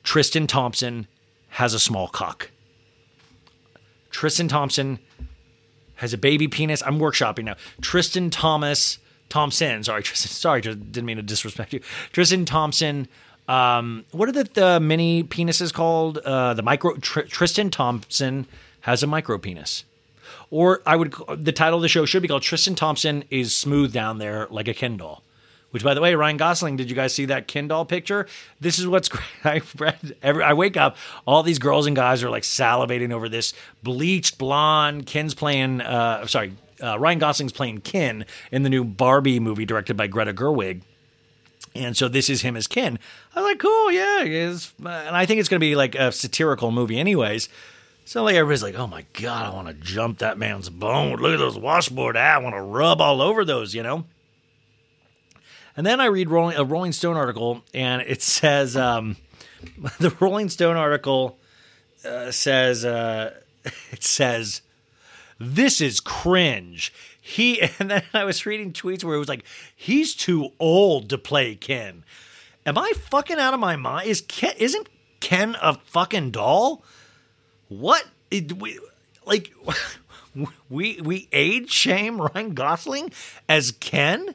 Tristan 0.04 0.48
Thompson 0.48 1.08
has 1.50 1.74
a 1.74 1.80
small 1.80 2.08
cock. 2.08 2.50
Tristan 4.10 4.48
Thompson 4.48 5.00
has 5.96 6.14
a 6.14 6.18
baby 6.18 6.48
penis. 6.48 6.82
I'm 6.84 7.00
workshopping 7.00 7.44
now. 7.44 7.56
Tristan 7.82 8.30
Thomas 8.30 8.98
Thompson. 9.30 9.84
Sorry, 9.84 10.02
Tristan. 10.04 10.32
Sorry, 10.32 10.60
I 10.60 10.74
didn't 10.74 11.06
mean 11.06 11.18
to 11.18 11.24
disrespect 11.24 11.74
you. 11.74 11.82
Tristan 12.12 12.46
Thompson. 12.46 13.08
Um, 13.52 14.06
what 14.12 14.30
are 14.30 14.32
the, 14.32 14.46
the 14.46 14.80
mini 14.80 15.24
penises 15.26 15.74
called? 15.74 16.20
Uh, 16.20 16.54
the 16.54 16.62
micro. 16.64 16.96
Tr- 16.96 17.22
Tristan 17.22 17.70
Thompson 17.70 18.48
has 18.82 19.04
a 19.04 19.08
micro 19.08 19.38
penis. 19.38 19.84
Or 20.50 20.82
I 20.86 20.96
would. 20.96 21.14
The 21.38 21.52
title 21.52 21.78
of 21.78 21.82
the 21.82 21.90
show 21.90 22.06
should 22.06 22.22
be 22.22 22.30
called 22.30 22.44
Tristan 22.44 22.76
Thompson 22.76 23.26
is 23.30 23.54
smooth 23.54 23.92
down 23.92 24.20
there 24.20 24.48
like 24.50 24.70
a 24.70 24.74
Ken 24.74 24.96
doll. 24.96 25.22
Which, 25.72 25.84
by 25.84 25.94
the 25.94 26.02
way, 26.02 26.16
Ryan 26.16 26.38
Gosling, 26.38 26.76
did 26.78 26.90
you 26.90 26.96
guys 26.96 27.14
see 27.14 27.26
that 27.26 27.48
Ken 27.48 27.68
doll 27.68 27.84
picture? 27.86 28.26
This 28.62 28.80
is 28.80 28.88
what's 28.88 29.10
great. 29.10 29.26
I 29.44 29.62
read. 29.78 30.16
Every, 30.22 30.44
I 30.44 30.54
wake 30.54 30.78
up, 30.78 30.96
all 31.26 31.44
these 31.44 31.60
girls 31.60 31.88
and 31.88 31.96
guys 31.96 32.24
are 32.24 32.30
like 32.30 32.44
salivating 32.44 33.12
over 33.12 33.28
this 33.28 33.54
bleached 33.84 34.38
blonde. 34.38 35.08
Ken's 35.08 35.34
playing. 35.34 35.82
Uh, 35.82 36.26
sorry, 36.28 36.54
uh, 36.82 36.98
Ryan 36.98 37.20
Gosling's 37.20 37.54
playing 37.54 37.82
Ken 37.82 38.26
in 38.50 38.64
the 38.64 38.70
new 38.70 38.86
Barbie 38.86 39.42
movie 39.42 39.66
directed 39.66 39.98
by 39.98 40.08
Greta 40.08 40.34
Gerwig. 40.34 40.84
And 41.74 41.96
so 41.96 42.08
this 42.08 42.30
is 42.30 42.42
him 42.42 42.58
as 42.58 42.68
Ken. 42.68 43.00
I 43.36 43.42
was 43.42 43.50
like, 43.50 43.60
cool, 43.60 43.92
yeah. 43.92 44.24
Is 44.24 44.74
and 44.80 44.90
I 44.90 45.26
think 45.26 45.40
it's 45.40 45.50
going 45.50 45.60
to 45.60 45.66
be 45.66 45.76
like 45.76 45.96
a 45.96 46.12
satirical 46.12 46.72
movie, 46.72 47.00
anyways. 47.00 47.48
So 48.06 48.24
like 48.24 48.36
everybody's 48.36 48.64
like, 48.64 48.76
oh 48.76 48.88
my 48.88 49.06
god, 49.14 49.46
I 49.46 49.56
want 49.56 49.68
to 49.68 49.74
jump 49.74 50.18
that 50.18 50.38
man's 50.38 50.70
bone. 50.70 51.18
Look 51.20 51.34
at 51.34 51.40
those 51.40 51.58
washboard. 51.58 52.18
Ah, 52.18 52.36
I 52.36 52.38
want 52.40 52.56
to 52.56 52.62
rub 52.62 53.00
all 53.00 53.22
over 53.22 53.46
those, 53.46 53.74
you 53.74 53.84
know. 53.84 54.06
And 55.78 55.86
then 55.86 56.02
I 56.02 56.06
read 56.08 56.30
Rolling, 56.30 56.58
a 56.58 56.66
Rolling 56.66 56.92
Stone 56.92 57.16
article, 57.16 57.64
and 57.74 58.02
it 58.02 58.22
says 58.22 58.76
um, 58.76 59.16
the 60.00 60.14
Rolling 60.20 60.50
Stone 60.50 60.76
article 60.76 61.38
uh, 62.04 62.32
says 62.32 62.84
uh, 62.84 63.34
it 63.92 64.04
says 64.04 64.62
this 65.40 65.80
is 65.82 66.00
cringe. 66.00 66.94
He 67.32 67.62
and 67.80 67.90
then 67.90 68.04
I 68.14 68.26
was 68.26 68.46
reading 68.46 68.74
tweets 68.74 69.04
where 69.04 69.16
it 69.16 69.20
was 69.20 69.30
like 69.30 69.46
he's 69.76 70.14
too 70.14 70.52
old 70.60 71.10
to 71.10 71.18
play 71.18 71.56
Ken. 71.56 72.04
Am 72.66 72.78
I 72.78 72.94
fucking 73.10 73.40
out 73.40 73.54
of 73.54 73.60
my 73.60 73.76
mind? 73.76 74.08
Is 74.08 74.22
Ken 74.22 74.54
isn't 74.58 74.88
Ken 75.20 75.56
a 75.62 75.76
fucking 75.76 76.32
doll? 76.32 76.84
What 77.70 78.06
it, 78.30 78.54
we 78.54 78.80
like? 79.26 79.52
We 80.70 81.02
we 81.02 81.28
age 81.34 81.70
shame 81.70 82.22
Ryan 82.22 82.54
Gosling 82.54 83.12
as 83.50 83.72
Ken. 83.72 84.34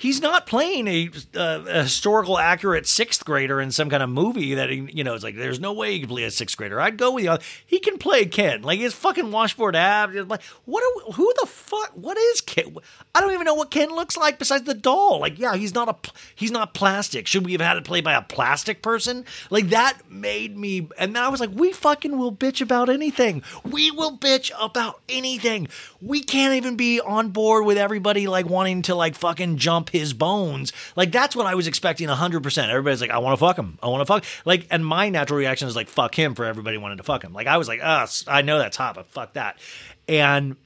He's 0.00 0.22
not 0.22 0.46
playing 0.46 0.86
a, 0.86 1.10
uh, 1.34 1.64
a 1.66 1.82
historical 1.82 2.38
accurate 2.38 2.86
sixth 2.86 3.24
grader 3.24 3.60
in 3.60 3.72
some 3.72 3.90
kind 3.90 4.00
of 4.00 4.08
movie 4.08 4.54
that 4.54 4.70
he, 4.70 4.88
you 4.92 5.02
know 5.02 5.12
it's 5.12 5.24
like 5.24 5.34
there's 5.34 5.58
no 5.58 5.72
way 5.72 5.94
he 5.94 5.98
can 5.98 6.08
play 6.08 6.22
a 6.22 6.30
sixth 6.30 6.56
grader. 6.56 6.80
I'd 6.80 6.96
go 6.96 7.10
with 7.10 7.24
you. 7.24 7.36
He 7.66 7.80
can 7.80 7.98
play 7.98 8.24
Ken 8.24 8.62
like 8.62 8.78
his 8.78 8.94
fucking 8.94 9.32
washboard 9.32 9.74
abs. 9.74 10.14
Like 10.14 10.44
what? 10.66 10.84
Are 10.84 11.12
who 11.14 11.32
the 11.40 11.46
fuck? 11.48 11.90
What 11.94 12.16
is 12.16 12.40
Ken? 12.40 12.76
I 13.12 13.20
don't 13.20 13.32
even 13.32 13.44
know 13.44 13.54
what 13.54 13.72
Ken 13.72 13.90
looks 13.90 14.16
like 14.16 14.38
besides 14.38 14.62
the 14.62 14.74
doll. 14.74 15.18
Like 15.18 15.36
yeah, 15.36 15.56
he's 15.56 15.74
not 15.74 15.88
a 15.88 16.12
he's 16.36 16.52
not 16.52 16.74
plastic. 16.74 17.26
Should 17.26 17.44
we 17.44 17.50
have 17.50 17.60
had 17.60 17.76
it 17.76 17.82
played 17.82 18.04
by 18.04 18.14
a 18.14 18.22
plastic 18.22 18.82
person? 18.82 19.24
Like 19.50 19.70
that 19.70 19.98
made 20.08 20.56
me. 20.56 20.88
And 20.96 21.16
then 21.16 21.24
I 21.24 21.28
was 21.28 21.40
like, 21.40 21.50
we 21.52 21.72
fucking 21.72 22.16
will 22.16 22.32
bitch 22.32 22.60
about 22.60 22.88
anything. 22.88 23.42
We 23.64 23.90
will 23.90 24.16
bitch 24.16 24.52
about 24.60 25.00
anything. 25.08 25.66
We 26.00 26.22
can't 26.22 26.54
even 26.54 26.76
be 26.76 27.00
on 27.00 27.30
board 27.30 27.64
with 27.64 27.78
everybody 27.78 28.28
like 28.28 28.46
wanting 28.46 28.82
to 28.82 28.94
like 28.94 29.16
fucking 29.16 29.56
jump 29.56 29.87
his 29.88 30.12
bones. 30.12 30.72
Like 30.96 31.12
that's 31.12 31.34
what 31.34 31.46
I 31.46 31.54
was 31.54 31.66
expecting 31.66 32.08
100%. 32.08 32.68
Everybody's 32.68 33.00
like, 33.00 33.10
I 33.10 33.18
want 33.18 33.38
to 33.38 33.44
fuck 33.44 33.58
him. 33.58 33.78
I 33.82 33.88
want 33.88 34.00
to 34.00 34.06
fuck. 34.06 34.24
Like, 34.44 34.66
and 34.70 34.84
my 34.84 35.08
natural 35.08 35.38
reaction 35.38 35.68
is 35.68 35.76
like, 35.76 35.88
fuck 35.88 36.14
him 36.14 36.34
for 36.34 36.44
everybody 36.44 36.78
wanting 36.78 36.98
to 36.98 37.04
fuck 37.04 37.22
him. 37.22 37.32
Like 37.32 37.46
I 37.46 37.56
was 37.56 37.68
like, 37.68 37.80
ah, 37.82 38.08
I 38.26 38.42
know 38.42 38.58
that's 38.58 38.76
hot, 38.76 38.94
but 38.94 39.06
fuck 39.06 39.34
that. 39.34 39.58
And 40.06 40.56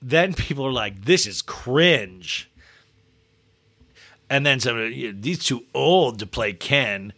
then 0.00 0.34
people 0.34 0.66
are 0.66 0.72
like, 0.72 1.04
this 1.04 1.26
is 1.26 1.42
cringe. 1.42 2.50
And 4.30 4.44
then 4.44 4.58
some 4.58 4.76
these 5.20 5.38
too 5.44 5.64
old 5.74 6.18
to 6.18 6.26
play 6.26 6.52
Ken. 6.52 7.12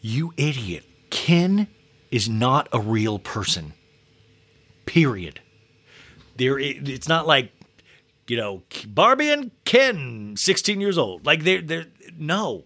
You 0.00 0.32
idiot. 0.36 0.84
Ken 1.10 1.66
is 2.10 2.28
not 2.28 2.68
a 2.72 2.80
real 2.80 3.18
person. 3.18 3.72
Period. 4.86 5.40
There, 6.36 6.58
it's 6.58 7.08
not 7.08 7.26
like 7.26 7.50
you 8.28 8.36
know 8.36 8.62
Barbie 8.86 9.30
and 9.30 9.50
Ken, 9.64 10.34
sixteen 10.36 10.80
years 10.80 10.98
old. 10.98 11.26
Like 11.26 11.44
they're 11.44 11.62
they're 11.62 11.86
no. 12.18 12.64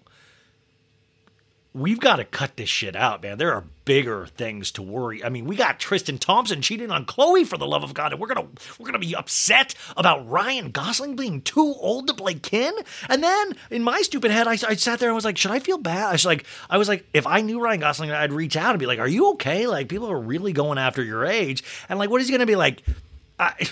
We've 1.73 2.01
got 2.01 2.17
to 2.17 2.25
cut 2.25 2.57
this 2.57 2.69
shit 2.69 2.97
out, 2.97 3.23
man. 3.23 3.39
There 3.39 3.53
are 3.53 3.63
bigger 3.85 4.27
things 4.27 4.73
to 4.73 4.83
worry. 4.83 5.23
I 5.23 5.29
mean, 5.29 5.45
we 5.45 5.55
got 5.55 5.79
Tristan 5.79 6.19
Thompson 6.19 6.63
cheating 6.63 6.91
on 6.91 7.07
Khloe 7.07 7.47
for 7.47 7.57
the 7.57 7.67
love 7.67 7.85
of 7.85 7.95
God, 7.95 8.11
and 8.11 8.21
we're 8.21 8.27
gonna 8.27 8.49
we're 8.77 8.87
gonna 8.87 8.99
be 8.99 9.15
upset 9.15 9.77
about 9.97 10.29
Ryan 10.29 10.73
Gosling 10.73 11.15
being 11.15 11.43
too 11.43 11.75
old 11.79 12.09
to 12.09 12.15
play 12.15 12.35
Ken. 12.35 12.75
And 13.09 13.23
then 13.23 13.53
in 13.71 13.85
my 13.85 14.01
stupid 14.03 14.33
head, 14.33 14.49
I, 14.49 14.55
I 14.55 14.75
sat 14.75 14.99
there 14.99 15.11
and 15.11 15.15
was 15.15 15.25
like, 15.25 15.39
should 15.39 15.53
I 15.53 15.61
feel 15.61 15.79
bad? 15.79 16.09
I 16.09 16.13
was 16.13 16.27
like, 16.27 16.45
I 16.69 16.77
was 16.77 16.89
like, 16.89 17.07
if 17.15 17.25
I 17.25 17.41
knew 17.41 17.61
Ryan 17.61 17.79
Gosling, 17.79 18.11
I'd 18.11 18.33
reach 18.33 18.57
out 18.57 18.71
and 18.71 18.81
be 18.81 18.87
like, 18.87 18.99
are 18.99 19.07
you 19.07 19.31
okay? 19.35 19.69
Like 19.69 19.89
people 19.89 20.11
are 20.11 20.21
really 20.21 20.53
going 20.53 20.79
after 20.79 21.05
your 21.05 21.25
age, 21.25 21.63
and 21.89 22.01
like, 22.01 22.11
what 22.11 22.21
is 22.21 22.27
he 22.27 22.33
gonna 22.33 22.47
be 22.47 22.57
like? 22.57 22.83
I, 23.39 23.69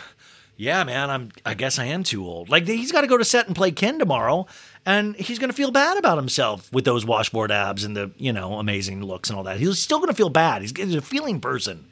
yeah, 0.59 0.83
man, 0.83 1.09
I'm. 1.09 1.31
I 1.47 1.55
guess 1.55 1.79
I 1.79 1.85
am 1.85 2.03
too 2.03 2.27
old. 2.27 2.49
Like 2.49 2.67
he's 2.67 2.91
got 2.91 3.03
to 3.03 3.07
go 3.07 3.17
to 3.17 3.25
set 3.25 3.47
and 3.47 3.55
play 3.55 3.71
Ken 3.71 4.01
tomorrow, 4.01 4.49
and 4.85 5.15
he's 5.15 5.39
going 5.39 5.51
to 5.51 5.57
feel 5.57 5.71
bad 5.71 5.97
about 5.97 6.19
himself 6.19 6.71
with 6.73 6.85
those 6.85 7.07
washboard 7.07 7.53
abs 7.53 7.85
and 7.85 7.97
the 7.97 8.11
you 8.19 8.33
know 8.33 8.55
amazing 8.55 9.05
looks 9.05 9.31
and 9.31 9.39
all 9.39 9.45
that. 9.45 9.61
He's 9.61 9.79
still 9.79 9.99
going 9.99 10.09
to 10.09 10.17
feel 10.17 10.31
bad. 10.31 10.63
He's, 10.63 10.77
he's 10.77 10.97
a 10.97 11.01
feeling 11.01 11.41
person. 11.41 11.87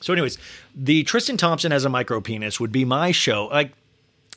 So, 0.00 0.12
anyways, 0.12 0.38
the 0.72 1.02
Tristan 1.02 1.36
Thompson 1.36 1.72
as 1.72 1.84
a 1.84 1.88
micro 1.88 2.20
penis 2.20 2.60
would 2.60 2.70
be 2.70 2.84
my 2.84 3.10
show. 3.10 3.46
Like, 3.46 3.72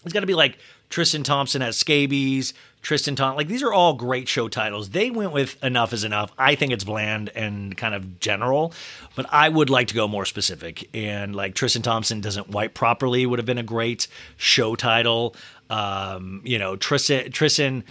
it's 0.07 0.13
got 0.13 0.21
to 0.21 0.27
be 0.27 0.33
like 0.33 0.57
Tristan 0.89 1.23
Thompson 1.23 1.61
has 1.61 1.77
scabies, 1.77 2.53
Tristan 2.81 3.15
Thompson. 3.15 3.37
Like, 3.37 3.47
these 3.47 3.63
are 3.63 3.73
all 3.73 3.93
great 3.93 4.27
show 4.27 4.47
titles. 4.47 4.89
They 4.89 5.11
went 5.11 5.33
with 5.33 5.61
Enough 5.63 5.93
is 5.93 6.03
Enough. 6.03 6.31
I 6.37 6.55
think 6.55 6.71
it's 6.71 6.83
bland 6.83 7.29
and 7.35 7.75
kind 7.75 7.93
of 7.93 8.19
general, 8.19 8.73
but 9.15 9.25
I 9.29 9.49
would 9.49 9.69
like 9.69 9.89
to 9.89 9.93
go 9.93 10.07
more 10.07 10.25
specific. 10.25 10.89
And 10.93 11.35
like 11.35 11.55
Tristan 11.55 11.81
Thompson 11.81 12.21
doesn't 12.21 12.49
wipe 12.49 12.73
properly 12.73 13.25
would 13.25 13.39
have 13.39 13.45
been 13.45 13.57
a 13.57 13.63
great 13.63 14.07
show 14.37 14.75
title. 14.75 15.35
Um, 15.69 16.41
you 16.45 16.57
know, 16.57 16.77
Tristan, 16.77 17.31
Tristan, 17.31 17.83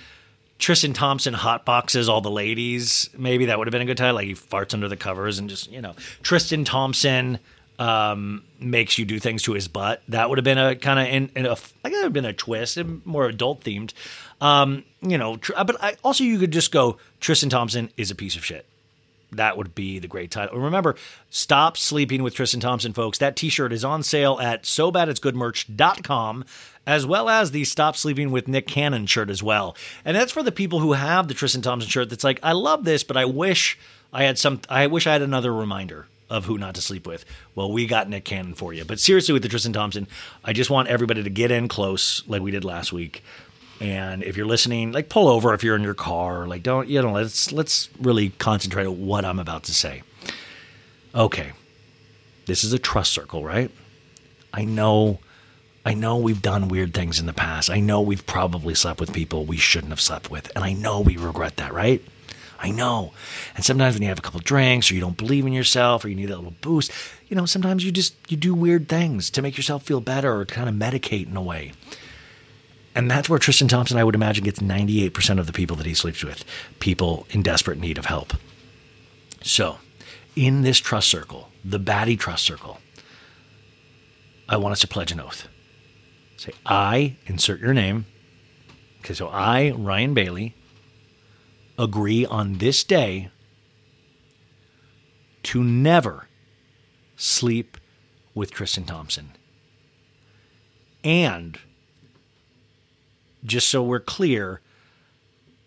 Tristan 0.58 0.94
Thompson 0.94 1.34
hot 1.34 1.66
boxes 1.66 2.08
all 2.08 2.22
the 2.22 2.30
ladies. 2.30 3.10
Maybe 3.16 3.46
that 3.46 3.58
would 3.58 3.66
have 3.66 3.72
been 3.72 3.82
a 3.82 3.86
good 3.86 3.98
title. 3.98 4.14
Like 4.14 4.26
he 4.26 4.34
farts 4.34 4.72
under 4.72 4.88
the 4.88 4.96
covers 4.96 5.38
and 5.38 5.50
just, 5.50 5.70
you 5.70 5.82
know, 5.82 5.94
Tristan 6.22 6.64
Thompson 6.64 7.38
um, 7.78 8.44
makes 8.58 8.98
you 8.98 9.04
do 9.04 9.18
things 9.18 9.42
to 9.44 9.52
his 9.52 9.68
butt. 9.68 10.02
That 10.08 10.28
would 10.28 10.38
have 10.38 10.44
been 10.44 10.58
a 10.58 10.76
kind 10.76 10.98
of 10.98 11.06
in, 11.06 11.30
in 11.36 11.46
a 11.46 11.50
like 11.50 11.92
that 11.92 11.92
would 11.92 12.04
have 12.04 12.12
been 12.12 12.24
a 12.24 12.32
twist, 12.32 12.76
and 12.76 13.04
more 13.04 13.26
adult 13.26 13.62
themed. 13.62 13.92
Um, 14.40 14.84
you 15.00 15.18
know, 15.18 15.36
tr- 15.36 15.52
but 15.64 15.82
I, 15.82 15.96
also 16.02 16.24
you 16.24 16.38
could 16.38 16.52
just 16.52 16.72
go 16.72 16.98
Tristan 17.20 17.50
Thompson 17.50 17.90
is 17.96 18.10
a 18.10 18.14
piece 18.14 18.36
of 18.36 18.44
shit. 18.44 18.66
That 19.32 19.56
would 19.56 19.74
be 19.74 19.98
the 19.98 20.06
great 20.06 20.30
title. 20.30 20.58
Remember, 20.58 20.94
stop 21.30 21.76
sleeping 21.76 22.22
with 22.22 22.34
Tristan 22.34 22.60
Thompson, 22.60 22.92
folks. 22.92 23.18
That 23.18 23.34
t-shirt 23.34 23.72
is 23.72 23.84
on 23.84 24.02
sale 24.04 24.38
at 24.40 24.62
sobaditsgoodmerch.com 24.62 26.44
as 26.86 27.04
well 27.04 27.28
as 27.28 27.50
the 27.50 27.64
Stop 27.64 27.96
Sleeping 27.96 28.30
with 28.30 28.46
Nick 28.46 28.68
Cannon 28.68 29.06
shirt 29.06 29.28
as 29.28 29.42
well. 29.42 29.76
And 30.04 30.16
that's 30.16 30.30
for 30.30 30.44
the 30.44 30.52
people 30.52 30.78
who 30.78 30.92
have 30.92 31.26
the 31.26 31.34
Tristan 31.34 31.60
Thompson 31.60 31.90
shirt 31.90 32.08
that's 32.08 32.22
like, 32.22 32.38
I 32.44 32.52
love 32.52 32.84
this, 32.84 33.02
but 33.02 33.16
I 33.16 33.24
wish 33.24 33.76
I 34.12 34.22
had 34.22 34.38
some 34.38 34.60
I 34.68 34.86
wish 34.86 35.06
I 35.06 35.12
had 35.12 35.22
another 35.22 35.52
reminder 35.52 36.06
of 36.28 36.44
who 36.46 36.58
not 36.58 36.74
to 36.74 36.80
sleep 36.80 37.06
with. 37.06 37.24
Well, 37.54 37.70
we 37.70 37.86
got 37.86 38.08
Nick 38.08 38.24
Cannon 38.24 38.54
for 38.54 38.72
you. 38.72 38.84
But 38.84 39.00
seriously, 39.00 39.32
with 39.32 39.42
the 39.42 39.48
Tristan 39.48 39.72
Thompson, 39.72 40.08
I 40.44 40.52
just 40.52 40.70
want 40.70 40.88
everybody 40.88 41.22
to 41.22 41.30
get 41.30 41.50
in 41.50 41.68
close 41.68 42.22
like 42.26 42.42
we 42.42 42.50
did 42.50 42.64
last 42.64 42.92
week. 42.92 43.22
And 43.80 44.22
if 44.22 44.36
you're 44.36 44.46
listening, 44.46 44.92
like 44.92 45.08
pull 45.08 45.28
over 45.28 45.52
if 45.54 45.62
you're 45.62 45.76
in 45.76 45.82
your 45.82 45.94
car. 45.94 46.46
Like 46.46 46.62
don't 46.62 46.88
you 46.88 47.02
know? 47.02 47.12
Let's 47.12 47.52
let's 47.52 47.90
really 48.00 48.30
concentrate 48.30 48.86
on 48.86 49.06
what 49.06 49.24
I'm 49.24 49.38
about 49.38 49.64
to 49.64 49.74
say. 49.74 50.02
Okay, 51.14 51.52
this 52.46 52.64
is 52.64 52.72
a 52.72 52.78
trust 52.78 53.12
circle, 53.12 53.44
right? 53.44 53.70
I 54.52 54.64
know, 54.64 55.18
I 55.84 55.94
know 55.94 56.16
we've 56.16 56.40
done 56.40 56.68
weird 56.68 56.94
things 56.94 57.20
in 57.20 57.26
the 57.26 57.32
past. 57.32 57.70
I 57.70 57.80
know 57.80 58.00
we've 58.00 58.26
probably 58.26 58.74
slept 58.74 59.00
with 59.00 59.12
people 59.12 59.44
we 59.44 59.56
shouldn't 59.56 59.92
have 59.92 60.00
slept 60.00 60.30
with, 60.30 60.50
and 60.54 60.64
I 60.64 60.72
know 60.72 61.00
we 61.00 61.16
regret 61.16 61.56
that, 61.56 61.72
right? 61.72 62.02
I 62.58 62.70
know. 62.70 63.12
And 63.54 63.64
sometimes 63.64 63.94
when 63.94 64.02
you 64.02 64.08
have 64.08 64.18
a 64.18 64.22
couple 64.22 64.40
drinks 64.40 64.90
or 64.90 64.94
you 64.94 65.00
don't 65.00 65.16
believe 65.16 65.46
in 65.46 65.52
yourself 65.52 66.04
or 66.04 66.08
you 66.08 66.14
need 66.14 66.26
that 66.26 66.36
little 66.36 66.54
boost, 66.60 66.90
you 67.28 67.36
know, 67.36 67.46
sometimes 67.46 67.84
you 67.84 67.92
just 67.92 68.14
you 68.30 68.36
do 68.36 68.54
weird 68.54 68.88
things 68.88 69.30
to 69.30 69.42
make 69.42 69.56
yourself 69.56 69.82
feel 69.82 70.00
better 70.00 70.34
or 70.34 70.46
kind 70.46 70.68
of 70.68 70.74
medicate 70.74 71.28
in 71.28 71.36
a 71.36 71.42
way. 71.42 71.72
And 72.94 73.10
that's 73.10 73.28
where 73.28 73.38
Tristan 73.38 73.68
Thompson, 73.68 73.98
I 73.98 74.04
would 74.04 74.14
imagine, 74.14 74.44
gets 74.44 74.60
98% 74.60 75.38
of 75.38 75.46
the 75.46 75.52
people 75.52 75.76
that 75.76 75.84
he 75.84 75.92
sleeps 75.92 76.24
with, 76.24 76.44
people 76.80 77.26
in 77.28 77.42
desperate 77.42 77.78
need 77.78 77.98
of 77.98 78.06
help. 78.06 78.32
So, 79.42 79.78
in 80.34 80.62
this 80.62 80.78
trust 80.78 81.08
circle, 81.08 81.50
the 81.62 81.78
baddie 81.78 82.18
trust 82.18 82.42
circle, 82.44 82.78
I 84.48 84.56
want 84.56 84.72
us 84.72 84.80
to 84.80 84.88
pledge 84.88 85.12
an 85.12 85.20
oath. 85.20 85.46
Say, 86.38 86.52
I, 86.64 87.16
insert 87.26 87.60
your 87.60 87.74
name. 87.74 88.06
Okay, 89.00 89.12
so 89.12 89.28
I, 89.28 89.72
Ryan 89.72 90.14
Bailey, 90.14 90.54
agree 91.78 92.24
on 92.26 92.58
this 92.58 92.84
day 92.84 93.30
to 95.44 95.62
never 95.62 96.28
sleep 97.16 97.76
with 98.34 98.50
Tristan 98.50 98.84
Thompson. 98.84 99.32
And 101.04 101.58
just 103.44 103.68
so 103.68 103.82
we're 103.82 104.00
clear, 104.00 104.60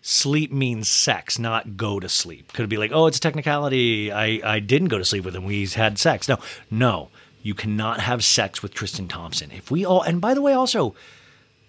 sleep 0.02 0.52
means 0.52 0.90
sex, 0.90 1.38
not 1.38 1.76
go 1.76 1.98
to 1.98 2.08
sleep. 2.08 2.52
Could 2.52 2.64
it 2.64 2.68
be 2.68 2.76
like, 2.76 2.92
oh, 2.92 3.06
it's 3.06 3.16
a 3.18 3.20
technicality. 3.20 4.12
I, 4.12 4.40
I 4.44 4.60
didn't 4.60 4.88
go 4.88 4.98
to 4.98 5.04
sleep 5.04 5.24
with 5.24 5.34
him. 5.34 5.44
We 5.44 5.66
had 5.66 5.98
sex. 5.98 6.28
No, 6.28 6.38
no. 6.70 7.08
You 7.42 7.54
cannot 7.54 8.00
have 8.00 8.22
sex 8.22 8.62
with 8.62 8.74
Tristan 8.74 9.08
Thompson. 9.08 9.50
If 9.50 9.70
we 9.70 9.86
all, 9.86 10.02
and 10.02 10.20
by 10.20 10.34
the 10.34 10.42
way, 10.42 10.52
also, 10.52 10.94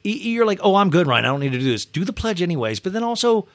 you're 0.04 0.46
like, 0.46 0.60
oh, 0.62 0.76
I'm 0.76 0.89
good, 0.89 1.08
Ryan. 1.08 1.24
I 1.24 1.30
don't 1.30 1.39
need 1.39 1.54
to 1.54 1.60
do 1.60 1.72
this. 1.72 1.86
Do 1.86 2.04
the 2.04 2.12
pledge 2.12 2.42
anyways. 2.42 2.82
But 2.82 2.92
then 2.92 3.04
also, 3.04 3.48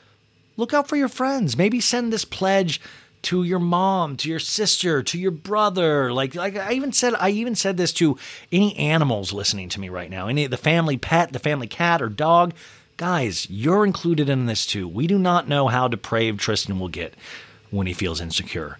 look 0.57 0.75
out 0.75 0.89
for 0.89 0.97
your 0.97 1.09
friends. 1.09 1.57
Maybe 1.57 1.81
send 1.81 2.13
this 2.13 2.25
pledge 2.25 2.81
to 3.23 3.43
your 3.43 3.59
mom, 3.59 4.17
to 4.19 4.29
your 4.29 4.39
sister, 4.39 5.03
to 5.03 5.19
your 5.19 5.31
brother. 5.31 6.13
Like, 6.13 6.35
like 6.35 6.57
I 6.57 6.73
even 6.73 6.93
said, 6.93 7.15
I 7.19 7.31
even 7.31 7.55
said 7.55 7.77
this 7.77 7.93
to 7.95 8.19
any 8.53 8.77
animals 8.77 9.33
listening 9.33 9.69
to 9.71 9.81
me 9.81 9.89
right 9.89 10.11
now. 10.11 10.29
Any 10.29 10.47
the 10.47 10.57
family 10.57 10.97
pet, 10.97 11.33
the 11.33 11.39
family 11.39 11.67
cat 11.67 12.01
or 12.01 12.09
dog. 12.09 12.55
Guys, 12.97 13.51
you're 13.51 13.85
included 13.85 14.29
in 14.29 14.47
this 14.47 14.65
too. 14.65 14.89
We 14.89 15.07
do 15.07 15.19
not 15.19 15.49
know 15.49 15.69
how 15.69 15.89
depraved 15.89 16.41
Tristan 16.41 16.79
will 16.79 16.89
get 16.89 17.15
when 17.71 17.87
he 17.87 17.93
feels 17.93 18.21
insecure. 18.21 18.79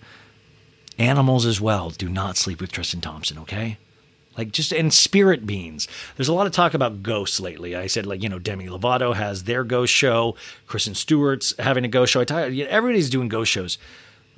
Animals 0.99 1.45
as 1.45 1.61
well. 1.61 1.91
Do 1.91 2.09
not 2.09 2.37
sleep 2.37 2.61
with 2.61 2.73
Tristan 2.73 3.01
Thompson, 3.01 3.39
okay? 3.39 3.79
Like 4.37 4.53
just 4.53 4.73
and 4.73 4.93
spirit 4.93 5.47
beings. 5.47 5.89
There's 6.17 6.29
a 6.29 6.35
lot 6.35 6.47
of 6.47 6.53
talk 6.53 6.75
about 6.75 7.03
ghosts 7.03 7.41
lately. 7.41 7.75
I 7.75 7.87
said 7.87 8.07
like 8.07 8.23
you 8.23 8.29
know 8.29 8.39
Demi 8.39 8.67
Lovato 8.67 9.15
has 9.15 9.45
their 9.45 9.65
ghost 9.65 9.93
show. 9.93 10.37
Kristen 10.67 10.95
Stewart's 10.95 11.55
having 11.59 11.85
a 11.85 11.89
ghost 11.89 12.13
show. 12.13 12.21
I 12.21 12.25
talk, 12.25 12.53
everybody's 12.53 13.11
doing 13.11 13.29
ghost 13.29 13.51
shows, 13.51 13.79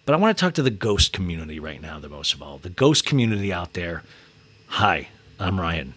but 0.05 0.15
I 0.15 0.19
want 0.19 0.37
to 0.37 0.41
talk 0.41 0.55
to 0.55 0.63
the 0.63 0.71
ghost 0.71 1.13
community 1.13 1.59
right 1.59 1.83
now. 1.83 1.99
The 1.99 2.09
most 2.09 2.33
of 2.33 2.43
all, 2.43 2.59
the 2.59 2.71
ghost 2.71 3.05
community 3.05 3.53
out 3.53 3.73
there. 3.73 4.05
Hi, 4.69 5.09
I'm 5.41 5.61
Ryan. 5.61 5.95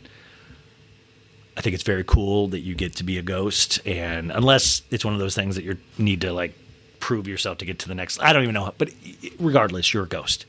I 1.55 1.61
think 1.61 1.73
it's 1.73 1.83
very 1.83 2.03
cool 2.03 2.47
that 2.47 2.61
you 2.61 2.73
get 2.73 2.95
to 2.95 3.03
be 3.03 3.17
a 3.17 3.21
ghost, 3.21 3.85
and 3.85 4.31
unless 4.31 4.81
it's 4.89 5.05
one 5.05 5.13
of 5.13 5.19
those 5.19 5.35
things 5.35 5.55
that 5.55 5.63
you 5.63 5.77
need 5.97 6.21
to 6.21 6.33
like 6.33 6.57
prove 7.01 7.27
yourself 7.27 7.57
to 7.57 7.65
get 7.65 7.79
to 7.79 7.87
the 7.87 7.95
next. 7.95 8.21
I 8.21 8.31
don't 8.31 8.43
even 8.43 8.53
know, 8.53 8.73
but 8.77 8.89
regardless, 9.37 9.93
you're 9.93 10.05
a 10.05 10.07
ghost. 10.07 10.45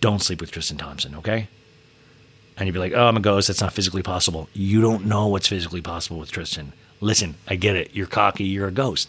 Don't 0.00 0.22
sleep 0.22 0.40
with 0.40 0.52
Tristan 0.52 0.76
Thompson, 0.76 1.16
okay? 1.16 1.48
And 2.56 2.66
you'd 2.66 2.72
be 2.72 2.78
like, 2.78 2.92
"Oh, 2.94 3.06
I'm 3.06 3.16
a 3.16 3.20
ghost. 3.20 3.48
That's 3.48 3.60
not 3.60 3.72
physically 3.72 4.02
possible." 4.02 4.48
You 4.52 4.80
don't 4.80 5.06
know 5.06 5.26
what's 5.26 5.48
physically 5.48 5.82
possible 5.82 6.18
with 6.18 6.30
Tristan. 6.30 6.72
Listen, 7.00 7.34
I 7.46 7.56
get 7.56 7.76
it. 7.76 7.90
You're 7.94 8.06
cocky. 8.06 8.44
You're 8.44 8.68
a 8.68 8.72
ghost. 8.72 9.08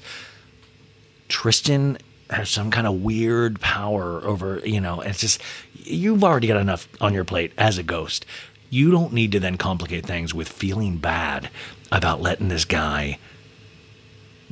Tristan 1.30 1.98
has 2.30 2.50
some 2.50 2.72
kind 2.72 2.88
of 2.88 3.02
weird 3.02 3.60
power 3.60 4.22
over, 4.24 4.60
you 4.66 4.82
know, 4.82 5.02
it's 5.02 5.20
just 5.20 5.42
you've 5.74 6.24
already 6.24 6.48
got 6.48 6.60
enough 6.60 6.88
on 7.00 7.14
your 7.14 7.24
plate 7.24 7.54
as 7.58 7.78
a 7.78 7.84
ghost. 7.84 8.26
You 8.70 8.92
don't 8.92 9.14
need 9.14 9.32
to 9.32 9.40
then 9.40 9.58
complicate 9.58 10.06
things 10.06 10.34
with 10.34 10.50
feeling 10.50 10.98
bad 10.98 11.50
about 11.92 12.22
letting 12.22 12.50
this 12.50 12.66
guy 12.66 13.18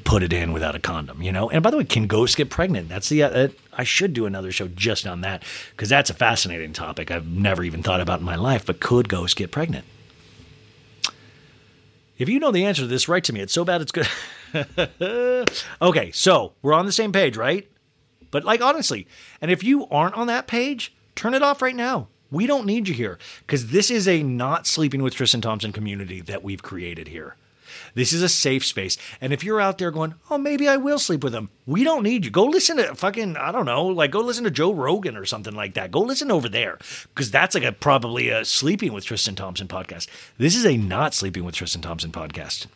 put 0.06 0.24
it 0.24 0.32
in 0.32 0.54
without 0.54 0.76
a 0.76 0.80
condom, 0.80 1.22
you 1.22 1.34
know? 1.34 1.50
And 1.50 1.62
by 1.62 1.72
the 1.72 1.78
way, 1.78 1.84
can 1.84 2.08
ghosts 2.08 2.36
get 2.36 2.50
pregnant? 2.50 2.88
That's 2.88 3.10
the, 3.10 3.24
uh, 3.24 3.48
I 3.74 3.84
should 3.84 4.14
do 4.14 4.26
another 4.26 4.52
show 4.52 4.70
just 4.70 5.06
on 5.06 5.22
that 5.22 5.44
because 5.72 5.90
that's 5.90 6.10
a 6.10 6.14
fascinating 6.14 6.72
topic 6.72 7.12
I've 7.12 7.28
never 7.28 7.64
even 7.64 7.84
thought 7.84 8.00
about 8.00 8.20
in 8.20 8.26
my 8.26 8.36
life. 8.36 8.66
But 8.66 8.80
could 8.80 9.10
ghosts 9.10 9.34
get 9.34 9.52
pregnant? 9.52 9.84
If 12.18 12.30
you 12.30 12.40
know 12.40 12.52
the 12.52 12.64
answer 12.64 12.84
to 12.84 12.88
this, 12.88 13.10
write 13.10 13.26
to 13.26 13.34
me. 13.34 13.42
It's 13.42 13.52
so 13.52 13.66
bad 13.66 13.82
it's 13.82 13.92
good. 13.92 14.08
okay, 15.82 16.12
so 16.12 16.54
we're 16.62 16.74
on 16.74 16.86
the 16.86 16.92
same 16.94 17.12
page, 17.12 17.36
right? 17.36 17.70
But 18.32 18.46
like 18.46 18.62
honestly, 18.62 19.08
and 19.42 19.52
if 19.52 19.64
you 19.64 19.88
aren't 19.88 20.16
on 20.16 20.28
that 20.28 20.48
page, 20.48 20.96
turn 21.16 21.34
it 21.34 21.42
off 21.42 21.62
right 21.62 21.76
now. 21.76 22.08
We 22.32 22.48
don't 22.48 22.66
need 22.66 22.88
you 22.88 22.94
here 22.94 23.18
because 23.42 23.68
this 23.68 23.90
is 23.90 24.08
a 24.08 24.24
not 24.24 24.68
sleeping 24.68 25.04
with 25.04 25.16
Tristan 25.16 25.42
Thompson 25.42 25.72
community 25.72 26.22
that 26.22 26.44
we've 26.44 26.64
created 26.64 27.08
here. 27.08 27.36
This 27.94 28.14
is 28.14 28.22
a 28.22 28.30
safe 28.30 28.66
space. 28.66 28.98
And 29.22 29.34
if 29.34 29.44
you're 29.44 29.62
out 29.62 29.78
there 29.78 29.92
going, 29.92 30.16
oh, 30.30 30.38
maybe 30.38 30.68
I 30.68 30.78
will 30.78 31.00
sleep 31.00 31.24
with 31.24 31.34
him, 31.34 31.50
we 31.66 31.84
don't 31.84 32.04
need 32.04 32.26
you. 32.26 32.32
Go 32.32 32.46
listen 32.46 32.78
to 32.78 32.96
fucking, 32.96 33.38
I 33.38 33.52
don't 33.52 33.66
know, 33.66 33.86
like 33.86 34.12
go 34.12 34.22
listen 34.22 34.44
to 34.44 34.52
Joe 34.52 34.74
Rogan 34.74 35.18
or 35.18 35.26
something 35.26 35.56
like 35.56 35.74
that. 35.76 35.92
Go 35.92 36.02
listen 36.02 36.32
over 36.32 36.50
there 36.50 36.78
because 37.14 37.32
that's 37.32 37.56
like 37.56 37.64
a 37.64 37.72
probably 37.72 38.30
a 38.30 38.46
sleeping 38.46 38.94
with 38.94 39.06
Tristan 39.06 39.36
Thompson 39.36 39.68
podcast. 39.68 40.08
This 40.38 40.56
is 40.56 40.66
a 40.66 40.78
not 40.78 41.14
sleeping 41.14 41.44
with 41.44 41.56
Tristan 41.56 41.82
Thompson 41.82 42.12
podcast. 42.12 42.68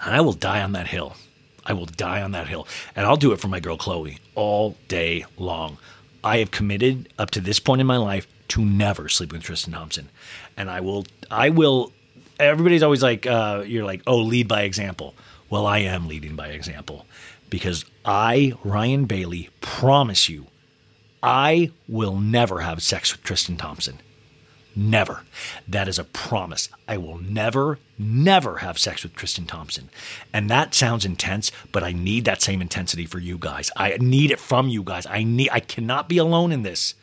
And 0.00 0.14
I 0.14 0.20
will 0.20 0.32
die 0.32 0.62
on 0.62 0.72
that 0.72 0.88
hill. 0.88 1.16
I 1.64 1.72
will 1.72 1.86
die 1.86 2.22
on 2.22 2.32
that 2.32 2.48
hill. 2.48 2.66
And 2.96 3.06
I'll 3.06 3.16
do 3.16 3.32
it 3.32 3.40
for 3.40 3.48
my 3.48 3.60
girl 3.60 3.76
Khloe 3.76 4.18
all 4.34 4.76
day 4.88 5.24
long. 5.36 5.78
I 6.22 6.38
have 6.38 6.50
committed 6.50 7.12
up 7.18 7.30
to 7.32 7.40
this 7.40 7.60
point 7.60 7.80
in 7.80 7.86
my 7.86 7.96
life 7.96 8.26
to 8.48 8.64
never 8.64 9.08
sleep 9.08 9.32
with 9.32 9.42
Tristan 9.42 9.72
Thompson. 9.72 10.08
And 10.56 10.70
I 10.70 10.80
will 10.80 11.06
I 11.30 11.50
will 11.50 11.92
everybody's 12.40 12.82
always 12.82 13.02
like, 13.02 13.26
uh, 13.26 13.62
you're 13.66 13.84
like, 13.84 14.02
oh, 14.06 14.18
lead 14.18 14.48
by 14.48 14.62
example. 14.62 15.14
Well, 15.48 15.66
I 15.66 15.78
am 15.78 16.08
leading 16.08 16.36
by 16.36 16.48
example 16.48 17.06
because 17.48 17.84
I, 18.04 18.54
Ryan 18.64 19.04
Bailey, 19.04 19.50
promise 19.60 20.28
you, 20.28 20.46
I 21.22 21.72
will 21.88 22.16
never 22.16 22.60
have 22.60 22.82
sex 22.82 23.12
with 23.12 23.22
Tristan 23.22 23.56
Thompson. 23.56 23.98
Never. 24.76 25.24
That 25.66 25.88
is 25.88 25.98
a 25.98 26.04
promise. 26.04 26.68
I 26.86 26.96
will 26.96 27.18
never, 27.18 27.78
never 27.98 28.58
have 28.58 28.78
sex 28.78 29.02
with 29.02 29.14
Tristan 29.14 29.46
Thompson. 29.46 29.90
And 30.32 30.48
that 30.48 30.74
sounds 30.74 31.04
intense, 31.04 31.50
but 31.72 31.82
I 31.82 31.92
need 31.92 32.24
that 32.24 32.40
same 32.40 32.62
intensity 32.62 33.04
for 33.04 33.18
you 33.18 33.36
guys. 33.36 33.70
I 33.76 33.96
need 34.00 34.30
it 34.30 34.38
from 34.38 34.68
you 34.68 34.82
guys. 34.84 35.06
I 35.06 35.24
need 35.24 35.50
I 35.50 35.60
cannot 35.60 36.08
be 36.08 36.18
alone 36.18 36.52
in 36.52 36.62
this. 36.62 36.94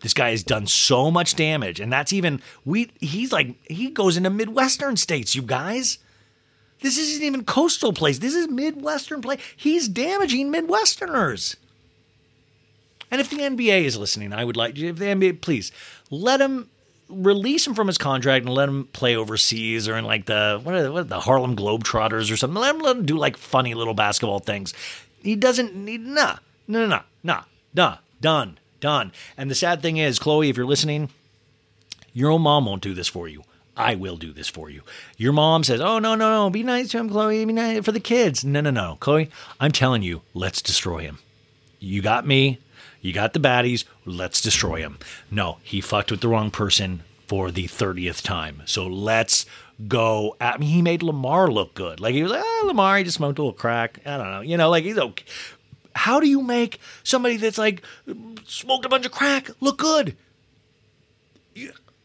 This 0.00 0.14
guy 0.14 0.30
has 0.30 0.42
done 0.42 0.66
so 0.66 1.10
much 1.10 1.36
damage, 1.36 1.78
and 1.78 1.92
that's 1.92 2.12
even 2.12 2.40
we 2.64 2.90
he's 3.00 3.32
like 3.32 3.54
he 3.70 3.90
goes 3.90 4.16
into 4.16 4.30
Midwestern 4.30 4.96
states, 4.96 5.34
you 5.34 5.42
guys. 5.42 5.98
This 6.80 6.96
isn't 6.96 7.22
even 7.22 7.44
coastal 7.44 7.92
place. 7.92 8.18
This 8.18 8.34
is 8.34 8.48
Midwestern 8.48 9.20
place. 9.20 9.40
He's 9.54 9.86
damaging 9.86 10.50
Midwesterners. 10.50 11.56
And 13.10 13.20
if 13.20 13.28
the 13.28 13.38
NBA 13.38 13.84
is 13.84 13.98
listening, 13.98 14.32
I 14.32 14.44
would 14.44 14.56
like 14.56 14.78
if 14.78 14.96
the 14.96 15.04
NBA, 15.04 15.42
please 15.42 15.72
let 16.10 16.40
him 16.40 16.70
release 17.10 17.66
him 17.66 17.74
from 17.74 17.88
his 17.88 17.98
contract 17.98 18.46
and 18.46 18.54
let 18.54 18.68
him 18.68 18.86
play 18.92 19.16
overseas 19.16 19.88
or 19.88 19.96
in 19.96 20.04
like 20.04 20.26
the 20.26 20.60
what 20.62 20.74
are, 20.74 20.92
what 20.92 21.00
are 21.00 21.04
the 21.04 21.20
Harlem 21.20 21.56
Globetrotters 21.56 22.32
or 22.32 22.36
something. 22.36 22.60
Let 22.60 22.74
him 22.74 22.80
let 22.80 22.96
him 22.96 23.06
do 23.06 23.18
like 23.18 23.36
funny 23.36 23.74
little 23.74 23.94
basketball 23.94 24.38
things. 24.38 24.72
He 25.22 25.36
doesn't 25.36 25.74
need 25.74 26.00
nah 26.00 26.36
no 26.68 26.86
no 26.86 27.02
no 27.22 27.42
nah 27.74 27.96
done 28.20 28.59
done. 28.80 29.12
And 29.36 29.50
the 29.50 29.54
sad 29.54 29.82
thing 29.82 29.96
is, 29.96 30.18
Khloe, 30.18 30.48
if 30.50 30.56
you're 30.56 30.66
listening, 30.66 31.10
your 32.12 32.30
own 32.30 32.42
mom 32.42 32.66
won't 32.66 32.82
do 32.82 32.94
this 32.94 33.08
for 33.08 33.28
you. 33.28 33.44
I 33.76 33.94
will 33.94 34.16
do 34.16 34.32
this 34.32 34.48
for 34.48 34.68
you. 34.68 34.82
Your 35.16 35.32
mom 35.32 35.64
says, 35.64 35.80
"Oh 35.80 35.98
no, 35.98 36.14
no, 36.14 36.30
no, 36.30 36.50
be 36.50 36.62
nice 36.62 36.88
to 36.90 36.98
him, 36.98 37.08
Khloe. 37.08 37.46
Be 37.46 37.52
nice 37.52 37.84
for 37.84 37.92
the 37.92 38.00
kids." 38.00 38.44
No, 38.44 38.60
no, 38.60 38.70
no, 38.70 38.98
Khloe. 39.00 39.28
I'm 39.58 39.72
telling 39.72 40.02
you, 40.02 40.22
let's 40.34 40.60
destroy 40.60 40.98
him. 40.98 41.18
You 41.78 42.02
got 42.02 42.26
me. 42.26 42.58
You 43.00 43.12
got 43.14 43.32
the 43.32 43.40
baddies. 43.40 43.84
Let's 44.04 44.42
destroy 44.42 44.80
him. 44.80 44.98
No, 45.30 45.58
he 45.62 45.80
fucked 45.80 46.10
with 46.10 46.20
the 46.20 46.28
wrong 46.28 46.50
person 46.50 47.02
for 47.26 47.50
the 47.50 47.66
thirtieth 47.66 48.22
time. 48.22 48.62
So 48.66 48.86
let's 48.86 49.46
go. 49.88 50.36
I 50.40 50.58
mean, 50.58 50.68
he 50.68 50.82
made 50.82 51.02
Lamar 51.02 51.50
look 51.50 51.72
good. 51.72 52.00
Like 52.00 52.14
he 52.14 52.22
was 52.22 52.32
like, 52.32 52.44
"Ah, 52.44 52.62
Lamar, 52.66 52.98
he 52.98 53.04
just 53.04 53.16
smoked 53.16 53.38
a 53.38 53.42
little 53.42 53.54
crack." 53.54 54.00
I 54.04 54.18
don't 54.18 54.30
know. 54.30 54.40
You 54.42 54.58
know, 54.58 54.68
like 54.68 54.84
he's 54.84 54.98
okay. 54.98 55.24
How 55.94 56.20
do 56.20 56.28
you 56.28 56.42
make 56.42 56.78
somebody 57.02 57.36
that's 57.36 57.58
like 57.58 57.82
smoked 58.44 58.84
a 58.84 58.88
bunch 58.88 59.06
of 59.06 59.12
crack 59.12 59.50
look 59.60 59.78
good? 59.78 60.16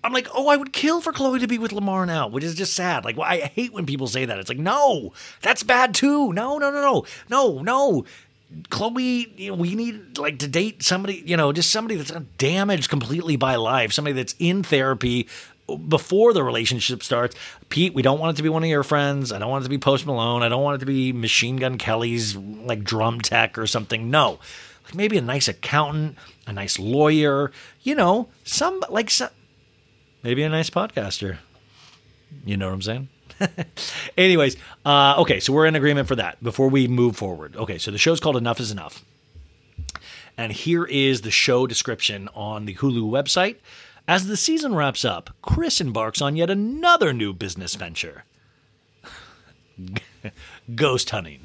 I'm 0.04 0.14
like, 0.14 0.28
oh, 0.34 0.48
I 0.50 0.56
would 0.56 0.72
kill 0.72 1.02
for 1.02 1.12
Khloe 1.12 1.40
to 1.40 1.48
be 1.48 1.58
with 1.58 1.72
Lamar 1.72 2.06
now, 2.06 2.28
which 2.28 2.44
is 2.44 2.54
just 2.54 2.76
sad. 2.76 3.04
Like, 3.04 3.18
I 3.18 3.38
hate 3.38 3.74
when 3.74 3.88
people 3.88 4.06
say 4.06 4.26
that. 4.26 4.38
It's 4.38 4.50
like, 4.50 4.60
no, 4.60 5.14
that's 5.42 5.64
bad 5.64 5.96
too. 5.96 6.32
No, 6.32 6.60
no, 6.60 6.70
no, 6.70 6.82
no, 6.82 7.06
no, 7.30 7.62
no. 7.64 8.06
Khloe, 8.70 9.40
you 9.40 9.52
know, 9.52 9.58
we 9.58 9.74
need 9.74 10.20
like 10.20 10.38
to 10.40 10.48
date 10.48 10.84
somebody, 10.84 11.24
you 11.26 11.36
know, 11.36 11.52
just 11.52 11.72
somebody 11.72 11.96
that's 11.96 12.14
not 12.14 12.38
damaged 12.38 12.90
completely 12.90 13.36
by 13.36 13.56
life, 13.56 13.92
somebody 13.92 14.14
that's 14.14 14.36
in 14.38 14.62
therapy 14.62 15.28
before 15.88 16.34
the 16.34 16.44
relationship 16.44 17.04
starts. 17.04 17.36
Pete, 17.70 17.94
we 17.94 18.02
don't 18.02 18.20
want 18.20 18.36
it 18.36 18.38
to 18.38 18.44
be 18.44 18.50
one 18.50 18.64
of 18.64 18.70
your 18.70 18.84
friends. 18.84 19.32
I 19.32 19.40
don't 19.40 19.50
want 19.50 19.64
it 19.64 19.66
to 19.66 19.70
be 19.70 19.78
Post 19.78 20.06
Malone. 20.06 20.44
I 20.44 20.50
don't 20.50 20.64
want 20.64 20.76
it 20.76 20.80
to 20.80 20.86
be 20.86 21.12
Machine 21.12 21.58
Gun 21.58 21.78
Kelly's 21.78 22.36
like 22.36 22.84
drum 22.84 23.22
tech 23.22 23.58
or 23.58 23.68
something. 23.68 24.10
No, 24.10 24.40
like 24.84 24.96
maybe 24.96 25.18
a 25.18 25.22
nice 25.22 25.48
accountant, 25.48 26.18
a 26.46 26.54
nice 26.54 26.78
lawyer, 26.78 27.52
you 27.82 27.96
know, 27.96 28.30
some 28.44 28.84
like 28.90 29.10
some 29.10 29.30
maybe 30.24 30.44
a 30.44 30.50
nice 30.50 30.70
podcaster. 30.70 31.38
You 32.46 32.58
know 32.58 32.68
what 32.68 32.74
I'm 32.74 32.82
saying? 32.82 33.10
Anyways, 34.18 34.58
uh, 34.86 35.16
okay, 35.20 35.40
so 35.40 35.54
we're 35.54 35.66
in 35.66 35.76
agreement 35.76 36.08
for 36.08 36.16
that 36.16 36.42
before 36.44 36.70
we 36.70 36.88
move 36.88 37.16
forward. 37.16 37.56
Okay, 37.56 37.78
so 37.78 37.92
the 37.92 37.98
show's 37.98 38.20
called 38.20 38.38
Enough 38.38 38.60
is 38.60 38.72
Enough. 38.72 39.04
And 40.38 40.52
here 40.52 40.86
is 40.86 41.22
the 41.22 41.32
show 41.32 41.66
description 41.66 42.30
on 42.36 42.66
the 42.66 42.76
Hulu 42.76 43.10
website. 43.10 43.58
As 44.08 44.28
the 44.28 44.38
season 44.38 44.76
wraps 44.76 45.04
up, 45.04 45.32
Kris 45.42 45.82
embarks 45.82 46.22
on 46.22 46.36
yet 46.36 46.50
another 46.50 47.12
new 47.12 47.34
business 47.34 47.76
venture. 47.76 48.24
Ghost 50.76 51.10
hunting, 51.10 51.42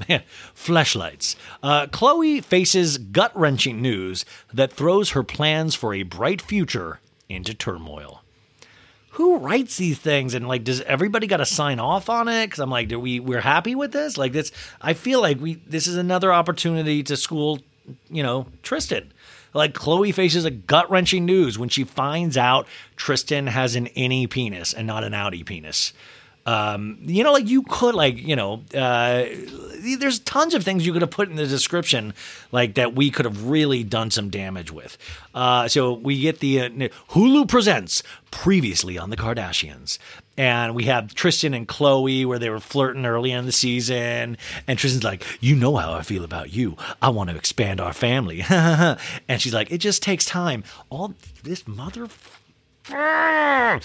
fleshlights. 0.55 1.37
Uh, 1.63 1.87
Khloe 1.87 2.43
faces 2.45 2.99
gut 2.99 3.33
wrenching 3.35 3.81
news 3.81 4.25
that 4.53 4.73
throws 4.73 5.11
her 5.11 5.23
plans 5.23 5.75
for 5.75 5.95
a 5.95 6.03
bright 6.03 6.41
future 6.43 7.01
into 7.29 7.55
turmoil. 7.55 8.23
Who 9.15 9.39
writes 9.39 9.77
these 9.77 9.99
things? 9.99 10.35
And 10.35 10.47
like 10.47 10.65
does 10.65 10.81
everybody 10.83 11.27
got 11.27 11.39
to 11.39 11.47
sign 11.47 11.81
off 11.81 12.09
on 12.09 12.29
it? 12.29 12.47
Because 12.47 12.61
i'm 12.61 12.71
like 12.71 12.89
do 12.89 12.99
we 12.99 13.21
we're 13.21 13.41
happy 13.41 13.75
with 13.75 13.93
this? 13.93 14.17
Like 14.17 14.33
this 14.33 14.53
i 14.81 14.93
feel 14.93 15.21
like 15.21 15.41
we 15.41 15.55
this 15.67 15.87
is 15.87 15.97
another 15.97 16.33
opportunity 16.33 17.03
to 17.03 17.17
school 17.17 17.59
you 18.09 18.23
know 18.23 18.47
tristan 18.63 19.13
like 19.55 19.75
khloe 19.75 20.13
faces 20.15 20.45
a 20.45 20.51
gut-wrenching 20.51 21.25
news 21.25 21.59
when 21.59 21.69
she 21.69 21.85
finds 21.85 22.37
out 22.37 22.67
tristan 22.97 23.47
has 23.47 23.75
an 23.77 23.87
innie 23.89 24.29
penis 24.29 24.73
and 24.73 24.87
not 24.87 25.05
an 25.05 25.13
outie 25.13 25.45
penis 25.45 25.93
um, 26.47 26.99
you 27.03 27.23
know, 27.23 27.33
like 27.33 27.49
you 27.49 27.63
could, 27.63 27.95
like 27.95 28.17
you 28.17 28.35
know, 28.35 28.65
uh, 28.75 29.25
there's 29.99 30.19
tons 30.21 30.55
of 30.55 30.65
things 30.65 30.87
you 30.87 30.93
could 30.93 31.03
have 31.03 31.11
put 31.11 31.29
in 31.29 31.37
the 31.37 31.47
description, 31.47 32.15
like 32.51 32.75
that 32.75 32.95
we 32.95 33.11
could 33.11 33.25
have 33.25 33.45
really 33.45 33.85
done 33.85 34.11
some 34.11 34.31
damage 34.31 34.73
with. 34.73 34.97
Uh, 35.35 35.69
so 35.69 35.93
we 35.93 36.21
get 36.21 36.41
the 36.41 36.61
uh, 36.63 36.69
Hulu 37.11 37.47
presents 37.47 38.03
previously 38.31 38.99
on 38.99 39.11
the 39.11 39.17
Kardashians. 39.17 39.99
And 40.41 40.75
we 40.75 40.85
have 40.85 41.15
Tristan 41.15 41.53
and 41.53 41.69
Khloe 41.69 42.25
where 42.25 42.39
they 42.39 42.49
were 42.49 42.61
flirting 42.61 43.05
early 43.05 43.31
in 43.31 43.45
the 43.45 43.53
season. 43.53 44.39
And 44.67 44.79
Tristan's 44.79 45.05
like, 45.05 45.23
You 45.43 45.55
know 45.55 45.77
how 45.77 45.93
I 45.93 46.01
feel 46.01 46.25
about 46.25 46.51
you. 46.51 46.79
I 47.03 47.11
want 47.11 47.29
to 47.29 47.37
expand 47.37 47.79
our 47.79 47.93
family. 47.93 48.43
and 48.49 48.99
she's 49.37 49.53
like, 49.53 49.71
It 49.71 49.83
just 49.83 50.03
takes 50.03 50.25
time. 50.25 50.65
All 50.89 51.13
this 51.43 51.69
mother. 51.69 52.09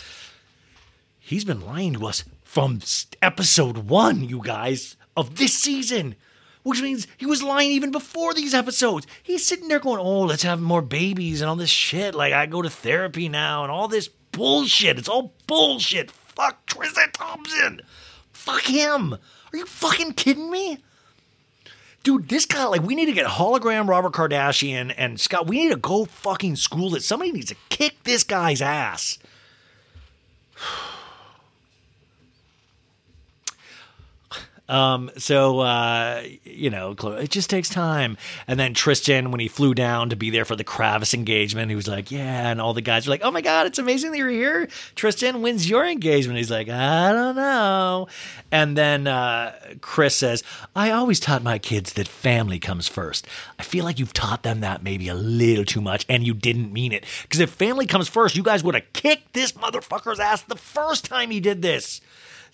He's 1.19 1.43
been 1.43 1.59
lying 1.59 1.95
to 1.95 2.05
us 2.07 2.23
from 2.45 2.79
episode 3.21 3.89
one, 3.89 4.23
you 4.23 4.39
guys, 4.41 4.95
of 5.17 5.35
this 5.35 5.53
season. 5.53 6.15
Which 6.63 6.81
means 6.81 7.05
he 7.17 7.25
was 7.25 7.43
lying 7.43 7.71
even 7.71 7.91
before 7.91 8.33
these 8.33 8.53
episodes. 8.53 9.05
He's 9.21 9.45
sitting 9.45 9.67
there 9.67 9.79
going, 9.79 9.99
Oh, 9.99 10.21
let's 10.21 10.43
have 10.43 10.61
more 10.61 10.81
babies 10.81 11.41
and 11.41 11.49
all 11.49 11.57
this 11.57 11.69
shit. 11.69 12.15
Like, 12.15 12.31
I 12.31 12.45
go 12.45 12.61
to 12.61 12.69
therapy 12.69 13.27
now 13.27 13.63
and 13.63 13.71
all 13.73 13.89
this 13.89 14.07
bullshit. 14.07 14.97
It's 14.97 15.09
all 15.09 15.33
bullshit. 15.47 16.13
Fuck 16.35 16.65
Tristan 16.65 17.11
Thompson. 17.11 17.81
Fuck 18.33 18.63
him. 18.63 19.13
Are 19.13 19.57
you 19.57 19.65
fucking 19.65 20.13
kidding 20.13 20.51
me? 20.51 20.79
Dude, 22.03 22.29
this 22.29 22.45
guy, 22.45 22.65
like, 22.65 22.83
we 22.83 22.93
need 22.93 23.07
to 23.07 23.13
get 23.13 23.25
hologram 23.25 23.87
Robert 23.87 24.13
Kardashian 24.13 24.93
and 24.95 25.19
Scott. 25.19 25.47
We 25.47 25.63
need 25.63 25.71
to 25.71 25.77
go 25.77 26.05
fucking 26.05 26.55
school 26.57 26.91
that 26.91 27.01
Somebody 27.01 27.31
needs 27.31 27.49
to 27.49 27.55
kick 27.69 28.03
this 28.03 28.23
guy's 28.23 28.61
ass. 28.61 29.17
Um, 34.67 35.11
so 35.17 35.59
uh, 35.59 36.23
you 36.43 36.69
know, 36.69 36.95
it 37.19 37.29
just 37.29 37.49
takes 37.49 37.69
time. 37.69 38.17
And 38.47 38.59
then 38.59 38.73
Tristan, 38.73 39.31
when 39.31 39.39
he 39.39 39.47
flew 39.47 39.73
down 39.73 40.09
to 40.09 40.15
be 40.15 40.29
there 40.29 40.45
for 40.45 40.55
the 40.55 40.63
Kravis 40.63 41.13
engagement, 41.13 41.69
he 41.69 41.75
was 41.75 41.87
like, 41.87 42.09
"Yeah," 42.11 42.49
and 42.49 42.59
all 42.59 42.73
the 42.73 42.81
guys 42.81 43.05
were 43.05 43.11
like, 43.11 43.21
"Oh 43.23 43.31
my 43.31 43.41
god, 43.41 43.67
it's 43.67 43.77
amazing 43.77 44.11
that 44.11 44.17
you're 44.17 44.29
here." 44.29 44.67
Tristan, 44.95 45.41
when's 45.41 45.69
your 45.69 45.85
engagement? 45.85 46.37
He's 46.37 46.49
like, 46.49 46.67
"I 46.69 47.11
don't 47.11 47.35
know." 47.35 48.07
And 48.51 48.75
then 48.75 49.05
uh, 49.07 49.53
Kris 49.81 50.15
says, 50.15 50.43
"I 50.75 50.91
always 50.91 51.19
taught 51.19 51.43
my 51.43 51.59
kids 51.59 51.93
that 51.93 52.07
family 52.07 52.59
comes 52.59 52.87
first. 52.87 53.27
I 53.59 53.63
feel 53.63 53.85
like 53.85 53.99
you've 53.99 54.13
taught 54.13 54.43
them 54.43 54.61
that 54.61 54.81
maybe 54.81 55.09
a 55.09 55.15
little 55.15 55.65
too 55.65 55.81
much, 55.81 56.05
and 56.09 56.23
you 56.23 56.33
didn't 56.33 56.73
mean 56.73 56.91
it. 56.91 57.05
Because 57.21 57.39
if 57.39 57.51
family 57.51 57.85
comes 57.85 58.07
first, 58.07 58.35
you 58.35 58.43
guys 58.43 58.63
would 58.63 58.75
have 58.75 58.93
kicked 58.93 59.33
this 59.33 59.51
motherfucker's 59.51 60.19
ass 60.19 60.41
the 60.41 60.55
first 60.55 61.05
time 61.05 61.29
he 61.29 61.39
did 61.39 61.61
this." 61.61 62.01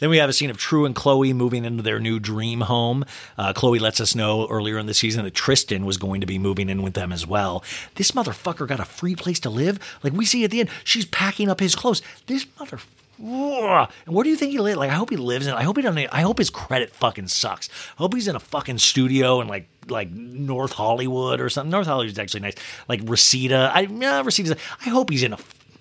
Then 0.02 0.10
we 0.10 0.18
have 0.18 0.30
a 0.30 0.34
scene 0.34 0.50
of 0.50 0.58
True 0.58 0.86
and 0.86 0.96
Khloe 0.96 1.34
moving 1.34 1.64
into 1.64 1.84
their 1.84 2.00
new 2.00 2.20
dream 2.20 2.62
home. 2.62 3.06
Uh, 3.38 3.54
Khloe 3.54 3.80
lets 3.80 4.02
us 4.02 4.16
know 4.16 4.48
earlier 4.50 4.80
in 4.80 4.88
the 4.88 4.96
season 4.96 5.24
that 5.24 5.36
Tristan 5.36 5.86
was 5.86 5.98
going 5.98 6.22
to 6.22 6.28
be 6.28 6.40
moving 6.40 6.70
in 6.70 6.82
with 6.82 6.96
them 6.96 7.12
as 7.12 7.28
well. 7.28 7.64
This 7.96 8.12
motherfucker 8.12 8.68
got 8.68 8.80
a 8.80 8.86
free 8.86 9.16
place 9.16 9.40
to 9.42 9.50
live. 9.52 9.80
Like 10.02 10.14
we 10.14 10.26
see 10.26 10.44
at 10.44 10.50
the 10.50 10.60
end, 10.60 10.70
she's 10.84 11.06
packing 11.06 11.50
up 11.50 11.60
his 11.60 11.76
clothes. 11.76 12.02
This 12.26 12.46
motherfucker. 12.46 12.88
And 13.24 14.16
where 14.16 14.24
do 14.24 14.32
you 14.32 14.36
think 14.36 14.52
he 14.52 14.58
lives? 14.58 14.78
Like, 14.78 14.90
I 14.90 14.96
hope 14.96 15.12
he 15.12 15.18
lives 15.18 15.46
in. 15.46 15.54
I 15.54 15.62
hope 15.62 15.78
he 15.78 15.84
doesn't. 15.84 16.08
I 16.12 16.22
hope 16.22 16.40
his 16.40 16.50
credit 16.50 16.90
fucking 16.92 17.28
sucks. 17.28 17.70
I 17.70 17.98
hope 17.98 18.16
he's 18.16 18.28
in 18.28 18.36
a 18.36 18.40
fucking 18.40 18.80
studio 18.80 19.42
in 19.42 19.48
like 19.48 19.68
like 19.88 20.10
North 20.10 20.74
Hollywood 20.74 21.40
or 21.40 21.50
something. 21.50 21.70
North 21.70 21.86
Hollywood's 21.86 22.18
actually 22.18 22.40
nice. 22.40 22.56
Like 22.90 23.02
Reseda. 23.04 23.72
I 23.74 23.82
yeah, 23.82 24.24
Reseda's. 24.24 24.56
I 24.84 24.90
hope 24.90 25.12
he's 25.12 25.22
in 25.22 25.34
a 25.34 25.38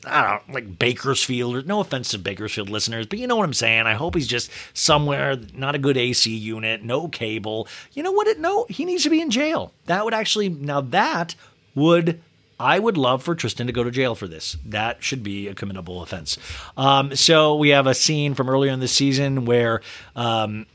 I 0.07 0.23
don't 0.23 0.49
know, 0.49 0.55
like 0.55 0.79
Bakersfield. 0.79 1.55
Or, 1.57 1.63
No 1.63 1.81
offense 1.81 2.11
to 2.11 2.19
Bakersfield 2.19 2.71
listeners, 2.71 3.07
but 3.07 3.19
you 3.19 3.27
know 3.27 3.37
what 3.37 3.45
I'm 3.45 3.55
saying. 3.55 3.87
I 3.87 3.95
hope 3.95 4.15
he's 4.15 4.27
just 4.27 4.51
somewhere, 4.75 5.37
not 5.55 5.75
a 5.75 5.79
good 5.79 5.97
AC 5.97 6.35
unit, 6.35 6.83
no 6.83 7.09
cable. 7.09 7.69
You 7.93 8.03
know 8.03 8.13
what? 8.13 8.27
It 8.27 8.41
no, 8.41 8.67
he 8.69 8.85
needs 8.85 9.03
to 9.05 9.11
be 9.11 9.21
in 9.21 9.31
jail. 9.31 9.73
That 9.87 10.05
would 10.05 10.15
actually 10.15 10.49
now 10.49 10.81
that 10.81 11.35
would 11.75 12.21
I 12.61 12.79
would 12.79 12.99
love 12.99 13.23
for 13.23 13.35
Tristan 13.35 13.67
to 13.69 13.73
go 13.73 13.83
to 13.85 13.91
jail 13.91 14.15
for 14.15 14.27
this. 14.27 14.59
That 14.67 15.03
should 15.03 15.23
be 15.23 15.49
a 15.49 15.55
committable 15.55 16.03
offense. 16.03 16.37
Um, 16.77 17.17
so 17.17 17.57
we 17.57 17.71
have 17.71 17.87
a 17.87 17.95
scene 17.95 18.35
from 18.35 18.51
earlier 18.51 18.71
in 18.71 18.81
the 18.81 18.89
season 18.89 19.47
where 19.47 19.81
um, 20.15 20.67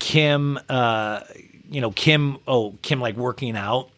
Kim, 0.00 0.58
uh, 0.68 1.20
you 1.70 1.80
know, 1.80 1.92
Kim, 1.92 2.38
oh, 2.48 2.74
Kim 2.82 3.00
like 3.00 3.16
working 3.16 3.56
out 3.56 3.90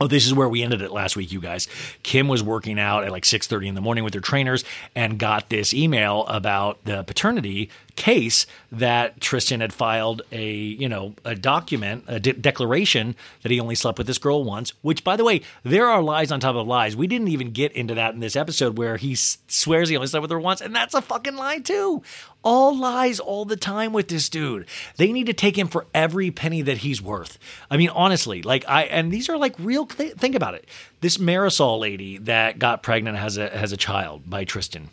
Oh, 0.00 0.08
this 0.08 0.26
is 0.26 0.34
where 0.34 0.48
we 0.48 0.62
ended 0.62 0.82
it 0.82 0.90
last 0.90 1.16
week, 1.16 1.30
you 1.30 1.40
guys. 1.40 1.68
Kim 2.02 2.26
was 2.26 2.42
working 2.42 2.80
out 2.80 3.04
at 3.04 3.12
like 3.12 3.24
6:30 3.24 3.68
in 3.68 3.74
the 3.74 3.80
morning 3.80 4.02
with 4.02 4.14
her 4.14 4.20
trainers 4.20 4.64
and 4.94 5.18
got 5.18 5.50
this 5.50 5.72
email 5.72 6.26
about 6.26 6.84
the 6.84 7.04
paternity 7.04 7.70
case 7.96 8.46
that 8.72 9.20
Tristan 9.20 9.60
had 9.60 9.72
filed 9.72 10.22
a, 10.32 10.52
you 10.52 10.88
know, 10.88 11.14
a 11.24 11.34
document, 11.34 12.04
a 12.06 12.18
de- 12.18 12.32
declaration 12.32 13.14
that 13.42 13.52
he 13.52 13.60
only 13.60 13.74
slept 13.74 13.98
with 13.98 14.06
this 14.06 14.18
girl 14.18 14.44
once, 14.44 14.72
which 14.82 15.04
by 15.04 15.16
the 15.16 15.24
way, 15.24 15.42
there 15.62 15.88
are 15.88 16.02
lies 16.02 16.32
on 16.32 16.40
top 16.40 16.56
of 16.56 16.66
lies. 16.66 16.96
We 16.96 17.06
didn't 17.06 17.28
even 17.28 17.50
get 17.50 17.72
into 17.72 17.94
that 17.94 18.14
in 18.14 18.20
this 18.20 18.36
episode 18.36 18.78
where 18.78 18.96
he 18.96 19.14
swears 19.14 19.88
he 19.88 19.96
only 19.96 20.08
slept 20.08 20.22
with 20.22 20.30
her 20.30 20.40
once 20.40 20.60
and 20.60 20.74
that's 20.74 20.94
a 20.94 21.02
fucking 21.02 21.36
lie 21.36 21.58
too. 21.58 22.02
All 22.42 22.76
lies 22.76 23.20
all 23.20 23.44
the 23.44 23.56
time 23.56 23.92
with 23.92 24.08
this 24.08 24.28
dude. 24.28 24.66
They 24.96 25.12
need 25.12 25.26
to 25.26 25.32
take 25.32 25.56
him 25.56 25.68
for 25.68 25.86
every 25.94 26.30
penny 26.30 26.62
that 26.62 26.78
he's 26.78 27.00
worth. 27.00 27.38
I 27.70 27.76
mean, 27.76 27.88
honestly, 27.90 28.42
like 28.42 28.64
I 28.68 28.84
and 28.84 29.10
these 29.10 29.30
are 29.30 29.38
like 29.38 29.54
real. 29.58 29.86
Th- 29.86 30.12
think 30.12 30.34
about 30.34 30.54
it. 30.54 30.66
This 31.00 31.16
Marisol 31.16 31.80
lady 31.80 32.18
that 32.18 32.58
got 32.58 32.82
pregnant 32.82 33.16
has 33.16 33.38
a 33.38 33.48
has 33.48 33.72
a 33.72 33.78
child 33.78 34.28
by 34.28 34.44
Tristan. 34.44 34.90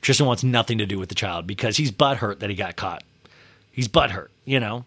Tristan 0.00 0.26
wants 0.26 0.42
nothing 0.42 0.78
to 0.78 0.86
do 0.86 0.98
with 0.98 1.08
the 1.08 1.14
child 1.14 1.46
because 1.46 1.76
he's 1.76 1.92
butthurt 1.92 2.38
that 2.40 2.50
he 2.50 2.56
got 2.56 2.76
caught. 2.76 3.02
He's 3.70 3.88
butthurt, 3.88 4.28
you 4.44 4.60
know. 4.60 4.84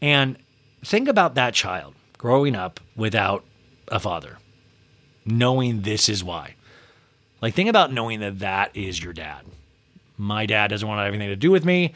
And 0.00 0.38
think 0.84 1.08
about 1.08 1.34
that 1.34 1.54
child 1.54 1.94
growing 2.16 2.56
up 2.56 2.80
without 2.96 3.44
a 3.88 4.00
father, 4.00 4.38
knowing 5.24 5.82
this 5.82 6.08
is 6.08 6.24
why. 6.24 6.54
Like, 7.42 7.54
think 7.54 7.68
about 7.68 7.92
knowing 7.92 8.20
that 8.20 8.38
that 8.40 8.76
is 8.76 9.02
your 9.02 9.12
dad. 9.12 9.44
My 10.16 10.44
dad 10.46 10.68
doesn't 10.68 10.86
want 10.86 10.98
to 10.98 11.04
have 11.04 11.14
anything 11.14 11.30
to 11.30 11.36
do 11.36 11.50
with 11.50 11.64
me. 11.64 11.94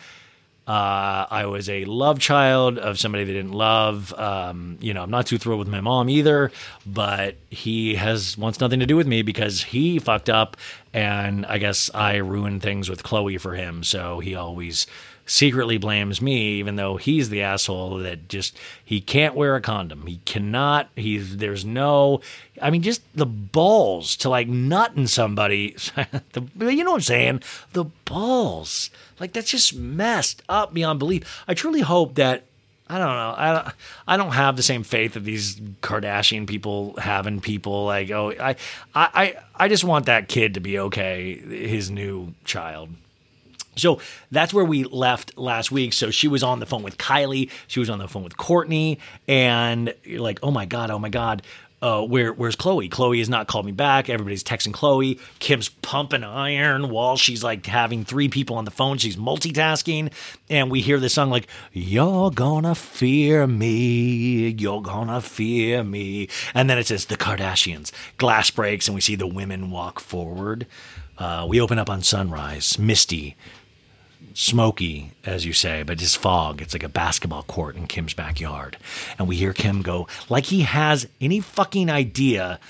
Uh, 0.66 1.26
I 1.30 1.44
was 1.46 1.68
a 1.68 1.84
love 1.84 2.18
child 2.18 2.78
of 2.78 2.98
somebody 2.98 3.24
they 3.24 3.34
didn't 3.34 3.52
love. 3.52 4.14
Um, 4.14 4.78
you 4.80 4.94
know, 4.94 5.02
I'm 5.02 5.10
not 5.10 5.26
too 5.26 5.36
thrilled 5.36 5.58
with 5.58 5.68
my 5.68 5.82
mom 5.82 6.08
either, 6.08 6.50
but 6.86 7.36
he 7.50 7.96
has 7.96 8.38
wants 8.38 8.60
nothing 8.60 8.80
to 8.80 8.86
do 8.86 8.96
with 8.96 9.06
me 9.06 9.20
because 9.20 9.62
he 9.62 9.98
fucked 9.98 10.30
up, 10.30 10.56
and 10.94 11.44
I 11.46 11.58
guess 11.58 11.90
I 11.92 12.16
ruined 12.16 12.62
things 12.62 12.88
with 12.88 13.02
Khloe 13.02 13.38
for 13.38 13.54
him. 13.54 13.84
So 13.84 14.20
he 14.20 14.34
always 14.34 14.86
secretly 15.26 15.78
blames 15.78 16.20
me, 16.20 16.54
even 16.54 16.76
though 16.76 16.96
he's 16.96 17.30
the 17.30 17.42
asshole 17.42 17.98
that 17.98 18.28
just 18.28 18.58
he 18.84 19.00
can't 19.00 19.34
wear 19.34 19.56
a 19.56 19.60
condom. 19.60 20.06
He 20.06 20.20
cannot. 20.24 20.88
He's 20.96 21.36
there's 21.36 21.64
no. 21.64 22.20
I 22.60 22.70
mean, 22.70 22.82
just 22.82 23.02
the 23.14 23.26
balls 23.26 24.16
to 24.18 24.28
like 24.28 24.48
nut 24.48 24.92
in 24.96 25.06
somebody. 25.06 25.76
the, 26.32 26.72
you 26.72 26.84
know 26.84 26.92
what 26.92 26.96
I'm 26.96 27.02
saying? 27.02 27.42
The 27.72 27.84
balls. 28.04 28.90
Like 29.20 29.32
that's 29.32 29.50
just 29.50 29.74
messed 29.74 30.42
up 30.48 30.74
beyond 30.74 30.98
belief. 30.98 31.44
I 31.48 31.54
truly 31.54 31.80
hope 31.80 32.14
that 32.16 32.44
I 32.88 32.98
don't 32.98 33.08
know. 33.08 33.34
I 33.36 33.52
don't, 33.52 33.74
I 34.08 34.16
don't 34.18 34.32
have 34.32 34.56
the 34.56 34.62
same 34.62 34.82
faith 34.82 35.14
that 35.14 35.24
these 35.24 35.56
Kardashian 35.56 36.46
people 36.46 36.94
have 36.98 37.26
in 37.26 37.40
people. 37.40 37.86
Like, 37.86 38.10
oh, 38.10 38.32
I, 38.38 38.56
I, 38.94 39.36
I 39.56 39.68
just 39.68 39.84
want 39.84 40.06
that 40.06 40.28
kid 40.28 40.54
to 40.54 40.60
be 40.60 40.78
okay. 40.78 41.34
His 41.38 41.90
new 41.90 42.34
child. 42.44 42.90
So 43.76 44.00
that's 44.30 44.54
where 44.54 44.64
we 44.64 44.84
left 44.84 45.36
last 45.38 45.70
week. 45.70 45.92
So 45.92 46.10
she 46.10 46.28
was 46.28 46.42
on 46.42 46.60
the 46.60 46.66
phone 46.66 46.82
with 46.82 46.98
Kylie. 46.98 47.50
She 47.66 47.80
was 47.80 47.90
on 47.90 47.98
the 47.98 48.08
phone 48.08 48.24
with 48.24 48.36
Kourtney, 48.36 48.98
and 49.28 49.94
you're 50.04 50.20
like, 50.20 50.38
oh 50.42 50.50
my 50.50 50.66
god, 50.66 50.90
oh 50.90 50.98
my 50.98 51.08
god. 51.08 51.42
Uh, 51.82 52.02
where 52.02 52.32
where's 52.32 52.56
Khloe? 52.56 52.88
Khloe 52.88 53.18
has 53.18 53.28
not 53.28 53.46
called 53.46 53.66
me 53.66 53.72
back. 53.72 54.08
Everybody's 54.08 54.42
texting 54.42 54.72
Khloe. 54.72 55.20
Kim's 55.38 55.68
pumping 55.68 56.24
iron 56.24 56.88
while 56.88 57.18
she's 57.18 57.44
like 57.44 57.66
having 57.66 58.06
three 58.06 58.30
people 58.30 58.56
on 58.56 58.64
the 58.64 58.70
phone. 58.70 58.96
She's 58.96 59.16
multitasking, 59.16 60.10
and 60.48 60.70
we 60.70 60.80
hear 60.80 60.98
this 60.98 61.12
song 61.12 61.28
like 61.28 61.46
"You're 61.74 62.30
gonna 62.30 62.74
fear 62.74 63.46
me, 63.46 64.48
you're 64.48 64.80
gonna 64.80 65.20
fear 65.20 65.84
me," 65.84 66.28
and 66.54 66.70
then 66.70 66.78
it 66.78 66.86
says 66.86 67.04
the 67.04 67.18
Kardashians. 67.18 67.92
Glass 68.16 68.48
breaks, 68.50 68.88
and 68.88 68.94
we 68.94 69.02
see 69.02 69.16
the 69.16 69.26
women 69.26 69.70
walk 69.70 70.00
forward. 70.00 70.66
Uh, 71.18 71.44
we 71.46 71.60
open 71.60 71.78
up 71.78 71.90
on 71.90 72.02
sunrise, 72.02 72.78
misty, 72.78 73.36
smoky, 74.34 75.12
as 75.24 75.46
you 75.46 75.52
say, 75.52 75.82
but 75.82 76.02
it's 76.02 76.16
fog. 76.16 76.60
It's 76.60 76.74
like 76.74 76.82
a 76.82 76.88
basketball 76.88 77.44
court 77.44 77.76
in 77.76 77.86
Kim's 77.86 78.12
backyard. 78.12 78.76
And 79.18 79.26
we 79.26 79.36
hear 79.36 79.54
Kim 79.54 79.80
go, 79.80 80.08
like 80.28 80.44
he 80.46 80.62
has 80.62 81.08
any 81.20 81.40
fucking 81.40 81.88
idea 81.88 82.60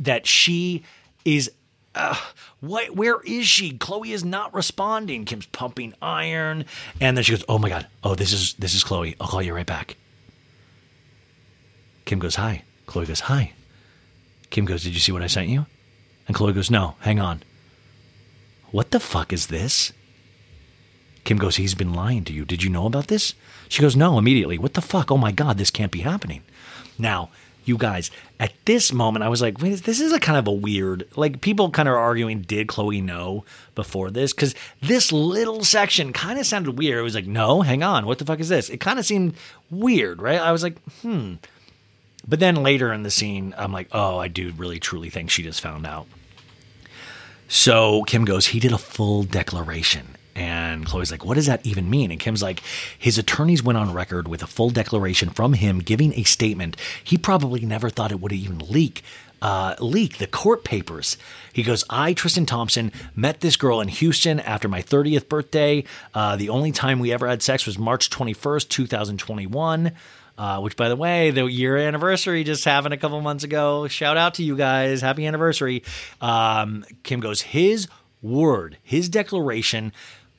that 0.00 0.26
she 0.26 0.82
is. 1.24 1.52
Uh, 1.94 2.16
what? 2.60 2.94
Where 2.96 3.20
is 3.20 3.46
she? 3.46 3.72
Khloe 3.72 4.12
is 4.12 4.24
not 4.24 4.54
responding. 4.54 5.24
Kim's 5.24 5.46
pumping 5.46 5.92
iron, 6.00 6.64
and 7.00 7.16
then 7.16 7.24
she 7.24 7.32
goes, 7.32 7.44
"Oh 7.48 7.58
my 7.58 7.68
god! 7.68 7.86
Oh, 8.04 8.14
this 8.14 8.32
is 8.32 8.54
this 8.54 8.74
is 8.74 8.84
Khloe. 8.84 9.16
I'll 9.20 9.26
call 9.26 9.42
you 9.42 9.52
right 9.52 9.66
back." 9.66 9.96
Kim 12.04 12.20
goes, 12.20 12.36
"Hi." 12.36 12.62
Khloe 12.86 13.08
goes, 13.08 13.20
"Hi." 13.20 13.52
Kim 14.50 14.66
goes, 14.66 14.84
"Did 14.84 14.94
you 14.94 15.00
see 15.00 15.10
what 15.10 15.22
I 15.22 15.26
sent 15.26 15.48
you?" 15.48 15.66
And 16.28 16.36
Khloe 16.36 16.54
goes, 16.54 16.70
"No, 16.70 16.94
hang 17.00 17.18
on." 17.18 17.42
What 18.70 18.92
the 18.92 19.00
fuck 19.00 19.32
is 19.32 19.48
this? 19.48 19.92
Kim 21.24 21.38
goes, 21.38 21.56
He's 21.56 21.74
been 21.74 21.92
lying 21.94 22.24
to 22.24 22.32
you. 22.32 22.44
Did 22.44 22.62
you 22.62 22.70
know 22.70 22.86
about 22.86 23.08
this? 23.08 23.34
She 23.68 23.82
goes, 23.82 23.96
No, 23.96 24.18
immediately. 24.18 24.58
What 24.58 24.74
the 24.74 24.80
fuck? 24.80 25.10
Oh 25.10 25.18
my 25.18 25.32
God, 25.32 25.58
this 25.58 25.70
can't 25.70 25.92
be 25.92 26.00
happening. 26.00 26.42
Now, 26.98 27.30
you 27.64 27.76
guys, 27.76 28.10
at 28.38 28.52
this 28.64 28.92
moment, 28.92 29.22
I 29.22 29.28
was 29.28 29.42
like, 29.42 29.60
Wait, 29.60 29.82
this 29.84 30.00
is 30.00 30.12
a 30.12 30.18
kind 30.20 30.38
of 30.38 30.48
a 30.48 30.52
weird, 30.52 31.06
like, 31.16 31.40
people 31.40 31.70
kind 31.70 31.88
of 31.88 31.94
arguing, 31.94 32.40
did 32.42 32.68
Khloe 32.68 33.02
know 33.02 33.44
before 33.74 34.10
this? 34.10 34.32
Because 34.32 34.54
this 34.80 35.12
little 35.12 35.62
section 35.62 36.12
kind 36.12 36.38
of 36.38 36.46
sounded 36.46 36.78
weird. 36.78 36.98
It 36.98 37.02
was 37.02 37.14
like, 37.14 37.26
No, 37.26 37.60
hang 37.62 37.82
on. 37.82 38.06
What 38.06 38.18
the 38.18 38.24
fuck 38.24 38.40
is 38.40 38.48
this? 38.48 38.70
It 38.70 38.80
kind 38.80 38.98
of 38.98 39.04
seemed 39.06 39.34
weird, 39.70 40.20
right? 40.22 40.40
I 40.40 40.52
was 40.52 40.62
like, 40.62 40.76
Hmm. 41.02 41.34
But 42.28 42.38
then 42.38 42.56
later 42.56 42.92
in 42.92 43.02
the 43.02 43.10
scene, 43.10 43.54
I'm 43.56 43.72
like, 43.72 43.88
Oh, 43.92 44.18
I 44.18 44.28
do 44.28 44.52
really 44.56 44.78
truly 44.80 45.10
think 45.10 45.30
she 45.30 45.42
just 45.42 45.60
found 45.60 45.86
out. 45.86 46.06
So 47.48 48.04
Kim 48.04 48.24
goes, 48.24 48.46
he 48.48 48.60
did 48.60 48.72
a 48.72 48.78
full 48.78 49.24
declaration. 49.24 50.16
And 50.40 50.86
Khloe's 50.86 51.10
like, 51.10 51.22
what 51.22 51.34
does 51.34 51.44
that 51.44 51.66
even 51.66 51.90
mean? 51.90 52.10
And 52.10 52.18
Kim's 52.18 52.42
like, 52.42 52.62
his 52.98 53.18
attorneys 53.18 53.62
went 53.62 53.76
on 53.76 53.92
record 53.92 54.26
with 54.26 54.42
a 54.42 54.46
full 54.46 54.70
declaration 54.70 55.28
from 55.28 55.52
him 55.52 55.80
giving 55.80 56.14
a 56.14 56.22
statement. 56.22 56.78
He 57.04 57.18
probably 57.18 57.60
never 57.60 57.90
thought 57.90 58.10
it 58.10 58.20
would 58.20 58.32
even 58.32 58.58
leak. 58.58 59.02
Uh, 59.42 59.74
leak 59.80 60.16
the 60.16 60.26
court 60.26 60.64
papers. 60.64 61.18
He 61.52 61.62
goes, 61.62 61.84
I, 61.90 62.14
Tristan 62.14 62.46
Thompson, 62.46 62.90
met 63.14 63.40
this 63.40 63.56
girl 63.56 63.82
in 63.82 63.88
Houston 63.88 64.40
after 64.40 64.66
my 64.66 64.80
30th 64.80 65.28
birthday. 65.28 65.84
Uh, 66.14 66.36
the 66.36 66.48
only 66.48 66.72
time 66.72 67.00
we 67.00 67.12
ever 67.12 67.28
had 67.28 67.42
sex 67.42 67.66
was 67.66 67.78
March 67.78 68.08
21st, 68.08 68.70
2021. 68.70 69.92
Uh, 70.38 70.58
which, 70.60 70.74
by 70.74 70.88
the 70.88 70.96
way, 70.96 71.30
the 71.32 71.44
year 71.44 71.76
anniversary 71.76 72.44
just 72.44 72.64
happened 72.64 72.94
a 72.94 72.96
couple 72.96 73.20
months 73.20 73.44
ago. 73.44 73.88
Shout 73.88 74.16
out 74.16 74.34
to 74.34 74.42
you 74.42 74.56
guys. 74.56 75.02
Happy 75.02 75.26
anniversary. 75.26 75.82
Um, 76.22 76.86
Kim 77.02 77.20
goes, 77.20 77.42
his 77.42 77.88
word, 78.22 78.78
his 78.82 79.10
declaration. 79.10 79.92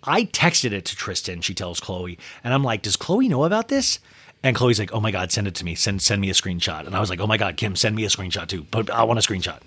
I 0.03 0.25
texted 0.25 0.71
it 0.71 0.85
to 0.85 0.95
Tristan, 0.95 1.41
she 1.41 1.53
tells 1.53 1.79
Khloe. 1.79 2.17
And 2.43 2.53
I'm 2.53 2.63
like, 2.63 2.81
does 2.81 2.97
Khloe 2.97 3.29
know 3.29 3.43
about 3.43 3.67
this? 3.67 3.99
And 4.43 4.55
Khloe's 4.55 4.79
like, 4.79 4.93
oh 4.93 4.99
my 4.99 5.11
God, 5.11 5.31
send 5.31 5.47
it 5.47 5.55
to 5.55 5.65
me. 5.65 5.75
Send, 5.75 6.01
send 6.01 6.19
me 6.21 6.29
a 6.29 6.33
screenshot. 6.33 6.87
And 6.87 6.95
I 6.95 6.99
was 6.99 7.09
like, 7.09 7.19
oh 7.19 7.27
my 7.27 7.37
God, 7.37 7.57
Kim, 7.57 7.75
send 7.75 7.95
me 7.95 8.03
a 8.05 8.07
screenshot 8.07 8.47
too. 8.47 8.65
But 8.71 8.89
I 8.89 9.03
want 9.03 9.19
a 9.19 9.21
screenshot. 9.21 9.59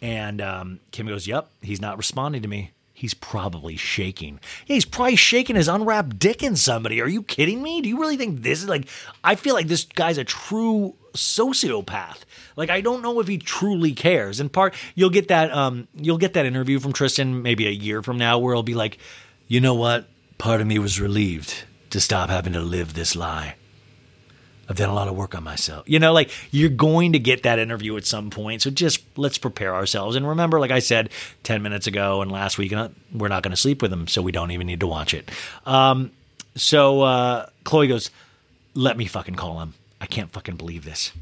And 0.00 0.40
um, 0.40 0.80
Kim 0.90 1.06
goes, 1.06 1.28
yep, 1.28 1.50
he's 1.60 1.80
not 1.80 1.96
responding 1.96 2.42
to 2.42 2.48
me. 2.48 2.72
He's 2.92 3.14
probably 3.14 3.76
shaking. 3.76 4.38
Yeah, 4.66 4.74
he's 4.74 4.84
probably 4.84 5.16
shaking 5.16 5.56
his 5.56 5.66
unwrapped 5.68 6.18
dick 6.18 6.42
in 6.42 6.54
somebody. 6.56 7.00
Are 7.00 7.08
you 7.08 7.22
kidding 7.22 7.62
me? 7.62 7.80
Do 7.80 7.88
you 7.88 7.98
really 7.98 8.16
think 8.16 8.42
this 8.42 8.62
is 8.62 8.68
like? 8.68 8.86
I 9.24 9.34
feel 9.34 9.54
like 9.54 9.66
this 9.66 9.84
guy's 9.84 10.18
a 10.18 10.24
true 10.24 10.94
sociopath. 11.12 12.18
Like 12.54 12.70
I 12.70 12.80
don't 12.80 13.02
know 13.02 13.18
if 13.20 13.26
he 13.26 13.38
truly 13.38 13.92
cares. 13.92 14.38
And 14.38 14.52
part 14.52 14.74
you'll 14.94 15.10
get 15.10 15.28
that 15.28 15.52
um 15.52 15.88
you'll 15.94 16.18
get 16.18 16.34
that 16.34 16.46
interview 16.46 16.78
from 16.78 16.92
Tristan 16.92 17.42
maybe 17.42 17.66
a 17.66 17.70
year 17.70 18.02
from 18.02 18.18
now 18.18 18.38
where 18.38 18.54
he'll 18.54 18.62
be 18.62 18.74
like, 18.74 18.98
you 19.52 19.60
know 19.60 19.74
what? 19.74 20.06
Part 20.38 20.62
of 20.62 20.66
me 20.66 20.78
was 20.78 20.98
relieved 20.98 21.64
to 21.90 22.00
stop 22.00 22.30
having 22.30 22.54
to 22.54 22.60
live 22.62 22.94
this 22.94 23.14
lie. 23.14 23.56
I've 24.66 24.76
done 24.76 24.88
a 24.88 24.94
lot 24.94 25.08
of 25.08 25.14
work 25.14 25.34
on 25.34 25.44
myself. 25.44 25.86
You 25.86 25.98
know, 25.98 26.14
like 26.14 26.30
you're 26.50 26.70
going 26.70 27.12
to 27.12 27.18
get 27.18 27.42
that 27.42 27.58
interview 27.58 27.98
at 27.98 28.06
some 28.06 28.30
point. 28.30 28.62
So 28.62 28.70
just 28.70 29.02
let's 29.14 29.36
prepare 29.36 29.74
ourselves. 29.74 30.16
And 30.16 30.26
remember, 30.26 30.58
like 30.58 30.70
I 30.70 30.78
said 30.78 31.10
10 31.42 31.60
minutes 31.60 31.86
ago 31.86 32.22
and 32.22 32.32
last 32.32 32.56
week, 32.56 32.72
uh, 32.72 32.88
we're 33.12 33.28
not 33.28 33.42
going 33.42 33.50
to 33.50 33.58
sleep 33.58 33.82
with 33.82 33.92
him. 33.92 34.08
So 34.08 34.22
we 34.22 34.32
don't 34.32 34.52
even 34.52 34.66
need 34.66 34.80
to 34.80 34.86
watch 34.86 35.12
it. 35.12 35.30
Um, 35.66 36.12
so 36.54 37.02
uh, 37.02 37.50
Khloe 37.66 37.88
goes, 37.88 38.10
let 38.72 38.96
me 38.96 39.04
fucking 39.04 39.34
call 39.34 39.60
him. 39.60 39.74
I 40.00 40.06
can't 40.06 40.32
fucking 40.32 40.56
believe 40.56 40.86
this. 40.86 41.12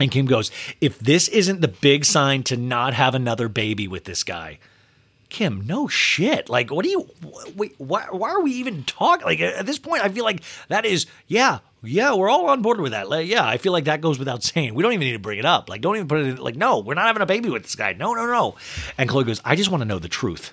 And 0.00 0.10
Kim 0.10 0.26
goes, 0.26 0.50
if 0.80 0.98
this 0.98 1.28
isn't 1.28 1.60
the 1.60 1.68
big 1.68 2.04
sign 2.04 2.42
to 2.44 2.56
not 2.56 2.94
have 2.94 3.14
another 3.14 3.48
baby 3.48 3.86
with 3.86 4.06
this 4.06 4.24
guy, 4.24 4.58
Kim, 5.34 5.66
no 5.66 5.88
shit. 5.88 6.48
Like, 6.48 6.70
what 6.70 6.84
do 6.84 6.90
you, 6.90 7.10
wait, 7.56 7.74
why, 7.78 8.06
why 8.12 8.30
are 8.30 8.40
we 8.40 8.52
even 8.52 8.84
talking? 8.84 9.26
Like, 9.26 9.40
at 9.40 9.66
this 9.66 9.80
point, 9.80 10.04
I 10.04 10.08
feel 10.08 10.22
like 10.22 10.44
that 10.68 10.86
is, 10.86 11.06
yeah, 11.26 11.58
yeah, 11.82 12.14
we're 12.14 12.30
all 12.30 12.46
on 12.50 12.62
board 12.62 12.80
with 12.80 12.92
that. 12.92 13.10
Like, 13.10 13.26
yeah, 13.26 13.44
I 13.44 13.56
feel 13.56 13.72
like 13.72 13.86
that 13.86 14.00
goes 14.00 14.16
without 14.16 14.44
saying. 14.44 14.74
We 14.74 14.84
don't 14.84 14.92
even 14.92 15.04
need 15.04 15.14
to 15.14 15.18
bring 15.18 15.40
it 15.40 15.44
up. 15.44 15.68
Like, 15.68 15.80
don't 15.80 15.96
even 15.96 16.06
put 16.06 16.20
it 16.20 16.26
in, 16.26 16.36
like, 16.36 16.54
no, 16.54 16.78
we're 16.78 16.94
not 16.94 17.06
having 17.06 17.20
a 17.20 17.26
baby 17.26 17.50
with 17.50 17.64
this 17.64 17.74
guy. 17.74 17.94
No, 17.94 18.14
no, 18.14 18.26
no. 18.26 18.54
And 18.96 19.10
Khloe 19.10 19.26
goes, 19.26 19.40
I 19.44 19.56
just 19.56 19.72
want 19.72 19.80
to 19.80 19.84
know 19.86 19.98
the 19.98 20.06
truth. 20.06 20.52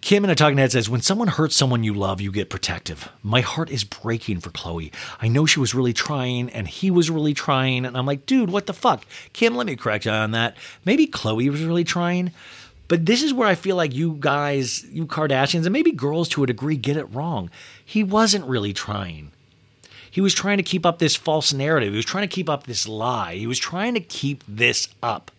Kim 0.00 0.24
in 0.24 0.30
a 0.30 0.36
talking 0.36 0.56
head 0.56 0.70
says, 0.70 0.88
When 0.88 1.02
someone 1.02 1.28
hurts 1.28 1.56
someone 1.56 1.82
you 1.82 1.92
love, 1.92 2.20
you 2.20 2.30
get 2.30 2.48
protective. 2.48 3.08
My 3.24 3.40
heart 3.40 3.70
is 3.70 3.84
breaking 3.84 4.38
for 4.38 4.50
Khloe. 4.50 4.94
I 5.20 5.26
know 5.26 5.46
she 5.46 5.60
was 5.60 5.74
really 5.74 5.92
trying 5.92 6.48
and 6.50 6.66
he 6.66 6.90
was 6.90 7.10
really 7.10 7.34
trying. 7.34 7.84
And 7.84 7.98
I'm 7.98 8.06
like, 8.06 8.24
dude, 8.24 8.50
what 8.50 8.66
the 8.66 8.72
fuck? 8.72 9.04
Kim, 9.32 9.56
let 9.56 9.66
me 9.66 9.76
correct 9.76 10.06
you 10.06 10.12
on 10.12 10.30
that. 10.30 10.56
Maybe 10.84 11.06
Khloe 11.06 11.50
was 11.50 11.62
really 11.62 11.84
trying. 11.84 12.30
But 12.90 13.06
this 13.06 13.22
is 13.22 13.32
where 13.32 13.46
I 13.46 13.54
feel 13.54 13.76
like 13.76 13.94
you 13.94 14.16
guys, 14.18 14.82
you 14.90 15.06
Kardashians, 15.06 15.64
and 15.64 15.72
maybe 15.72 15.92
girls 15.92 16.28
to 16.30 16.42
a 16.42 16.46
degree 16.48 16.76
get 16.76 16.96
it 16.96 17.04
wrong. 17.04 17.48
He 17.84 18.02
wasn't 18.02 18.46
really 18.46 18.72
trying. 18.72 19.30
He 20.10 20.20
was 20.20 20.34
trying 20.34 20.56
to 20.56 20.64
keep 20.64 20.84
up 20.84 20.98
this 20.98 21.14
false 21.14 21.52
narrative. 21.52 21.92
He 21.92 21.96
was 21.96 22.04
trying 22.04 22.28
to 22.28 22.34
keep 22.34 22.50
up 22.50 22.64
this 22.64 22.88
lie. 22.88 23.36
He 23.36 23.46
was 23.46 23.60
trying 23.60 23.94
to 23.94 24.00
keep 24.00 24.42
this 24.48 24.88
up 25.04 25.30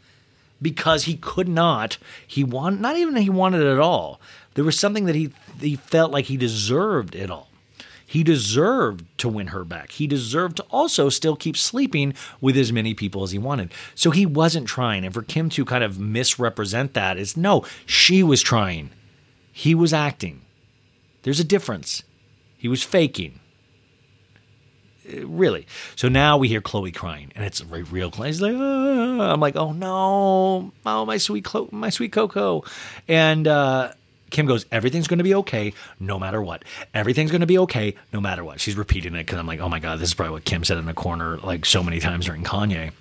because 0.62 1.04
he 1.04 1.18
could 1.18 1.50
not. 1.50 1.98
He 2.26 2.42
wanted, 2.42 2.80
not 2.80 2.96
even 2.96 3.18
he 3.18 3.30
wanted 3.30 3.64
it 3.64 3.74
at 3.74 3.80
all. 3.80 4.22
There 4.54 4.64
was 4.64 4.80
something 4.80 5.04
that 5.08 5.16
he 5.16 5.34
he 5.60 5.76
felt 5.76 6.14
like 6.14 6.26
he 6.26 6.38
deserved 6.38 7.16
it 7.16 7.30
all. 7.30 7.50
He 8.12 8.26
deserved 8.26 9.06
to 9.20 9.30
win 9.30 9.48
her 9.48 9.64
back. 9.64 9.92
He 9.92 10.06
deserved 10.06 10.58
to 10.58 10.64
also 10.64 11.08
still 11.08 11.38
keep 11.38 11.56
sleeping 11.56 12.14
with 12.42 12.58
as 12.58 12.74
many 12.74 12.94
people 12.94 13.24
as 13.24 13.32
he 13.32 13.38
wanted. 13.38 13.72
So 13.96 14.12
he 14.12 14.26
wasn't 14.26 14.68
trying. 14.68 15.06
And 15.06 15.14
for 15.14 15.22
Kim 15.22 15.50
to 15.52 15.64
kind 15.64 15.82
of 15.82 15.98
misrepresent 15.98 16.94
that 16.94 17.18
is 17.18 17.38
no, 17.38 17.64
she 17.86 18.22
was 18.22 18.42
trying. 18.42 18.90
He 19.54 19.74
was 19.74 19.94
acting. 19.94 20.42
There's 21.24 21.40
a 21.40 21.46
difference. 21.46 22.04
He 22.58 22.68
was 22.68 22.84
faking. 22.84 23.40
Really. 25.10 25.66
So 25.96 26.10
now 26.10 26.38
we 26.38 26.50
hear 26.50 26.60
Khloe 26.60 26.94
crying, 26.94 27.32
and 27.34 27.46
it's 27.46 27.62
a 27.62 27.66
real 27.66 28.12
cry. 28.12 28.28
He's 28.28 28.42
like, 28.42 28.56
"Ah." 28.58 29.32
I'm 29.32 29.40
like, 29.40 29.56
oh 29.56 29.72
no, 29.72 30.74
oh 30.86 31.06
my 31.06 31.18
sweet, 31.18 31.46
Chlo- 31.46 31.72
my 31.72 31.90
sweet 31.90 32.12
Coco, 32.12 32.66
and 33.08 33.48
uh, 33.48 33.94
Kim 34.32 34.46
goes, 34.46 34.66
everything's 34.72 35.08
going 35.08 35.20
to 35.20 35.24
be 35.24 35.36
okay, 35.36 35.74
no 36.00 36.18
matter 36.18 36.42
what. 36.42 36.66
Everything's 36.94 37.32
going 37.32 37.42
to 37.42 37.48
be 37.48 37.58
okay, 37.60 37.96
no 38.12 38.20
matter 38.20 38.44
what. 38.44 38.60
She's 38.60 38.76
repeating 38.76 39.14
it 39.14 39.26
because 39.26 39.38
I'm 39.38 39.46
like, 39.46 39.60
oh 39.60 39.70
my 39.70 39.80
god, 39.80 40.00
this 40.00 40.10
is 40.10 40.14
probably 40.16 40.34
what 40.34 40.46
Kim 40.46 40.64
said 40.64 40.78
in 40.78 40.86
the 40.86 40.94
corner 40.94 41.38
like 41.38 41.66
so 41.66 41.84
many 41.84 42.00
times 42.00 42.26
during 42.26 42.44
Kanye. 42.44 42.92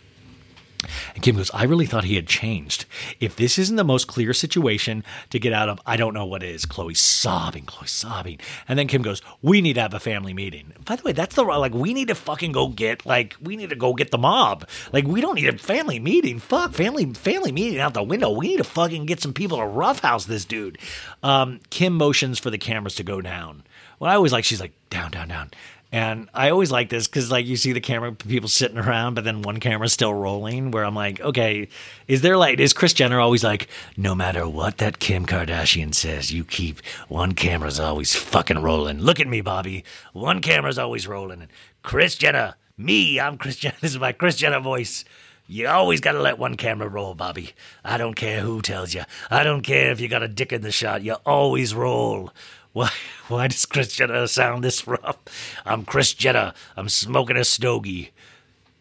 And 1.15 1.23
Kim 1.23 1.37
goes, 1.37 1.51
I 1.53 1.65
really 1.65 1.87
thought 1.87 2.05
he 2.05 2.17
had 2.17 2.27
changed. 2.27 2.87
If 3.21 3.37
this 3.37 3.59
isn't 3.59 3.77
the 3.77 3.85
most 3.85 4.07
clear 4.07 4.33
situation 4.33 5.05
to 5.31 5.39
get 5.39 5.53
out 5.53 5.69
of, 5.69 5.81
I 5.87 5.97
don't 5.97 6.15
know 6.15 6.25
what 6.25 6.43
is. 6.43 6.67
Khloe's 6.67 7.01
sobbing, 7.01 7.65
Khloe's 7.65 7.91
sobbing. 7.91 8.39
And 8.69 8.79
then 8.79 8.87
Kim 8.87 9.03
goes, 9.03 9.23
We 9.43 9.61
need 9.61 9.75
to 9.75 9.83
have 9.83 9.95
a 9.95 10.01
family 10.01 10.33
meeting. 10.33 10.73
By 10.85 10.97
the 10.97 11.03
way, 11.03 11.13
that's 11.13 11.35
the, 11.35 11.43
like, 11.43 11.75
we 11.75 11.95
need 11.95 12.09
to 12.09 12.15
fucking 12.15 12.53
go 12.53 12.69
get, 12.69 13.05
like, 13.05 13.37
we 13.41 13.57
need 13.57 13.71
to 13.71 13.77
go 13.77 13.95
get 13.95 14.11
the 14.11 14.19
mob. 14.19 14.69
Like, 14.93 15.07
we 15.07 15.21
don't 15.21 15.35
need 15.35 15.49
a 15.49 15.59
family 15.59 15.99
meeting. 15.99 16.39
Fuck, 16.39 16.73
family, 16.73 17.13
family 17.15 17.53
meeting 17.53 17.81
out 17.81 17.95
the 17.95 18.03
window. 18.03 18.31
We 18.31 18.49
need 18.49 18.59
to 18.59 18.65
fucking 18.65 19.07
get 19.07 19.21
some 19.21 19.33
people 19.33 19.59
to 19.59 19.67
roughhouse 19.67 20.27
this 20.27 20.45
dude. 20.45 20.79
Um, 21.23 21.61
Kim 21.71 21.95
motions 21.95 22.39
for 22.39 22.51
the 22.51 22.59
cameras 22.59 22.95
to 22.97 23.03
go 23.03 23.21
down. 23.21 23.65
Well, 23.99 24.11
I 24.11 24.15
always 24.15 24.33
like, 24.33 24.45
she's 24.45 24.61
like, 24.61 24.73
down, 24.89 25.11
down, 25.11 25.29
down. 25.29 25.51
And 25.93 26.29
I 26.33 26.51
always 26.51 26.71
like 26.71 26.89
this 26.89 27.09
because, 27.09 27.33
like, 27.33 27.47
you 27.47 27.57
see 27.57 27.73
the 27.73 27.81
camera 27.81 28.13
people 28.13 28.49
sitting 28.49 28.79
around, 28.79 29.15
but 29.15 29.25
then 29.25 29.43
one 29.43 29.59
camera's 29.59 29.93
still 29.93 30.15
rolling. 30.15 30.71
Where 30.71 30.85
I'm 30.85 30.95
like, 30.95 31.21
okay, 31.21 31.69
is 32.07 32.21
there 32.21 32.37
like, 32.37 32.61
is 32.61 32.73
Kris 32.73 32.93
Jenner 32.93 33.19
always 33.19 33.43
like, 33.43 33.67
no 33.97 34.15
matter 34.15 34.49
what 34.49 34.79
that 34.79 35.01
Kim 35.01 35.27
Kardashian 35.27 35.93
says, 35.93 36.33
you 36.33 36.45
keep 36.45 36.81
one 37.09 37.33
camera's 37.33 37.81
always 37.81 38.15
fucking 38.15 38.63
rolling. 38.63 39.01
Look 39.01 39.19
at 39.19 39.27
me, 39.27 39.41
Bobby. 39.41 39.85
One 40.13 40.41
camera's 40.41 40.79
always 40.79 41.09
rolling. 41.09 41.49
Kris 41.83 42.15
Jenner, 42.15 42.55
me, 42.77 43.19
I'm 43.19 43.37
Kris 43.37 43.57
Jenner. 43.57 43.77
This 43.81 43.93
is 43.93 43.99
my 43.99 44.13
Kris 44.13 44.37
Jenner 44.37 44.61
voice. 44.61 45.05
You 45.49 45.67
always 45.67 46.01
got 46.01 46.13
to 46.13 46.23
let 46.23 46.39
one 46.39 46.57
camera 46.57 46.87
roll, 46.87 47.15
Bobby. 47.17 47.51
I 47.85 47.99
don't 47.99 48.15
care 48.15 48.43
who 48.43 48.63
tells 48.63 48.95
you. 48.95 49.03
I 49.33 49.43
don't 49.43 49.63
care 49.63 49.91
if 49.91 50.01
you 50.01 50.07
got 50.07 50.23
a 50.23 50.29
dick 50.29 50.53
in 50.53 50.63
the 50.63 50.71
shot. 50.71 51.03
You 51.03 51.15
always 51.27 51.75
roll. 51.75 52.31
Why? 52.73 52.91
Why 53.29 53.47
does 53.47 53.65
Kris 53.67 53.95
Jenner 53.95 54.27
sound 54.27 54.65
this 54.65 54.87
rough? 54.87 55.19
I'm 55.65 55.85
Kris 55.85 56.13
Jenner. 56.15 56.53
I'm 56.77 56.89
smoking 56.89 57.37
a 57.37 57.45
stogie. 57.45 58.11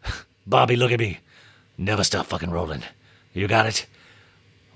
Bobby, 0.46 0.74
look 0.76 0.90
at 0.90 0.98
me. 0.98 1.20
Never 1.78 2.02
stop 2.02 2.26
fucking 2.26 2.50
rolling. 2.50 2.82
You 3.32 3.46
got 3.46 3.66
it? 3.66 3.86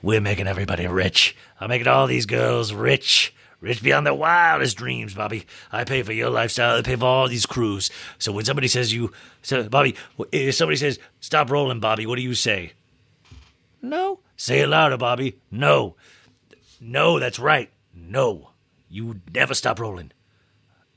We're 0.01 0.21
making 0.21 0.47
everybody 0.47 0.87
rich. 0.87 1.37
I'm 1.61 1.71
making 1.71 1.89
all 1.89 2.07
these 2.07 2.27
girls 2.27 2.73
rich. 2.73 3.35
Rich 3.61 3.83
beyond 3.83 4.07
their 4.07 4.15
wildest 4.15 4.77
dreams, 4.77 5.15
Bobby. 5.15 5.47
I 5.73 5.85
pay 5.85 6.03
for 6.03 6.13
your 6.13 6.31
lifestyle. 6.31 6.77
I 6.79 6.83
pay 6.83 6.97
for 6.97 7.07
all 7.07 7.29
these 7.29 7.47
crews. 7.47 7.91
So 8.19 8.31
when 8.31 8.45
somebody 8.45 8.69
says 8.69 8.93
you, 8.93 9.11
so 9.43 9.69
Bobby, 9.69 9.97
eh, 10.21 10.49
if 10.49 10.55
somebody 10.55 10.77
says 10.77 10.99
stop 11.21 11.51
rolling, 11.51 11.81
Bobby, 11.81 12.07
what 12.07 12.17
do 12.17 12.23
you 12.23 12.35
say? 12.35 12.75
No. 13.81 14.21
Say 14.37 14.61
it 14.61 14.69
louder, 14.69 14.99
Bobby. 14.99 15.39
No. 15.51 15.97
No, 16.81 17.19
that's 17.19 17.39
right. 17.39 17.71
No. 17.95 18.51
You 18.95 19.21
never 19.35 19.55
stop 19.55 19.81
rolling. 19.81 20.13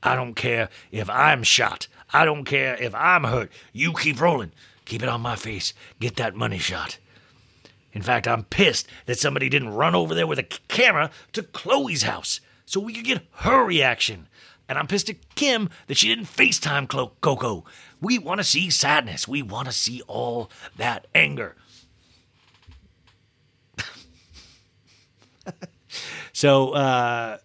I 0.04 0.14
don't 0.14 0.34
care 0.34 0.68
if 0.92 1.10
I'm 1.10 1.42
shot. 1.42 1.88
I 2.12 2.24
don't 2.24 2.44
care 2.44 2.80
if 2.80 2.94
I'm 2.94 3.24
hurt. 3.24 3.50
You 3.72 3.92
keep 3.92 4.20
rolling. 4.20 4.52
Keep 4.84 5.02
it 5.02 5.08
on 5.08 5.20
my 5.20 5.34
face. 5.34 5.74
Get 5.98 6.14
that 6.14 6.36
money 6.36 6.58
shot. 6.58 6.98
In 7.92 8.02
fact, 8.02 8.28
I'm 8.28 8.44
pissed 8.44 8.86
that 9.06 9.18
somebody 9.18 9.48
didn't 9.48 9.74
run 9.74 9.96
over 9.96 10.14
there 10.14 10.28
with 10.28 10.38
a 10.38 10.44
camera 10.44 11.10
to 11.32 11.42
Khloe's 11.42 12.02
house 12.02 12.40
so 12.64 12.78
we 12.78 12.92
could 12.92 13.04
get 13.04 13.26
her 13.32 13.64
reaction. 13.64 14.28
And 14.68 14.78
I'm 14.78 14.86
pissed 14.86 15.10
at 15.10 15.34
Kim 15.34 15.68
that 15.88 15.96
she 15.96 16.06
didn't 16.06 16.26
FaceTime 16.26 16.88
Clo- 16.88 17.14
Coco. 17.20 17.64
We 18.00 18.16
want 18.20 18.38
to 18.38 18.44
see 18.44 18.70
sadness. 18.70 19.26
We 19.26 19.42
want 19.42 19.66
to 19.66 19.72
see 19.72 20.02
all 20.06 20.52
that 20.76 21.08
anger. 21.16 21.56
so, 26.32 26.70
uh, 26.74 27.38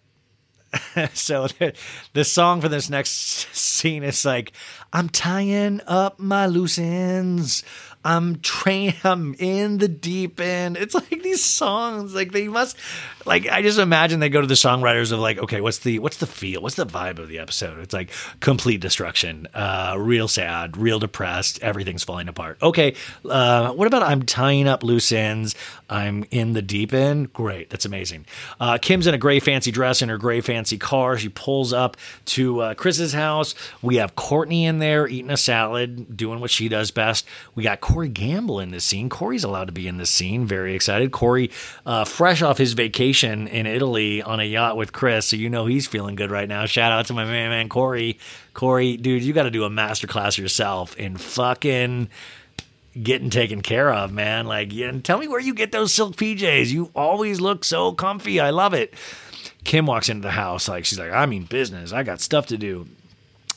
so 1.14 1.46
the, 1.46 1.72
the 2.12 2.24
song 2.24 2.60
for 2.60 2.68
this 2.68 2.90
next 2.90 3.10
scene 3.54 4.02
is 4.02 4.24
like, 4.24 4.52
I'm 4.92 5.08
tying 5.08 5.80
up 5.86 6.18
my 6.18 6.46
loose 6.46 6.78
ends. 6.78 7.64
I'm 8.04 8.40
train. 8.40 8.94
I'm 9.02 9.34
in 9.38 9.78
the 9.78 9.88
deep 9.88 10.40
end. 10.40 10.76
It's 10.76 10.94
like 10.94 11.22
these 11.22 11.44
songs, 11.44 12.14
like 12.14 12.32
they 12.32 12.48
must, 12.48 12.76
like 13.24 13.48
I 13.48 13.62
just 13.62 13.78
imagine 13.78 14.20
they 14.20 14.28
go 14.28 14.40
to 14.40 14.46
the 14.46 14.54
songwriters 14.54 15.10
of 15.10 15.20
like, 15.20 15.38
okay, 15.38 15.60
what's 15.60 15.78
the 15.78 15.98
what's 15.98 16.18
the 16.18 16.26
feel, 16.26 16.60
what's 16.60 16.74
the 16.76 16.86
vibe 16.86 17.18
of 17.18 17.28
the 17.28 17.38
episode? 17.38 17.78
It's 17.78 17.94
like 17.94 18.10
complete 18.40 18.80
destruction, 18.80 19.48
uh, 19.54 19.96
real 19.98 20.28
sad, 20.28 20.76
real 20.76 20.98
depressed, 20.98 21.62
everything's 21.62 22.04
falling 22.04 22.28
apart. 22.28 22.58
Okay, 22.62 22.94
uh, 23.28 23.72
what 23.72 23.86
about 23.86 24.02
I'm 24.02 24.22
tying 24.22 24.68
up 24.68 24.82
loose 24.82 25.10
ends? 25.10 25.54
I'm 25.88 26.24
in 26.30 26.52
the 26.52 26.62
deep 26.62 26.92
end. 26.92 27.32
Great, 27.32 27.70
that's 27.70 27.84
amazing. 27.84 28.26
Uh, 28.60 28.78
Kim's 28.78 29.06
in 29.06 29.14
a 29.14 29.18
gray 29.18 29.40
fancy 29.40 29.70
dress 29.70 30.02
in 30.02 30.08
her 30.08 30.18
gray 30.18 30.40
fancy 30.40 30.76
car. 30.76 31.16
She 31.16 31.28
pulls 31.28 31.72
up 31.72 31.96
to 32.26 32.60
uh, 32.60 32.74
Kris's 32.74 33.12
house. 33.12 33.54
We 33.80 33.96
have 33.96 34.14
Kourtney 34.14 34.64
in 34.64 34.78
there 34.78 35.06
eating 35.06 35.30
a 35.30 35.36
salad, 35.36 36.16
doing 36.16 36.40
what 36.40 36.50
she 36.50 36.68
does 36.68 36.90
best. 36.90 37.26
We 37.54 37.62
got 37.62 37.80
Corey 37.94 38.08
Gamble 38.08 38.58
in 38.58 38.72
this 38.72 38.84
scene. 38.84 39.08
Corey's 39.08 39.44
allowed 39.44 39.66
to 39.66 39.72
be 39.72 39.86
in 39.86 39.98
this 39.98 40.10
scene. 40.10 40.46
Very 40.46 40.74
excited. 40.74 41.12
Corey, 41.12 41.52
uh, 41.86 42.04
fresh 42.04 42.42
off 42.42 42.58
his 42.58 42.72
vacation 42.72 43.46
in 43.46 43.66
Italy 43.66 44.20
on 44.20 44.40
a 44.40 44.42
yacht 44.42 44.76
with 44.76 44.92
Kris, 44.92 45.26
so 45.26 45.36
you 45.36 45.48
know 45.48 45.66
he's 45.66 45.86
feeling 45.86 46.16
good 46.16 46.32
right 46.32 46.48
now. 46.48 46.66
Shout 46.66 46.90
out 46.90 47.06
to 47.06 47.12
my 47.12 47.24
man, 47.24 47.50
man 47.50 47.68
Corey. 47.68 48.18
Corey, 48.52 48.96
dude, 48.96 49.22
you 49.22 49.32
got 49.32 49.44
to 49.44 49.50
do 49.52 49.62
a 49.62 49.70
masterclass 49.70 50.36
yourself 50.36 50.96
in 50.96 51.16
fucking 51.16 52.08
getting 53.00 53.30
taken 53.30 53.62
care 53.62 53.92
of, 53.92 54.12
man. 54.12 54.46
Like, 54.46 54.72
yeah, 54.72 54.90
tell 55.00 55.18
me 55.18 55.28
where 55.28 55.38
you 55.38 55.54
get 55.54 55.70
those 55.70 55.94
silk 55.94 56.16
PJs. 56.16 56.72
You 56.72 56.90
always 56.96 57.40
look 57.40 57.64
so 57.64 57.92
comfy. 57.92 58.40
I 58.40 58.50
love 58.50 58.74
it. 58.74 58.92
Kim 59.62 59.86
walks 59.86 60.08
into 60.08 60.22
the 60.22 60.32
house, 60.32 60.66
like 60.66 60.84
she's 60.84 60.98
like, 60.98 61.12
I 61.12 61.26
mean 61.26 61.44
business. 61.44 61.92
I 61.92 62.02
got 62.02 62.20
stuff 62.20 62.48
to 62.48 62.58
do. 62.58 62.88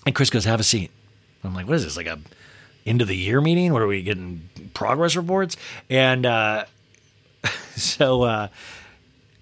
And 0.06 0.14
Kris 0.14 0.30
goes, 0.30 0.46
have 0.46 0.60
a 0.60 0.64
seat. 0.64 0.92
I'm 1.44 1.56
like, 1.56 1.66
what 1.66 1.78
is 1.78 1.86
this? 1.86 1.98
Like 1.98 2.06
a 2.06 2.20
end 2.88 3.02
of 3.02 3.08
the 3.08 3.16
year 3.16 3.42
meeting? 3.42 3.74
What 3.74 3.82
are 3.82 3.88
we 3.88 4.02
getting 4.02 4.50
progress 4.74 5.16
reports? 5.16 5.58
And 5.90 6.26
uh, 6.26 6.66
so 7.76 8.24
uh, 8.24 8.48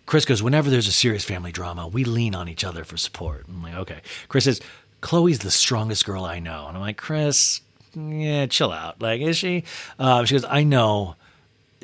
Kris 0.06 0.26
goes, 0.26 0.44
whenever 0.44 0.70
there's 0.70 0.88
a 0.88 0.92
serious 0.92 1.24
family 1.24 1.52
drama, 1.52 1.88
we 1.88 2.04
lean 2.04 2.36
on 2.36 2.48
each 2.48 2.64
other 2.64 2.84
for 2.84 2.98
support. 2.98 3.46
I'm 3.48 3.64
like, 3.64 3.76
okay. 3.76 4.02
Kris 4.28 4.46
says, 4.46 4.62
Khloe's 5.02 5.40
the 5.40 5.52
strongest 5.52 6.06
girl 6.06 6.24
I 6.26 6.40
know. 6.40 6.68
And 6.68 6.78
I'm 6.78 6.82
like, 6.82 6.98
Kris, 6.98 7.62
yeah, 7.96 8.46
chill 8.48 8.72
out. 8.72 9.02
Like, 9.02 9.22
is 9.22 9.38
she? 9.38 9.64
Uh, 9.98 10.26
she 10.26 10.36
goes, 10.36 10.46
I 10.46 10.64
know, 10.64 11.16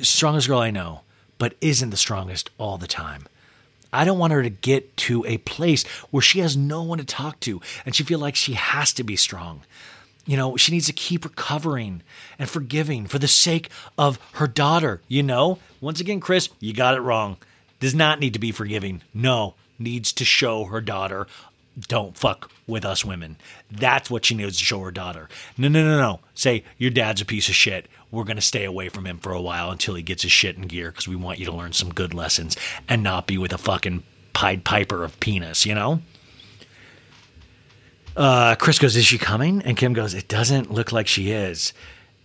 strongest 0.00 0.48
girl 0.48 0.58
I 0.58 0.70
know, 0.70 1.00
but 1.38 1.54
isn't 1.60 1.90
the 1.90 1.96
strongest 1.96 2.50
all 2.58 2.78
the 2.78 2.86
time. 2.86 3.26
I 3.92 4.04
don't 4.04 4.18
want 4.18 4.32
her 4.32 4.42
to 4.42 4.50
get 4.50 4.96
to 4.98 5.24
a 5.26 5.38
place 5.38 5.84
where 6.10 6.22
she 6.22 6.38
has 6.38 6.56
no 6.56 6.82
one 6.82 6.98
to 6.98 7.04
talk 7.04 7.40
to 7.40 7.60
and 7.84 7.94
she 7.94 8.02
feel 8.02 8.18
like 8.18 8.34
she 8.34 8.54
has 8.54 8.92
to 8.94 9.04
be 9.04 9.16
strong. 9.16 9.62
You 10.24 10.36
know, 10.36 10.56
she 10.56 10.72
needs 10.72 10.86
to 10.86 10.92
keep 10.92 11.24
recovering 11.24 12.02
and 12.38 12.48
forgiving 12.48 13.06
for 13.06 13.18
the 13.18 13.28
sake 13.28 13.70
of 13.98 14.18
her 14.34 14.46
daughter, 14.46 15.02
you 15.08 15.22
know? 15.22 15.58
Once 15.80 16.00
again, 16.00 16.20
Kris, 16.20 16.48
you 16.60 16.72
got 16.72 16.94
it 16.94 17.00
wrong. 17.00 17.36
Does 17.80 17.94
not 17.94 18.20
need 18.20 18.32
to 18.34 18.38
be 18.38 18.52
forgiving. 18.52 19.02
No, 19.12 19.54
needs 19.78 20.12
to 20.12 20.24
show 20.24 20.64
her 20.64 20.80
daughter 20.80 21.26
don't 21.88 22.16
fuck 22.16 22.50
with 22.66 22.84
us 22.84 23.04
women. 23.04 23.36
That's 23.70 24.10
what 24.10 24.24
she 24.24 24.34
needs 24.34 24.58
to 24.58 24.64
show 24.64 24.80
her 24.80 24.90
daughter. 24.90 25.28
No, 25.56 25.68
no, 25.68 25.82
no, 25.84 25.98
no. 25.98 26.20
Say, 26.34 26.64
your 26.78 26.90
dad's 26.90 27.20
a 27.20 27.24
piece 27.24 27.48
of 27.48 27.54
shit. 27.54 27.86
We're 28.10 28.24
going 28.24 28.36
to 28.36 28.42
stay 28.42 28.64
away 28.64 28.88
from 28.88 29.06
him 29.06 29.18
for 29.18 29.32
a 29.32 29.40
while 29.40 29.70
until 29.70 29.94
he 29.94 30.02
gets 30.02 30.22
his 30.22 30.32
shit 30.32 30.56
in 30.56 30.62
gear 30.62 30.90
because 30.90 31.08
we 31.08 31.16
want 31.16 31.38
you 31.38 31.46
to 31.46 31.52
learn 31.52 31.72
some 31.72 31.92
good 31.92 32.12
lessons 32.12 32.56
and 32.88 33.02
not 33.02 33.26
be 33.26 33.38
with 33.38 33.52
a 33.52 33.58
fucking 33.58 34.02
Pied 34.34 34.64
Piper 34.64 35.04
of 35.04 35.18
penis, 35.20 35.64
you 35.64 35.74
know? 35.74 36.02
Uh, 38.16 38.54
Kris 38.56 38.78
goes, 38.78 38.96
Is 38.96 39.04
she 39.06 39.18
coming? 39.18 39.62
And 39.62 39.76
Kim 39.76 39.92
goes, 39.92 40.14
It 40.14 40.28
doesn't 40.28 40.70
look 40.70 40.92
like 40.92 41.06
she 41.06 41.30
is. 41.30 41.72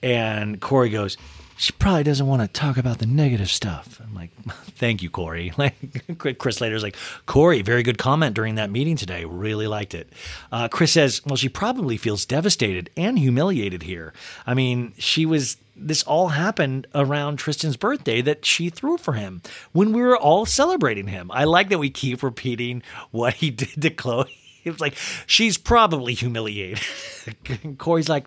And 0.03 0.59
Corey 0.59 0.89
goes, 0.89 1.17
She 1.57 1.71
probably 1.73 2.03
doesn't 2.03 2.27
want 2.27 2.41
to 2.41 2.47
talk 2.47 2.77
about 2.77 2.99
the 2.99 3.05
negative 3.05 3.49
stuff. 3.49 3.99
I'm 4.03 4.13
like, 4.13 4.31
Thank 4.75 5.01
you, 5.01 5.09
Corey. 5.09 5.53
Like 5.57 6.37
Kris 6.37 6.61
later 6.61 6.75
is 6.75 6.83
like, 6.83 6.95
Corey, 7.25 7.61
very 7.61 7.83
good 7.83 7.97
comment 7.97 8.35
during 8.35 8.55
that 8.55 8.69
meeting 8.69 8.95
today. 8.95 9.25
Really 9.25 9.67
liked 9.67 9.93
it. 9.93 10.11
Uh, 10.51 10.67
Kris 10.67 10.91
says, 10.91 11.21
Well, 11.25 11.37
she 11.37 11.49
probably 11.49 11.97
feels 11.97 12.25
devastated 12.25 12.89
and 12.97 13.17
humiliated 13.17 13.83
here. 13.83 14.13
I 14.45 14.53
mean, 14.53 14.93
she 14.97 15.25
was 15.25 15.57
this 15.79 16.03
all 16.03 16.29
happened 16.29 16.87
around 16.95 17.37
Tristan's 17.37 17.77
birthday 17.77 18.21
that 18.21 18.45
she 18.45 18.69
threw 18.69 18.97
for 18.97 19.13
him 19.13 19.43
when 19.73 19.93
we 19.93 20.01
were 20.01 20.17
all 20.17 20.45
celebrating 20.45 21.07
him. 21.07 21.29
I 21.31 21.43
like 21.43 21.69
that 21.69 21.77
we 21.77 21.91
keep 21.91 22.23
repeating 22.23 22.81
what 23.11 23.35
he 23.35 23.49
did 23.51 23.81
to 23.81 23.89
Khloe. 23.91 24.27
It 24.67 24.71
was 24.71 24.81
like, 24.81 24.95
she's 25.25 25.57
probably 25.57 26.13
humiliated. 26.13 26.79
Corey's 27.77 28.09
like, 28.09 28.25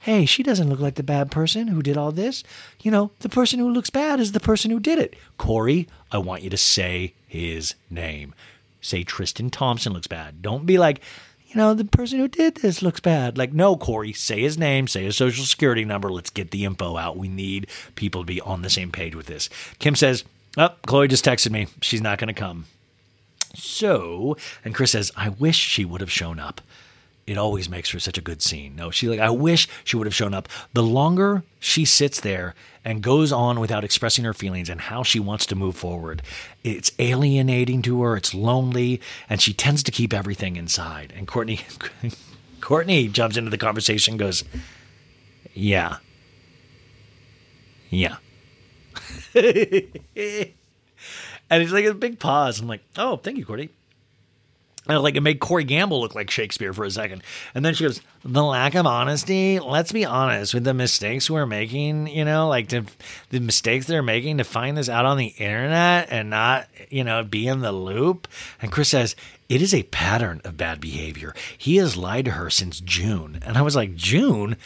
hey, 0.00 0.24
she 0.24 0.42
doesn't 0.42 0.68
look 0.68 0.80
like 0.80 0.94
the 0.94 1.02
bad 1.02 1.30
person 1.30 1.68
who 1.68 1.82
did 1.82 1.96
all 1.96 2.12
this. 2.12 2.44
You 2.80 2.90
know, 2.90 3.10
the 3.20 3.28
person 3.28 3.58
who 3.58 3.70
looks 3.70 3.90
bad 3.90 4.20
is 4.20 4.32
the 4.32 4.40
person 4.40 4.70
who 4.70 4.80
did 4.80 4.98
it. 4.98 5.16
Corey, 5.38 5.88
I 6.12 6.18
want 6.18 6.42
you 6.42 6.50
to 6.50 6.56
say 6.56 7.14
his 7.26 7.74
name. 7.90 8.34
Say 8.80 9.02
Tristan 9.02 9.50
Thompson 9.50 9.92
looks 9.92 10.06
bad. 10.06 10.42
Don't 10.42 10.64
be 10.64 10.78
like, 10.78 11.00
you 11.48 11.56
know, 11.56 11.74
the 11.74 11.84
person 11.84 12.18
who 12.18 12.28
did 12.28 12.56
this 12.56 12.82
looks 12.82 13.00
bad. 13.00 13.36
Like, 13.36 13.52
no, 13.52 13.76
Corey, 13.76 14.12
say 14.12 14.42
his 14.42 14.56
name, 14.56 14.86
say 14.86 15.04
his 15.04 15.16
social 15.16 15.44
security 15.44 15.84
number. 15.84 16.12
Let's 16.12 16.30
get 16.30 16.50
the 16.50 16.64
info 16.64 16.96
out. 16.96 17.16
We 17.16 17.28
need 17.28 17.68
people 17.96 18.22
to 18.22 18.26
be 18.26 18.40
on 18.40 18.62
the 18.62 18.70
same 18.70 18.92
page 18.92 19.14
with 19.14 19.26
this. 19.26 19.48
Kim 19.78 19.96
says, 19.96 20.24
Oh, 20.56 20.70
Khloe 20.86 21.08
just 21.08 21.24
texted 21.24 21.50
me. 21.50 21.66
She's 21.82 22.00
not 22.00 22.18
going 22.18 22.28
to 22.28 22.34
come. 22.34 22.64
So, 23.56 24.36
and 24.64 24.74
Kris 24.74 24.92
says, 24.92 25.10
I 25.16 25.30
wish 25.30 25.56
she 25.56 25.84
would 25.84 26.00
have 26.00 26.10
shown 26.10 26.38
up. 26.38 26.60
It 27.26 27.36
always 27.36 27.68
makes 27.68 27.88
for 27.88 27.98
such 27.98 28.18
a 28.18 28.20
good 28.20 28.40
scene. 28.40 28.76
No, 28.76 28.92
she 28.92 29.08
like, 29.08 29.18
I 29.18 29.30
wish 29.30 29.66
she 29.82 29.96
would 29.96 30.06
have 30.06 30.14
shown 30.14 30.32
up. 30.32 30.48
The 30.74 30.82
longer 30.82 31.42
she 31.58 31.84
sits 31.84 32.20
there 32.20 32.54
and 32.84 33.02
goes 33.02 33.32
on 33.32 33.58
without 33.58 33.82
expressing 33.82 34.24
her 34.24 34.32
feelings 34.32 34.68
and 34.68 34.80
how 34.82 35.02
she 35.02 35.18
wants 35.18 35.44
to 35.46 35.56
move 35.56 35.74
forward, 35.74 36.22
it's 36.62 36.92
alienating 37.00 37.82
to 37.82 38.00
her. 38.02 38.16
It's 38.16 38.32
lonely, 38.32 39.00
and 39.28 39.40
she 39.42 39.52
tends 39.52 39.82
to 39.84 39.90
keep 39.90 40.14
everything 40.14 40.54
inside. 40.54 41.12
And 41.16 41.26
Kourtney, 41.26 41.62
Kourtney 42.60 43.10
jumps 43.10 43.36
into 43.36 43.50
the 43.50 43.58
conversation, 43.58 44.16
goes, 44.16 44.44
"Yeah, 45.52 45.96
yeah." 47.90 48.18
And 51.50 51.62
it's 51.62 51.72
like 51.72 51.84
a 51.84 51.94
big 51.94 52.18
pause. 52.18 52.60
I'm 52.60 52.68
like, 52.68 52.82
oh, 52.96 53.16
thank 53.16 53.38
you, 53.38 53.46
Kourtney. 53.46 53.70
And 54.88 55.02
like 55.02 55.16
it 55.16 55.20
made 55.20 55.40
Corey 55.40 55.64
Gamble 55.64 56.00
look 56.00 56.14
like 56.14 56.30
Shakespeare 56.30 56.72
for 56.72 56.84
a 56.84 56.90
second. 56.90 57.22
And 57.54 57.64
then 57.64 57.74
she 57.74 57.84
goes, 57.84 58.00
the 58.24 58.42
lack 58.42 58.74
of 58.74 58.86
honesty. 58.86 59.58
Let's 59.58 59.90
be 59.90 60.04
honest 60.04 60.54
with 60.54 60.64
the 60.64 60.74
mistakes 60.74 61.28
we're 61.28 61.46
making, 61.46 62.06
you 62.06 62.24
know, 62.24 62.48
like 62.48 62.68
to, 62.68 62.84
the 63.30 63.40
mistakes 63.40 63.86
they're 63.86 64.02
making 64.02 64.38
to 64.38 64.44
find 64.44 64.76
this 64.76 64.88
out 64.88 65.04
on 65.04 65.16
the 65.16 65.26
internet 65.26 66.08
and 66.10 66.30
not, 66.30 66.68
you 66.88 67.02
know, 67.02 67.24
be 67.24 67.48
in 67.48 67.60
the 67.60 67.72
loop. 67.72 68.28
And 68.62 68.70
Kris 68.70 68.90
says, 68.90 69.16
it 69.48 69.60
is 69.60 69.74
a 69.74 69.84
pattern 69.84 70.40
of 70.44 70.56
bad 70.56 70.80
behavior. 70.80 71.34
He 71.58 71.76
has 71.76 71.96
lied 71.96 72.26
to 72.26 72.32
her 72.32 72.50
since 72.50 72.80
June. 72.80 73.40
And 73.44 73.56
I 73.56 73.62
was 73.62 73.74
like, 73.74 73.96
June? 73.96 74.56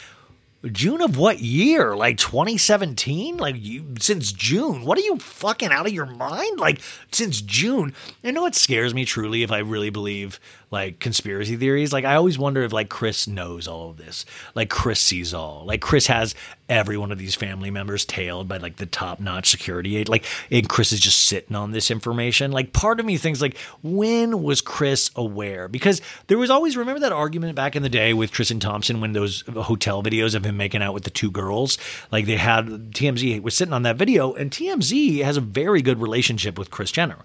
June 0.67 1.01
of 1.01 1.17
what 1.17 1.41
year? 1.41 1.97
Like 1.97 2.19
2017? 2.19 3.39
Like 3.39 3.57
you 3.59 3.95
since 3.99 4.31
June? 4.31 4.85
What 4.85 4.99
are 4.99 5.03
you 5.03 5.17
fucking 5.19 5.71
out 5.71 5.87
of 5.87 5.93
your 5.93 6.07
mind? 6.07 6.61
Like 6.61 6.81
since 7.13 7.41
June? 7.41 7.95
I 8.23 8.31
know 8.31 8.47
it 8.47 8.55
scares 8.55 8.93
me 8.93 9.05
truly 9.05 9.43
if 9.43 9.51
I 9.51 9.59
really 9.59 9.91
believe 9.91 10.39
like 10.71 11.01
conspiracy 11.01 11.57
theories. 11.57 11.93
Like 11.93 12.05
I 12.05 12.15
always 12.15 12.39
wonder 12.39 12.63
if 12.63 12.73
like 12.73 12.89
Kris 12.89 13.27
knows 13.27 13.67
all 13.67 13.91
of 13.91 13.97
this. 13.97 14.25
Like 14.55 14.71
Kris 14.71 15.01
sees 15.01 15.35
all. 15.35 15.65
Like 15.67 15.81
Kris 15.81 16.07
has 16.07 16.35
every 16.69 16.97
one 16.97 17.11
of 17.11 17.19
these 17.19 17.35
family 17.35 17.71
members 17.71 18.05
tailed 18.05 18.47
by 18.47 18.59
like 18.59 18.77
the 18.77 18.87
top 18.87 19.19
notch 19.19 19.51
security 19.51 19.97
aid. 19.97 20.09
Like 20.09 20.25
and 20.51 20.69
Kris 20.69 20.93
is 20.93 21.01
just 21.01 21.23
sitting 21.23 21.57
on 21.57 21.73
this 21.73 21.91
information. 21.91 22.53
Like 22.53 22.73
part 22.73 23.01
of 23.01 23.07
me 23.07 23.17
thinks 23.17 23.41
like 23.41 23.57
when 23.83 24.43
was 24.43 24.61
Kris 24.61 25.11
aware? 25.17 25.67
Because 25.67 26.01
there 26.29 26.39
was 26.39 26.51
always 26.51 26.77
remember 26.77 27.01
that 27.01 27.13
argument 27.13 27.57
back 27.57 27.75
in 27.75 27.83
the 27.83 27.89
day 27.89 28.15
with 28.15 28.31
Tristan 28.31 28.61
Thompson 28.61 29.01
when 29.01 29.13
those 29.13 29.43
hotel 29.49 30.03
videos 30.03 30.35
of 30.35 30.47
him 30.47 30.57
making 30.57 30.83
out 30.83 30.95
with 30.95 31.05
the 31.05 31.11
two 31.11 31.31
girls. 31.31 31.79
Like 32.13 32.27
they 32.27 32.37
had 32.37 32.67
TMZ 32.93 33.43
was 33.43 33.57
sitting 33.57 33.75
on 33.75 33.83
that 33.83 33.97
video, 33.97 34.33
and 34.35 34.51
TMZ 34.51 35.25
has 35.25 35.37
a 35.37 35.41
very 35.41 35.83
good 35.83 36.01
relationship 36.01 36.59
with 36.59 36.71
Kris 36.71 36.93
Jenner. 36.93 37.19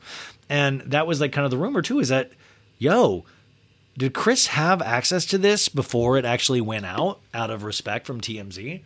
And 0.50 0.82
that 0.82 1.08
was 1.08 1.22
like 1.22 1.32
kind 1.32 1.46
of 1.46 1.52
the 1.52 1.58
rumor 1.58 1.82
too, 1.82 2.00
is 2.00 2.10
that, 2.10 2.32
yo, 2.78 3.26
did 3.98 4.14
Kris 4.14 4.48
have 4.48 4.82
access 4.82 5.26
to 5.28 5.38
this 5.38 5.70
before 5.70 6.18
it 6.18 6.26
actually 6.26 6.62
went 6.62 6.86
out 6.86 7.20
out 7.34 7.50
of 7.50 7.64
respect 7.64 8.06
from 8.06 8.20
TMZ? 8.20 8.82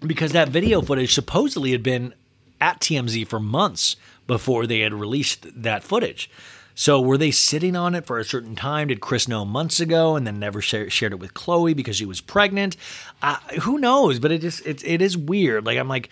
Because 0.00 0.32
that 0.32 0.50
video 0.50 0.82
footage 0.82 1.14
supposedly 1.14 1.72
had 1.72 1.82
been 1.82 2.12
at 2.60 2.80
TMZ 2.80 3.26
for 3.26 3.40
months 3.40 3.96
before 4.26 4.66
they 4.66 4.80
had 4.80 4.92
released 4.92 5.46
that 5.62 5.82
footage. 5.82 6.30
So 6.78 7.00
were 7.00 7.16
they 7.16 7.30
sitting 7.30 7.74
on 7.74 7.94
it 7.94 8.04
for 8.04 8.18
a 8.18 8.24
certain 8.24 8.54
time? 8.54 8.88
Did 8.88 9.00
Kris 9.00 9.26
know 9.26 9.46
months 9.46 9.80
ago 9.80 10.14
and 10.14 10.26
then 10.26 10.38
never 10.38 10.60
share, 10.60 10.90
shared 10.90 11.12
it 11.12 11.18
with 11.18 11.32
Khloe 11.32 11.74
because 11.74 11.96
she 11.96 12.04
was 12.04 12.20
pregnant? 12.20 12.76
Uh, 13.22 13.38
who 13.62 13.78
knows? 13.78 14.18
But 14.18 14.30
it 14.30 14.42
just 14.42 14.64
it, 14.66 14.84
it 14.84 15.00
is 15.00 15.16
weird. 15.16 15.64
Like 15.64 15.78
I'm 15.78 15.88
like, 15.88 16.10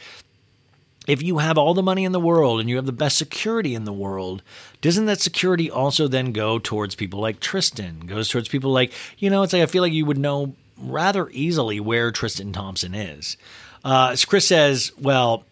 if 1.06 1.22
you 1.22 1.38
have 1.38 1.58
all 1.58 1.74
the 1.74 1.82
money 1.82 2.04
in 2.04 2.12
the 2.12 2.20
world 2.20 2.60
and 2.60 2.68
you 2.68 2.76
have 2.76 2.86
the 2.86 2.92
best 2.92 3.18
security 3.18 3.74
in 3.74 3.84
the 3.84 3.92
world, 3.92 4.42
doesn't 4.80 5.06
that 5.06 5.20
security 5.20 5.70
also 5.70 6.08
then 6.08 6.32
go 6.32 6.58
towards 6.58 6.94
people 6.94 7.20
like 7.20 7.40
Tristan? 7.40 8.00
Goes 8.06 8.28
towards 8.28 8.48
people 8.48 8.72
like, 8.72 8.92
you 9.18 9.30
know, 9.30 9.42
it's 9.42 9.52
like 9.52 9.62
I 9.62 9.66
feel 9.66 9.82
like 9.82 9.92
you 9.92 10.06
would 10.06 10.18
know 10.18 10.54
rather 10.78 11.28
easily 11.30 11.80
where 11.80 12.10
Tristan 12.10 12.52
Thompson 12.52 12.94
is. 12.94 13.36
Uh, 13.84 14.16
Kris 14.26 14.46
says, 14.46 14.92
well, 14.98 15.44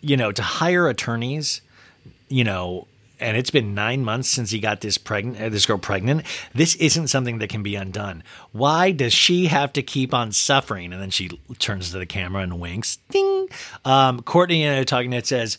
you 0.00 0.16
know, 0.16 0.32
to 0.32 0.42
hire 0.42 0.88
attorneys, 0.88 1.60
you 2.28 2.44
know, 2.44 2.88
and 3.18 3.36
it's 3.36 3.50
been 3.50 3.74
nine 3.74 4.04
months 4.04 4.28
since 4.28 4.50
he 4.50 4.58
got 4.58 4.80
this 4.80 4.98
pregnant, 4.98 5.40
uh, 5.40 5.48
this 5.48 5.66
girl 5.66 5.78
pregnant. 5.78 6.24
This 6.54 6.74
isn't 6.76 7.08
something 7.08 7.38
that 7.38 7.48
can 7.48 7.62
be 7.62 7.74
undone. 7.74 8.22
Why 8.52 8.92
does 8.92 9.14
she 9.14 9.46
have 9.46 9.72
to 9.74 9.82
keep 9.82 10.12
on 10.12 10.32
suffering? 10.32 10.92
And 10.92 11.00
then 11.00 11.10
she 11.10 11.40
turns 11.58 11.90
to 11.92 11.98
the 11.98 12.06
camera 12.06 12.42
and 12.42 12.60
winks. 12.60 12.98
Ding. 13.10 13.48
Um, 13.84 14.20
Kourtney 14.22 14.60
in 14.60 14.72
a 14.72 14.84
talking 14.84 15.10
net 15.10 15.26
says, 15.26 15.58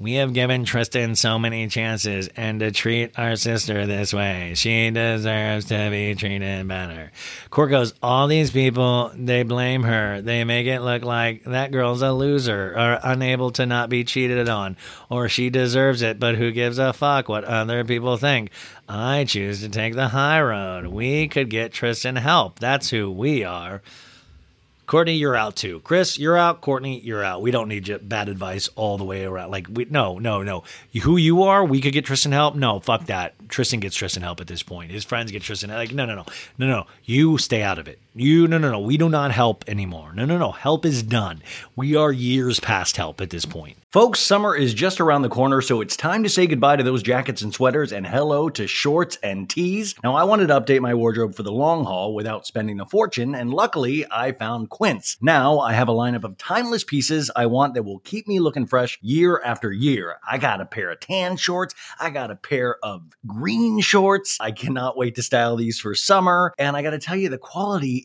"We 0.00 0.14
have 0.14 0.32
given 0.32 0.64
Tristan 0.64 1.16
so 1.16 1.40
many 1.40 1.66
chances, 1.66 2.28
and 2.36 2.60
to 2.60 2.70
treat 2.70 3.18
our 3.18 3.34
sister 3.34 3.84
this 3.84 4.14
way, 4.14 4.52
she 4.54 4.90
deserves 4.90 5.64
to 5.66 5.88
be 5.90 6.14
treated 6.14 6.68
better." 6.68 7.10
Court 7.50 7.70
goes, 7.70 7.94
"All 8.00 8.28
these 8.28 8.52
people, 8.52 9.10
they 9.16 9.42
blame 9.42 9.82
her. 9.82 10.22
They 10.22 10.44
make 10.44 10.68
it 10.68 10.82
look 10.82 11.04
like 11.04 11.42
that 11.44 11.72
girl's 11.72 12.02
a 12.02 12.12
loser 12.12 12.72
or 12.76 13.00
unable 13.02 13.50
to 13.50 13.66
not 13.66 13.90
be 13.90 14.04
cheated 14.04 14.48
on, 14.48 14.76
or 15.10 15.28
she 15.28 15.50
deserves 15.50 16.00
it. 16.00 16.20
But 16.20 16.36
who 16.36 16.52
gives 16.52 16.78
a 16.78 16.92
fuck 16.92 17.28
what 17.28 17.42
other 17.42 17.82
people 17.82 18.16
think?" 18.16 18.50
I 18.88 19.24
choose 19.24 19.60
to 19.62 19.68
take 19.68 19.94
the 19.94 20.08
high 20.08 20.40
road. 20.40 20.86
We 20.86 21.26
could 21.26 21.50
get 21.50 21.72
Tristan 21.72 22.14
help. 22.16 22.60
That's 22.60 22.90
who 22.90 23.10
we 23.10 23.42
are. 23.42 23.82
Kourtney, 24.88 25.18
you're 25.18 25.36
out 25.36 25.54
too. 25.54 25.80
Kris, 25.80 26.18
you're 26.18 26.38
out. 26.38 26.62
Kourtney, 26.62 27.04
you're 27.04 27.22
out. 27.22 27.42
We 27.42 27.50
don't 27.50 27.68
need 27.68 28.08
bad 28.08 28.30
advice 28.30 28.70
all 28.74 28.96
the 28.96 29.04
way 29.04 29.24
around. 29.26 29.50
Like, 29.50 29.66
we, 29.70 29.84
no, 29.84 30.18
no, 30.18 30.42
no. 30.42 30.64
Who 31.02 31.18
you 31.18 31.42
are, 31.42 31.62
we 31.62 31.82
could 31.82 31.92
get 31.92 32.06
Tristan 32.06 32.32
help. 32.32 32.54
No, 32.54 32.80
fuck 32.80 33.04
that. 33.06 33.34
Tristan 33.50 33.80
gets 33.80 33.94
Tristan 33.94 34.22
help 34.22 34.40
at 34.40 34.46
this 34.46 34.62
point. 34.62 34.90
His 34.90 35.04
friends 35.04 35.30
get 35.30 35.42
Tristan. 35.42 35.68
Like, 35.68 35.92
no, 35.92 36.06
no, 36.06 36.14
no, 36.14 36.24
no, 36.56 36.66
no. 36.66 36.86
You 37.04 37.36
stay 37.36 37.62
out 37.62 37.78
of 37.78 37.86
it. 37.86 37.98
You, 38.20 38.48
no, 38.48 38.58
no, 38.58 38.72
no. 38.72 38.80
We 38.80 38.96
do 38.96 39.08
not 39.08 39.30
help 39.30 39.64
anymore. 39.68 40.12
No, 40.12 40.24
no, 40.24 40.38
no. 40.38 40.50
Help 40.50 40.84
is 40.84 41.04
done. 41.04 41.40
We 41.76 41.94
are 41.94 42.10
years 42.10 42.58
past 42.58 42.96
help 42.96 43.20
at 43.20 43.30
this 43.30 43.44
point. 43.44 43.78
Folks, 43.90 44.20
summer 44.20 44.54
is 44.54 44.74
just 44.74 45.00
around 45.00 45.22
the 45.22 45.30
corner, 45.30 45.62
so 45.62 45.80
it's 45.80 45.96
time 45.96 46.22
to 46.22 46.28
say 46.28 46.46
goodbye 46.46 46.76
to 46.76 46.82
those 46.82 47.02
jackets 47.02 47.40
and 47.40 47.54
sweaters 47.54 47.90
and 47.90 48.06
hello 48.06 48.50
to 48.50 48.66
shorts 48.66 49.16
and 49.22 49.48
tees. 49.48 49.94
Now, 50.04 50.14
I 50.14 50.24
wanted 50.24 50.48
to 50.48 50.60
update 50.60 50.82
my 50.82 50.92
wardrobe 50.92 51.34
for 51.34 51.42
the 51.42 51.52
long 51.52 51.84
haul 51.84 52.14
without 52.14 52.46
spending 52.46 52.80
a 52.80 52.86
fortune, 52.86 53.34
and 53.34 53.50
luckily, 53.50 54.04
I 54.10 54.32
found 54.32 54.68
Quince. 54.68 55.16
Now, 55.22 55.60
I 55.60 55.72
have 55.72 55.88
a 55.88 55.94
lineup 55.94 56.24
of 56.24 56.36
timeless 56.36 56.84
pieces 56.84 57.30
I 57.34 57.46
want 57.46 57.72
that 57.74 57.84
will 57.84 58.00
keep 58.00 58.28
me 58.28 58.40
looking 58.40 58.66
fresh 58.66 58.98
year 59.00 59.40
after 59.42 59.72
year. 59.72 60.16
I 60.30 60.36
got 60.36 60.60
a 60.60 60.66
pair 60.66 60.90
of 60.90 61.00
tan 61.00 61.38
shorts, 61.38 61.74
I 61.98 62.10
got 62.10 62.30
a 62.30 62.36
pair 62.36 62.76
of 62.84 63.04
green 63.26 63.80
shorts. 63.80 64.36
I 64.38 64.50
cannot 64.50 64.98
wait 64.98 65.14
to 65.14 65.22
style 65.22 65.56
these 65.56 65.80
for 65.80 65.94
summer, 65.94 66.52
and 66.58 66.76
I 66.76 66.82
gotta 66.82 66.98
tell 66.98 67.16
you, 67.16 67.30
the 67.30 67.38
quality 67.38 68.04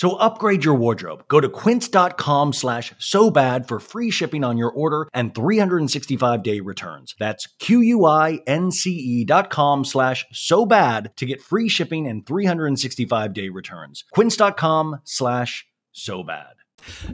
So 0.00 0.16
upgrade 0.16 0.64
your 0.64 0.76
wardrobe. 0.76 1.24
Go 1.28 1.42
to 1.42 1.48
quince.com 1.50 2.54
slash 2.54 2.94
so 2.98 3.30
bad 3.30 3.68
for 3.68 3.78
free 3.78 4.10
shipping 4.10 4.44
on 4.44 4.56
your 4.56 4.70
order 4.70 5.06
and 5.12 5.34
365 5.34 6.42
day 6.42 6.60
returns. 6.60 7.14
That's 7.18 7.46
Q-U-I-N-C-E 7.58 9.24
dot 9.26 9.50
com 9.50 9.84
slash 9.84 10.24
so 10.32 10.64
bad 10.64 11.10
to 11.16 11.26
get 11.26 11.42
free 11.42 11.68
shipping 11.68 12.06
and 12.06 12.26
365 12.26 13.34
day 13.34 13.50
returns. 13.50 14.04
Quince.com 14.10 15.02
slash 15.04 15.66
so 15.92 16.22
bad. 16.22 16.54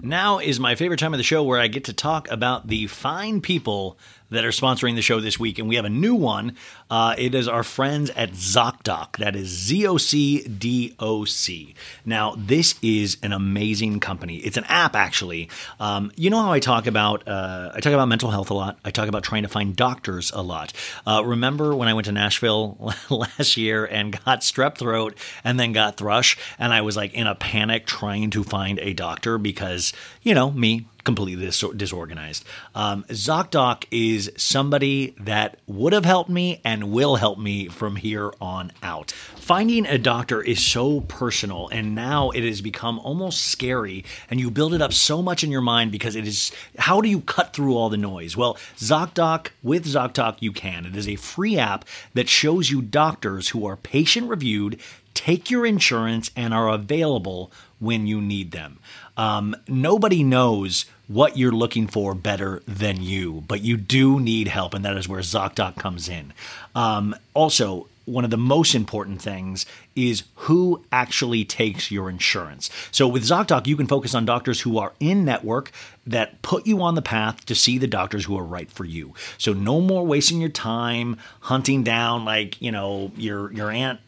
Now 0.01 0.39
is 0.39 0.61
my 0.61 0.77
favorite 0.77 1.01
time 1.01 1.13
of 1.13 1.19
the 1.19 1.25
show 1.25 1.43
where 1.43 1.59
I 1.59 1.67
get 1.67 1.87
to 1.87 1.93
talk 1.93 2.31
about 2.31 2.69
the 2.69 2.87
fine 2.87 3.41
people 3.41 3.99
that 4.31 4.45
are 4.45 4.51
sponsoring 4.51 4.95
the 4.95 5.03
show 5.03 5.21
this 5.21 5.39
week, 5.39 5.59
and 5.59 5.69
we 5.69 5.77
have 5.77 5.85
a 5.85 5.91
new 5.91 6.15
one. 6.15 6.57
Uh, 6.91 7.15
it 7.19 7.35
is 7.35 7.49
our 7.49 7.63
friends 7.63 8.11
at 8.11 8.33
ZocDoc. 8.33 9.17
That 9.19 9.37
is 9.37 9.49
Z 9.49 9.87
O 9.87 9.97
C 9.97 10.47
D 10.47 10.95
O 10.99 11.25
C. 11.25 11.75
Now, 12.05 12.35
this 12.37 12.75
is 12.83 13.19
an 13.23 13.33
amazing 13.33 14.01
company. 14.01 14.39
It's 14.39 14.57
an 14.57 14.65
app, 14.65 14.95
actually. 14.95 15.49
Um, 15.81 16.13
you 16.17 16.31
know 16.31 16.41
how 16.41 16.53
I 16.53 16.61
talk 16.61 16.87
about 16.87 17.27
uh, 17.29 17.73
I 17.75 17.81
talk 17.81 17.93
about 17.93 18.09
mental 18.09 18.31
health 18.31 18.51
a 18.51 18.55
lot. 18.55 18.79
I 18.85 18.91
talk 18.91 19.09
about 19.09 19.23
trying 19.23 19.43
to 19.43 19.49
find 19.49 19.75
doctors 19.77 20.31
a 20.33 20.43
lot. 20.43 20.73
Uh, 21.07 21.23
remember 21.25 21.75
when 21.75 21.89
I 21.89 21.95
went 21.95 22.07
to 22.07 22.13
Nashville 22.13 22.93
last 23.11 23.57
year 23.57 23.85
and 23.85 24.13
got 24.25 24.41
strep 24.41 24.79
throat 24.79 25.17
and 25.45 25.59
then 25.59 25.73
got 25.73 25.97
thrush, 25.97 26.37
and 26.59 26.73
I 26.73 26.83
was 26.83 26.97
like 26.97 27.15
in 27.15 27.27
a 27.27 27.35
panic 27.35 27.87
trying 27.87 28.31
to 28.31 28.45
find 28.45 28.79
a 28.81 28.93
doctor 28.93 29.39
because 29.39 29.93
you 30.23 30.35
know 30.35 30.51
me 30.51 30.87
completely 31.07 31.47
dis- 31.47 31.65
disorganized. 31.75 32.45
Um, 32.75 33.05
ZocDoc 33.05 33.85
is 33.91 34.31
somebody 34.37 35.15
that 35.19 35.57
would 35.67 35.95
have 35.95 36.05
helped 36.05 36.29
me 36.29 36.61
and 36.65 36.93
will 36.93 37.17
help 37.17 37.39
me 37.39 37.69
from 37.69 37.97
here 37.97 38.35
on 38.41 38.73
out. 38.83 39.13
Finding 39.13 39.87
a 39.87 39.97
doctor 39.97 40.43
is 40.43 40.63
so 40.63 41.01
personal, 41.03 41.69
and 41.69 41.95
now 41.95 42.31
it 42.31 42.45
has 42.45 42.61
become 42.61 42.99
almost 42.99 43.47
scary, 43.47 44.05
and 44.29 44.39
you 44.39 44.51
build 44.51 44.75
it 44.75 44.83
up 44.83 44.93
so 44.93 45.23
much 45.23 45.43
in 45.43 45.51
your 45.51 45.63
mind 45.63 45.93
because 45.93 46.17
it 46.17 46.27
is 46.27 46.53
how 46.79 47.01
do 47.01 47.09
you 47.09 47.21
cut 47.23 47.55
through 47.55 47.77
all 47.77 47.89
the 47.89 47.97
noise? 47.97 48.37
Well, 48.37 48.57
ZocDoc, 48.77 49.49
with 49.63 49.87
ZocDoc, 49.87 50.37
you 50.41 50.53
can. 50.53 50.85
It 50.85 50.97
is 50.97 51.09
a 51.09 51.17
free 51.17 51.57
app 51.57 51.87
that 52.15 52.29
shows 52.29 52.69
you 52.69 52.83
doctors 52.83 53.51
who 53.51 53.65
are 53.65 53.77
patient 53.77 54.29
reviewed 54.29 54.79
take 55.17 55.51
your 55.51 55.65
insurance 55.65 56.31
and 56.37 56.53
are 56.53 56.69
available 56.69 57.51
when 57.79 58.07
you 58.07 58.21
need 58.21 58.53
them. 58.53 58.79
Um, 59.17 59.57
nobody 59.67 60.23
knows 60.23 60.85
what 61.09 61.37
you're 61.37 61.53
looking 61.53 61.87
for 61.87 62.15
better 62.15 62.63
than 62.67 63.03
you, 63.03 63.45
but 63.47 63.63
you 63.63 63.77
do 63.77 64.19
need 64.21 64.49
help, 64.49 64.75
and 64.75 64.85
that 64.85 64.97
is 64.97 65.09
where 65.09 65.21
ZocDoc 65.21 65.77
comes 65.77 66.09
in. 66.09 66.33
Um, 66.75 67.15
also, 67.35 67.87
one 68.07 68.25
of 68.25 68.31
the 68.31 68.37
most 68.37 68.75
important 68.75 69.21
things 69.21 69.67
is 69.97 70.23
who 70.37 70.85
actually 70.93 71.45
takes 71.45 71.91
your 71.91 72.09
insurance. 72.09 72.71
So 72.93 73.09
with 73.09 73.25
ZocDoc, 73.25 73.67
you 73.67 73.77
can 73.77 73.89
focus 73.89 74.15
on 74.15 74.25
doctors 74.25 74.61
who 74.61 74.79
are 74.79 74.93
in 75.01 75.25
network 75.25 75.73
that 76.07 76.41
put 76.43 76.67
you 76.67 76.83
on 76.83 76.95
the 76.95 77.03
path 77.03 77.45
to 77.47 77.55
see 77.55 77.79
the 77.79 77.89
doctors 77.89 78.25
who 78.25 78.39
are 78.39 78.45
right 78.45 78.71
for 78.71 78.85
you. 78.85 79.13
So 79.39 79.53
no 79.53 79.81
more 79.81 80.07
wasting 80.07 80.41
your 80.41 80.51
time 80.51 81.17
hunting 81.41 81.83
down 81.83 82.25
like, 82.25 82.63
you 82.63 82.71
know, 82.71 83.11
your 83.17 83.53
your 83.53 83.71
aunt 83.71 83.99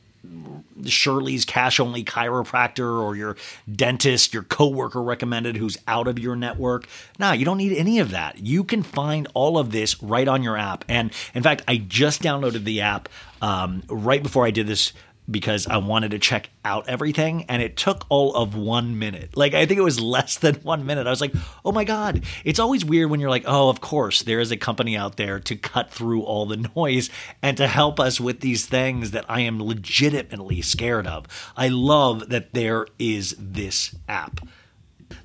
Shirley's 0.85 1.45
cash 1.45 1.81
only 1.81 2.05
chiropractor 2.05 3.03
or 3.03 3.17
your 3.17 3.37
dentist, 3.71 4.33
your 4.33 4.43
coworker 4.43 5.03
recommended 5.03 5.57
who's 5.57 5.77
out 5.87 6.07
of 6.07 6.19
your 6.19 6.37
network. 6.37 6.87
Nah, 7.19 7.33
you 7.33 7.45
don't 7.45 7.59
need 7.59 7.77
any 7.77 7.99
of 7.99 8.11
that. 8.11 8.39
You 8.39 8.65
can 8.65 8.83
find 8.83 9.29
all 9.35 9.59
of 9.59 9.73
this 9.73 10.03
right 10.03 10.29
on 10.29 10.43
your 10.43 10.57
app. 10.57 10.85
And 10.89 11.13
in 11.35 11.43
fact, 11.43 11.63
I 11.67 11.79
just 11.79 12.23
downloaded 12.23 12.65
the 12.65 12.81
app 12.81 13.09
um, 13.41 13.83
right 13.89 14.23
before 14.23 14.47
I 14.47 14.51
did 14.51 14.67
this 14.67 14.93
because 15.31 15.67
I 15.67 15.77
wanted 15.77 16.13
to 16.13 16.19
check 16.19 16.51
out 16.65 16.89
everything 16.89 17.45
and 17.49 17.63
it 17.63 17.77
took 17.77 18.07
all 18.09 18.35
of 18.35 18.55
one 18.57 18.99
minute. 18.99 19.37
Like, 19.37 19.55
I 19.55 19.67
think 19.67 19.79
it 19.79 19.83
was 19.85 20.01
less 20.17 20.39
than 20.39 20.55
one 20.57 20.87
minute. 20.87 21.07
I 21.07 21.11
was 21.11 21.21
like, 21.21 21.35
oh 21.65 21.73
my 21.73 21.85
God. 21.85 22.25
It's 22.45 22.59
always 22.59 22.85
weird 22.85 23.11
when 23.11 23.21
you're 23.21 23.31
like, 23.31 23.45
oh, 23.47 23.69
of 23.69 23.81
course, 23.81 24.23
there 24.23 24.41
is 24.41 24.51
a 24.51 24.57
company 24.57 24.97
out 24.97 25.17
there 25.17 25.41
to 25.41 25.57
cut 25.57 25.91
through 25.91 26.23
all 26.23 26.47
the 26.47 26.57
noise 26.77 27.11
and 27.43 27.57
to 27.57 27.67
help 27.67 28.01
us 28.01 28.21
with 28.21 28.41
these 28.41 28.67
things 28.67 29.11
that 29.11 29.27
I 29.29 29.41
am 29.41 29.63
legitimately 29.63 30.63
scared 30.63 31.07
of. 31.07 31.27
I 31.57 31.69
love 31.69 32.29
that 32.31 32.55
there 32.55 32.87
is 32.99 33.37
this 33.39 33.95
app. 34.09 34.41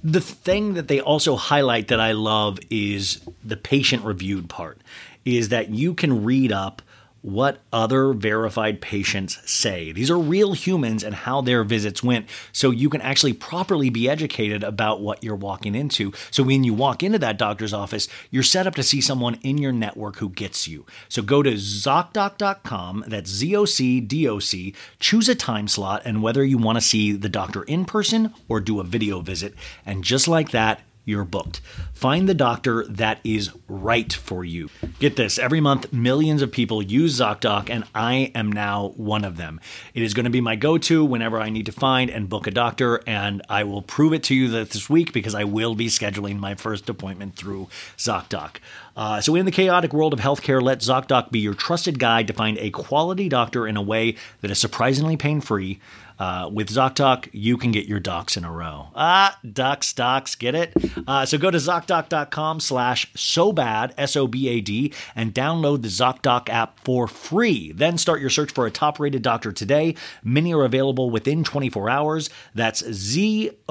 The 0.03 0.21
thing 0.21 0.73
that 0.75 0.87
they 0.87 0.99
also 0.99 1.35
highlight 1.35 1.89
that 1.89 1.99
I 1.99 2.13
love 2.13 2.59
is 2.69 3.21
the 3.43 3.57
patient 3.57 4.03
reviewed 4.03 4.49
part, 4.49 4.81
is 5.25 5.49
that 5.49 5.69
you 5.69 5.93
can 5.93 6.23
read 6.23 6.51
up 6.51 6.81
what 7.23 7.59
other 7.71 8.11
verified 8.13 8.81
patients 8.81 9.39
say. 9.49 9.93
These 9.93 10.11
are 10.11 10.19
real 10.19 10.53
humans 10.53 11.03
and 11.03 11.15
how 11.15 11.41
their 11.41 11.63
visits 11.63 12.03
went, 12.03 12.27
so 12.51 12.69
you 12.69 12.89
can 12.89 13.01
actually 13.01 13.33
properly 13.33 13.89
be 13.89 14.09
educated 14.09 14.63
about 14.63 15.01
what 15.01 15.23
you're 15.23 15.35
walking 15.35 15.73
into. 15.73 16.11
So 16.31 16.43
when 16.43 16.65
you 16.65 16.73
walk 16.73 17.01
into 17.01 17.17
that 17.19 17.37
doctor's 17.37 17.73
office, 17.73 18.09
you're 18.29 18.43
set 18.43 18.67
up 18.67 18.75
to 18.75 18.83
see 18.83 18.99
someone 18.99 19.39
in 19.41 19.57
your 19.57 19.71
network 19.71 20.17
who 20.17 20.29
gets 20.29 20.67
you. 20.67 20.85
So 21.07 21.21
go 21.21 21.41
to 21.41 21.53
ZocDoc.com, 21.53 23.05
that's 23.07 23.29
Z 23.29 23.55
O 23.55 23.65
C 23.65 24.01
D 24.01 24.27
O 24.27 24.39
C, 24.39 24.75
choose 24.99 25.29
a 25.29 25.35
time 25.35 25.69
slot 25.69 26.01
and 26.03 26.21
whether 26.21 26.43
you 26.43 26.57
want 26.57 26.75
to 26.75 26.81
see 26.81 27.13
the 27.13 27.29
doctor 27.29 27.63
in 27.63 27.85
person 27.85 28.33
or 28.49 28.59
do 28.59 28.81
a 28.81 28.83
video 28.83 29.21
visit. 29.21 29.55
And 29.85 30.03
just 30.03 30.27
like 30.27 30.51
that, 30.51 30.81
you're 31.05 31.25
booked. 31.25 31.61
Find 31.93 32.27
the 32.27 32.33
doctor 32.33 32.85
that 32.87 33.19
is 33.23 33.51
right 33.67 34.11
for 34.11 34.43
you. 34.43 34.69
Get 34.99 35.15
this 35.15 35.37
every 35.37 35.59
month, 35.59 35.91
millions 35.91 36.41
of 36.41 36.51
people 36.51 36.81
use 36.81 37.19
ZocDoc, 37.19 37.69
and 37.69 37.83
I 37.93 38.31
am 38.35 38.51
now 38.51 38.93
one 38.95 39.25
of 39.25 39.37
them. 39.37 39.59
It 39.93 40.03
is 40.03 40.13
going 40.13 40.25
to 40.25 40.29
be 40.29 40.41
my 40.41 40.55
go 40.55 40.77
to 40.77 41.03
whenever 41.03 41.39
I 41.39 41.49
need 41.49 41.65
to 41.65 41.71
find 41.71 42.09
and 42.09 42.29
book 42.29 42.47
a 42.47 42.51
doctor, 42.51 43.01
and 43.07 43.41
I 43.49 43.63
will 43.63 43.81
prove 43.81 44.13
it 44.13 44.23
to 44.23 44.35
you 44.35 44.47
this 44.49 44.89
week 44.89 45.13
because 45.13 45.35
I 45.35 45.43
will 45.43 45.75
be 45.75 45.87
scheduling 45.87 46.39
my 46.39 46.55
first 46.55 46.89
appointment 46.89 47.35
through 47.35 47.67
ZocDoc. 47.97 48.57
Uh, 48.95 49.19
so, 49.19 49.35
in 49.35 49.45
the 49.45 49.51
chaotic 49.51 49.91
world 49.91 50.13
of 50.13 50.19
healthcare, 50.19 50.61
let 50.61 50.79
ZocDoc 50.79 51.31
be 51.31 51.39
your 51.39 51.55
trusted 51.55 51.99
guide 51.99 52.27
to 52.27 52.33
find 52.33 52.57
a 52.59 52.69
quality 52.69 53.27
doctor 53.27 53.67
in 53.67 53.75
a 53.75 53.81
way 53.81 54.15
that 54.41 54.51
is 54.51 54.59
surprisingly 54.59 55.17
pain 55.17 55.41
free. 55.41 55.79
Uh, 56.23 56.47
with 56.47 56.69
ZocDoc, 56.69 57.27
you 57.33 57.57
can 57.57 57.73
get 57.73 57.85
your 57.85 57.99
docs 57.99 58.37
in 58.37 58.45
a 58.45 58.51
row. 58.51 58.87
Ah, 58.95 59.37
ducks, 59.51 59.91
docs, 59.91 60.35
get 60.35 60.55
it? 60.55 60.73
Uh, 61.05 61.25
so 61.25 61.37
go 61.37 61.51
to 61.51 61.57
ZocDoc.com 61.57 62.61
slash 62.61 63.11
SOBAD, 63.13 63.91
S-O-B-A-D, 63.97 64.93
and 65.17 65.33
download 65.33 65.81
the 65.81 65.89
ZocDoc 65.89 66.47
app 66.47 66.79
for 66.79 67.09
free. 67.09 67.73
Then 67.73 67.97
start 67.97 68.21
your 68.21 68.29
search 68.29 68.53
for 68.53 68.65
a 68.65 68.71
top-rated 68.71 69.21
doctor 69.21 69.51
today. 69.51 69.95
Many 70.23 70.53
are 70.53 70.63
available 70.63 71.09
within 71.09 71.43
24 71.43 71.89
hours. 71.89 72.29
That's 72.55 72.89
Z-O-C-D-O-C 72.89 73.67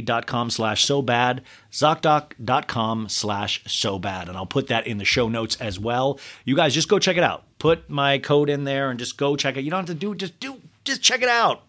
dot 0.00 0.26
com 0.26 0.48
slash 0.48 0.86
SOBAD, 0.86 1.40
ZocDoc.com 1.72 3.10
slash 3.10 3.62
SOBAD. 3.64 4.28
And 4.28 4.36
I'll 4.38 4.46
put 4.46 4.68
that 4.68 4.86
in 4.86 4.96
the 4.96 5.04
show 5.04 5.28
notes 5.28 5.56
as 5.60 5.78
well. 5.78 6.18
You 6.46 6.56
guys 6.56 6.72
just 6.72 6.88
go 6.88 6.98
check 6.98 7.18
it 7.18 7.22
out. 7.22 7.44
Put 7.58 7.90
my 7.90 8.18
code 8.18 8.48
in 8.48 8.64
there 8.64 8.90
and 8.90 8.98
just 8.98 9.18
go 9.18 9.36
check 9.36 9.58
it. 9.58 9.62
You 9.62 9.70
don't 9.70 9.80
have 9.80 9.86
to 9.86 9.94
do 9.94 10.12
it. 10.12 10.18
just 10.18 10.40
do 10.40 10.60
just 10.86 11.02
check 11.02 11.22
it 11.22 11.28
out. 11.28 11.62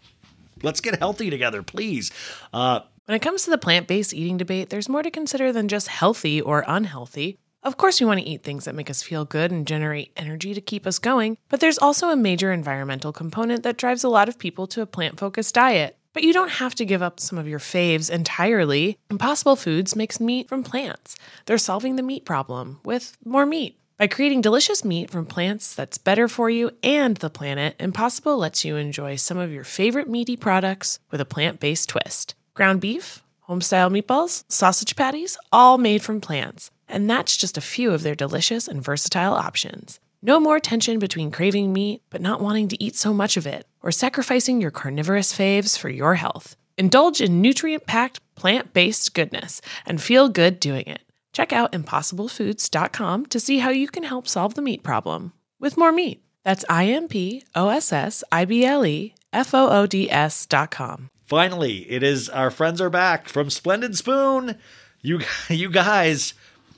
Let's 0.63 0.81
get 0.81 0.99
healthy 0.99 1.29
together, 1.29 1.61
please. 1.61 2.11
Uh, 2.53 2.81
When 3.05 3.15
it 3.15 3.21
comes 3.21 3.43
to 3.43 3.49
the 3.49 3.57
plant 3.57 3.87
based 3.87 4.13
eating 4.13 4.37
debate, 4.37 4.69
there's 4.69 4.89
more 4.89 5.03
to 5.03 5.11
consider 5.11 5.51
than 5.51 5.67
just 5.67 5.87
healthy 5.87 6.41
or 6.41 6.63
unhealthy. 6.67 7.37
Of 7.63 7.75
course, 7.75 7.99
we 7.99 8.05
want 8.05 8.19
to 8.21 8.25
eat 8.25 8.43
things 8.43 8.65
that 8.65 8.75
make 8.75 8.89
us 8.89 9.03
feel 9.03 9.25
good 9.25 9.51
and 9.51 9.67
generate 9.67 10.13
energy 10.15 10.53
to 10.53 10.61
keep 10.61 10.87
us 10.87 10.99
going, 10.99 11.37
but 11.49 11.59
there's 11.59 11.77
also 11.79 12.09
a 12.09 12.15
major 12.15 12.51
environmental 12.51 13.11
component 13.11 13.63
that 13.63 13.77
drives 13.77 14.03
a 14.03 14.09
lot 14.09 14.29
of 14.29 14.39
people 14.39 14.67
to 14.67 14.81
a 14.81 14.85
plant 14.85 15.19
focused 15.19 15.55
diet. 15.55 15.97
But 16.13 16.23
you 16.23 16.33
don't 16.33 16.49
have 16.49 16.73
to 16.75 16.85
give 16.85 17.01
up 17.01 17.19
some 17.19 17.37
of 17.37 17.47
your 17.47 17.59
faves 17.59 18.09
entirely. 18.09 18.97
Impossible 19.11 19.55
Foods 19.55 19.95
makes 19.95 20.19
meat 20.19 20.47
from 20.47 20.63
plants. 20.63 21.15
They're 21.45 21.57
solving 21.57 21.95
the 21.95 22.03
meat 22.03 22.25
problem 22.25 22.79
with 22.83 23.17
more 23.25 23.45
meat. 23.45 23.77
By 23.97 24.05
creating 24.05 24.41
delicious 24.41 24.85
meat 24.85 25.09
from 25.09 25.25
plants 25.25 25.73
that's 25.73 25.97
better 25.97 26.27
for 26.27 26.51
you 26.51 26.69
and 26.83 27.17
the 27.17 27.31
planet, 27.31 27.75
Impossible 27.79 28.37
lets 28.37 28.63
you 28.63 28.75
enjoy 28.75 29.15
some 29.15 29.39
of 29.39 29.51
your 29.51 29.63
favorite 29.63 30.07
meaty 30.07 30.37
products 30.37 30.99
with 31.09 31.19
a 31.19 31.25
plant 31.25 31.59
based 31.59 31.89
twist. 31.89 32.35
Ground 32.53 32.79
beef, 32.79 33.23
homestyle 33.49 33.89
meatballs, 33.91 34.43
sausage 34.49 34.95
patties, 34.95 35.35
all 35.51 35.79
made 35.79 36.03
from 36.03 36.21
plants. 36.21 36.69
And 36.87 37.09
that's 37.09 37.35
just 37.35 37.57
a 37.57 37.61
few 37.61 37.91
of 37.91 38.03
their 38.03 38.13
delicious 38.13 38.67
and 38.67 38.83
versatile 38.83 39.33
options. 39.33 39.99
No 40.21 40.39
more 40.39 40.59
tension 40.59 40.99
between 40.99 41.31
craving 41.31 41.73
meat 41.73 42.03
but 42.11 42.21
not 42.21 42.39
wanting 42.39 42.67
to 42.67 42.83
eat 42.83 42.95
so 42.95 43.15
much 43.15 43.35
of 43.35 43.47
it, 43.47 43.65
or 43.81 43.91
sacrificing 43.91 44.61
your 44.61 44.69
carnivorous 44.69 45.35
faves 45.35 45.75
for 45.75 45.89
your 45.89 46.13
health. 46.13 46.55
Indulge 46.77 47.19
in 47.19 47.41
nutrient 47.41 47.87
packed, 47.87 48.19
plant 48.35 48.73
based 48.73 49.15
goodness 49.15 49.59
and 49.87 49.99
feel 49.99 50.29
good 50.29 50.59
doing 50.59 50.85
it. 50.85 51.01
Check 51.37 51.53
out 51.53 51.71
impossiblefoods.com 51.71 53.27
to 53.27 53.39
see 53.39 53.59
how 53.59 53.69
you 53.69 53.89
can 53.89 54.01
help 54.01 54.27
solve 54.27 54.55
the 54.55 54.61
meat 54.63 54.81
problem 54.81 55.33
with 55.59 55.77
more 55.77 55.91
meat. 55.91 56.23
That's 56.43 56.65
I 56.67 56.85
M 56.85 57.07
P 57.07 57.43
O 57.53 57.69
S 57.69 57.93
S 57.93 58.23
I 58.31 58.43
B 58.43 58.65
L 58.65 58.83
E 58.83 59.13
F 59.31 59.53
O 59.53 59.69
O 59.69 59.85
D 59.85 60.09
S 60.09 60.47
dot 60.47 60.71
com. 60.71 61.11
Finally, 61.27 61.87
it 61.91 62.01
is 62.01 62.27
our 62.27 62.49
friends 62.49 62.81
are 62.81 62.89
back 62.89 63.29
from 63.29 63.51
Splendid 63.51 63.95
Spoon. 63.95 64.57
You 65.03 65.19
you 65.49 65.69
guys, 65.69 66.33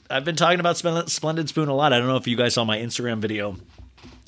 I've 0.09 0.25
been 0.25 0.35
talking 0.35 0.59
about 0.59 0.75
Splendid 0.75 1.47
Spoon 1.47 1.69
a 1.69 1.73
lot. 1.73 1.93
I 1.93 1.99
don't 1.99 2.09
know 2.09 2.17
if 2.17 2.27
you 2.27 2.35
guys 2.35 2.55
saw 2.55 2.65
my 2.65 2.79
Instagram 2.79 3.19
video. 3.19 3.55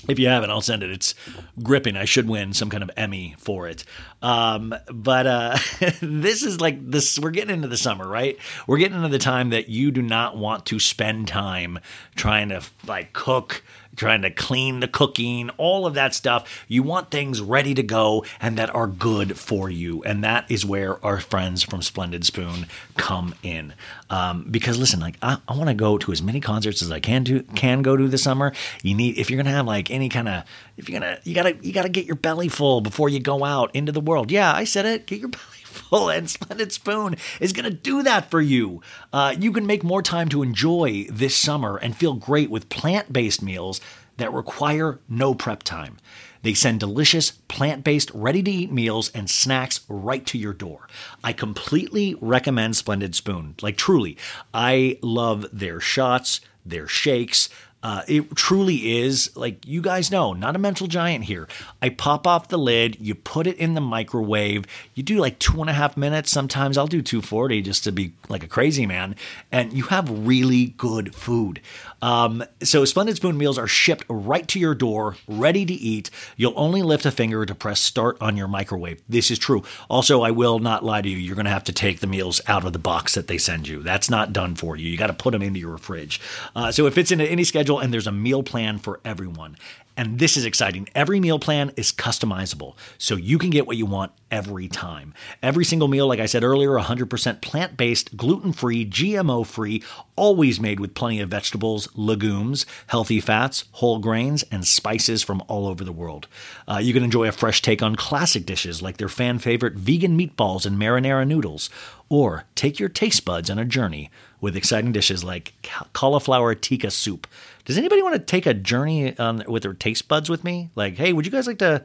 If 0.07 0.17
you 0.17 0.27
haven't, 0.27 0.49
I'll 0.49 0.61
send 0.61 0.83
it. 0.83 0.89
It's 0.89 1.13
gripping. 1.61 1.95
I 1.95 2.05
should 2.05 2.27
win 2.27 2.53
some 2.53 2.69
kind 2.69 2.83
of 2.83 2.89
Emmy 2.97 3.35
for 3.37 3.67
it. 3.67 3.83
Um, 4.21 4.73
but 4.91 5.27
uh, 5.27 5.57
this 6.01 6.43
is 6.43 6.59
like 6.59 6.89
this. 6.89 7.19
We're 7.19 7.31
getting 7.31 7.53
into 7.53 7.67
the 7.67 7.77
summer, 7.77 8.07
right? 8.07 8.37
We're 8.67 8.77
getting 8.77 8.97
into 8.97 9.09
the 9.09 9.19
time 9.19 9.51
that 9.51 9.69
you 9.69 9.91
do 9.91 10.01
not 10.01 10.37
want 10.37 10.65
to 10.67 10.79
spend 10.79 11.27
time 11.27 11.79
trying 12.15 12.49
to 12.49 12.61
like 12.87 13.13
cook 13.13 13.63
trying 13.95 14.21
to 14.21 14.31
clean 14.31 14.79
the 14.79 14.87
cooking, 14.87 15.49
all 15.57 15.85
of 15.85 15.93
that 15.95 16.13
stuff. 16.13 16.65
You 16.67 16.83
want 16.83 17.11
things 17.11 17.41
ready 17.41 17.73
to 17.73 17.83
go 17.83 18.25
and 18.39 18.57
that 18.57 18.73
are 18.73 18.87
good 18.87 19.37
for 19.37 19.69
you. 19.69 20.03
And 20.03 20.23
that 20.23 20.49
is 20.49 20.65
where 20.65 21.03
our 21.05 21.19
friends 21.19 21.63
from 21.63 21.81
Splendid 21.81 22.25
Spoon 22.25 22.67
come 22.97 23.35
in. 23.43 23.73
Um, 24.09 24.47
because 24.49 24.77
listen, 24.77 24.99
like 24.99 25.15
I, 25.21 25.37
I 25.47 25.55
want 25.55 25.69
to 25.69 25.73
go 25.73 25.97
to 25.97 26.11
as 26.11 26.21
many 26.21 26.39
concerts 26.39 26.81
as 26.81 26.91
I 26.91 26.99
can 26.99 27.23
do 27.23 27.43
can 27.43 27.81
go 27.81 27.95
to 27.95 28.07
this 28.07 28.23
summer. 28.23 28.53
You 28.83 28.95
need 28.95 29.17
if 29.17 29.29
you're 29.29 29.41
gonna 29.41 29.55
have 29.55 29.65
like 29.65 29.91
any 29.91 30.09
kind 30.09 30.27
of 30.27 30.43
if 30.77 30.89
you're 30.89 30.99
gonna 30.99 31.19
you 31.23 31.35
gotta 31.35 31.57
you 31.61 31.73
gotta 31.73 31.89
get 31.89 32.05
your 32.05 32.15
belly 32.15 32.49
full 32.49 32.81
before 32.81 33.09
you 33.09 33.19
go 33.19 33.43
out 33.43 33.75
into 33.75 33.91
the 33.91 34.01
world. 34.01 34.31
Yeah, 34.31 34.53
I 34.53 34.63
said 34.63 34.85
it. 34.85 35.07
Get 35.07 35.19
your 35.19 35.29
belly 35.29 35.60
full, 35.71 36.09
and 36.09 36.29
Splendid 36.29 36.71
Spoon 36.71 37.15
is 37.39 37.53
going 37.53 37.65
to 37.65 37.71
do 37.71 38.03
that 38.03 38.29
for 38.29 38.41
you. 38.41 38.81
Uh, 39.11 39.35
you 39.37 39.51
can 39.51 39.65
make 39.65 39.83
more 39.83 40.01
time 40.01 40.29
to 40.29 40.43
enjoy 40.43 41.05
this 41.09 41.35
summer 41.35 41.77
and 41.77 41.95
feel 41.95 42.13
great 42.13 42.49
with 42.49 42.69
plant 42.69 43.11
based 43.11 43.41
meals 43.41 43.81
that 44.17 44.33
require 44.33 44.99
no 45.09 45.33
prep 45.33 45.63
time. 45.63 45.97
They 46.43 46.53
send 46.53 46.79
delicious, 46.79 47.31
plant 47.31 47.83
based, 47.83 48.11
ready 48.13 48.41
to 48.43 48.51
eat 48.51 48.71
meals 48.71 49.09
and 49.13 49.29
snacks 49.29 49.81
right 49.87 50.25
to 50.27 50.37
your 50.37 50.53
door. 50.53 50.87
I 51.23 51.33
completely 51.33 52.15
recommend 52.19 52.75
Splendid 52.75 53.15
Spoon. 53.15 53.55
Like, 53.61 53.77
truly, 53.77 54.17
I 54.53 54.97
love 55.01 55.45
their 55.53 55.79
shots, 55.79 56.41
their 56.65 56.87
shakes. 56.87 57.49
Uh, 57.83 58.03
it 58.07 58.35
truly 58.35 58.99
is 58.99 59.35
like 59.35 59.65
you 59.65 59.81
guys 59.81 60.11
know, 60.11 60.33
not 60.33 60.55
a 60.55 60.59
mental 60.59 60.87
giant 60.87 61.25
here. 61.25 61.47
I 61.81 61.89
pop 61.89 62.27
off 62.27 62.47
the 62.47 62.57
lid, 62.57 62.97
you 62.99 63.15
put 63.15 63.47
it 63.47 63.57
in 63.57 63.73
the 63.73 63.81
microwave, 63.81 64.65
you 64.93 65.03
do 65.03 65.17
like 65.17 65.39
two 65.39 65.61
and 65.61 65.69
a 65.69 65.73
half 65.73 65.97
minutes. 65.97 66.31
Sometimes 66.31 66.77
I'll 66.77 66.87
do 66.87 67.01
240 67.01 67.61
just 67.61 67.83
to 67.85 67.91
be 67.91 68.13
like 68.29 68.43
a 68.43 68.47
crazy 68.47 68.85
man, 68.85 69.15
and 69.51 69.73
you 69.73 69.83
have 69.83 70.27
really 70.27 70.67
good 70.77 71.15
food. 71.15 71.61
Um, 72.01 72.43
so 72.63 72.83
Splendid 72.85 73.15
Spoon 73.17 73.37
meals 73.37 73.57
are 73.57 73.67
shipped 73.67 74.05
right 74.09 74.47
to 74.47 74.59
your 74.59 74.73
door, 74.73 75.17
ready 75.27 75.65
to 75.65 75.73
eat. 75.73 76.09
You'll 76.35 76.53
only 76.55 76.81
lift 76.81 77.05
a 77.05 77.11
finger 77.11 77.45
to 77.45 77.53
press 77.53 77.79
start 77.79 78.17
on 78.19 78.37
your 78.37 78.47
microwave. 78.47 79.01
This 79.07 79.29
is 79.29 79.37
true. 79.37 79.63
Also, 79.89 80.21
I 80.21 80.31
will 80.31 80.59
not 80.59 80.83
lie 80.83 81.01
to 81.01 81.09
you. 81.09 81.17
You're 81.17 81.35
going 81.35 81.45
to 81.45 81.51
have 81.51 81.63
to 81.65 81.73
take 81.73 81.99
the 81.99 82.07
meals 82.07 82.41
out 82.47 82.65
of 82.65 82.73
the 82.73 82.79
box 82.79 83.13
that 83.13 83.27
they 83.27 83.37
send 83.37 83.67
you. 83.67 83.83
That's 83.83 84.09
not 84.09 84.33
done 84.33 84.55
for 84.55 84.75
you. 84.75 84.89
You 84.89 84.97
got 84.97 85.07
to 85.07 85.13
put 85.13 85.31
them 85.31 85.41
into 85.41 85.59
your 85.59 85.77
fridge. 85.77 86.19
Uh, 86.55 86.71
so 86.71 86.87
if 86.87 86.97
it's 86.97 87.11
into 87.11 87.25
any 87.25 87.43
schedule, 87.43 87.70
and 87.79 87.93
there's 87.93 88.07
a 88.07 88.11
meal 88.11 88.43
plan 88.43 88.77
for 88.77 88.99
everyone. 89.05 89.57
And 89.97 90.19
this 90.19 90.37
is 90.37 90.45
exciting. 90.45 90.87
Every 90.95 91.19
meal 91.19 91.37
plan 91.37 91.73
is 91.75 91.91
customizable, 91.91 92.75
so 92.97 93.15
you 93.15 93.37
can 93.37 93.49
get 93.49 93.67
what 93.67 93.77
you 93.77 93.85
want 93.85 94.13
every 94.31 94.67
time. 94.69 95.13
Every 95.43 95.65
single 95.65 95.89
meal, 95.89 96.07
like 96.07 96.19
I 96.19 96.25
said 96.25 96.43
earlier, 96.43 96.71
100% 96.71 97.41
plant 97.41 97.75
based, 97.77 98.15
gluten 98.15 98.53
free, 98.53 98.85
GMO 98.85 99.45
free, 99.45 99.83
always 100.15 100.59
made 100.59 100.79
with 100.79 100.95
plenty 100.95 101.19
of 101.19 101.29
vegetables, 101.29 101.89
legumes, 101.93 102.65
healthy 102.87 103.19
fats, 103.19 103.65
whole 103.73 103.99
grains, 103.99 104.43
and 104.43 104.65
spices 104.65 105.21
from 105.21 105.43
all 105.47 105.67
over 105.67 105.83
the 105.83 105.91
world. 105.91 106.27
Uh, 106.67 106.77
you 106.77 106.93
can 106.93 107.03
enjoy 107.03 107.27
a 107.27 107.33
fresh 107.33 107.61
take 107.61 107.83
on 107.83 107.95
classic 107.95 108.45
dishes 108.45 108.81
like 108.81 108.97
their 108.97 109.09
fan 109.09 109.39
favorite 109.39 109.73
vegan 109.73 110.17
meatballs 110.17 110.65
and 110.65 110.79
marinara 110.79 111.27
noodles, 111.27 111.69
or 112.07 112.45
take 112.55 112.79
your 112.79 112.89
taste 112.89 113.25
buds 113.25 113.49
on 113.49 113.59
a 113.59 113.65
journey 113.65 114.09
with 114.39 114.55
exciting 114.55 114.91
dishes 114.91 115.23
like 115.23 115.53
cauliflower 115.93 116.55
tikka 116.55 116.91
soup. 116.91 117.27
Does 117.65 117.77
anybody 117.77 118.01
want 118.01 118.15
to 118.15 118.19
take 118.19 118.45
a 118.45 118.53
journey 118.53 119.17
um, 119.17 119.43
with 119.47 119.63
their 119.63 119.73
taste 119.73 120.07
buds 120.07 120.29
with 120.29 120.43
me? 120.43 120.69
Like, 120.75 120.95
hey, 120.95 121.13
would 121.13 121.25
you 121.25 121.31
guys 121.31 121.47
like 121.47 121.59
to 121.59 121.83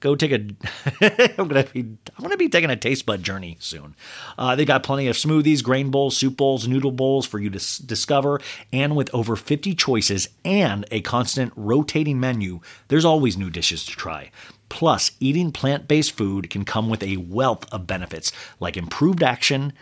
go 0.00 0.16
take 0.16 0.32
a? 0.32 1.34
I'm 1.38 1.48
gonna 1.48 1.64
be. 1.64 1.80
I'm 1.80 2.22
gonna 2.22 2.36
be 2.36 2.48
taking 2.48 2.70
a 2.70 2.76
taste 2.76 3.06
bud 3.06 3.22
journey 3.22 3.56
soon. 3.60 3.94
Uh, 4.38 4.56
they 4.56 4.64
got 4.64 4.82
plenty 4.82 5.08
of 5.08 5.16
smoothies, 5.16 5.62
grain 5.62 5.90
bowls, 5.90 6.16
soup 6.16 6.36
bowls, 6.36 6.66
noodle 6.66 6.92
bowls 6.92 7.26
for 7.26 7.38
you 7.38 7.50
to 7.50 7.58
s- 7.58 7.78
discover, 7.78 8.40
and 8.72 8.96
with 8.96 9.14
over 9.14 9.36
50 9.36 9.74
choices 9.74 10.28
and 10.44 10.86
a 10.90 11.00
constant 11.02 11.52
rotating 11.56 12.18
menu, 12.18 12.60
there's 12.88 13.04
always 13.04 13.36
new 13.36 13.50
dishes 13.50 13.84
to 13.84 13.92
try. 13.92 14.30
Plus, 14.68 15.10
eating 15.18 15.50
plant 15.50 15.88
based 15.88 16.12
food 16.12 16.48
can 16.48 16.64
come 16.64 16.88
with 16.88 17.02
a 17.02 17.16
wealth 17.18 17.70
of 17.72 17.86
benefits 17.86 18.32
like 18.60 18.76
improved 18.76 19.22
action, 19.22 19.72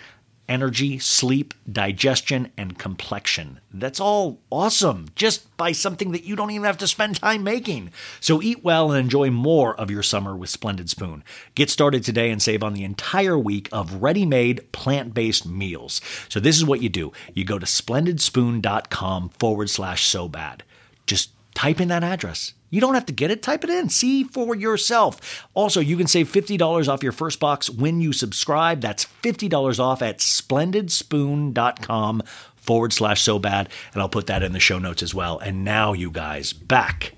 energy, 0.48 0.98
sleep, 0.98 1.54
digestion, 1.70 2.50
and 2.56 2.78
complexion. 2.78 3.60
That's 3.72 4.00
all 4.00 4.40
awesome 4.50 5.08
just 5.14 5.56
by 5.56 5.72
something 5.72 6.12
that 6.12 6.24
you 6.24 6.36
don't 6.36 6.50
even 6.50 6.64
have 6.64 6.78
to 6.78 6.86
spend 6.86 7.16
time 7.16 7.42
making. 7.44 7.92
So 8.20 8.42
eat 8.42 8.64
well 8.64 8.90
and 8.90 9.00
enjoy 9.00 9.30
more 9.30 9.74
of 9.78 9.90
your 9.90 10.02
summer 10.02 10.36
with 10.36 10.50
Splendid 10.50 10.88
Spoon. 10.90 11.22
Get 11.54 11.70
started 11.70 12.02
today 12.02 12.30
and 12.30 12.42
save 12.42 12.62
on 12.62 12.74
the 12.74 12.84
entire 12.84 13.38
week 13.38 13.68
of 13.72 14.02
ready 14.02 14.24
made 14.24 14.72
plant 14.72 15.14
based 15.14 15.46
meals. 15.46 16.00
So 16.28 16.40
this 16.40 16.56
is 16.56 16.64
what 16.64 16.82
you 16.82 16.88
do 16.88 17.12
you 17.34 17.44
go 17.44 17.58
to 17.58 17.66
splendidspoon.com 17.66 19.30
forward 19.30 19.70
slash 19.70 20.06
so 20.06 20.28
bad. 20.28 20.62
Just 21.06 21.30
type 21.58 21.80
in 21.80 21.88
that 21.88 22.04
address. 22.04 22.54
You 22.70 22.80
don't 22.80 22.94
have 22.94 23.06
to 23.06 23.12
get 23.12 23.32
it, 23.32 23.42
type 23.42 23.64
it 23.64 23.70
in. 23.70 23.88
See 23.88 24.22
for 24.22 24.54
yourself. 24.54 25.48
Also, 25.54 25.80
you 25.80 25.96
can 25.96 26.06
save 26.06 26.30
$50 26.30 26.88
off 26.88 27.02
your 27.02 27.10
first 27.10 27.40
box 27.40 27.68
when 27.68 28.00
you 28.00 28.12
subscribe. 28.12 28.80
That's 28.80 29.08
$50 29.24 29.80
off 29.80 30.00
at 30.00 30.18
splendidspoon.com 30.18 32.22
forward 32.54 32.92
slash 32.92 33.22
so 33.22 33.40
bad. 33.40 33.70
And 33.92 34.00
I'll 34.00 34.08
put 34.08 34.28
that 34.28 34.44
in 34.44 34.52
the 34.52 34.60
show 34.60 34.78
notes 34.78 35.02
as 35.02 35.16
well. 35.16 35.40
And 35.40 35.64
now, 35.64 35.94
you 35.94 36.12
guys, 36.12 36.52
back 36.52 37.14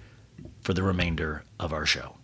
for 0.63 0.73
the 0.73 0.83
remainder 0.83 1.45
of 1.59 1.75
our 1.75 1.85
show. 1.85 2.15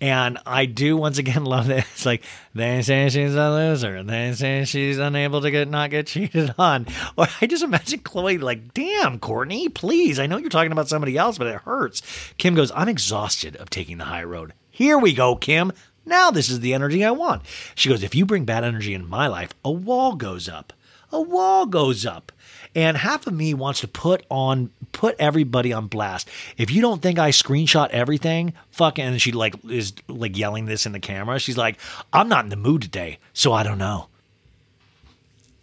And 0.00 0.38
I 0.46 0.66
do 0.66 0.96
once 0.96 1.18
again 1.18 1.44
love 1.46 1.66
that. 1.66 1.86
It's 1.92 2.06
like 2.06 2.22
they 2.54 2.82
say 2.82 3.08
she's 3.08 3.34
a 3.34 3.50
loser. 3.50 3.96
And 3.96 4.08
they 4.08 4.32
say 4.32 4.64
she's 4.64 4.98
unable 4.98 5.40
to 5.40 5.50
get 5.50 5.68
not 5.68 5.90
get 5.90 6.06
cheated 6.08 6.54
on. 6.58 6.86
Or 7.16 7.26
I 7.40 7.46
just 7.46 7.62
imagine 7.64 8.00
Khloe 8.00 8.40
like, 8.40 8.74
damn, 8.74 9.18
Kourtney, 9.18 9.72
please. 9.72 10.18
I 10.18 10.26
know 10.26 10.36
you're 10.36 10.50
talking 10.50 10.72
about 10.72 10.88
somebody 10.88 11.16
else, 11.16 11.38
but 11.38 11.46
it 11.46 11.62
hurts. 11.62 12.02
Kim 12.38 12.54
goes, 12.54 12.72
I'm 12.74 12.88
exhausted 12.88 13.56
of 13.56 13.70
taking 13.70 13.98
the 13.98 14.04
high 14.04 14.24
road. 14.24 14.52
Here 14.70 14.98
we 14.98 15.12
go, 15.12 15.36
Kim. 15.36 15.72
Now 16.04 16.30
this 16.30 16.48
is 16.48 16.60
the 16.60 16.74
energy 16.74 17.04
I 17.04 17.12
want. 17.12 17.42
She 17.74 17.88
goes, 17.88 18.02
if 18.02 18.14
you 18.14 18.26
bring 18.26 18.44
bad 18.44 18.64
energy 18.64 18.94
in 18.94 19.08
my 19.08 19.26
life, 19.28 19.50
a 19.64 19.70
wall 19.70 20.14
goes 20.14 20.48
up. 20.48 20.72
A 21.12 21.20
wall 21.20 21.66
goes 21.66 22.06
up. 22.06 22.32
And 22.74 22.96
half 22.96 23.26
of 23.26 23.34
me 23.34 23.52
wants 23.52 23.80
to 23.80 23.88
put 23.88 24.24
on 24.30 24.70
put 24.92 25.16
everybody 25.18 25.72
on 25.72 25.88
blast. 25.88 26.28
If 26.56 26.70
you 26.70 26.80
don't 26.80 27.02
think 27.02 27.18
I 27.18 27.30
screenshot 27.30 27.90
everything, 27.90 28.54
fucking 28.70 29.04
and 29.04 29.20
she 29.20 29.32
like 29.32 29.54
is 29.68 29.92
like 30.08 30.36
yelling 30.36 30.64
this 30.64 30.86
in 30.86 30.92
the 30.92 31.00
camera. 31.00 31.38
She's 31.38 31.58
like, 31.58 31.78
I'm 32.12 32.28
not 32.28 32.44
in 32.44 32.50
the 32.50 32.56
mood 32.56 32.82
today, 32.82 33.18
so 33.34 33.52
I 33.52 33.62
don't 33.62 33.78
know. 33.78 34.08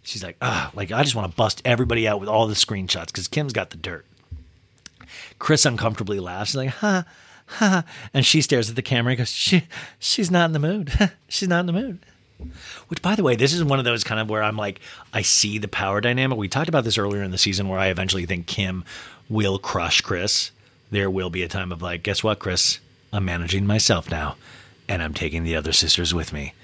She's 0.02 0.22
like, 0.22 0.36
ah, 0.40 0.70
like 0.74 0.92
I 0.92 1.02
just 1.02 1.14
want 1.14 1.30
to 1.30 1.36
bust 1.36 1.62
everybody 1.64 2.06
out 2.06 2.20
with 2.20 2.28
all 2.28 2.46
the 2.46 2.54
screenshots 2.54 3.06
because 3.06 3.28
Kim's 3.28 3.52
got 3.52 3.70
the 3.70 3.76
dirt. 3.76 4.06
Kris 5.38 5.64
uncomfortably 5.64 6.20
laughs. 6.20 6.50
She's 6.50 6.56
like, 6.56 6.70
ha, 6.70 7.04
and 8.14 8.24
she 8.24 8.42
stares 8.42 8.70
at 8.70 8.76
the 8.76 8.82
camera 8.82 9.12
and 9.12 9.18
goes, 9.18 9.30
she, 9.30 9.64
she's 9.98 10.30
not 10.30 10.46
in 10.46 10.52
the 10.52 10.58
mood. 10.58 10.92
she's 11.28 11.48
not 11.48 11.60
in 11.60 11.66
the 11.66 11.72
mood. 11.72 11.98
Which, 12.88 13.02
by 13.02 13.14
the 13.14 13.22
way, 13.22 13.36
this 13.36 13.52
is 13.52 13.62
one 13.64 13.78
of 13.78 13.84
those 13.84 14.04
kind 14.04 14.20
of 14.20 14.28
where 14.28 14.42
I'm 14.42 14.56
like, 14.56 14.80
I 15.12 15.22
see 15.22 15.58
the 15.58 15.68
power 15.68 16.00
dynamic. 16.00 16.38
We 16.38 16.48
talked 16.48 16.68
about 16.68 16.84
this 16.84 16.98
earlier 16.98 17.22
in 17.22 17.30
the 17.30 17.38
season 17.38 17.68
where 17.68 17.78
I 17.78 17.88
eventually 17.88 18.26
think 18.26 18.46
Kim 18.46 18.84
will 19.28 19.58
crush 19.58 20.00
Kris. 20.00 20.50
There 20.90 21.10
will 21.10 21.30
be 21.30 21.42
a 21.42 21.48
time 21.48 21.72
of 21.72 21.82
like, 21.82 22.02
guess 22.02 22.24
what, 22.24 22.38
Kris? 22.38 22.80
I'm 23.12 23.24
managing 23.24 23.66
myself 23.66 24.10
now, 24.10 24.36
and 24.88 25.02
I'm 25.02 25.14
taking 25.14 25.44
the 25.44 25.56
other 25.56 25.72
sisters 25.72 26.14
with 26.14 26.32
me 26.32 26.54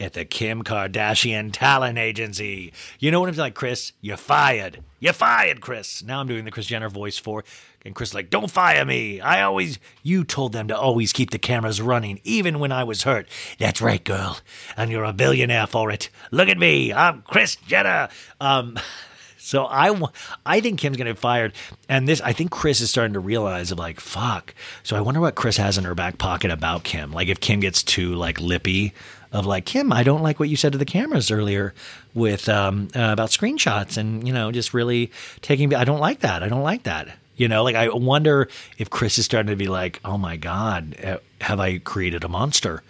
at 0.00 0.14
the 0.14 0.24
Kim 0.24 0.64
Kardashian 0.64 1.50
Talent 1.52 1.98
Agency. 1.98 2.72
You 2.98 3.10
know 3.10 3.20
what 3.20 3.28
I'm 3.28 3.36
like, 3.36 3.54
Kris? 3.54 3.92
You're 4.00 4.16
fired. 4.16 4.82
You're 4.98 5.12
fired, 5.12 5.60
Kris. 5.60 6.02
Now 6.02 6.20
I'm 6.20 6.26
doing 6.26 6.44
the 6.44 6.50
Kris 6.50 6.66
Jenner 6.66 6.88
voice 6.88 7.18
for, 7.18 7.44
and 7.84 7.94
Kris 7.94 8.14
like, 8.14 8.30
don't 8.30 8.50
fire 8.50 8.84
me. 8.84 9.20
I 9.20 9.42
always, 9.42 9.78
you 10.02 10.24
told 10.24 10.52
them 10.52 10.68
to 10.68 10.78
always 10.78 11.12
keep 11.12 11.30
the 11.30 11.38
cameras 11.38 11.80
running, 11.80 12.20
even 12.24 12.58
when 12.58 12.72
I 12.72 12.84
was 12.84 13.02
hurt. 13.04 13.28
That's 13.58 13.80
right, 13.80 14.02
girl. 14.04 14.38
And 14.76 14.90
you're 14.90 15.04
a 15.04 15.12
billionaire 15.12 15.66
for 15.66 15.90
it. 15.90 16.10
Look 16.30 16.48
at 16.48 16.58
me. 16.58 16.92
I'm 16.92 17.22
Kris 17.22 17.56
Jenner. 17.56 18.08
Um, 18.40 18.78
so 19.38 19.64
I, 19.64 19.98
I 20.44 20.60
think 20.60 20.78
Kim's 20.78 20.98
gonna 20.98 21.10
get 21.10 21.18
fired, 21.18 21.54
and 21.88 22.06
this 22.06 22.20
I 22.20 22.32
think 22.32 22.50
Kris 22.50 22.80
is 22.80 22.90
starting 22.90 23.14
to 23.14 23.20
realize 23.20 23.72
of 23.72 23.78
like 23.78 23.98
fuck. 23.98 24.54
So 24.82 24.96
I 24.96 25.00
wonder 25.00 25.20
what 25.20 25.34
Kris 25.34 25.56
has 25.56 25.78
in 25.78 25.84
her 25.84 25.94
back 25.94 26.18
pocket 26.18 26.50
about 26.50 26.84
Kim. 26.84 27.12
Like 27.12 27.28
if 27.28 27.40
Kim 27.40 27.60
gets 27.60 27.82
too 27.82 28.14
like 28.14 28.40
lippy, 28.40 28.92
of 29.32 29.46
like 29.46 29.64
Kim, 29.64 29.92
I 29.92 30.02
don't 30.02 30.22
like 30.22 30.40
what 30.40 30.48
you 30.48 30.56
said 30.56 30.72
to 30.72 30.78
the 30.78 30.84
cameras 30.84 31.30
earlier 31.30 31.72
with 32.14 32.48
um, 32.48 32.88
uh, 32.96 33.10
about 33.12 33.30
screenshots 33.30 33.96
and 33.96 34.26
you 34.26 34.34
know 34.34 34.52
just 34.52 34.74
really 34.74 35.10
taking. 35.40 35.74
I 35.74 35.84
don't 35.84 36.00
like 36.00 36.20
that. 36.20 36.42
I 36.42 36.48
don't 36.48 36.62
like 36.62 36.82
that. 36.84 37.08
You 37.40 37.48
know, 37.48 37.64
like 37.64 37.74
I 37.74 37.88
wonder 37.88 38.48
if 38.76 38.90
Kris 38.90 39.16
is 39.16 39.24
starting 39.24 39.48
to 39.48 39.56
be 39.56 39.66
like, 39.66 39.98
oh 40.04 40.18
my 40.18 40.36
God, 40.36 40.94
uh, 41.02 41.16
have 41.40 41.58
I 41.58 41.78
created 41.78 42.22
a 42.22 42.28
monster? 42.28 42.82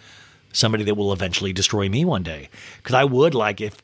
Somebody 0.53 0.83
that 0.83 0.97
will 0.97 1.13
eventually 1.13 1.53
destroy 1.53 1.89
me 1.89 2.05
one 2.05 2.25
day. 2.25 2.49
Because 2.79 2.97
I 2.97 3.05
would 3.05 3.33
like 3.33 3.61
if, 3.61 3.81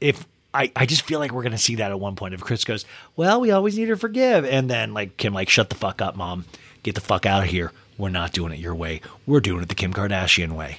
if, 0.00 0.26
I, 0.54 0.72
I 0.74 0.86
just 0.86 1.02
feel 1.02 1.18
like 1.18 1.32
we're 1.32 1.42
to 1.50 1.58
see 1.58 1.74
that 1.74 1.90
at 1.90 2.00
one 2.00 2.16
point. 2.16 2.32
If 2.32 2.40
Kris 2.40 2.64
goes, 2.64 2.86
well, 3.14 3.42
we 3.42 3.50
always 3.50 3.76
need 3.76 3.88
to 3.88 3.96
forgive. 3.98 4.46
And 4.46 4.70
then 4.70 4.94
like 4.94 5.18
Kim, 5.18 5.34
like, 5.34 5.50
shut 5.50 5.68
the 5.68 5.74
fuck 5.74 6.00
up, 6.00 6.16
mom. 6.16 6.46
Get 6.82 6.94
the 6.94 7.02
fuck 7.02 7.26
out 7.26 7.42
of 7.42 7.50
here. 7.50 7.72
We're 7.98 8.08
not 8.08 8.32
doing 8.32 8.54
it 8.54 8.58
your 8.58 8.74
way. 8.74 9.02
We're 9.26 9.40
doing 9.40 9.62
it 9.62 9.68
the 9.68 9.74
Kim 9.74 9.92
Kardashian 9.92 10.52
way. 10.52 10.78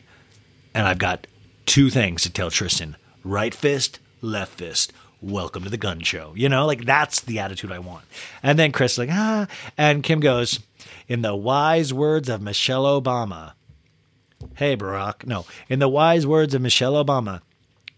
And 0.74 0.88
I've 0.88 0.98
got 0.98 1.28
two 1.68 1.92
things 1.92 2.24
to 2.24 2.32
tell 2.32 2.50
Tristan 2.50 2.96
right 3.24 3.54
fist, 3.54 4.00
left 4.20 4.56
fist. 4.56 4.94
Welcome 5.22 5.64
to 5.64 5.70
the 5.70 5.78
gun 5.78 6.02
show. 6.02 6.34
You 6.36 6.48
know, 6.48 6.66
like 6.66 6.86
that's 6.86 7.22
the 7.22 7.40
attitude 7.40 7.72
I 7.72 7.80
want. 7.80 8.06
And 8.44 8.60
then 8.60 8.72
Kris, 8.72 8.98
like, 8.98 9.10
ah. 9.12 9.48
And 9.78 10.04
Kim 10.04 10.20
goes, 10.20 10.60
in 11.08 11.22
the 11.22 11.36
wise 11.36 11.94
words 11.94 12.30
of 12.30 12.42
Michelle 12.42 12.84
Obama, 12.84 13.54
hey, 14.56 14.78
Barack. 14.78 15.26
No, 15.26 15.46
in 15.70 15.80
the 15.80 15.90
wise 15.90 16.28
words 16.28 16.54
of 16.54 16.62
Michelle 16.62 17.04
Obama, 17.04 17.42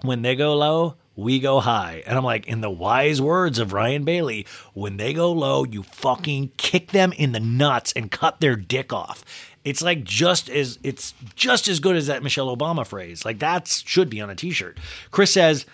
when 0.02 0.22
they 0.22 0.36
go 0.36 0.56
low, 0.56 0.96
we 1.18 1.40
go 1.40 1.60
high. 1.60 2.04
And 2.08 2.18
I'm 2.18 2.24
like, 2.24 2.48
in 2.48 2.62
the 2.62 2.70
wise 2.70 3.22
words 3.22 3.60
of 3.60 3.74
Ryan 3.74 4.06
Bailey, 4.06 4.46
when 4.74 4.96
they 4.96 5.14
go 5.14 5.32
low, 5.32 5.66
you 5.66 5.84
fucking 5.84 6.52
kick 6.56 6.92
them 6.92 7.12
in 7.18 7.34
the 7.34 7.42
nuts 7.42 7.92
and 7.94 8.10
cut 8.10 8.40
their 8.40 8.56
dick 8.56 8.94
off. 8.94 9.26
It's 9.66 9.82
like 9.82 10.06
just 10.06 10.50
as 10.50 10.80
it's 10.84 11.14
just 11.36 11.68
as 11.68 11.82
good 11.82 11.98
as 11.98 12.08
that 12.08 12.24
Michelle 12.24 12.56
Obama 12.56 12.88
phrase. 12.88 13.26
Like 13.26 13.40
that 13.40 13.68
should 13.68 14.10
be 14.10 14.22
on 14.22 14.30
a 14.30 14.36
t-shirt. 14.36 14.78
Kris 15.12 15.34
says 15.34 15.66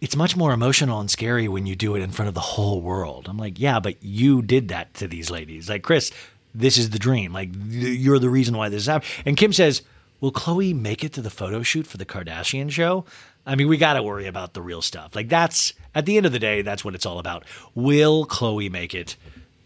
it's 0.00 0.16
much 0.16 0.36
more 0.36 0.52
emotional 0.52 1.00
and 1.00 1.10
scary 1.10 1.48
when 1.48 1.66
you 1.66 1.74
do 1.74 1.96
it 1.96 2.00
in 2.00 2.10
front 2.10 2.28
of 2.28 2.34
the 2.34 2.40
whole 2.40 2.80
world. 2.80 3.26
I'm 3.28 3.38
like, 3.38 3.58
yeah, 3.58 3.80
but 3.80 4.02
you 4.02 4.42
did 4.42 4.68
that 4.68 4.94
to 4.94 5.08
these 5.08 5.30
ladies. 5.30 5.68
Like, 5.68 5.82
Kris, 5.82 6.12
this 6.54 6.78
is 6.78 6.90
the 6.90 6.98
dream. 6.98 7.32
Like, 7.32 7.50
you're 7.68 8.18
the 8.18 8.30
reason 8.30 8.56
why 8.56 8.68
this 8.68 8.86
happened. 8.86 9.10
And 9.26 9.36
Kim 9.36 9.52
says, 9.52 9.82
will 10.20 10.32
Khloe 10.32 10.74
make 10.74 11.02
it 11.02 11.12
to 11.14 11.20
the 11.20 11.30
photo 11.30 11.62
shoot 11.62 11.86
for 11.86 11.96
the 11.96 12.06
Kardashian 12.06 12.70
show? 12.70 13.04
I 13.44 13.56
mean, 13.56 13.66
we 13.66 13.76
got 13.76 13.94
to 13.94 14.02
worry 14.02 14.26
about 14.26 14.54
the 14.54 14.62
real 14.62 14.82
stuff. 14.82 15.16
Like, 15.16 15.28
that's 15.28 15.72
at 15.94 16.06
the 16.06 16.16
end 16.16 16.26
of 16.26 16.32
the 16.32 16.38
day, 16.38 16.62
that's 16.62 16.84
what 16.84 16.94
it's 16.94 17.06
all 17.06 17.18
about. 17.18 17.44
Will 17.74 18.24
Khloe 18.26 18.70
make 18.70 18.94
it 18.94 19.16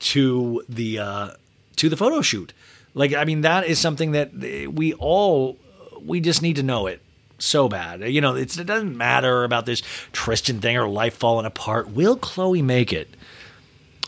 to 0.00 0.64
the 0.68 0.98
uh, 0.98 1.30
to 1.76 1.88
the 1.88 1.96
photo 1.96 2.22
shoot? 2.22 2.54
Like, 2.94 3.12
I 3.12 3.24
mean, 3.24 3.42
that 3.42 3.66
is 3.66 3.78
something 3.78 4.12
that 4.12 4.32
we 4.34 4.94
all 4.94 5.58
we 6.00 6.20
just 6.20 6.42
need 6.42 6.56
to 6.56 6.62
know 6.62 6.86
it 6.86 7.00
so 7.44 7.68
bad. 7.68 8.02
You 8.02 8.20
know, 8.20 8.34
it 8.34 8.54
doesn't 8.66 8.96
matter 8.96 9.44
about 9.44 9.66
this 9.66 9.82
Tristan 10.12 10.60
thing 10.60 10.76
or 10.76 10.88
life 10.88 11.14
falling 11.14 11.46
apart. 11.46 11.90
Will 11.90 12.16
Khloe 12.16 12.62
make 12.62 12.92
it 12.92 13.08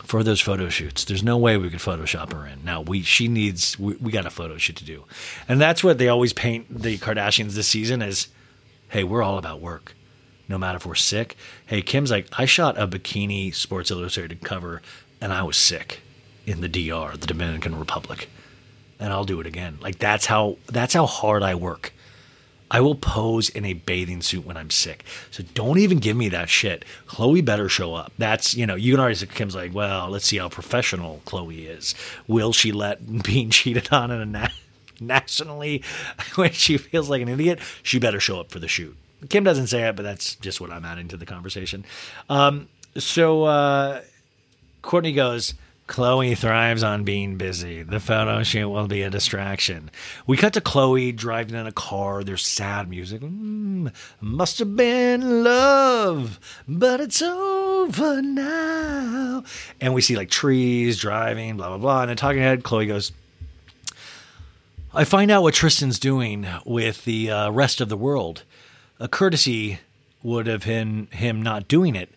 for 0.03 0.23
those 0.23 0.41
photo 0.41 0.69
shoots? 0.69 1.05
There's 1.05 1.23
no 1.23 1.37
way 1.37 1.57
we 1.57 1.69
could 1.69 1.79
Photoshop 1.79 2.33
her 2.33 2.45
in. 2.45 2.63
Now 2.63 2.81
we 2.81 3.01
she 3.01 3.27
needs 3.27 3.77
we, 3.77 3.95
we 3.95 4.11
got 4.11 4.25
a 4.25 4.31
photo 4.31 4.57
shoot 4.57 4.77
to 4.77 4.85
do, 4.85 5.05
and 5.47 5.59
that's 5.59 5.83
what 5.83 5.97
they 5.97 6.07
always 6.07 6.33
paint 6.33 6.67
the 6.69 6.97
Kardashians 6.97 7.53
this 7.53 7.67
season 7.67 8.01
as. 8.01 8.27
Hey, 8.89 9.03
we're 9.03 9.23
all 9.23 9.37
about 9.37 9.61
work. 9.61 9.95
No 10.47 10.59
matter 10.59 10.77
if 10.77 10.85
we're 10.85 10.93
sick. 10.93 11.35
Hey, 11.65 11.81
Kim's 11.81 12.11
like, 12.11 12.27
I 12.37 12.45
shot 12.45 12.77
a 12.77 12.87
bikini 12.87 13.53
Sports 13.53 13.89
Illustrated 13.89 14.41
cover, 14.41 14.83
and 15.19 15.33
I 15.33 15.41
was 15.41 15.57
sick 15.57 16.01
in 16.45 16.61
the 16.61 16.69
DR, 16.69 17.17
the 17.17 17.25
Dominican 17.25 17.77
Republic 17.79 18.29
and 18.99 19.11
I'll 19.11 19.25
do 19.25 19.39
it 19.39 19.47
again. 19.47 19.77
Like 19.81 19.99
that's 19.99 20.25
how 20.25 20.57
that's 20.67 20.93
how 20.93 21.05
hard 21.05 21.43
I 21.43 21.55
work. 21.55 21.93
I 22.71 22.81
will 22.81 22.95
pose 22.95 23.49
in 23.49 23.63
a 23.65 23.73
bathing 23.73 24.21
suit 24.21 24.45
when 24.45 24.57
I'm 24.57 24.71
sick. 24.71 25.05
So 25.31 25.43
don't 25.53 25.77
even 25.77 25.99
give 25.99 26.17
me 26.17 26.29
that 26.29 26.49
shit. 26.49 26.83
Khloe 27.07 27.43
better 27.45 27.69
show 27.69 27.93
up. 27.93 28.11
That's, 28.17 28.55
you 28.55 28.65
know, 28.65 28.75
you 28.75 28.93
can 28.93 28.99
already 28.99 29.15
say, 29.15 29.27
Kim's 29.27 29.55
like, 29.55 29.73
well, 29.73 30.09
let's 30.09 30.25
see 30.25 30.37
how 30.37 30.49
professional 30.49 31.21
Khloe 31.25 31.67
is. 31.67 31.93
Will 32.27 32.53
she 32.53 32.71
let 32.71 33.23
being 33.23 33.49
cheated 33.49 33.89
on 33.91 34.11
in 34.11 34.21
a 34.21 34.25
na- 34.25 34.47
nationally 34.99 35.83
when 36.35 36.51
she 36.51 36.77
feels 36.77 37.09
like 37.09 37.21
an 37.21 37.29
idiot? 37.29 37.59
She 37.83 37.99
better 37.99 38.19
show 38.19 38.39
up 38.39 38.51
for 38.51 38.59
the 38.59 38.67
shoot. 38.67 38.95
Kim 39.29 39.43
doesn't 39.43 39.67
say 39.67 39.87
it, 39.87 39.95
but 39.95 40.03
that's 40.03 40.35
just 40.35 40.59
what 40.59 40.71
I'm 40.71 40.85
adding 40.85 41.07
to 41.09 41.17
the 41.17 41.25
conversation. 41.25 41.85
Um, 42.29 42.67
so 42.97 43.43
uh, 43.43 44.01
Kourtney 44.83 45.15
goes, 45.15 45.53
Khloe 45.87 46.35
thrives 46.35 46.81
on 46.81 47.03
being 47.03 47.37
busy. 47.37 47.83
The 47.83 47.99
photo 47.99 48.41
shoot 48.41 48.69
will 48.69 48.87
be 48.87 49.03
a 49.03 49.09
distraction. 49.09 49.91
We 50.25 50.35
cut 50.35 50.53
to 50.53 50.61
Khloe 50.61 51.15
driving 51.15 51.55
in 51.55 51.67
a 51.67 51.71
car. 51.71 52.23
There's 52.23 52.45
sad 52.45 52.89
music. 52.89 53.21
Mm, 53.21 53.93
must 54.19 54.57
have 54.59 54.75
been 54.75 55.43
love, 55.43 56.39
but 56.67 57.01
it's 57.01 57.21
over 57.21 58.21
now. 58.23 59.43
And 59.79 59.93
we 59.93 60.01
see 60.01 60.15
like 60.15 60.31
trees 60.31 60.99
driving, 60.99 61.57
blah, 61.57 61.67
blah, 61.67 61.77
blah. 61.77 62.01
And 62.01 62.11
in 62.11 62.17
talking 62.17 62.41
head, 62.41 62.63
Khloe 62.63 62.87
goes, 62.87 63.11
I 64.91 65.03
find 65.03 65.29
out 65.29 65.43
what 65.43 65.53
Tristan's 65.53 65.99
doing 65.99 66.47
with 66.65 67.05
the 67.05 67.29
uh, 67.29 67.51
rest 67.51 67.79
of 67.79 67.89
the 67.89 67.97
world. 67.97 68.43
A 68.99 69.07
courtesy 69.07 69.79
would 70.23 70.47
have 70.47 70.65
been 70.65 71.07
him 71.11 71.43
not 71.43 71.67
doing 71.67 71.95
it 71.95 72.09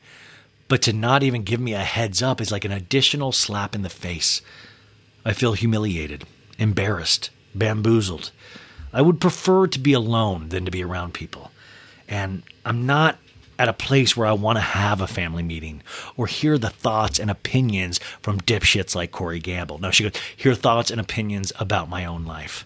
but 0.68 0.82
to 0.82 0.92
not 0.92 1.22
even 1.22 1.42
give 1.42 1.60
me 1.60 1.72
a 1.72 1.78
heads 1.78 2.22
up 2.22 2.40
is 2.40 2.52
like 2.52 2.64
an 2.64 2.72
additional 2.72 3.32
slap 3.32 3.74
in 3.74 3.82
the 3.82 3.88
face. 3.88 4.42
I 5.24 5.32
feel 5.32 5.54
humiliated, 5.54 6.24
embarrassed, 6.58 7.30
bamboozled. 7.54 8.30
I 8.92 9.02
would 9.02 9.20
prefer 9.20 9.66
to 9.66 9.78
be 9.78 9.92
alone 9.92 10.50
than 10.50 10.64
to 10.64 10.70
be 10.70 10.84
around 10.84 11.14
people. 11.14 11.50
And 12.08 12.42
I'm 12.64 12.86
not 12.86 13.18
at 13.58 13.68
a 13.68 13.72
place 13.72 14.16
where 14.16 14.26
I 14.26 14.32
want 14.32 14.56
to 14.56 14.62
have 14.62 15.00
a 15.00 15.06
family 15.06 15.42
meeting 15.42 15.82
or 16.16 16.26
hear 16.26 16.56
the 16.58 16.70
thoughts 16.70 17.18
and 17.18 17.30
opinions 17.30 17.98
from 18.22 18.40
dipshits 18.40 18.94
like 18.94 19.10
Corey 19.10 19.40
Gamble. 19.40 19.78
No, 19.78 19.90
she 19.90 20.04
goes, 20.04 20.20
hear 20.36 20.54
thoughts 20.54 20.90
and 20.90 21.00
opinions 21.00 21.52
about 21.58 21.88
my 21.88 22.04
own 22.04 22.24
life. 22.24 22.64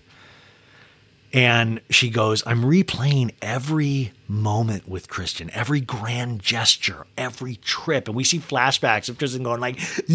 And 1.35 1.81
she 1.89 2.11
goes, 2.11 2.43
I'm 2.47 2.63
replaying 2.63 3.35
every 3.41 4.13
moment 4.29 4.87
with 4.87 5.09
Tristan, 5.09 5.51
every 5.55 5.81
grand 5.81 6.43
gesture, 6.43 7.07
every 7.17 7.57
trip. 7.57 8.07
And 8.07 8.15
we 8.15 8.23
see 8.23 8.39
flashbacks 8.39 9.09
of 9.09 9.17
Tristan 9.17 9.43
going 9.43 9.61
like, 9.61 9.77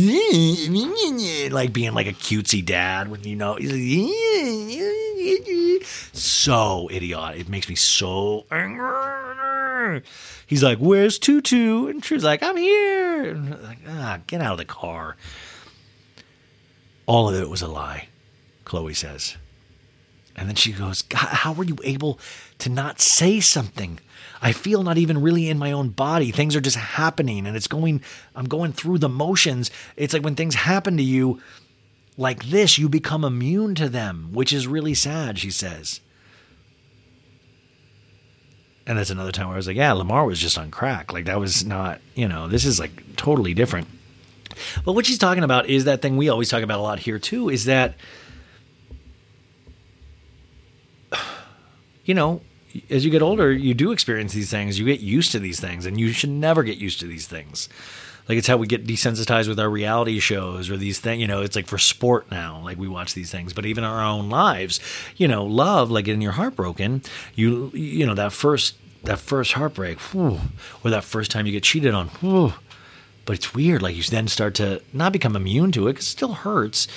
like 1.51 1.73
being 1.73 1.93
like 1.95 2.05
a 2.05 2.13
cutesy 2.13 2.63
dad 2.63 3.09
when 3.09 3.23
you 3.23 3.35
know, 3.35 3.57
so 6.13 6.87
idiotic. 6.91 7.41
It 7.41 7.49
makes 7.49 7.67
me 7.67 7.75
so 7.75 8.45
angry. 8.51 10.03
He's 10.45 10.61
like, 10.61 10.77
Where's 10.77 11.17
Tutu? 11.17 11.87
And 11.87 12.05
she's 12.05 12.23
like, 12.23 12.43
I'm 12.43 12.57
here. 12.57 13.33
Like, 13.63 13.79
ah, 13.87 14.19
get 14.27 14.41
out 14.41 14.51
of 14.51 14.57
the 14.59 14.65
car. 14.65 15.15
All 17.07 17.27
of 17.27 17.35
it 17.35 17.49
was 17.49 17.63
a 17.63 17.67
lie, 17.67 18.09
Khloe 18.65 18.95
says. 18.95 19.35
And 20.37 20.47
then 20.47 20.55
she 20.55 20.71
goes, 20.71 21.01
God, 21.01 21.29
how 21.29 21.51
were 21.51 21.63
you 21.63 21.77
able 21.83 22.19
to 22.59 22.69
not 22.69 23.01
say 23.01 23.39
something? 23.39 23.99
I 24.39 24.51
feel 24.51 24.83
not 24.83 24.99
even 24.99 25.21
really 25.21 25.49
in 25.49 25.57
my 25.57 25.71
own 25.71 25.89
body. 25.89 26.31
Things 26.31 26.55
are 26.55 26.61
just 26.61 26.77
happening 26.77 27.47
and 27.47 27.57
it's 27.57 27.67
going, 27.67 28.03
I'm 28.35 28.45
going 28.45 28.71
through 28.71 28.99
the 28.99 29.09
motions. 29.09 29.71
It's 29.95 30.13
like 30.13 30.23
when 30.23 30.35
things 30.35 30.53
happen 30.53 30.95
to 30.97 31.03
you 31.03 31.41
like 32.17 32.45
this, 32.45 32.77
you 32.77 32.87
become 32.87 33.23
immune 33.23 33.73
to 33.75 33.89
them, 33.89 34.29
which 34.31 34.53
is 34.53 34.67
really 34.67 34.93
sad, 34.93 35.39
she 35.39 35.49
says. 35.49 36.01
And 38.85 38.97
that's 38.97 39.09
another 39.09 39.31
time 39.31 39.47
where 39.47 39.55
I 39.55 39.57
was 39.57 39.67
like, 39.67 39.75
yeah, 39.75 39.91
Lamar 39.91 40.25
was 40.25 40.39
just 40.39 40.57
on 40.57 40.69
crack. 40.69 41.11
Like 41.11 41.25
that 41.25 41.39
was 41.39 41.65
not, 41.65 41.99
you 42.13 42.27
know, 42.27 42.47
this 42.47 42.63
is 42.63 42.79
like 42.79 43.15
totally 43.15 43.55
different. 43.55 43.87
But 44.85 44.93
what 44.93 45.05
she's 45.05 45.17
talking 45.17 45.43
about 45.43 45.67
is 45.67 45.85
that 45.85 46.01
thing 46.01 46.15
we 46.15 46.29
always 46.29 46.49
talk 46.49 46.63
about 46.63 46.79
a 46.79 46.83
lot 46.83 46.99
here 46.99 47.19
too, 47.19 47.49
is 47.49 47.65
that 47.65 47.95
you 52.07 52.13
know, 52.13 52.41
as 52.89 53.05
you 53.05 53.11
get 53.11 53.21
older, 53.21 53.51
you 53.51 53.73
do 53.73 53.91
experience 53.91 54.33
these 54.33 54.49
things. 54.49 54.79
You 54.79 54.85
get 54.85 55.01
used 55.01 55.31
to 55.33 55.39
these 55.39 55.59
things, 55.59 55.85
and 55.85 55.99
you 55.99 56.11
should 56.11 56.29
never 56.29 56.63
get 56.63 56.77
used 56.77 56.99
to 57.01 57.05
these 57.05 57.27
things. 57.27 57.69
Like 58.27 58.37
it's 58.37 58.47
how 58.47 58.57
we 58.57 58.67
get 58.67 58.85
desensitized 58.85 59.47
with 59.47 59.59
our 59.59 59.69
reality 59.69 60.19
shows 60.19 60.69
or 60.69 60.77
these 60.77 60.99
things. 60.99 61.21
You 61.21 61.27
know, 61.27 61.41
it's 61.41 61.55
like 61.55 61.67
for 61.67 61.77
sport 61.77 62.29
now. 62.29 62.61
Like 62.63 62.77
we 62.77 62.87
watch 62.87 63.13
these 63.13 63.31
things, 63.31 63.53
but 63.53 63.65
even 63.65 63.83
our 63.83 64.01
own 64.01 64.29
lives. 64.29 64.79
You 65.15 65.27
know, 65.27 65.45
love, 65.45 65.91
like 65.91 66.05
getting 66.05 66.21
your 66.21 66.33
heart 66.33 66.55
broken. 66.55 67.03
You, 67.35 67.71
you 67.73 68.05
know, 68.05 68.15
that 68.15 68.33
first 68.33 68.75
that 69.03 69.19
first 69.19 69.53
heartbreak, 69.53 69.99
whew, 69.99 70.39
or 70.83 70.91
that 70.91 71.03
first 71.03 71.31
time 71.31 71.45
you 71.45 71.51
get 71.51 71.63
cheated 71.63 71.93
on. 71.93 72.07
Whew, 72.19 72.53
but 73.25 73.37
it's 73.37 73.53
weird. 73.53 73.81
Like 73.81 73.95
you 73.95 74.03
then 74.03 74.27
start 74.27 74.55
to 74.55 74.81
not 74.93 75.13
become 75.13 75.35
immune 75.35 75.71
to 75.73 75.87
it. 75.87 75.95
Cause 75.95 76.03
it 76.03 76.09
still 76.09 76.33
hurts, 76.33 76.87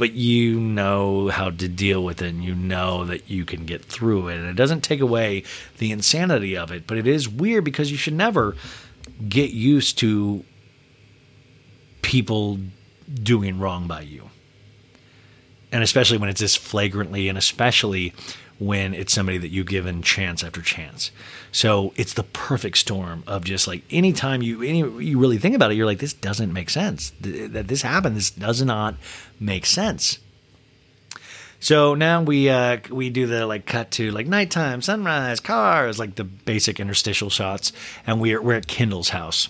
but 0.00 0.14
you 0.14 0.58
know 0.58 1.28
how 1.28 1.50
to 1.50 1.68
deal 1.68 2.02
with 2.02 2.22
it 2.22 2.28
and 2.28 2.42
you 2.42 2.54
know 2.54 3.04
that 3.04 3.28
you 3.28 3.44
can 3.44 3.66
get 3.66 3.84
through 3.84 4.28
it. 4.28 4.38
And 4.38 4.46
it 4.46 4.56
doesn't 4.56 4.80
take 4.80 5.02
away 5.02 5.42
the 5.76 5.92
insanity 5.92 6.56
of 6.56 6.72
it, 6.72 6.86
but 6.86 6.96
it 6.96 7.06
is 7.06 7.28
weird 7.28 7.64
because 7.64 7.90
you 7.90 7.98
should 7.98 8.14
never 8.14 8.56
get 9.28 9.50
used 9.50 9.98
to 9.98 10.42
people 12.00 12.60
doing 13.12 13.58
wrong 13.58 13.86
by 13.86 14.00
you. 14.00 14.30
And 15.70 15.82
especially 15.82 16.16
when 16.16 16.30
it's 16.30 16.40
this 16.40 16.56
flagrantly, 16.56 17.28
and 17.28 17.36
especially 17.36 18.14
when 18.60 18.92
it's 18.92 19.12
somebody 19.12 19.38
that 19.38 19.48
you've 19.48 19.66
given 19.66 20.02
chance 20.02 20.44
after 20.44 20.60
chance. 20.60 21.10
So 21.50 21.92
it's 21.96 22.12
the 22.12 22.22
perfect 22.22 22.76
storm 22.76 23.24
of 23.26 23.42
just 23.42 23.66
like 23.66 23.82
anytime 23.90 24.42
you 24.42 24.62
any 24.62 24.78
you 24.78 25.18
really 25.18 25.38
think 25.38 25.56
about 25.56 25.72
it, 25.72 25.76
you're 25.76 25.86
like, 25.86 25.98
this 25.98 26.12
doesn't 26.12 26.52
make 26.52 26.70
sense. 26.70 27.10
Th- 27.22 27.50
that 27.50 27.68
this 27.68 27.82
happened, 27.82 28.16
this 28.16 28.30
does 28.30 28.62
not 28.62 28.94
make 29.40 29.64
sense. 29.66 30.18
So 31.58 31.94
now 31.94 32.22
we 32.22 32.50
uh, 32.50 32.78
we 32.90 33.10
do 33.10 33.26
the 33.26 33.46
like 33.46 33.64
cut 33.64 33.90
to 33.92 34.10
like 34.10 34.26
nighttime, 34.26 34.82
sunrise, 34.82 35.40
cars, 35.40 35.98
like 35.98 36.14
the 36.14 36.24
basic 36.24 36.78
interstitial 36.78 37.30
shots, 37.30 37.72
and 38.06 38.20
we're 38.20 38.42
we're 38.42 38.54
at 38.54 38.66
Kendall's 38.66 39.08
house. 39.08 39.48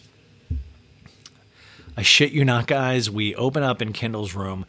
I 1.96 2.02
shit 2.02 2.30
you 2.30 2.44
not, 2.44 2.68
guys. 2.68 3.10
We 3.10 3.34
open 3.34 3.64
up 3.64 3.82
in 3.82 3.92
Kendall's 3.92 4.34
room. 4.34 4.66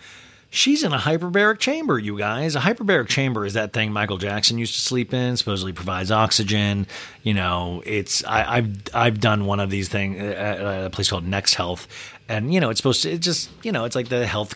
She's 0.53 0.84
in 0.84 0.91
a 0.91 0.98
hyperbaric 0.98 1.60
chamber, 1.60 1.98
you 1.98 2.18
guys. 2.18 2.57
A 2.57 2.60
hyperbaric 2.60 3.07
chamber 3.07 3.45
is 3.45 3.53
that 3.53 3.72
thing 3.72 3.94
Michael 3.94 4.18
Jackson 4.18 4.57
used 4.57 4.76
to 4.76 4.82
sleep 4.82 5.14
in. 5.14 5.38
Supposedly 5.38 5.72
provides 5.72 6.11
oxygen. 6.11 6.88
You 7.23 7.34
know, 7.34 7.82
it's 7.86 8.22
I, 8.26 8.56
have 8.57 8.69
I've 8.94 9.19
done 9.22 9.45
one 9.45 9.61
of 9.61 9.69
these 9.69 9.88
things 9.88 10.22
at 10.22 10.57
a 10.86 10.90
place 10.90 11.10
called 11.10 11.26
Next 11.26 11.53
Health, 11.53 11.88
and 12.28 12.53
you 12.53 12.60
know 12.60 12.69
it's 12.69 12.80
supposed 12.80 13.03
to. 13.03 13.11
It 13.11 13.19
just 13.22 13.49
you 13.64 13.72
know 13.72 13.86
it's 13.86 13.95
like 13.95 14.10
the 14.10 14.26
health. 14.28 14.53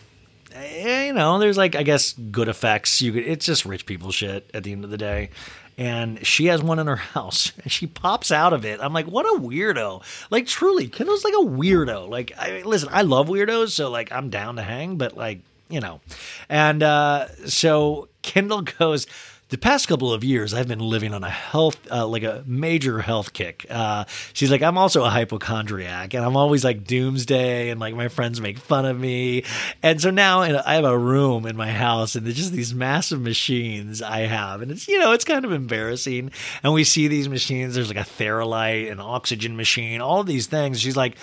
eh, 0.52 1.06
You 1.06 1.14
know, 1.14 1.38
there's 1.38 1.56
like 1.56 1.74
I 1.74 1.82
guess 1.82 2.12
good 2.12 2.48
effects. 2.48 3.00
You 3.00 3.12
could. 3.12 3.24
It's 3.26 3.46
just 3.46 3.64
rich 3.64 3.86
people 3.86 4.12
shit 4.12 4.50
at 4.52 4.64
the 4.64 4.72
end 4.72 4.84
of 4.84 4.90
the 4.90 4.98
day. 4.98 5.30
And 5.78 6.26
she 6.26 6.46
has 6.46 6.62
one 6.62 6.78
in 6.78 6.86
her 6.88 6.96
house, 7.16 7.52
and 7.62 7.72
she 7.72 7.86
pops 7.86 8.30
out 8.30 8.52
of 8.52 8.66
it. 8.66 8.80
I'm 8.82 8.92
like, 8.92 9.06
what 9.06 9.24
a 9.24 9.40
weirdo! 9.40 10.02
Like, 10.30 10.46
truly, 10.46 10.88
Kendall's 10.88 11.24
like 11.24 11.34
a 11.34 11.44
weirdo. 11.46 12.08
Like, 12.10 12.32
I 12.38 12.60
listen, 12.66 12.90
I 12.92 13.00
love 13.02 13.28
weirdos, 13.28 13.70
so 13.70 13.90
like, 13.90 14.12
I'm 14.12 14.28
down 14.28 14.56
to 14.56 14.62
hang, 14.62 14.96
but 14.98 15.16
like, 15.16 15.40
you 15.68 15.80
know. 15.80 16.00
And 16.48 16.82
uh, 16.82 17.28
so 17.46 18.08
Kendall 18.22 18.62
goes, 18.62 19.06
the 19.48 19.58
past 19.58 19.86
couple 19.86 20.12
of 20.12 20.24
years, 20.24 20.52
I've 20.52 20.66
been 20.66 20.80
living 20.80 21.14
on 21.14 21.22
a 21.22 21.30
health, 21.30 21.78
uh, 21.88 22.04
like 22.04 22.24
a 22.24 22.42
major 22.46 22.98
health 23.00 23.32
kick. 23.32 23.64
Uh, 23.70 24.04
she's 24.32 24.50
like, 24.50 24.60
I'm 24.60 24.76
also 24.76 25.04
a 25.04 25.08
hypochondriac, 25.08 26.14
and 26.14 26.24
I'm 26.24 26.36
always 26.36 26.64
like 26.64 26.82
doomsday, 26.84 27.70
and 27.70 27.78
like 27.78 27.94
my 27.94 28.08
friends 28.08 28.40
make 28.40 28.58
fun 28.58 28.84
of 28.86 28.98
me. 28.98 29.44
And 29.84 30.00
so 30.00 30.10
now 30.10 30.42
in- 30.42 30.56
I 30.56 30.74
have 30.74 30.84
a 30.84 30.98
room 30.98 31.46
in 31.46 31.56
my 31.56 31.70
house, 31.70 32.16
and 32.16 32.26
there's 32.26 32.36
just 32.36 32.52
these 32.52 32.74
massive 32.74 33.20
machines 33.20 34.02
I 34.02 34.20
have, 34.22 34.62
and 34.62 34.72
it's 34.72 34.88
you 34.88 34.98
know 34.98 35.12
it's 35.12 35.24
kind 35.24 35.44
of 35.44 35.52
embarrassing. 35.52 36.32
And 36.64 36.72
we 36.72 36.82
see 36.82 37.06
these 37.06 37.28
machines. 37.28 37.76
There's 37.76 37.88
like 37.88 38.04
a 38.04 38.10
Theralite, 38.10 38.90
an 38.90 38.98
oxygen 38.98 39.56
machine, 39.56 40.00
all 40.00 40.24
these 40.24 40.48
things. 40.48 40.80
She's 40.80 40.96
like, 40.96 41.16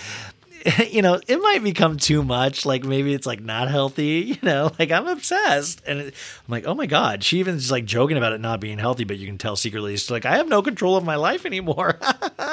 you 0.92 1.02
know, 1.02 1.20
it 1.28 1.38
might 1.38 1.64
become 1.64 1.98
too 1.98 2.24
much. 2.24 2.66
Like 2.66 2.84
maybe 2.84 3.14
it's 3.14 3.26
like 3.26 3.42
not 3.42 3.70
healthy, 3.70 4.04
you 4.28 4.38
know, 4.42 4.72
like 4.80 4.92
I'm 4.92 5.08
obsessed. 5.08 5.82
And 5.86 6.00
it, 6.00 6.14
I'm 6.48 6.52
like, 6.52 6.66
oh 6.66 6.76
my 6.76 6.86
God. 6.86 7.24
She 7.24 7.40
even 7.40 7.56
is 7.56 7.72
like 7.72 7.86
joking 7.86 8.18
about 8.18 8.34
it 8.34 8.42
not 8.42 8.60
being 8.60 8.78
healthy, 8.78 9.04
but 9.04 9.18
you 9.18 9.28
can 9.28 9.38
tell 9.38 9.56
secretly, 9.56 9.94
she's 9.94 10.12
like, 10.12 10.26
I 10.26 10.38
have 10.38 10.48
no 10.48 10.62
control 10.62 10.96
of 10.96 11.04
my 11.04 11.16
life 11.16 11.46
anymore. 11.46 12.00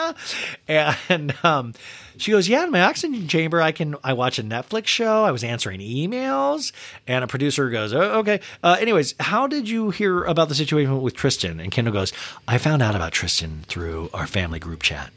and, 0.68 1.34
um, 1.44 1.74
she 2.16 2.32
goes, 2.32 2.48
yeah, 2.48 2.64
in 2.64 2.70
my 2.70 2.82
oxygen 2.82 3.28
chamber, 3.28 3.62
I 3.62 3.72
can, 3.72 3.96
I 4.04 4.12
watch 4.12 4.38
a 4.38 4.42
Netflix 4.42 4.88
show. 4.88 5.24
I 5.24 5.30
was 5.30 5.42
answering 5.42 5.80
emails 5.80 6.72
and 7.06 7.24
a 7.24 7.26
producer 7.26 7.70
goes, 7.70 7.94
oh, 7.94 8.18
okay. 8.18 8.40
Uh, 8.62 8.76
anyways, 8.78 9.14
how 9.20 9.46
did 9.46 9.68
you 9.68 9.90
hear 9.90 10.24
about 10.24 10.48
the 10.48 10.54
situation 10.54 11.00
with 11.00 11.14
Tristan? 11.14 11.60
And 11.60 11.72
Kendall 11.72 11.94
goes, 11.94 12.12
I 12.46 12.58
found 12.58 12.82
out 12.82 12.94
about 12.94 13.12
Tristan 13.12 13.64
through 13.68 14.10
our 14.12 14.26
family 14.26 14.58
group 14.58 14.82
chat. 14.82 15.12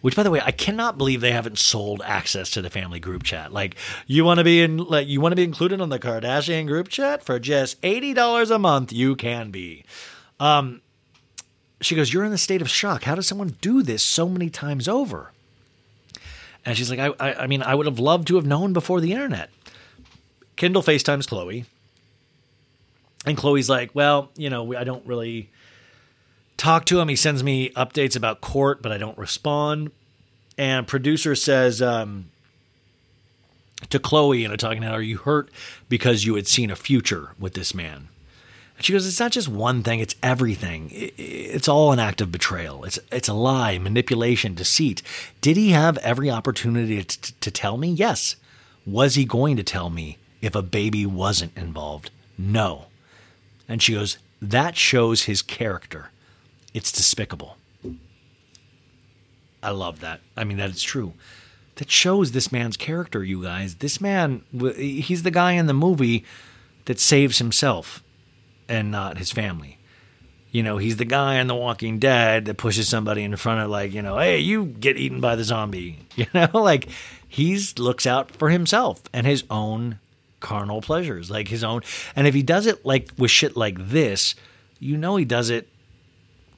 Which, 0.00 0.16
by 0.16 0.22
the 0.22 0.30
way, 0.30 0.40
I 0.42 0.50
cannot 0.50 0.96
believe 0.96 1.20
they 1.20 1.32
haven't 1.32 1.58
sold 1.58 2.00
access 2.02 2.50
to 2.50 2.62
the 2.62 2.70
family 2.70 3.00
group 3.00 3.22
chat. 3.22 3.52
Like, 3.52 3.76
you 4.06 4.24
want 4.24 4.38
to 4.38 4.44
be 4.44 4.62
in, 4.62 4.78
like, 4.78 5.06
you 5.06 5.20
want 5.20 5.32
to 5.32 5.36
be 5.36 5.44
included 5.44 5.80
on 5.80 5.90
the 5.90 5.98
Kardashian 5.98 6.66
group 6.66 6.88
chat 6.88 7.22
for 7.22 7.38
just 7.38 7.76
eighty 7.82 8.14
dollars 8.14 8.50
a 8.50 8.58
month. 8.58 8.92
You 8.92 9.14
can 9.14 9.50
be. 9.50 9.84
Um, 10.38 10.80
she 11.82 11.94
goes, 11.94 12.12
"You're 12.12 12.24
in 12.24 12.32
a 12.32 12.38
state 12.38 12.62
of 12.62 12.70
shock. 12.70 13.04
How 13.04 13.14
does 13.14 13.26
someone 13.26 13.56
do 13.60 13.82
this 13.82 14.02
so 14.02 14.26
many 14.28 14.48
times 14.48 14.88
over?" 14.88 15.32
And 16.64 16.78
she's 16.78 16.90
like, 16.90 16.98
"I, 16.98 17.12
I, 17.20 17.42
I 17.42 17.46
mean, 17.46 17.62
I 17.62 17.74
would 17.74 17.86
have 17.86 17.98
loved 17.98 18.28
to 18.28 18.36
have 18.36 18.46
known 18.46 18.72
before 18.72 19.02
the 19.02 19.12
internet." 19.12 19.50
Kendall 20.56 20.82
FaceTimes 20.82 21.26
Khloe, 21.26 21.66
and 23.26 23.36
Khloe's 23.36 23.68
like, 23.68 23.90
"Well, 23.94 24.30
you 24.36 24.48
know, 24.48 24.74
I 24.74 24.84
don't 24.84 25.06
really." 25.06 25.50
Talk 26.60 26.84
to 26.84 27.00
him. 27.00 27.08
He 27.08 27.16
sends 27.16 27.42
me 27.42 27.70
updates 27.70 28.14
about 28.14 28.42
court, 28.42 28.82
but 28.82 28.92
I 28.92 28.98
don't 28.98 29.16
respond. 29.16 29.92
And 30.58 30.86
producer 30.86 31.34
says 31.34 31.80
um, 31.80 32.28
to 33.88 33.98
Khloe 33.98 34.44
in 34.44 34.52
a 34.52 34.58
talking 34.58 34.82
head, 34.82 34.92
"Are 34.92 35.00
you 35.00 35.16
hurt 35.16 35.50
because 35.88 36.26
you 36.26 36.34
had 36.34 36.46
seen 36.46 36.70
a 36.70 36.76
future 36.76 37.30
with 37.38 37.54
this 37.54 37.74
man?" 37.74 38.08
And 38.76 38.84
she 38.84 38.92
goes, 38.92 39.06
"It's 39.06 39.18
not 39.18 39.32
just 39.32 39.48
one 39.48 39.82
thing; 39.82 40.00
it's 40.00 40.16
everything. 40.22 40.90
It's 40.92 41.66
all 41.66 41.92
an 41.92 41.98
act 41.98 42.20
of 42.20 42.30
betrayal. 42.30 42.84
It's 42.84 42.98
it's 43.10 43.28
a 43.28 43.32
lie, 43.32 43.78
manipulation, 43.78 44.54
deceit. 44.54 45.00
Did 45.40 45.56
he 45.56 45.70
have 45.70 45.96
every 45.98 46.30
opportunity 46.30 47.02
to, 47.02 47.40
to 47.40 47.50
tell 47.50 47.78
me? 47.78 47.88
Yes. 47.88 48.36
Was 48.84 49.14
he 49.14 49.24
going 49.24 49.56
to 49.56 49.62
tell 49.62 49.88
me 49.88 50.18
if 50.42 50.54
a 50.54 50.60
baby 50.60 51.06
wasn't 51.06 51.56
involved? 51.56 52.10
No." 52.36 52.88
And 53.66 53.80
she 53.80 53.94
goes, 53.94 54.18
"That 54.42 54.76
shows 54.76 55.22
his 55.22 55.40
character." 55.40 56.10
It's 56.74 56.92
despicable. 56.92 57.56
I 59.62 59.70
love 59.70 60.00
that. 60.00 60.20
I 60.36 60.44
mean, 60.44 60.58
that 60.58 60.70
is 60.70 60.82
true. 60.82 61.14
That 61.76 61.90
shows 61.90 62.32
this 62.32 62.52
man's 62.52 62.76
character, 62.76 63.24
you 63.24 63.42
guys. 63.42 63.76
This 63.76 64.00
man, 64.00 64.42
he's 64.76 65.22
the 65.22 65.30
guy 65.30 65.52
in 65.52 65.66
the 65.66 65.74
movie 65.74 66.24
that 66.86 66.98
saves 66.98 67.38
himself 67.38 68.02
and 68.68 68.90
not 68.90 69.18
his 69.18 69.32
family. 69.32 69.78
You 70.50 70.62
know, 70.62 70.78
he's 70.78 70.96
the 70.96 71.04
guy 71.04 71.36
in 71.36 71.46
The 71.46 71.54
Walking 71.54 71.98
Dead 71.98 72.46
that 72.46 72.56
pushes 72.56 72.88
somebody 72.88 73.22
in 73.22 73.36
front 73.36 73.60
of, 73.60 73.70
like, 73.70 73.92
you 73.92 74.02
know, 74.02 74.18
hey, 74.18 74.38
you 74.38 74.64
get 74.64 74.96
eaten 74.96 75.20
by 75.20 75.36
the 75.36 75.44
zombie. 75.44 75.98
You 76.16 76.26
know, 76.34 76.48
like 76.54 76.88
he's 77.26 77.78
looks 77.78 78.06
out 78.06 78.32
for 78.32 78.50
himself 78.50 79.00
and 79.12 79.26
his 79.26 79.44
own 79.48 80.00
carnal 80.40 80.82
pleasures, 80.82 81.30
like 81.30 81.48
his 81.48 81.64
own. 81.64 81.82
And 82.14 82.26
if 82.26 82.34
he 82.34 82.42
does 82.42 82.66
it 82.66 82.84
like 82.84 83.10
with 83.16 83.30
shit 83.30 83.56
like 83.56 83.88
this, 83.88 84.34
you 84.78 84.98
know, 84.98 85.16
he 85.16 85.24
does 85.24 85.48
it 85.48 85.68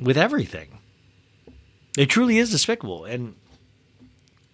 with 0.04 0.16
everything. 0.16 0.78
It 1.96 2.06
truly 2.06 2.38
is 2.38 2.50
despicable. 2.50 3.04
And 3.04 3.34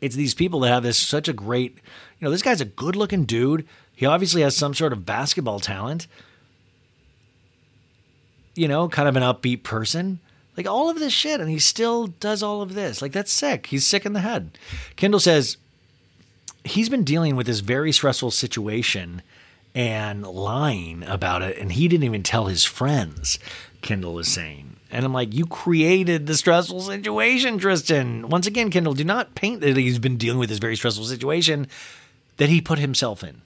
it's 0.01 0.17
these 0.17 0.35
people 0.35 0.61
that 0.61 0.69
have 0.69 0.83
this 0.83 0.99
such 0.99 1.29
a 1.29 1.33
great, 1.33 1.77
you 2.19 2.25
know, 2.25 2.31
this 2.31 2.43
guy's 2.43 2.61
a 2.61 2.67
good 2.67 2.97
looking 2.97 3.25
dude. 3.25 3.67
He 3.95 4.07
obviously 4.07 4.43
has 4.43 4.57
some 4.57 4.75
sort 4.75 4.93
of 4.93 5.07
basketball 5.07 5.61
talent, 5.61 6.07
you 8.55 8.69
know, 8.69 8.89
kind 8.89 9.09
of 9.09 9.17
an 9.17 9.23
upbeat 9.23 9.63
person. 9.63 10.21
Like 10.57 10.67
all 10.67 10.91
of 10.91 10.99
this 10.99 11.13
shit, 11.13 11.41
and 11.41 11.49
he 11.49 11.61
still 11.61 12.09
does 12.09 12.43
all 12.43 12.63
of 12.63 12.75
this. 12.75 13.01
Like 13.01 13.13
that's 13.13 13.31
sick. 13.31 13.67
He's 13.67 13.87
sick 13.87 14.05
in 14.05 14.13
the 14.13 14.21
head. 14.21 14.59
Kendall 14.97 15.21
says 15.21 15.57
he's 16.65 16.89
been 16.89 17.05
dealing 17.05 17.37
with 17.37 17.47
this 17.47 17.61
very 17.61 17.93
stressful 17.93 18.33
situation 18.33 19.23
and 19.75 20.27
lying 20.27 21.05
about 21.05 21.43
it, 21.43 21.59
and 21.59 21.73
he 21.73 21.87
didn't 21.87 22.05
even 22.05 22.25
tell 22.25 22.47
his 22.47 22.65
friends. 22.65 23.39
Kendall 23.83 24.19
is 24.19 24.27
saying. 24.27 24.78
And 24.91 25.05
I'm 25.05 25.13
like, 25.13 25.35
you 25.35 25.45
created 25.47 26.27
the 26.27 26.37
stressful 26.37 26.81
situation, 26.81 27.59
Tristan. 27.59 28.29
Once 28.29 28.47
again, 28.47 28.71
Kendall, 28.71 28.95
do 28.95 29.05
not 29.05 29.35
paint 29.35 29.61
that 29.61 29.77
he's 29.77 29.99
been 29.99 30.17
dealing 30.17 30.39
with 30.39 30.49
this 30.49 30.59
very 30.59 30.77
stressful 30.77 31.05
situation 31.05 31.67
that 32.39 32.49
he 32.49 32.61
put 32.61 32.79
himself 32.79 33.23
in. 33.23 33.43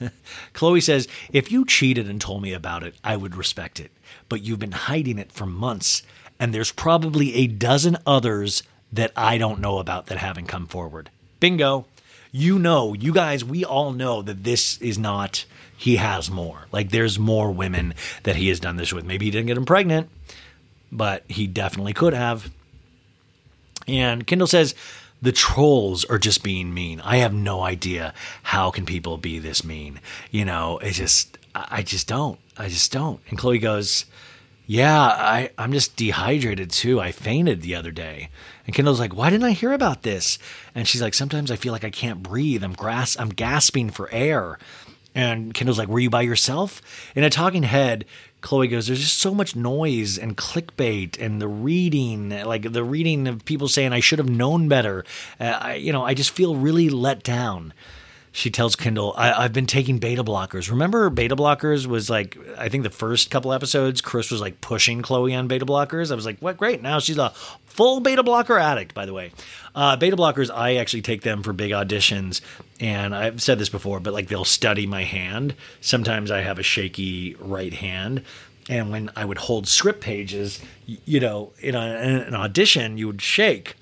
Khloe 0.54 0.82
says, 0.82 1.06
if 1.32 1.52
you 1.52 1.64
cheated 1.64 2.08
and 2.08 2.20
told 2.20 2.42
me 2.42 2.52
about 2.52 2.82
it, 2.82 2.94
I 3.04 3.16
would 3.16 3.36
respect 3.36 3.78
it. 3.78 3.92
But 4.28 4.42
you've 4.42 4.58
been 4.58 4.72
hiding 4.72 5.18
it 5.18 5.32
for 5.32 5.46
months, 5.46 6.02
and 6.40 6.52
there's 6.52 6.72
probably 6.72 7.34
a 7.36 7.46
dozen 7.46 7.96
others 8.06 8.62
that 8.92 9.12
I 9.16 9.38
don't 9.38 9.60
know 9.60 9.78
about 9.78 10.06
that 10.06 10.18
haven't 10.18 10.46
come 10.46 10.66
forward. 10.66 11.10
Bingo. 11.40 11.86
You 12.30 12.58
know, 12.58 12.92
you 12.92 13.14
guys, 13.14 13.42
we 13.42 13.64
all 13.64 13.92
know 13.92 14.20
that 14.20 14.44
this 14.44 14.78
is 14.82 14.98
not, 14.98 15.46
he 15.74 15.96
has 15.96 16.30
more. 16.30 16.66
Like, 16.72 16.90
there's 16.90 17.18
more 17.18 17.50
women 17.50 17.94
that 18.24 18.36
he 18.36 18.48
has 18.48 18.60
done 18.60 18.76
this 18.76 18.92
with. 18.92 19.06
Maybe 19.06 19.24
he 19.24 19.30
didn't 19.30 19.46
get 19.46 19.54
them 19.54 19.64
pregnant, 19.64 20.10
but 20.90 21.24
he 21.28 21.46
definitely 21.46 21.92
could 21.92 22.14
have. 22.14 22.50
And 23.86 24.26
Kendall 24.26 24.46
says, 24.46 24.74
the 25.20 25.32
trolls 25.32 26.04
are 26.04 26.18
just 26.18 26.42
being 26.42 26.72
mean. 26.72 27.00
I 27.00 27.16
have 27.16 27.32
no 27.32 27.62
idea 27.62 28.14
how 28.44 28.70
can 28.70 28.86
people 28.86 29.16
be 29.16 29.38
this 29.38 29.64
mean. 29.64 30.00
You 30.30 30.44
know, 30.44 30.78
it's 30.78 30.96
just 30.96 31.38
I 31.54 31.66
I 31.78 31.82
just 31.82 32.06
don't. 32.06 32.38
I 32.56 32.68
just 32.68 32.92
don't. 32.92 33.20
And 33.28 33.38
Khloe 33.38 33.60
goes, 33.60 34.04
Yeah, 34.66 35.00
I, 35.00 35.50
I'm 35.58 35.72
just 35.72 35.96
dehydrated 35.96 36.70
too. 36.70 37.00
I 37.00 37.12
fainted 37.12 37.62
the 37.62 37.74
other 37.74 37.90
day. 37.90 38.30
And 38.66 38.74
Kendall's 38.74 39.00
like, 39.00 39.14
Why 39.14 39.30
didn't 39.30 39.46
I 39.46 39.52
hear 39.52 39.72
about 39.72 40.02
this? 40.02 40.38
And 40.74 40.86
she's 40.86 41.02
like, 41.02 41.14
Sometimes 41.14 41.50
I 41.50 41.56
feel 41.56 41.72
like 41.72 41.84
I 41.84 41.90
can't 41.90 42.22
breathe. 42.22 42.62
I'm 42.62 42.74
grass 42.74 43.18
I'm 43.18 43.30
gasping 43.30 43.90
for 43.90 44.08
air. 44.12 44.58
And 45.14 45.52
Kendall's 45.52 45.78
like, 45.78 45.88
Were 45.88 46.00
you 46.00 46.10
by 46.10 46.22
yourself? 46.22 46.80
In 47.16 47.24
a 47.24 47.30
talking 47.30 47.64
head, 47.64 48.04
Khloe 48.42 48.70
goes, 48.70 48.86
There's 48.86 49.00
just 49.00 49.18
so 49.18 49.34
much 49.34 49.56
noise 49.56 50.18
and 50.18 50.36
clickbait 50.36 51.20
and 51.20 51.40
the 51.40 51.48
reading, 51.48 52.30
like 52.30 52.72
the 52.72 52.84
reading 52.84 53.26
of 53.26 53.44
people 53.44 53.68
saying 53.68 53.92
I 53.92 54.00
should 54.00 54.18
have 54.18 54.28
known 54.28 54.68
better. 54.68 55.04
Uh, 55.40 55.58
I, 55.60 55.74
you 55.74 55.92
know, 55.92 56.04
I 56.04 56.14
just 56.14 56.30
feel 56.30 56.56
really 56.56 56.88
let 56.88 57.22
down. 57.22 57.72
She 58.32 58.50
tells 58.50 58.76
Kendall, 58.76 59.14
I, 59.16 59.32
I've 59.32 59.52
been 59.52 59.66
taking 59.66 59.98
beta 59.98 60.22
blockers. 60.22 60.70
Remember, 60.70 61.10
beta 61.10 61.34
blockers 61.34 61.86
was 61.86 62.10
like, 62.10 62.36
I 62.56 62.68
think 62.68 62.82
the 62.82 62.90
first 62.90 63.30
couple 63.30 63.52
episodes, 63.52 64.00
Kris 64.00 64.30
was 64.30 64.40
like 64.40 64.60
pushing 64.60 65.02
Khloe 65.02 65.36
on 65.36 65.48
beta 65.48 65.66
blockers. 65.66 66.12
I 66.12 66.14
was 66.14 66.26
like, 66.26 66.38
what? 66.40 66.56
Great. 66.56 66.82
Now 66.82 66.98
she's 66.98 67.18
a 67.18 67.30
full 67.66 68.00
beta 68.00 68.22
blocker 68.22 68.58
addict, 68.58 68.94
by 68.94 69.06
the 69.06 69.14
way. 69.14 69.32
Uh, 69.74 69.96
beta 69.96 70.16
blockers, 70.16 70.50
I 70.54 70.76
actually 70.76 71.02
take 71.02 71.22
them 71.22 71.42
for 71.42 71.52
big 71.52 71.70
auditions. 71.72 72.40
And 72.80 73.14
I've 73.14 73.40
said 73.42 73.58
this 73.58 73.68
before, 73.68 74.00
but 74.00 74.12
like 74.12 74.28
they'll 74.28 74.44
study 74.44 74.86
my 74.86 75.04
hand. 75.04 75.54
Sometimes 75.80 76.30
I 76.30 76.40
have 76.42 76.58
a 76.58 76.62
shaky 76.62 77.34
right 77.40 77.72
hand. 77.72 78.22
And 78.68 78.90
when 78.90 79.10
I 79.16 79.24
would 79.24 79.38
hold 79.38 79.66
script 79.66 80.02
pages, 80.02 80.60
you 80.86 81.20
know, 81.20 81.52
in, 81.60 81.74
a, 81.74 81.80
in 81.80 82.16
an 82.16 82.34
audition, 82.34 82.98
you 82.98 83.06
would 83.06 83.22
shake 83.22 83.76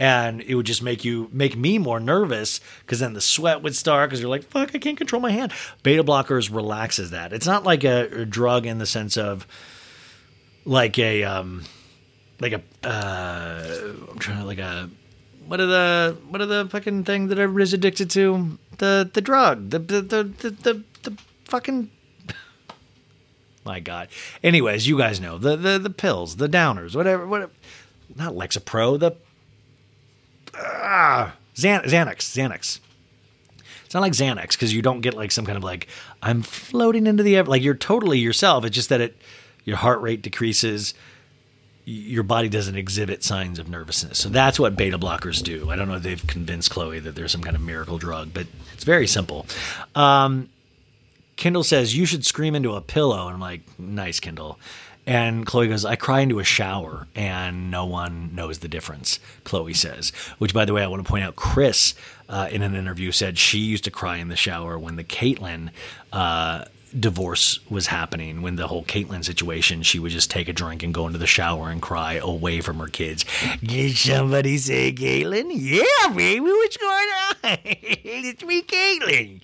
and 0.00 0.40
it 0.40 0.54
would 0.54 0.64
just 0.64 0.82
make 0.82 1.04
you 1.04 1.28
make 1.30 1.56
me 1.56 1.76
more 1.76 2.00
nervous 2.00 2.58
because 2.80 3.00
then 3.00 3.12
the 3.12 3.20
sweat 3.20 3.62
would 3.62 3.76
start 3.76 4.08
because 4.08 4.18
you're 4.18 4.30
like 4.30 4.42
fuck 4.44 4.74
i 4.74 4.78
can't 4.78 4.96
control 4.96 5.20
my 5.20 5.30
hand. 5.30 5.52
Beta 5.82 6.02
blockers 6.02 6.52
relaxes 6.52 7.10
that. 7.10 7.32
It's 7.34 7.46
not 7.46 7.62
like 7.62 7.84
a, 7.84 8.22
a 8.22 8.24
drug 8.24 8.66
in 8.66 8.78
the 8.78 8.86
sense 8.86 9.16
of 9.16 9.46
like 10.64 10.98
a 10.98 11.22
um 11.24 11.64
like 12.40 12.52
a 12.52 12.62
uh 12.82 13.92
i'm 14.10 14.18
trying 14.18 14.38
to 14.38 14.44
like 14.44 14.58
a 14.58 14.88
what 15.46 15.60
are 15.60 15.66
the 15.66 16.16
what 16.28 16.40
are 16.40 16.46
the 16.46 16.66
fucking 16.70 17.04
thing 17.04 17.28
that 17.28 17.38
everybody's 17.38 17.74
addicted 17.74 18.08
to? 18.10 18.58
The 18.78 19.10
the 19.12 19.20
drug. 19.20 19.70
The 19.70 19.80
the 19.80 20.00
the 20.00 20.24
the, 20.24 20.50
the, 20.50 20.84
the 21.02 21.18
fucking 21.44 21.90
my 23.64 23.80
god. 23.80 24.08
Anyways 24.42 24.88
you 24.88 24.96
guys 24.96 25.20
know. 25.20 25.36
The 25.36 25.56
the 25.56 25.78
the 25.78 25.90
pills 25.90 26.36
the 26.36 26.48
downers 26.48 26.96
whatever 26.96 27.26
whatever. 27.26 27.52
Not 28.16 28.32
lexapro 28.32 28.98
the 28.98 29.16
ah, 30.60 31.34
Xan- 31.54 31.84
Xanax, 31.84 32.16
Xanax. 32.18 32.80
It's 33.84 33.94
not 33.94 34.00
like 34.02 34.12
Xanax 34.12 34.52
because 34.52 34.72
you 34.72 34.82
don't 34.82 35.00
get 35.00 35.14
like 35.14 35.32
some 35.32 35.44
kind 35.44 35.58
of 35.58 35.64
like 35.64 35.88
I'm 36.22 36.42
floating 36.42 37.06
into 37.06 37.22
the 37.22 37.36
air. 37.36 37.44
Like 37.44 37.62
you're 37.62 37.74
totally 37.74 38.18
yourself. 38.18 38.64
It's 38.64 38.74
just 38.74 38.88
that 38.90 39.00
it 39.00 39.16
your 39.64 39.76
heart 39.76 40.00
rate 40.00 40.22
decreases. 40.22 40.94
Your 41.84 42.22
body 42.22 42.48
doesn't 42.48 42.76
exhibit 42.76 43.24
signs 43.24 43.58
of 43.58 43.68
nervousness. 43.68 44.18
So 44.18 44.28
that's 44.28 44.60
what 44.60 44.76
beta 44.76 44.96
blockers 44.98 45.42
do. 45.42 45.70
I 45.70 45.76
don't 45.76 45.88
know 45.88 45.96
if 45.96 46.02
they've 46.04 46.24
convinced 46.24 46.70
Khloe 46.70 47.02
that 47.02 47.16
there's 47.16 47.32
some 47.32 47.42
kind 47.42 47.56
of 47.56 47.62
miracle 47.62 47.98
drug, 47.98 48.32
but 48.32 48.46
it's 48.74 48.84
very 48.84 49.08
simple. 49.08 49.46
Um, 49.96 50.50
Kendall 51.36 51.64
says, 51.64 51.96
You 51.96 52.06
should 52.06 52.24
scream 52.24 52.54
into 52.54 52.74
a 52.74 52.80
pillow. 52.80 53.26
And 53.26 53.34
I'm 53.34 53.40
like, 53.40 53.62
Nice, 53.78 54.20
Kendall. 54.20 54.58
And 55.10 55.44
Khloe 55.44 55.68
goes, 55.68 55.84
I 55.84 55.96
cry 55.96 56.20
into 56.20 56.38
a 56.38 56.44
shower 56.44 57.08
and 57.16 57.68
no 57.68 57.84
one 57.84 58.32
knows 58.32 58.60
the 58.60 58.68
difference, 58.68 59.18
Khloe 59.44 59.74
says. 59.74 60.10
Which, 60.38 60.54
by 60.54 60.64
the 60.64 60.72
way, 60.72 60.84
I 60.84 60.86
want 60.86 61.04
to 61.04 61.10
point 61.10 61.24
out 61.24 61.34
Kris 61.34 61.96
uh, 62.28 62.48
in 62.52 62.62
an 62.62 62.76
interview 62.76 63.10
said 63.10 63.36
she 63.36 63.58
used 63.58 63.82
to 63.84 63.90
cry 63.90 64.18
in 64.18 64.28
the 64.28 64.36
shower 64.36 64.78
when 64.78 64.94
the 64.94 65.02
Caitlyn 65.02 65.70
uh, 66.12 66.66
divorce 66.96 67.58
was 67.68 67.88
happening. 67.88 68.40
When 68.40 68.54
the 68.54 68.68
whole 68.68 68.84
Caitlyn 68.84 69.24
situation, 69.24 69.82
she 69.82 69.98
would 69.98 70.12
just 70.12 70.30
take 70.30 70.48
a 70.48 70.52
drink 70.52 70.84
and 70.84 70.94
go 70.94 71.08
into 71.08 71.18
the 71.18 71.26
shower 71.26 71.70
and 71.70 71.82
cry 71.82 72.12
away 72.14 72.60
from 72.60 72.78
her 72.78 72.86
kids. 72.86 73.24
Did 73.64 73.96
somebody 73.96 74.58
say 74.58 74.92
Caitlyn? 74.92 75.50
Yeah, 75.52 76.14
baby, 76.14 76.40
what's 76.42 76.76
going 76.76 77.08
on? 77.08 77.34
it's 77.64 78.44
me, 78.44 78.62
Caitlyn. 78.62 79.40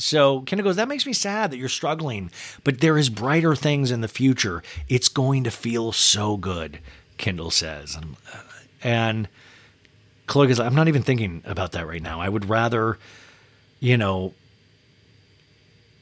So 0.00 0.40
Kendall 0.40 0.64
goes, 0.64 0.76
that 0.76 0.88
makes 0.88 1.06
me 1.06 1.12
sad 1.12 1.50
that 1.50 1.58
you're 1.58 1.68
struggling, 1.68 2.30
but 2.64 2.80
there 2.80 2.96
is 2.96 3.10
brighter 3.10 3.54
things 3.54 3.90
in 3.90 4.00
the 4.00 4.08
future. 4.08 4.62
It's 4.88 5.08
going 5.08 5.44
to 5.44 5.50
feel 5.50 5.92
so 5.92 6.36
good, 6.36 6.80
Kendall 7.18 7.50
says. 7.50 7.94
And, 7.94 8.16
uh, 8.34 8.38
and 8.82 9.28
Khloe 10.26 10.48
goes, 10.48 10.58
I'm 10.58 10.74
not 10.74 10.88
even 10.88 11.02
thinking 11.02 11.42
about 11.44 11.72
that 11.72 11.86
right 11.86 12.02
now. 12.02 12.20
I 12.20 12.28
would 12.28 12.48
rather, 12.48 12.98
you 13.78 13.98
know, 13.98 14.32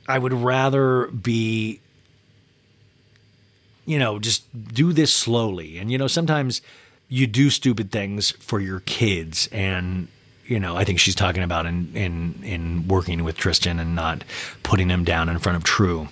I 0.06 0.18
would 0.18 0.32
rather 0.32 1.08
be, 1.08 1.80
you 3.84 3.98
know, 3.98 4.18
just 4.18 4.44
do 4.72 4.92
this 4.92 5.12
slowly. 5.12 5.76
And, 5.76 5.90
you 5.90 5.98
know, 5.98 6.06
sometimes 6.06 6.62
you 7.08 7.26
do 7.26 7.50
stupid 7.50 7.90
things 7.90 8.30
for 8.30 8.60
your 8.60 8.80
kids 8.80 9.48
and 9.50 10.08
you 10.48 10.58
know, 10.58 10.76
I 10.76 10.84
think 10.84 10.98
she's 10.98 11.14
talking 11.14 11.42
about 11.42 11.66
in 11.66 11.94
in 11.94 12.40
in 12.42 12.88
working 12.88 13.22
with 13.22 13.36
Tristan 13.36 13.78
and 13.78 13.94
not 13.94 14.24
putting 14.62 14.88
him 14.88 15.04
down 15.04 15.28
in 15.28 15.38
front 15.38 15.56
of 15.56 15.64
True. 15.64 16.08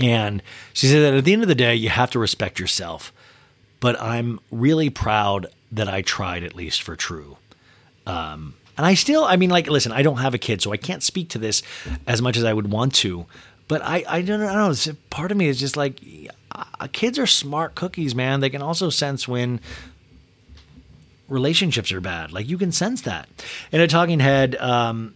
And 0.00 0.42
she 0.72 0.86
said 0.86 1.02
that 1.02 1.14
at 1.14 1.24
the 1.24 1.32
end 1.32 1.42
of 1.42 1.48
the 1.48 1.54
day, 1.54 1.74
you 1.74 1.88
have 1.88 2.10
to 2.10 2.18
respect 2.18 2.58
yourself. 2.58 3.12
But 3.78 4.00
I'm 4.00 4.40
really 4.50 4.90
proud 4.90 5.46
that 5.70 5.88
I 5.88 6.02
tried 6.02 6.42
at 6.42 6.54
least 6.54 6.82
for 6.82 6.96
True. 6.96 7.36
Um, 8.06 8.54
and 8.76 8.86
I 8.86 8.94
still, 8.94 9.24
I 9.24 9.36
mean, 9.36 9.50
like, 9.50 9.68
listen, 9.68 9.92
I 9.92 10.02
don't 10.02 10.18
have 10.18 10.34
a 10.34 10.38
kid, 10.38 10.60
so 10.62 10.72
I 10.72 10.76
can't 10.76 11.02
speak 11.02 11.30
to 11.30 11.38
this 11.38 11.62
as 12.06 12.20
much 12.20 12.36
as 12.36 12.44
I 12.44 12.52
would 12.52 12.70
want 12.70 12.94
to. 12.96 13.26
But 13.68 13.82
I, 13.82 14.04
I 14.08 14.22
don't. 14.22 14.42
I 14.42 14.54
don't 14.54 14.86
know. 14.86 14.94
Part 15.10 15.30
of 15.32 15.36
me 15.36 15.48
is 15.48 15.58
just 15.58 15.76
like, 15.76 16.00
uh, 16.52 16.88
kids 16.92 17.18
are 17.18 17.26
smart 17.26 17.74
cookies, 17.74 18.14
man. 18.14 18.40
They 18.40 18.50
can 18.50 18.62
also 18.62 18.90
sense 18.90 19.26
when 19.26 19.60
relationships 21.28 21.92
are 21.92 22.00
bad. 22.00 22.32
Like 22.32 22.48
you 22.48 22.58
can 22.58 22.72
sense 22.72 23.02
that. 23.02 23.28
In 23.72 23.80
a 23.80 23.86
talking 23.88 24.20
head, 24.20 24.56
um, 24.56 25.14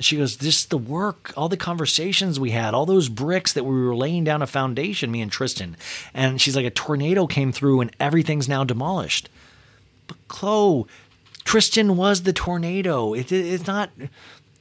she 0.00 0.16
goes, 0.16 0.38
"This 0.38 0.64
the 0.64 0.78
work, 0.78 1.32
all 1.36 1.48
the 1.48 1.56
conversations 1.56 2.40
we 2.40 2.50
had, 2.50 2.74
all 2.74 2.86
those 2.86 3.08
bricks 3.08 3.52
that 3.52 3.64
we 3.64 3.72
were 3.80 3.94
laying 3.94 4.24
down 4.24 4.42
a 4.42 4.46
foundation, 4.46 5.10
me 5.10 5.20
and 5.20 5.30
Tristan." 5.30 5.76
And 6.12 6.40
she's 6.40 6.56
like, 6.56 6.66
"A 6.66 6.70
tornado 6.70 7.26
came 7.26 7.52
through, 7.52 7.80
and 7.80 7.94
everything's 8.00 8.48
now 8.48 8.64
demolished." 8.64 9.28
But 10.08 10.16
Khloe, 10.28 10.86
Tristan 11.44 11.96
was 11.96 12.22
the 12.22 12.32
tornado. 12.32 13.14
It, 13.14 13.30
it- 13.32 13.46
it's 13.46 13.66
not. 13.66 13.90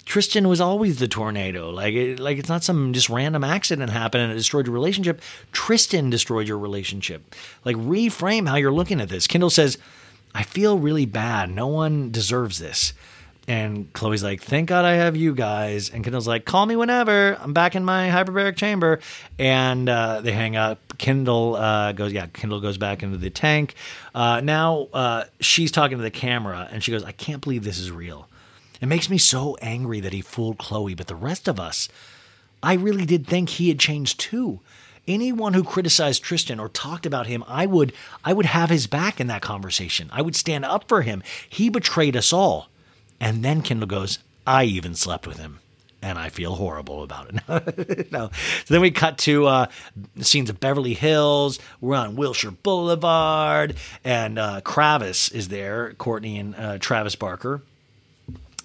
Tristan 0.05 0.49
was 0.49 0.59
always 0.59 0.99
the 0.99 1.07
tornado. 1.07 1.69
Like, 1.69 1.93
it, 1.93 2.19
like 2.19 2.37
it's 2.37 2.49
not 2.49 2.61
some 2.63 2.91
just 2.91 3.09
random 3.09 3.41
accident 3.43 3.89
happened 3.89 4.23
and 4.23 4.31
it 4.33 4.35
destroyed 4.35 4.65
your 4.67 4.73
relationship. 4.73 5.21
Tristan 5.53 6.09
destroyed 6.09 6.45
your 6.45 6.57
relationship. 6.59 7.33
Like, 7.63 7.77
reframe 7.77 8.47
how 8.49 8.57
you're 8.57 8.73
looking 8.73 8.99
at 8.99 9.07
this. 9.07 9.27
Kendall 9.27 9.49
says, 9.49 9.77
I 10.33 10.43
feel 10.43 10.79
really 10.79 11.05
bad. 11.05 11.49
No 11.49 11.67
one 11.67 12.11
deserves 12.11 12.59
this. 12.59 12.93
And 13.47 13.91
Khloe's 13.91 14.23
like, 14.23 14.41
thank 14.41 14.69
God 14.69 14.85
I 14.85 14.93
have 14.93 15.17
you 15.17 15.35
guys. 15.35 15.89
And 15.89 16.03
Kendall's 16.03 16.27
like, 16.27 16.45
call 16.45 16.65
me 16.65 16.75
whenever. 16.77 17.37
I'm 17.41 17.51
back 17.51 17.75
in 17.75 17.83
my 17.83 18.07
hyperbaric 18.07 18.55
chamber. 18.55 18.99
And 19.37 19.89
uh, 19.89 20.21
they 20.21 20.31
hang 20.31 20.55
up. 20.55 20.79
Kendall 20.97 21.57
uh, 21.57 21.91
goes, 21.91 22.13
yeah, 22.13 22.27
Kendall 22.27 22.61
goes 22.61 22.77
back 22.77 23.03
into 23.03 23.17
the 23.17 23.29
tank. 23.29 23.75
Uh, 24.15 24.39
now 24.41 24.87
uh, 24.93 25.25
she's 25.41 25.71
talking 25.71 25.97
to 25.97 26.03
the 26.03 26.11
camera 26.11 26.69
and 26.71 26.81
she 26.81 26.91
goes, 26.91 27.03
I 27.03 27.11
can't 27.11 27.41
believe 27.41 27.65
this 27.65 27.79
is 27.79 27.91
real. 27.91 28.29
It 28.79 28.85
makes 28.85 29.09
me 29.09 29.17
so 29.17 29.57
angry 29.61 29.99
that 29.99 30.13
he 30.13 30.21
fooled 30.21 30.57
Khloe, 30.57 30.95
but 30.95 31.07
the 31.07 31.15
rest 31.15 31.47
of 31.47 31.59
us, 31.59 31.89
I 32.61 32.73
really 32.73 33.05
did 33.05 33.27
think 33.27 33.49
he 33.49 33.67
had 33.67 33.79
changed 33.79 34.19
too. 34.19 34.61
Anyone 35.07 35.53
who 35.53 35.63
criticized 35.63 36.23
Tristan 36.23 36.59
or 36.59 36.69
talked 36.69 37.05
about 37.05 37.27
him, 37.27 37.43
I 37.47 37.65
would 37.65 37.91
I 38.23 38.31
would 38.33 38.45
have 38.45 38.69
his 38.69 38.87
back 38.87 39.19
in 39.19 39.27
that 39.27 39.41
conversation. 39.41 40.09
I 40.13 40.21
would 40.21 40.35
stand 40.35 40.63
up 40.63 40.87
for 40.87 41.01
him. 41.01 41.23
He 41.49 41.69
betrayed 41.69 42.15
us 42.15 42.31
all. 42.31 42.69
And 43.19 43.43
then 43.43 43.61
Kendall 43.61 43.87
goes, 43.87 44.19
I 44.45 44.65
even 44.65 44.95
slept 44.95 45.27
with 45.27 45.39
him. 45.39 45.59
And 46.01 46.19
I 46.19 46.27
feel 46.27 46.55
horrible 46.55 47.01
about 47.01 47.29
it. 47.29 48.11
no. 48.11 48.29
So 48.65 48.73
then 48.73 48.81
we 48.81 48.91
cut 48.91 49.17
to 49.19 49.47
uh, 49.47 49.65
scenes 50.19 50.49
of 50.49 50.59
Beverly 50.59 50.93
Hills. 50.93 51.59
We're 51.79 51.95
on 51.95 52.17
Wilshire 52.17 52.51
Boulevard, 52.51 53.75
and 54.03 54.37
uh, 54.37 54.59
Kravis 54.65 55.33
is 55.33 55.47
there. 55.47 55.93
Kourtney 55.93 56.37
and 56.41 56.55
uh, 56.55 56.77
Travis 56.77 57.15
Barker. 57.15 57.61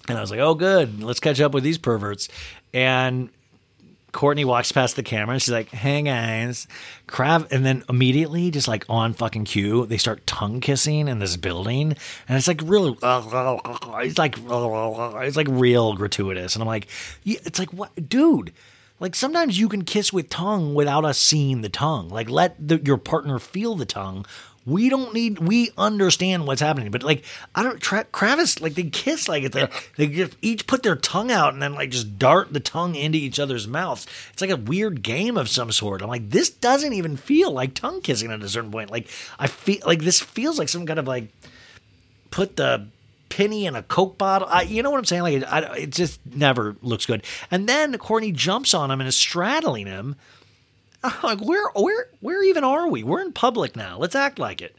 And 0.09 0.17
I 0.17 0.21
was 0.21 0.31
like, 0.31 0.41
oh, 0.41 0.53
good. 0.53 1.01
Let's 1.01 1.21
catch 1.21 1.39
up 1.39 1.53
with 1.53 1.63
these 1.63 1.77
perverts. 1.77 2.27
And 2.73 3.29
Kourtney 4.11 4.45
walks 4.45 4.71
past 4.71 4.95
the 4.95 5.03
camera 5.03 5.33
and 5.33 5.41
she's 5.41 5.51
like, 5.51 5.69
hey 5.69 6.01
guys. 6.01 6.67
Krav 7.07 7.51
and 7.51 7.65
then 7.65 7.83
immediately, 7.89 8.51
just 8.51 8.67
like 8.67 8.85
on 8.89 9.13
fucking 9.13 9.45
cue, 9.45 9.85
they 9.85 9.97
start 9.97 10.25
tongue 10.25 10.61
kissing 10.61 11.07
in 11.07 11.19
this 11.19 11.37
building. 11.37 11.95
And 12.27 12.37
it's 12.37 12.47
like 12.47 12.61
real 12.63 12.97
it's 13.03 14.17
like 14.17 14.35
it's 14.37 15.37
like 15.37 15.47
real 15.49 15.93
gratuitous. 15.93 16.55
And 16.55 16.63
I'm 16.63 16.67
like, 16.67 16.87
it's 17.25 17.59
like 17.59 17.73
what 17.73 18.09
dude? 18.09 18.53
Like 18.99 19.15
sometimes 19.15 19.57
you 19.57 19.69
can 19.69 19.85
kiss 19.85 20.11
with 20.11 20.29
tongue 20.29 20.73
without 20.73 21.05
us 21.05 21.17
seeing 21.17 21.61
the 21.61 21.69
tongue. 21.69 22.09
Like 22.09 22.29
let 22.29 22.55
the, 22.65 22.81
your 22.83 22.97
partner 22.97 23.39
feel 23.39 23.75
the 23.75 23.85
tongue. 23.85 24.25
We 24.69 24.89
don't 24.89 25.13
need. 25.13 25.39
We 25.39 25.71
understand 25.77 26.45
what's 26.47 26.61
happening, 26.61 26.91
but 26.91 27.03
like 27.03 27.25
I 27.55 27.63
don't. 27.63 27.79
Tra- 27.79 28.05
Kravis 28.05 28.61
like 28.61 28.75
they 28.75 28.83
kiss 28.83 29.27
like 29.27 29.43
it's 29.43 29.55
like 29.55 29.73
they 29.97 30.27
each 30.41 30.67
put 30.67 30.83
their 30.83 30.95
tongue 30.95 31.31
out 31.31 31.53
and 31.53 31.61
then 31.61 31.73
like 31.73 31.89
just 31.89 32.19
dart 32.19 32.53
the 32.53 32.59
tongue 32.59 32.95
into 32.95 33.17
each 33.17 33.39
other's 33.39 33.67
mouths. 33.67 34.07
It's 34.31 34.41
like 34.41 34.51
a 34.51 34.57
weird 34.57 35.01
game 35.01 35.37
of 35.37 35.49
some 35.49 35.71
sort. 35.71 36.01
I'm 36.01 36.09
like 36.09 36.29
this 36.29 36.49
doesn't 36.49 36.93
even 36.93 37.17
feel 37.17 37.51
like 37.51 37.73
tongue 37.73 38.01
kissing 38.01 38.31
at 38.31 38.43
a 38.43 38.49
certain 38.49 38.71
point. 38.71 38.91
Like 38.91 39.07
I 39.37 39.47
feel 39.47 39.79
like 39.85 40.01
this 40.01 40.19
feels 40.19 40.59
like 40.59 40.69
some 40.69 40.85
kind 40.85 40.99
of 40.99 41.07
like 41.07 41.29
put 42.31 42.55
the 42.55 42.87
penny 43.29 43.65
in 43.65 43.75
a 43.75 43.83
coke 43.83 44.17
bottle. 44.17 44.47
I, 44.49 44.63
you 44.63 44.83
know 44.83 44.91
what 44.91 44.97
I'm 44.97 45.05
saying? 45.05 45.21
Like 45.23 45.43
I, 45.47 45.59
it 45.77 45.91
just 45.91 46.19
never 46.25 46.75
looks 46.81 47.05
good. 47.05 47.23
And 47.49 47.69
then 47.69 47.93
Kourtney 47.93 48.33
jumps 48.33 48.73
on 48.73 48.91
him 48.91 48.99
and 48.99 49.07
is 49.07 49.15
straddling 49.15 49.87
him. 49.87 50.15
Like, 51.23 51.39
where, 51.39 51.69
where, 51.75 52.07
where 52.19 52.43
even 52.43 52.63
are 52.63 52.87
we? 52.87 53.03
We're 53.03 53.21
in 53.21 53.31
public 53.31 53.75
now. 53.75 53.97
Let's 53.97 54.15
act 54.15 54.39
like 54.39 54.61
it. 54.61 54.75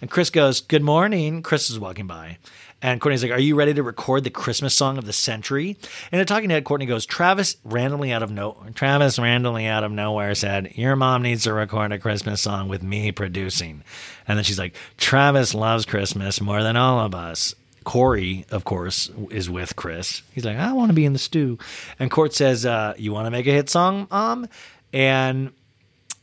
And 0.00 0.10
Kris 0.10 0.30
goes, 0.30 0.60
"Good 0.60 0.82
morning." 0.82 1.42
Kris 1.42 1.70
is 1.70 1.78
walking 1.78 2.06
by, 2.06 2.38
And 2.80 3.00
Kourtney's 3.00 3.22
like, 3.22 3.32
Are 3.32 3.40
you 3.40 3.56
ready 3.56 3.74
to 3.74 3.82
record 3.82 4.22
the 4.22 4.30
Christmas 4.30 4.74
song 4.74 4.96
of 4.96 5.06
the 5.06 5.12
century? 5.12 5.76
And 6.12 6.20
in 6.20 6.26
talking 6.26 6.50
head, 6.50 6.64
Kourtney 6.64 6.86
goes, 6.86 7.04
Travis 7.04 7.56
randomly 7.64 8.12
out 8.12 8.22
of 8.22 8.30
no 8.30 8.56
Travis 8.74 9.18
randomly 9.18 9.66
out 9.66 9.82
of 9.82 9.90
nowhere 9.90 10.34
said, 10.36 10.72
Your 10.76 10.94
mom 10.94 11.22
needs 11.22 11.42
to 11.44 11.52
record 11.52 11.90
a 11.90 11.98
Christmas 11.98 12.40
song 12.40 12.68
with 12.68 12.82
me 12.82 13.10
producing. 13.10 13.82
And 14.28 14.38
then 14.38 14.44
she's 14.44 14.58
like, 14.58 14.76
Travis 14.98 15.52
loves 15.54 15.84
Christmas 15.84 16.40
more 16.40 16.62
than 16.62 16.76
all 16.76 17.00
of 17.00 17.14
us. 17.14 17.54
Corey, 17.82 18.44
of 18.50 18.64
course, 18.64 19.10
is 19.30 19.50
with 19.50 19.74
Kris. 19.74 20.22
He's 20.32 20.44
like, 20.44 20.58
I 20.58 20.72
want 20.74 20.90
to 20.90 20.94
be 20.94 21.06
in 21.06 21.14
the 21.14 21.18
stew. 21.18 21.58
And 21.98 22.10
Court 22.10 22.34
says, 22.34 22.64
uh, 22.64 22.94
You 22.96 23.12
want 23.12 23.26
to 23.26 23.30
make 23.32 23.48
a 23.48 23.52
hit 23.52 23.68
song, 23.68 24.06
um? 24.12 24.46
And 24.92 25.52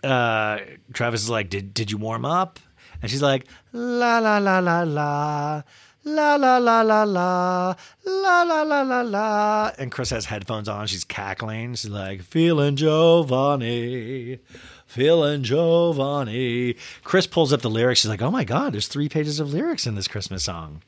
uh, 0.03 0.59
Travis 0.93 1.23
is 1.23 1.29
like, 1.29 1.49
"Did 1.49 1.73
did 1.73 1.91
you 1.91 1.97
warm 1.97 2.25
up?" 2.25 2.59
And 3.01 3.09
she's 3.09 3.21
like, 3.21 3.47
"La 3.73 4.19
la 4.19 4.37
la 4.37 4.59
la 4.59 4.83
la." 4.83 5.63
La 6.07 6.35
la 6.35 6.59
la 6.59 6.81
la 6.81 7.01
la 7.03 7.73
la 8.05 8.43
la 8.43 8.61
la 8.61 8.81
la 8.83 9.01
la 9.01 9.71
and 9.79 9.91
Kris 9.91 10.11
has 10.11 10.25
headphones 10.25 10.69
on. 10.69 10.85
She's 10.85 11.03
cackling. 11.03 11.73
She's 11.73 11.89
like, 11.89 12.21
"Feeling 12.21 12.75
Giovanni, 12.75 14.37
feeling 14.85 15.41
Giovanni." 15.41 16.75
Kris 17.03 17.25
pulls 17.25 17.51
up 17.51 17.61
the 17.61 17.71
lyrics. 17.71 18.01
She's 18.01 18.09
like, 18.09 18.21
"Oh 18.21 18.29
my 18.29 18.43
god, 18.43 18.73
there's 18.73 18.87
three 18.87 19.09
pages 19.09 19.39
of 19.39 19.51
lyrics 19.51 19.87
in 19.87 19.95
this 19.95 20.07
Christmas 20.07 20.43
song." 20.43 20.83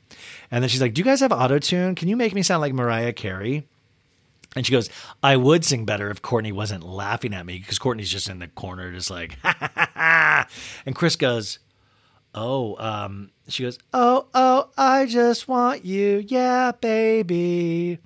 And 0.52 0.62
then 0.62 0.68
she's 0.68 0.80
like, 0.80 0.94
"Do 0.94 1.00
you 1.00 1.04
guys 1.04 1.18
have 1.18 1.32
auto 1.32 1.58
tune? 1.58 1.96
Can 1.96 2.06
you 2.06 2.16
make 2.16 2.32
me 2.32 2.42
sound 2.44 2.60
like 2.60 2.72
Mariah 2.72 3.12
Carey?" 3.12 3.66
And 4.58 4.66
she 4.66 4.72
goes, 4.72 4.90
I 5.22 5.36
would 5.36 5.64
sing 5.64 5.84
better 5.84 6.10
if 6.10 6.20
Kourtney 6.20 6.52
wasn't 6.52 6.82
laughing 6.82 7.32
at 7.32 7.46
me 7.46 7.60
because 7.60 7.78
Kourtney's 7.78 8.10
just 8.10 8.28
in 8.28 8.40
the 8.40 8.48
corner, 8.48 8.90
just 8.90 9.08
like, 9.08 9.38
ha 9.44 9.54
ha 9.56 9.90
ha. 9.94 10.48
And 10.84 10.96
Kris 10.96 11.14
goes, 11.14 11.60
Oh, 12.34 12.74
um, 12.84 13.30
she 13.46 13.62
goes, 13.62 13.78
Oh, 13.94 14.26
oh, 14.34 14.68
I 14.76 15.06
just 15.06 15.46
want 15.46 15.84
you. 15.84 16.24
Yeah, 16.26 16.72
baby. 16.72 18.00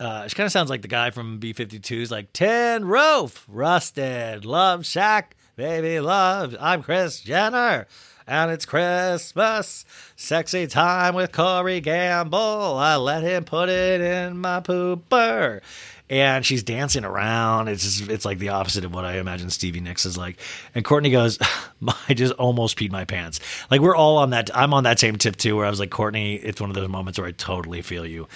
Uh, 0.00 0.26
she 0.26 0.34
kind 0.34 0.46
of 0.46 0.52
sounds 0.52 0.68
like 0.68 0.82
the 0.82 0.88
guy 0.88 1.10
from 1.10 1.38
B 1.38 1.54
52's 1.54 2.10
like, 2.10 2.32
Tin 2.32 2.84
Roof, 2.84 3.46
Rusted, 3.46 4.44
Love 4.44 4.84
Shack, 4.84 5.36
Baby 5.54 6.00
Love. 6.00 6.56
I'm 6.58 6.82
Kris 6.82 7.20
Jenner. 7.20 7.86
And 8.30 8.50
it's 8.50 8.66
Christmas, 8.66 9.86
sexy 10.14 10.66
time 10.66 11.14
with 11.14 11.32
Corey 11.32 11.80
Gamble. 11.80 12.76
I 12.76 12.96
let 12.96 13.22
him 13.22 13.44
put 13.44 13.70
it 13.70 14.02
in 14.02 14.36
my 14.36 14.60
pooper. 14.60 15.62
And 16.10 16.44
she's 16.44 16.62
dancing 16.62 17.04
around. 17.04 17.68
It's 17.68 17.82
just, 17.82 18.10
it's 18.10 18.24
like 18.24 18.38
the 18.38 18.48
opposite 18.50 18.84
of 18.84 18.94
what 18.94 19.04
I 19.04 19.18
imagine 19.18 19.50
Stevie 19.50 19.80
Nicks 19.80 20.06
is 20.06 20.16
like. 20.16 20.38
And 20.74 20.84
Kourtney 20.84 21.12
goes, 21.12 21.38
I 22.08 22.14
just 22.14 22.32
almost 22.34 22.78
peed 22.78 22.90
my 22.90 23.04
pants. 23.04 23.40
Like 23.70 23.80
we're 23.80 23.96
all 23.96 24.16
on 24.18 24.30
that. 24.30 24.50
I'm 24.56 24.72
on 24.72 24.84
that 24.84 24.98
same 24.98 25.16
tip 25.16 25.36
too, 25.36 25.56
where 25.56 25.66
I 25.66 25.70
was 25.70 25.80
like, 25.80 25.90
Kourtney, 25.90 26.40
it's 26.42 26.60
one 26.60 26.70
of 26.70 26.76
those 26.76 26.88
moments 26.88 27.18
where 27.18 27.28
I 27.28 27.32
totally 27.32 27.82
feel 27.82 28.06
you. 28.06 28.26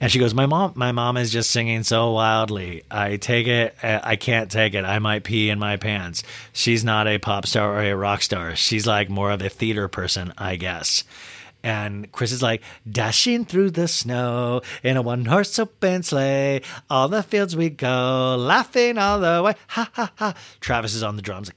And 0.00 0.10
she 0.10 0.18
goes, 0.18 0.34
my 0.34 0.46
mom, 0.46 0.72
my 0.74 0.92
mom 0.92 1.16
is 1.16 1.30
just 1.30 1.50
singing 1.50 1.84
so 1.84 2.12
wildly. 2.12 2.82
I 2.90 3.16
take 3.16 3.46
it. 3.46 3.76
Uh, 3.82 4.00
I 4.02 4.16
can't 4.16 4.50
take 4.50 4.74
it. 4.74 4.84
I 4.84 4.98
might 4.98 5.24
pee 5.24 5.48
in 5.48 5.58
my 5.58 5.76
pants. 5.76 6.22
She's 6.52 6.84
not 6.84 7.06
a 7.06 7.18
pop 7.18 7.46
star 7.46 7.76
or 7.76 7.82
a 7.82 7.96
rock 7.96 8.22
star. 8.22 8.56
She's 8.56 8.86
like 8.86 9.08
more 9.08 9.30
of 9.30 9.40
a 9.40 9.48
theater 9.48 9.88
person, 9.88 10.32
I 10.36 10.56
guess. 10.56 11.04
And 11.62 12.10
Kris 12.10 12.32
is 12.32 12.42
like, 12.42 12.62
dashing 12.90 13.44
through 13.44 13.70
the 13.70 13.86
snow 13.86 14.62
in 14.82 14.96
a 14.96 15.02
one 15.02 15.24
horse 15.24 15.58
open 15.58 16.02
sleigh. 16.02 16.62
All 16.90 17.08
the 17.08 17.22
fields 17.22 17.54
we 17.54 17.70
go, 17.70 18.36
laughing 18.38 18.98
all 18.98 19.20
the 19.20 19.42
way. 19.44 19.54
Ha 19.68 19.90
ha 19.92 20.12
ha. 20.16 20.34
Travis 20.60 20.94
is 20.94 21.02
on 21.02 21.16
the 21.16 21.22
drums. 21.22 21.50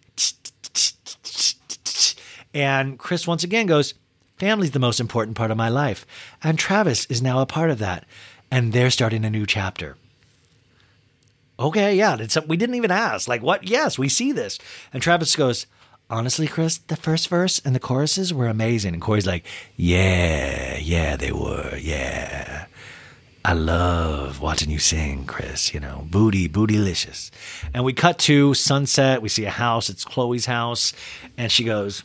And 2.53 2.97
Kris 2.97 3.27
once 3.27 3.43
again 3.43 3.65
goes, 3.65 3.95
Family's 4.37 4.71
the 4.71 4.79
most 4.79 4.99
important 4.99 5.37
part 5.37 5.51
of 5.51 5.57
my 5.57 5.69
life. 5.69 6.05
And 6.43 6.59
Travis 6.59 7.05
is 7.05 7.21
now 7.21 7.39
a 7.39 7.45
part 7.45 7.69
of 7.69 7.79
that. 7.79 8.05
And 8.51 8.73
they're 8.73 8.91
starting 8.91 9.25
a 9.25 9.29
new 9.29 9.45
chapter. 9.45 9.97
Okay, 11.57 11.95
yeah, 11.95 12.17
we 12.47 12.57
didn't 12.57 12.75
even 12.75 12.91
ask. 12.91 13.29
Like, 13.29 13.41
what? 13.41 13.63
Yes, 13.65 13.97
we 13.97 14.09
see 14.09 14.33
this. 14.33 14.59
And 14.91 15.01
Travis 15.01 15.35
goes, 15.35 15.67
honestly, 16.09 16.47
Kris, 16.47 16.77
the 16.77 16.95
first 16.95 17.27
verse 17.27 17.59
and 17.63 17.75
the 17.75 17.79
choruses 17.79 18.33
were 18.33 18.47
amazing. 18.47 18.93
And 18.93 19.01
Corey's 19.01 19.27
like, 19.27 19.45
yeah, 19.75 20.77
yeah, 20.77 21.15
they 21.15 21.31
were, 21.31 21.75
yeah. 21.77 22.65
I 23.43 23.53
love 23.53 24.41
watching 24.41 24.71
you 24.71 24.79
sing, 24.79 25.25
Kris. 25.25 25.71
You 25.71 25.79
know, 25.79 26.07
booty, 26.09 26.49
bootylicious. 26.49 27.29
And 27.75 27.83
we 27.83 27.93
cut 27.93 28.17
to 28.19 28.55
sunset. 28.55 29.21
We 29.21 29.29
see 29.29 29.45
a 29.45 29.51
house. 29.51 29.87
It's 29.89 30.03
Khloe's 30.03 30.47
house. 30.47 30.93
And 31.37 31.51
she 31.51 31.63
goes, 31.63 32.03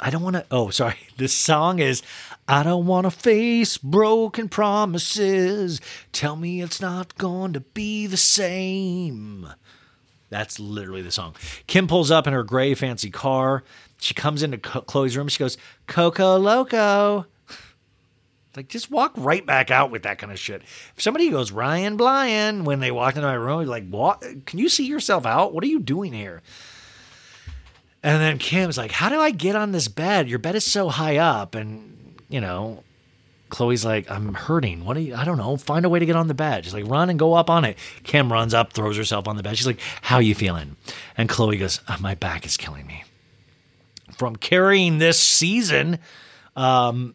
I 0.00 0.08
don't 0.08 0.22
want 0.22 0.36
to. 0.36 0.46
Oh, 0.50 0.70
sorry. 0.70 0.96
This 1.18 1.36
song 1.36 1.78
is 1.78 2.02
I 2.48 2.62
don't 2.62 2.86
want 2.86 3.04
to 3.04 3.10
face 3.10 3.76
broken 3.76 4.48
promises. 4.48 5.80
Tell 6.10 6.36
me 6.36 6.62
it's 6.62 6.80
not 6.80 7.16
going 7.16 7.52
to 7.52 7.60
be 7.60 8.06
the 8.06 8.16
same. 8.16 9.46
That's 10.32 10.58
literally 10.58 11.02
the 11.02 11.10
song. 11.10 11.36
Kim 11.66 11.86
pulls 11.86 12.10
up 12.10 12.26
in 12.26 12.32
her 12.32 12.42
gray 12.42 12.74
fancy 12.74 13.10
car. 13.10 13.64
She 14.00 14.14
comes 14.14 14.42
into 14.42 14.56
Khloe's 14.56 15.14
room. 15.14 15.28
She 15.28 15.38
goes, 15.38 15.58
Coco 15.86 16.38
Loco. 16.38 17.26
Like, 18.56 18.68
just 18.68 18.90
walk 18.90 19.12
right 19.16 19.44
back 19.44 19.70
out 19.70 19.90
with 19.90 20.04
that 20.04 20.18
kind 20.18 20.32
of 20.32 20.38
shit. 20.38 20.62
If 20.96 21.02
somebody 21.02 21.28
goes 21.28 21.52
Ryan 21.52 21.98
Blyan 21.98 22.64
when 22.64 22.80
they 22.80 22.90
walk 22.90 23.16
into 23.16 23.28
my 23.28 23.34
room, 23.34 23.66
like, 23.66 23.86
what? 23.88 24.22
Can 24.46 24.58
you 24.58 24.70
see 24.70 24.86
yourself 24.86 25.26
out? 25.26 25.52
What 25.52 25.64
are 25.64 25.68
you 25.68 25.80
doing 25.80 26.14
here? 26.14 26.40
And 28.02 28.20
then 28.20 28.38
Kim's 28.38 28.78
like, 28.78 28.90
How 28.90 29.10
do 29.10 29.20
I 29.20 29.32
get 29.32 29.54
on 29.54 29.72
this 29.72 29.88
bed? 29.88 30.30
Your 30.30 30.38
bed 30.38 30.54
is 30.54 30.64
so 30.64 30.88
high 30.88 31.18
up. 31.18 31.54
And, 31.54 32.20
you 32.30 32.40
know, 32.40 32.84
Khloe's 33.52 33.84
like, 33.84 34.10
I'm 34.10 34.32
hurting. 34.32 34.86
What 34.86 34.94
do 34.94 35.00
you, 35.00 35.14
I 35.14 35.24
don't 35.24 35.36
know. 35.36 35.58
Find 35.58 35.84
a 35.84 35.88
way 35.90 35.98
to 35.98 36.06
get 36.06 36.16
on 36.16 36.26
the 36.26 36.34
bed. 36.34 36.64
She's 36.64 36.72
like, 36.72 36.86
run 36.86 37.10
and 37.10 37.18
go 37.18 37.34
up 37.34 37.50
on 37.50 37.66
it. 37.66 37.76
Kim 38.02 38.32
runs 38.32 38.54
up, 38.54 38.72
throws 38.72 38.96
herself 38.96 39.28
on 39.28 39.36
the 39.36 39.42
bed. 39.42 39.58
She's 39.58 39.66
like, 39.66 39.78
How 40.00 40.20
you 40.20 40.34
feeling? 40.34 40.76
And 41.18 41.28
Khloe 41.28 41.58
goes, 41.58 41.80
oh, 41.86 41.98
My 42.00 42.14
back 42.14 42.46
is 42.46 42.56
killing 42.56 42.86
me. 42.86 43.04
From 44.16 44.36
carrying 44.36 44.98
this 44.98 45.20
season, 45.20 45.98
um, 46.56 47.14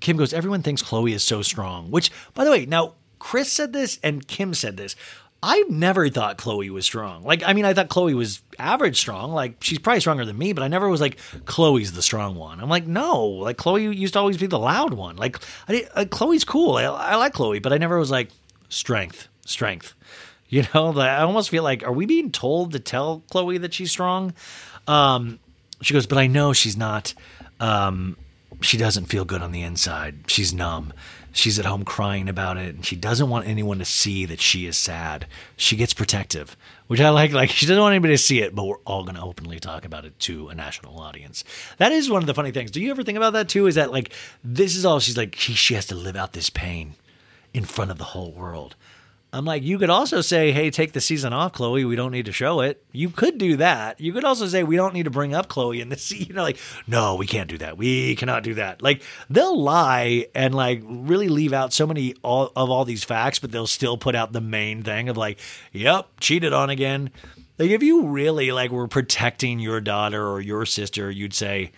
Kim 0.00 0.16
goes, 0.16 0.32
Everyone 0.32 0.62
thinks 0.62 0.84
Khloe 0.84 1.12
is 1.12 1.24
so 1.24 1.42
strong. 1.42 1.90
Which, 1.90 2.12
by 2.32 2.44
the 2.44 2.52
way, 2.52 2.64
now 2.64 2.94
Kris 3.18 3.50
said 3.50 3.72
this 3.72 3.98
and 4.04 4.26
Kim 4.28 4.54
said 4.54 4.76
this. 4.76 4.94
I 5.42 5.64
never 5.68 6.08
thought 6.08 6.38
Khloe 6.38 6.70
was 6.70 6.84
strong. 6.84 7.24
Like, 7.24 7.42
I 7.44 7.52
mean, 7.52 7.64
I 7.64 7.74
thought 7.74 7.88
Khloe 7.88 8.14
was 8.14 8.42
average 8.60 8.96
strong. 8.96 9.32
Like, 9.32 9.56
she's 9.60 9.80
probably 9.80 9.98
stronger 9.98 10.24
than 10.24 10.38
me, 10.38 10.52
but 10.52 10.62
I 10.62 10.68
never 10.68 10.88
was 10.88 11.00
like, 11.00 11.18
Khloe's 11.44 11.92
the 11.92 12.02
strong 12.02 12.36
one. 12.36 12.60
I'm 12.60 12.68
like, 12.68 12.86
no. 12.86 13.26
Like, 13.26 13.56
Khloe 13.56 13.96
used 13.96 14.12
to 14.12 14.20
always 14.20 14.36
be 14.36 14.46
the 14.46 14.58
loud 14.58 14.94
one. 14.94 15.16
Like, 15.16 15.38
I, 15.68 15.82
Khloe's 16.04 16.44
cool. 16.44 16.76
I, 16.76 16.84
I 16.84 17.16
like 17.16 17.32
Khloe, 17.34 17.60
but 17.60 17.72
I 17.72 17.78
never 17.78 17.98
was 17.98 18.10
like, 18.10 18.30
strength, 18.68 19.28
strength. 19.44 19.94
You 20.52 20.66
know, 20.74 20.92
I 20.98 21.22
almost 21.22 21.48
feel 21.48 21.62
like, 21.62 21.82
are 21.82 21.92
we 21.94 22.04
being 22.04 22.30
told 22.30 22.72
to 22.72 22.78
tell 22.78 23.22
Khloe 23.32 23.58
that 23.62 23.72
she's 23.72 23.90
strong? 23.90 24.34
Um, 24.86 25.38
she 25.80 25.94
goes, 25.94 26.06
but 26.06 26.18
I 26.18 26.26
know 26.26 26.52
she's 26.52 26.76
not. 26.76 27.14
Um, 27.58 28.18
she 28.60 28.76
doesn't 28.76 29.06
feel 29.06 29.24
good 29.24 29.40
on 29.40 29.52
the 29.52 29.62
inside. 29.62 30.24
She's 30.26 30.52
numb. 30.52 30.92
She's 31.32 31.58
at 31.58 31.64
home 31.64 31.84
crying 31.84 32.28
about 32.28 32.58
it, 32.58 32.74
and 32.74 32.84
she 32.84 32.94
doesn't 32.94 33.28
want 33.28 33.46
anyone 33.46 33.78
to 33.78 33.84
see 33.84 34.26
that 34.26 34.40
she 34.40 34.66
is 34.66 34.76
sad. 34.76 35.26
She 35.56 35.76
gets 35.76 35.94
protective, 35.94 36.56
which 36.86 37.00
I 37.00 37.08
like. 37.08 37.32
Like 37.32 37.50
she 37.50 37.66
doesn't 37.66 37.80
want 37.80 37.94
anybody 37.94 38.14
to 38.14 38.18
see 38.18 38.42
it, 38.42 38.54
but 38.54 38.64
we're 38.64 38.76
all 38.84 39.04
going 39.04 39.16
to 39.16 39.22
openly 39.22 39.58
talk 39.58 39.84
about 39.84 40.04
it 40.04 40.18
to 40.20 40.48
a 40.48 40.54
national 40.54 41.00
audience. 41.00 41.42
That 41.78 41.92
is 41.92 42.10
one 42.10 42.22
of 42.22 42.26
the 42.26 42.34
funny 42.34 42.50
things. 42.50 42.70
Do 42.70 42.80
you 42.80 42.90
ever 42.90 43.02
think 43.02 43.16
about 43.16 43.32
that 43.32 43.48
too? 43.48 43.66
Is 43.66 43.76
that 43.76 43.90
like 43.90 44.12
this 44.44 44.76
is 44.76 44.84
all 44.84 45.00
she's 45.00 45.16
like? 45.16 45.34
She, 45.34 45.54
she 45.54 45.74
has 45.74 45.86
to 45.86 45.94
live 45.94 46.16
out 46.16 46.34
this 46.34 46.50
pain 46.50 46.94
in 47.54 47.64
front 47.64 47.90
of 47.90 47.98
the 47.98 48.04
whole 48.04 48.32
world. 48.32 48.76
I'm 49.34 49.46
like, 49.46 49.62
you 49.62 49.78
could 49.78 49.88
also 49.88 50.20
say, 50.20 50.52
hey, 50.52 50.70
take 50.70 50.92
the 50.92 51.00
season 51.00 51.32
off, 51.32 51.54
Khloe. 51.54 51.88
We 51.88 51.96
don't 51.96 52.12
need 52.12 52.26
to 52.26 52.32
show 52.32 52.60
it. 52.60 52.84
You 52.92 53.08
could 53.08 53.38
do 53.38 53.56
that. 53.56 53.98
You 53.98 54.12
could 54.12 54.24
also 54.24 54.46
say, 54.46 54.62
we 54.62 54.76
don't 54.76 54.92
need 54.92 55.04
to 55.04 55.10
bring 55.10 55.34
up 55.34 55.48
Khloe 55.48 55.80
in 55.80 55.88
this. 55.88 56.12
You 56.12 56.34
know, 56.34 56.42
like, 56.42 56.58
no, 56.86 57.14
we 57.14 57.26
can't 57.26 57.48
do 57.48 57.56
that. 57.58 57.78
We 57.78 58.14
cannot 58.14 58.42
do 58.42 58.54
that. 58.54 58.82
Like, 58.82 59.02
they'll 59.30 59.58
lie 59.58 60.26
and 60.34 60.54
like 60.54 60.82
really 60.84 61.30
leave 61.30 61.54
out 61.54 61.72
so 61.72 61.86
many 61.86 62.14
all, 62.22 62.52
of 62.54 62.68
all 62.68 62.84
these 62.84 63.04
facts, 63.04 63.38
but 63.38 63.50
they'll 63.50 63.66
still 63.66 63.96
put 63.96 64.14
out 64.14 64.32
the 64.32 64.42
main 64.42 64.82
thing 64.82 65.08
of 65.08 65.16
like, 65.16 65.38
yep, 65.72 66.08
cheated 66.20 66.52
on 66.52 66.68
again. 66.68 67.10
Like, 67.58 67.70
if 67.70 67.82
you 67.82 68.08
really 68.08 68.52
like 68.52 68.70
were 68.70 68.88
protecting 68.88 69.60
your 69.60 69.80
daughter 69.80 70.28
or 70.28 70.42
your 70.42 70.66
sister, 70.66 71.10
you'd 71.10 71.34
say, 71.34 71.72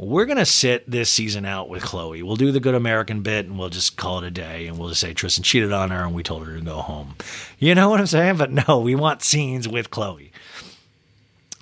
we're 0.00 0.24
going 0.24 0.38
to 0.38 0.46
sit 0.46 0.90
this 0.90 1.10
season 1.10 1.44
out 1.44 1.68
with 1.68 1.82
Khloe. 1.82 2.22
We'll 2.22 2.36
do 2.36 2.52
the 2.52 2.60
good 2.60 2.74
American 2.74 3.20
bit 3.22 3.44
and 3.44 3.58
we'll 3.58 3.68
just 3.68 3.98
call 3.98 4.18
it 4.18 4.24
a 4.24 4.30
day 4.30 4.66
and 4.66 4.78
we'll 4.78 4.88
just 4.88 5.00
say 5.02 5.12
Tristan 5.12 5.44
cheated 5.44 5.72
on 5.72 5.90
her 5.90 6.02
and 6.02 6.14
we 6.14 6.22
told 6.22 6.46
her 6.46 6.56
to 6.56 6.64
go 6.64 6.76
home. 6.76 7.16
You 7.58 7.74
know 7.74 7.90
what 7.90 8.00
I'm 8.00 8.06
saying? 8.06 8.38
But 8.38 8.50
no, 8.50 8.80
we 8.80 8.94
want 8.94 9.22
scenes 9.22 9.68
with 9.68 9.90
Khloe. 9.90 10.30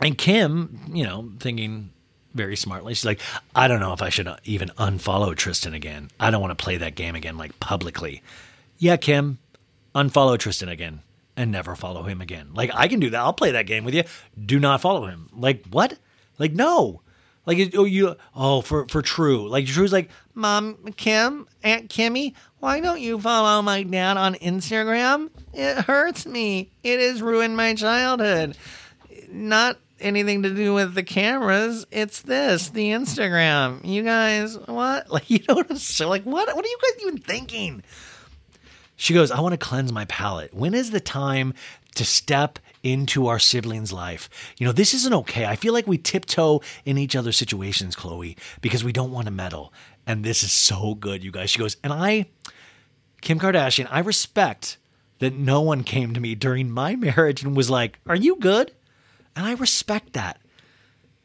And 0.01 0.16
Kim, 0.16 0.81
you 0.93 1.02
know, 1.02 1.32
thinking 1.40 1.90
very 2.32 2.55
smartly, 2.55 2.94
she's 2.94 3.05
like, 3.05 3.20
I 3.56 3.66
don't 3.66 3.81
know 3.81 3.93
if 3.93 4.02
I 4.02 4.10
should 4.10 4.28
uh, 4.28 4.36
even 4.44 4.69
unfollow 4.78 5.35
Tristan 5.35 5.74
again. 5.74 6.09
I 6.20 6.31
don't 6.31 6.40
want 6.40 6.56
to 6.56 6.62
play 6.62 6.77
that 6.77 6.94
game 6.94 7.16
again, 7.16 7.36
like 7.36 7.59
publicly. 7.59 8.23
Yeah, 8.78 8.97
Kim, 8.98 9.39
unfollow 9.97 10.39
Tristan 10.39 10.69
again 10.69 11.01
and 11.36 11.51
never 11.51 11.74
follow 11.74 12.05
him 12.05 12.20
again. 12.20 12.51
Like, 12.55 12.70
I 12.73 12.86
can 12.86 13.01
do 13.01 13.10
that. 13.10 13.20
I'll 13.20 13.32
play 13.32 13.51
that 13.51 13.66
game 13.66 13.85
with 13.85 13.94
you. 13.94 14.05
Do 14.40 14.60
not 14.60 14.81
follow 14.81 15.06
him. 15.06 15.28
Like, 15.36 15.66
what? 15.66 15.98
Like, 16.39 16.52
no. 16.52 17.01
Like, 17.48 17.74
oh, 17.76 17.84
you, 17.84 18.14
oh, 18.36 18.60
for 18.60 18.86
for 18.88 19.00
True. 19.00 19.48
Like, 19.48 19.64
True's 19.64 19.90
like, 19.90 20.10
Mom, 20.34 20.76
Kim, 20.98 21.48
Aunt 21.64 21.88
Kimmy, 21.88 22.34
why 22.60 22.78
don't 22.80 23.00
you 23.00 23.18
follow 23.18 23.62
my 23.62 23.84
dad 23.84 24.18
on 24.18 24.34
Instagram? 24.34 25.30
It 25.54 25.78
hurts 25.78 26.26
me. 26.26 26.70
It 26.82 27.00
has 27.00 27.22
ruined 27.22 27.56
my 27.56 27.74
childhood. 27.74 28.58
Not 29.30 29.78
anything 29.98 30.42
to 30.42 30.54
do 30.54 30.74
with 30.74 30.92
the 30.92 31.02
cameras. 31.02 31.86
It's 31.90 32.20
this, 32.20 32.68
the 32.68 32.90
Instagram. 32.90 33.82
You 33.82 34.02
guys, 34.02 34.58
what? 34.66 35.10
Like, 35.10 35.30
you 35.30 35.40
know 35.48 35.54
what 35.54 35.70
I'm 35.70 35.78
saying? 35.78 36.10
Like, 36.10 36.24
what? 36.24 36.54
What 36.54 36.62
are 36.62 36.68
you 36.68 36.78
guys 36.82 37.02
even 37.02 37.16
thinking? 37.16 37.82
She 38.96 39.14
goes, 39.14 39.30
I 39.30 39.40
want 39.40 39.54
to 39.54 39.58
cleanse 39.58 39.90
my 39.90 40.04
palate. 40.04 40.52
When 40.52 40.74
is 40.74 40.90
the 40.90 41.00
time 41.00 41.54
to 41.94 42.04
step 42.04 42.58
into 42.82 43.26
our 43.26 43.38
siblings' 43.38 43.92
life? 43.92 44.28
You 44.59 44.66
know, 44.66 44.72
this 44.72 44.94
isn't 44.94 45.14
okay. 45.14 45.46
I 45.46 45.56
feel 45.56 45.72
like 45.72 45.86
we 45.86 45.98
tiptoe 45.98 46.60
in 46.84 46.98
each 46.98 47.16
other's 47.16 47.36
situations, 47.36 47.96
Khloe, 47.96 48.36
because 48.60 48.84
we 48.84 48.92
don't 48.92 49.12
want 49.12 49.26
to 49.26 49.32
meddle. 49.32 49.72
And 50.06 50.24
this 50.24 50.42
is 50.42 50.52
so 50.52 50.94
good, 50.94 51.22
you 51.22 51.30
guys. 51.30 51.50
She 51.50 51.59
goes, 51.59 51.76
and 51.84 51.92
I, 51.92 52.26
Kim 53.20 53.38
Kardashian, 53.38 53.88
I 53.90 54.00
respect 54.00 54.78
that 55.18 55.34
no 55.34 55.60
one 55.60 55.84
came 55.84 56.14
to 56.14 56.20
me 56.20 56.34
during 56.34 56.70
my 56.70 56.96
marriage 56.96 57.42
and 57.42 57.56
was 57.56 57.70
like, 57.70 57.98
Are 58.06 58.16
you 58.16 58.36
good? 58.36 58.72
And 59.36 59.46
I 59.46 59.52
respect 59.52 60.14
that 60.14 60.40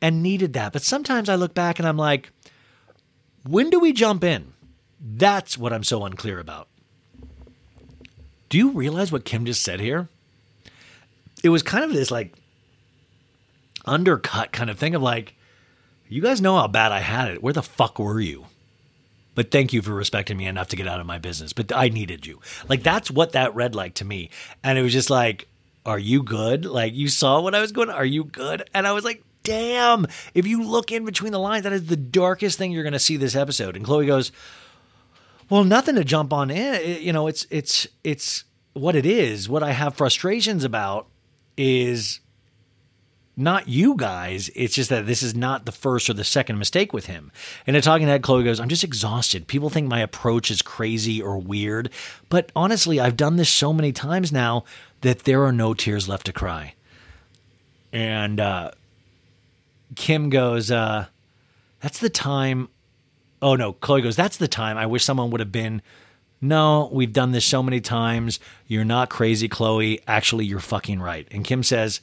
and 0.01 0.21
needed 0.21 0.53
that. 0.53 0.73
But 0.73 0.84
sometimes 0.84 1.30
I 1.30 1.35
look 1.35 1.53
back 1.53 1.80
and 1.80 1.88
I'm 1.88 1.97
like, 1.97 2.31
When 3.47 3.69
do 3.69 3.80
we 3.80 3.93
jump 3.93 4.23
in? 4.23 4.53
That's 4.99 5.57
what 5.57 5.73
I'm 5.73 5.84
so 5.84 6.05
unclear 6.05 6.39
about. 6.39 6.67
Do 8.49 8.57
you 8.57 8.71
realize 8.71 9.11
what 9.11 9.25
Kim 9.25 9.45
just 9.45 9.63
said 9.63 9.80
here? 9.80 10.09
It 11.44 11.49
was 11.49 11.61
kind 11.61 11.84
of 11.84 11.94
this 11.94 12.10
like 12.10 12.34
undercut 13.86 14.52
kind 14.52 14.70
of 14.70 14.80
thing 14.80 14.95
of 14.95 15.02
like, 15.02 15.36
you 16.07 16.22
guys 16.22 16.41
know 16.41 16.56
how 16.56 16.68
bad 16.68 16.91
I 16.91 16.99
had 16.99 17.30
it. 17.30 17.44
Where 17.44 17.53
the 17.53 17.61
fuck 17.61 17.99
were 17.99 18.20
you? 18.20 18.45
But 19.36 19.52
thank 19.52 19.74
you 19.74 19.82
for 19.82 19.94
respecting 19.94 20.38
me 20.38 20.45
enough 20.45 20.70
to 20.70 20.76
get 20.76 20.88
out 20.88 20.99
of 20.99 21.06
my 21.06 21.18
business. 21.18 21.53
But 21.53 21.72
I 21.76 21.90
needed 21.90 22.26
you. 22.26 22.40
Like 22.70 22.84
that's 22.84 23.10
what 23.10 23.32
that 23.34 23.56
read 23.56 23.76
like 23.76 23.95
to 23.95 24.06
me. 24.06 24.30
And 24.64 24.78
it 24.78 24.84
was 24.84 24.94
just 24.94 25.10
like, 25.10 25.48
are 25.86 25.99
you 25.99 26.24
good? 26.24 26.65
Like 26.65 26.94
you 26.94 27.10
saw 27.10 27.41
what 27.41 27.56
I 27.56 27.61
was 27.61 27.72
going, 27.72 27.90
are 27.90 28.06
you 28.06 28.24
good? 28.24 28.70
And 28.74 28.88
I 28.88 28.94
was 28.94 29.03
like, 29.03 29.24
damn. 29.44 30.06
If 30.34 30.48
you 30.48 30.64
look 30.64 30.91
in 30.91 31.03
between 31.03 31.32
the 31.32 31.40
lines, 31.40 31.64
that 31.64 31.74
is 31.74 31.88
the 31.88 31.98
darkest 31.98 32.57
thing 32.57 32.72
you're 32.72 32.84
going 32.84 32.94
to 32.94 32.99
see 32.99 33.18
this 33.18 33.36
episode. 33.36 33.76
And 33.76 33.86
Khloe 33.86 34.07
goes, 34.07 34.32
well, 35.49 35.64
nothing 35.64 35.95
to 35.95 36.03
jump 36.03 36.32
on 36.32 36.49
in. 36.49 37.02
You 37.02 37.11
know, 37.11 37.28
it's 37.28 37.45
it's 37.49 37.88
it's 38.03 38.45
what 38.74 38.95
it 38.95 39.06
is. 39.06 39.49
What 39.49 39.64
I 39.64 39.72
have 39.72 39.95
frustrations 39.95 40.64
about 40.64 41.07
is 41.57 42.19
not 43.35 43.67
you 43.67 43.95
guys. 43.95 44.49
It's 44.55 44.75
just 44.75 44.89
that 44.89 45.05
this 45.05 45.23
is 45.23 45.35
not 45.35 45.65
the 45.65 45.71
first 45.71 46.09
or 46.09 46.13
the 46.13 46.23
second 46.23 46.59
mistake 46.59 46.93
with 46.93 47.07
him. 47.07 47.31
And 47.65 47.75
in 47.75 47.81
talking 47.81 48.07
head, 48.07 48.21
Khloe 48.21 48.43
goes, 48.43 48.59
I'm 48.59 48.69
just 48.69 48.84
exhausted. 48.84 49.47
People 49.47 49.69
think 49.69 49.88
my 49.88 49.99
approach 49.99 50.51
is 50.51 50.61
crazy 50.61 51.21
or 51.21 51.38
weird. 51.38 51.89
But 52.30 52.51
honestly, 52.55 52.99
I've 52.99 53.17
done 53.17 53.38
this 53.38 53.49
so 53.49 53.73
many 53.73 53.91
times 53.91 54.31
now 54.31 54.65
that 55.01 55.19
there 55.19 55.43
are 55.43 55.51
no 55.51 55.73
tears 55.73 56.07
left 56.07 56.27
to 56.27 56.34
cry. 56.34 56.75
And 57.91 58.39
uh, 58.39 58.71
Kim 59.95 60.30
goes, 60.30 60.69
uh, 60.69 61.07
That's 61.81 61.99
the 61.99 62.09
time 62.09 62.69
Oh 63.43 63.55
no, 63.55 63.73
Khloe 63.73 64.01
goes, 64.01 64.15
That's 64.15 64.38
the 64.38 64.47
time. 64.47 64.77
I 64.77 64.85
wish 64.85 65.03
someone 65.03 65.30
would 65.31 65.41
have 65.41 65.51
been. 65.51 65.81
No, 66.44 66.90
we've 66.91 67.14
done 67.14 67.32
this 67.32 67.45
so 67.45 67.64
many 67.64 67.80
times. 67.80 68.38
You're 68.68 68.84
not 68.84 69.10
crazy, 69.10 69.48
Khloe. 69.48 70.02
Actually, 70.06 70.44
you're 70.44 70.60
fucking 70.60 70.99
right. 70.99 71.26
And 71.32 71.45
Kim 71.45 71.64
says, 71.64 72.02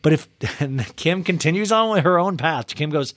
But 0.00 0.14
if. 0.14 0.28
And 0.60 0.96
Kim 0.96 1.22
continues 1.22 1.70
on 1.70 1.90
with 1.90 2.04
her 2.04 2.18
own 2.18 2.38
path. 2.38 2.74
Kim 2.74 2.88
goes, 2.88 3.12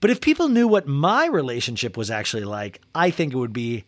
But 0.00 0.10
if 0.10 0.20
people 0.20 0.48
knew 0.48 0.68
what 0.68 0.86
my 0.86 1.24
relationship 1.24 1.96
was 1.96 2.10
actually 2.10 2.44
like, 2.44 2.82
I 2.94 3.10
think 3.10 3.32
it 3.32 3.38
would 3.38 3.54
be 3.54 3.84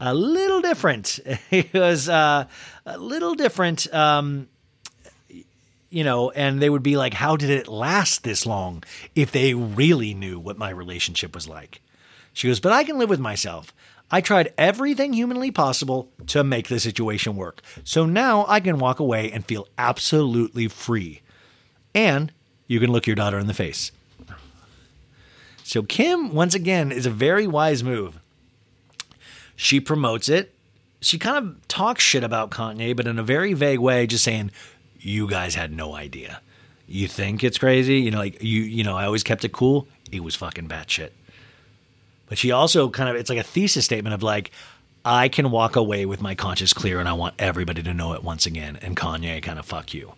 a 0.00 0.12
little 0.12 0.60
different. 0.60 1.20
it 1.52 1.72
was 1.72 2.08
uh, 2.08 2.46
a 2.84 2.98
little 2.98 3.36
different. 3.36 3.92
Um, 3.94 4.48
you 5.88 6.02
know, 6.02 6.32
and 6.32 6.60
they 6.60 6.68
would 6.68 6.82
be 6.82 6.96
like, 6.96 7.14
How 7.14 7.36
did 7.36 7.50
it 7.50 7.68
last 7.68 8.24
this 8.24 8.44
long 8.44 8.82
if 9.14 9.30
they 9.30 9.54
really 9.54 10.14
knew 10.14 10.40
what 10.40 10.58
my 10.58 10.70
relationship 10.70 11.32
was 11.32 11.46
like? 11.46 11.80
She 12.32 12.48
goes, 12.48 12.58
But 12.58 12.72
I 12.72 12.82
can 12.82 12.98
live 12.98 13.08
with 13.08 13.20
myself. 13.20 13.72
I 14.10 14.20
tried 14.20 14.52
everything 14.56 15.12
humanly 15.12 15.50
possible 15.50 16.08
to 16.28 16.44
make 16.44 16.68
the 16.68 16.78
situation 16.78 17.34
work. 17.34 17.60
So 17.82 18.06
now 18.06 18.44
I 18.48 18.60
can 18.60 18.78
walk 18.78 19.00
away 19.00 19.32
and 19.32 19.44
feel 19.44 19.66
absolutely 19.76 20.68
free. 20.68 21.22
And 21.94 22.32
you 22.68 22.78
can 22.78 22.92
look 22.92 23.06
your 23.06 23.16
daughter 23.16 23.38
in 23.38 23.46
the 23.46 23.54
face. 23.54 23.90
So 25.64 25.82
Kim, 25.82 26.32
once 26.32 26.54
again, 26.54 26.92
is 26.92 27.06
a 27.06 27.10
very 27.10 27.46
wise 27.46 27.82
move. 27.82 28.20
She 29.56 29.80
promotes 29.80 30.28
it. 30.28 30.54
She 31.00 31.18
kind 31.18 31.38
of 31.38 31.68
talks 31.68 32.02
shit 32.02 32.22
about 32.22 32.50
Kanye, 32.50 32.94
but 32.94 33.06
in 33.06 33.18
a 33.18 33.22
very 33.22 33.54
vague 33.54 33.80
way, 33.80 34.06
just 34.06 34.22
saying, 34.22 34.50
you 35.00 35.28
guys 35.28 35.54
had 35.54 35.72
no 35.72 35.94
idea. 35.94 36.40
You 36.86 37.08
think 37.08 37.42
it's 37.42 37.58
crazy? 37.58 37.98
You 38.00 38.12
know, 38.12 38.18
like 38.18 38.42
you, 38.42 38.62
you 38.62 38.84
know, 38.84 38.96
I 38.96 39.04
always 39.04 39.24
kept 39.24 39.44
it 39.44 39.52
cool. 39.52 39.88
It 40.12 40.22
was 40.22 40.36
fucking 40.36 40.68
batshit. 40.68 41.10
But 42.28 42.38
she 42.38 42.50
also 42.50 42.90
kind 42.90 43.08
of, 43.08 43.16
it's 43.16 43.30
like 43.30 43.38
a 43.38 43.44
thesis 43.44 43.84
statement 43.84 44.14
of 44.14 44.22
like, 44.22 44.50
I 45.04 45.28
can 45.28 45.50
walk 45.50 45.76
away 45.76 46.06
with 46.06 46.20
my 46.20 46.34
conscience 46.34 46.72
clear 46.72 46.98
and 46.98 47.08
I 47.08 47.12
want 47.12 47.36
everybody 47.38 47.82
to 47.84 47.94
know 47.94 48.14
it 48.14 48.24
once 48.24 48.46
again. 48.46 48.78
And 48.82 48.96
Kanye 48.96 49.42
kind 49.42 49.58
of 49.58 49.64
fuck 49.64 49.94
you. 49.94 50.14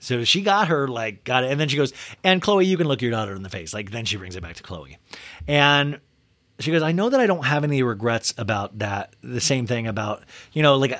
So 0.00 0.24
she 0.24 0.42
got 0.42 0.68
her, 0.68 0.86
like, 0.88 1.24
got 1.24 1.44
it. 1.44 1.50
And 1.50 1.60
then 1.60 1.68
she 1.68 1.76
goes, 1.76 1.92
and 2.22 2.40
Khloe, 2.40 2.64
you 2.64 2.76
can 2.76 2.86
look 2.86 3.02
your 3.02 3.10
daughter 3.10 3.34
in 3.34 3.42
the 3.42 3.48
face. 3.48 3.74
Like, 3.74 3.90
then 3.90 4.04
she 4.04 4.16
brings 4.16 4.36
it 4.36 4.42
back 4.42 4.56
to 4.56 4.62
Khloe. 4.62 4.96
And 5.46 6.00
she 6.60 6.72
goes, 6.72 6.82
I 6.82 6.92
know 6.92 7.08
that 7.08 7.20
I 7.20 7.26
don't 7.26 7.44
have 7.44 7.64
any 7.64 7.82
regrets 7.82 8.34
about 8.38 8.78
that. 8.78 9.14
The 9.22 9.40
same 9.40 9.66
thing 9.66 9.86
about, 9.86 10.22
you 10.52 10.62
know, 10.62 10.76
like, 10.76 10.92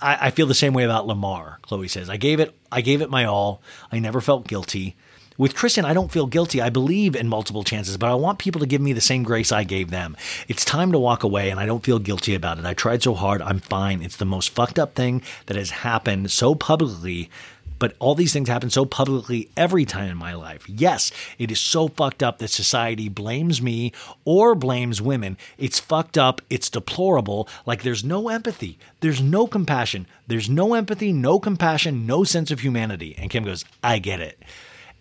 I, 0.00 0.26
I 0.26 0.30
feel 0.30 0.46
the 0.46 0.54
same 0.54 0.72
way 0.72 0.84
about 0.84 1.06
Lamar. 1.06 1.58
Khloe 1.62 1.88
says, 1.88 2.10
I 2.10 2.16
gave 2.16 2.40
it, 2.40 2.54
I 2.70 2.80
gave 2.80 3.02
it 3.02 3.10
my 3.10 3.24
all. 3.24 3.62
I 3.90 3.98
never 3.98 4.20
felt 4.20 4.46
guilty. 4.46 4.96
With 5.40 5.54
Kristen, 5.54 5.86
I 5.86 5.94
don't 5.94 6.12
feel 6.12 6.26
guilty. 6.26 6.60
I 6.60 6.68
believe 6.68 7.16
in 7.16 7.26
multiple 7.26 7.64
chances, 7.64 7.96
but 7.96 8.10
I 8.10 8.14
want 8.14 8.38
people 8.38 8.60
to 8.60 8.66
give 8.66 8.82
me 8.82 8.92
the 8.92 9.00
same 9.00 9.22
grace 9.22 9.50
I 9.50 9.64
gave 9.64 9.88
them. 9.88 10.14
It's 10.48 10.66
time 10.66 10.92
to 10.92 10.98
walk 10.98 11.22
away, 11.22 11.48
and 11.48 11.58
I 11.58 11.64
don't 11.64 11.82
feel 11.82 11.98
guilty 11.98 12.34
about 12.34 12.58
it. 12.58 12.66
I 12.66 12.74
tried 12.74 13.02
so 13.02 13.14
hard. 13.14 13.40
I'm 13.40 13.58
fine. 13.58 14.02
It's 14.02 14.18
the 14.18 14.26
most 14.26 14.50
fucked 14.50 14.78
up 14.78 14.94
thing 14.94 15.22
that 15.46 15.56
has 15.56 15.70
happened 15.70 16.30
so 16.30 16.54
publicly. 16.54 17.30
But 17.78 17.96
all 18.00 18.14
these 18.14 18.34
things 18.34 18.50
happen 18.50 18.68
so 18.68 18.84
publicly 18.84 19.48
every 19.56 19.86
time 19.86 20.10
in 20.10 20.18
my 20.18 20.34
life. 20.34 20.68
Yes, 20.68 21.10
it 21.38 21.50
is 21.50 21.58
so 21.58 21.88
fucked 21.88 22.22
up 22.22 22.36
that 22.36 22.48
society 22.48 23.08
blames 23.08 23.62
me 23.62 23.94
or 24.26 24.54
blames 24.54 25.00
women. 25.00 25.38
It's 25.56 25.80
fucked 25.80 26.18
up. 26.18 26.42
It's 26.50 26.68
deplorable. 26.68 27.48
Like 27.64 27.82
there's 27.82 28.04
no 28.04 28.28
empathy. 28.28 28.78
There's 29.00 29.22
no 29.22 29.46
compassion. 29.46 30.06
There's 30.26 30.50
no 30.50 30.74
empathy, 30.74 31.14
no 31.14 31.40
compassion, 31.40 32.04
no 32.04 32.24
sense 32.24 32.50
of 32.50 32.60
humanity. 32.60 33.14
And 33.16 33.30
Kim 33.30 33.44
goes, 33.44 33.64
I 33.82 34.00
get 34.00 34.20
it. 34.20 34.38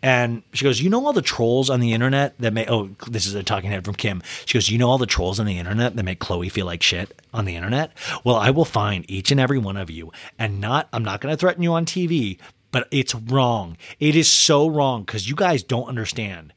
And 0.01 0.43
she 0.53 0.63
goes, 0.63 0.81
You 0.81 0.89
know 0.89 1.05
all 1.05 1.13
the 1.13 1.21
trolls 1.21 1.69
on 1.69 1.79
the 1.79 1.93
internet 1.93 2.37
that 2.39 2.53
make, 2.53 2.69
oh, 2.69 2.89
this 3.07 3.25
is 3.25 3.35
a 3.35 3.43
talking 3.43 3.71
head 3.71 3.85
from 3.85 3.95
Kim. 3.95 4.21
She 4.45 4.57
goes, 4.57 4.69
You 4.69 4.77
know 4.77 4.89
all 4.89 4.97
the 4.97 5.05
trolls 5.05 5.39
on 5.39 5.45
the 5.45 5.57
internet 5.57 5.95
that 5.95 6.03
make 6.03 6.19
Khloe 6.19 6.51
feel 6.51 6.65
like 6.65 6.81
shit 6.83 7.21
on 7.33 7.45
the 7.45 7.55
internet? 7.55 7.91
Well, 8.23 8.35
I 8.35 8.49
will 8.51 8.65
find 8.65 9.09
each 9.09 9.31
and 9.31 9.39
every 9.39 9.57
one 9.57 9.77
of 9.77 9.89
you. 9.89 10.11
And 10.37 10.61
not, 10.61 10.87
I'm 10.93 11.03
not 11.03 11.21
going 11.21 11.33
to 11.33 11.37
threaten 11.37 11.63
you 11.63 11.73
on 11.73 11.85
TV, 11.85 12.37
but 12.71 12.87
it's 12.91 13.15
wrong. 13.15 13.77
It 13.99 14.15
is 14.15 14.29
so 14.29 14.67
wrong 14.67 15.03
because 15.03 15.29
you 15.29 15.35
guys 15.35 15.63
don't 15.63 15.87
understand. 15.87 16.53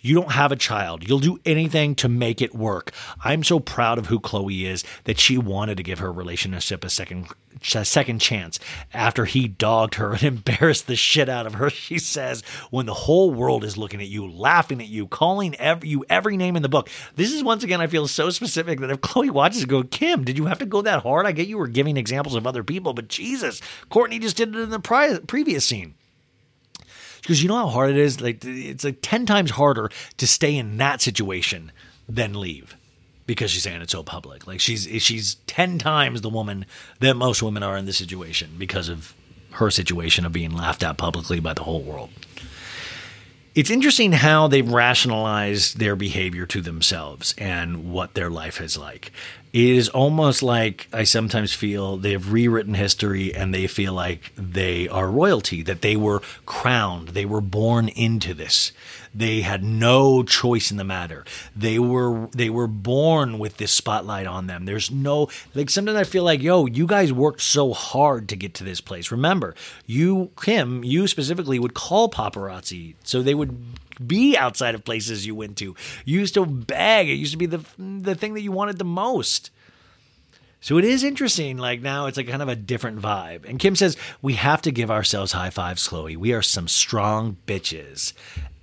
You 0.00 0.14
don't 0.14 0.32
have 0.32 0.52
a 0.52 0.56
child. 0.56 1.08
You'll 1.08 1.20
do 1.20 1.38
anything 1.44 1.94
to 1.96 2.08
make 2.08 2.42
it 2.42 2.54
work. 2.54 2.92
I'm 3.24 3.44
so 3.44 3.60
proud 3.60 3.98
of 3.98 4.06
who 4.06 4.20
Khloe 4.20 4.64
is 4.64 4.84
that 5.04 5.18
she 5.18 5.38
wanted 5.38 5.76
to 5.76 5.82
give 5.82 5.98
her 5.98 6.12
relationship 6.12 6.84
a 6.84 6.90
second 6.90 7.28
a 7.74 7.84
second 7.84 8.20
chance 8.20 8.58
after 8.94 9.24
he 9.24 9.48
dogged 9.48 9.96
her 9.96 10.12
and 10.14 10.22
embarrassed 10.22 10.86
the 10.86 10.96
shit 10.96 11.28
out 11.28 11.46
of 11.46 11.54
her. 11.54 11.70
She 11.70 11.98
says, 11.98 12.42
when 12.70 12.86
the 12.86 12.94
whole 12.94 13.30
world 13.30 13.64
is 13.64 13.76
looking 13.76 14.00
at 14.00 14.08
you, 14.08 14.30
laughing 14.30 14.80
at 14.80 14.88
you, 14.88 15.06
calling 15.06 15.54
every, 15.56 15.88
you 15.88 16.04
every 16.08 16.36
name 16.36 16.56
in 16.56 16.62
the 16.62 16.68
book. 16.68 16.88
This 17.16 17.32
is 17.32 17.42
once 17.42 17.64
again, 17.64 17.80
I 17.80 17.86
feel 17.86 18.06
so 18.06 18.30
specific 18.30 18.80
that 18.80 18.90
if 18.90 19.00
Khloe 19.00 19.30
watches 19.30 19.64
go, 19.64 19.82
Kim, 19.82 20.24
did 20.24 20.38
you 20.38 20.46
have 20.46 20.58
to 20.58 20.66
go 20.66 20.82
that 20.82 21.02
hard? 21.02 21.26
I 21.26 21.32
get 21.32 21.48
you 21.48 21.58
were 21.58 21.68
giving 21.68 21.96
examples 21.96 22.34
of 22.34 22.46
other 22.46 22.64
people, 22.64 22.92
but 22.92 23.08
Jesus, 23.08 23.60
Kourtney 23.90 24.20
just 24.20 24.36
did 24.36 24.54
it 24.54 24.60
in 24.60 24.70
the 24.70 24.80
pri- 24.80 25.18
previous 25.26 25.66
scene. 25.66 25.94
Goes, 27.30 27.44
you 27.44 27.48
know 27.48 27.58
how 27.58 27.68
hard 27.68 27.90
it 27.90 27.96
is? 27.96 28.20
Like 28.20 28.44
it's 28.44 28.82
like 28.82 28.98
ten 29.02 29.24
times 29.24 29.52
harder 29.52 29.88
to 30.16 30.26
stay 30.26 30.56
in 30.56 30.78
that 30.78 31.00
situation 31.00 31.70
than 32.08 32.34
leave 32.34 32.74
because 33.24 33.52
she's 33.52 33.62
saying 33.62 33.80
it's 33.82 33.92
so 33.92 34.02
public. 34.02 34.48
Like 34.48 34.58
she's 34.58 34.88
she's 35.00 35.36
ten 35.46 35.78
times 35.78 36.22
the 36.22 36.28
woman 36.28 36.66
that 36.98 37.14
most 37.14 37.40
women 37.40 37.62
are 37.62 37.76
in 37.76 37.86
this 37.86 37.98
situation 37.98 38.56
because 38.58 38.88
of 38.88 39.14
her 39.52 39.70
situation 39.70 40.26
of 40.26 40.32
being 40.32 40.50
laughed 40.50 40.82
at 40.82 40.96
publicly 40.96 41.38
by 41.38 41.54
the 41.54 41.62
whole 41.62 41.84
world. 41.84 42.10
It's 43.54 43.70
interesting 43.70 44.10
how 44.10 44.48
they've 44.48 44.68
rationalized 44.68 45.78
their 45.78 45.94
behavior 45.94 46.46
to 46.46 46.60
themselves 46.60 47.32
and 47.38 47.92
what 47.92 48.14
their 48.14 48.28
life 48.30 48.60
is 48.60 48.76
like. 48.76 49.12
It 49.52 49.64
is 49.64 49.88
almost 49.88 50.42
like 50.42 50.88
I 50.92 51.04
sometimes 51.04 51.52
feel 51.52 51.96
they 51.96 52.12
have 52.12 52.32
rewritten 52.32 52.74
history 52.74 53.34
and 53.34 53.52
they 53.52 53.66
feel 53.66 53.92
like 53.92 54.32
they 54.36 54.88
are 54.88 55.10
royalty, 55.10 55.62
that 55.62 55.82
they 55.82 55.96
were 55.96 56.20
crowned, 56.46 57.08
they 57.08 57.24
were 57.24 57.40
born 57.40 57.88
into 57.88 58.32
this. 58.34 58.72
They 59.14 59.40
had 59.40 59.64
no 59.64 60.22
choice 60.22 60.70
in 60.70 60.76
the 60.76 60.84
matter. 60.84 61.24
They 61.56 61.78
were 61.78 62.28
they 62.32 62.48
were 62.48 62.68
born 62.68 63.38
with 63.38 63.56
this 63.56 63.72
spotlight 63.72 64.26
on 64.26 64.46
them. 64.46 64.66
There's 64.66 64.90
no 64.90 65.28
like 65.54 65.70
sometimes 65.70 65.98
I 65.98 66.04
feel 66.04 66.22
like, 66.22 66.42
yo, 66.42 66.66
you 66.66 66.86
guys 66.86 67.12
worked 67.12 67.40
so 67.40 67.72
hard 67.72 68.28
to 68.28 68.36
get 68.36 68.54
to 68.54 68.64
this 68.64 68.80
place. 68.80 69.10
Remember, 69.10 69.54
you 69.86 70.30
Kim, 70.40 70.84
you 70.84 71.08
specifically 71.08 71.58
would 71.58 71.74
call 71.74 72.08
paparazzi 72.08 72.94
so 73.02 73.20
they 73.20 73.34
would 73.34 73.58
be 74.06 74.36
outside 74.36 74.74
of 74.74 74.84
places 74.84 75.26
you 75.26 75.34
went 75.34 75.56
to. 75.58 75.74
You 76.04 76.20
used 76.20 76.34
to 76.34 76.46
beg. 76.46 77.08
It 77.08 77.14
used 77.14 77.32
to 77.32 77.38
be 77.38 77.46
the 77.46 77.64
the 77.78 78.14
thing 78.14 78.34
that 78.34 78.42
you 78.42 78.52
wanted 78.52 78.78
the 78.78 78.84
most. 78.84 79.50
So 80.60 80.76
it 80.76 80.84
is 80.84 81.02
interesting. 81.02 81.56
Like 81.56 81.80
now, 81.80 82.06
it's 82.06 82.16
like 82.16 82.28
kind 82.28 82.42
of 82.42 82.48
a 82.48 82.56
different 82.56 83.00
vibe. 83.00 83.48
And 83.48 83.58
Kim 83.58 83.74
says 83.74 83.96
we 84.20 84.34
have 84.34 84.62
to 84.62 84.70
give 84.70 84.90
ourselves 84.90 85.32
high 85.32 85.50
fives, 85.50 85.88
Khloe. 85.88 86.16
We 86.16 86.32
are 86.32 86.42
some 86.42 86.68
strong 86.68 87.38
bitches. 87.46 88.12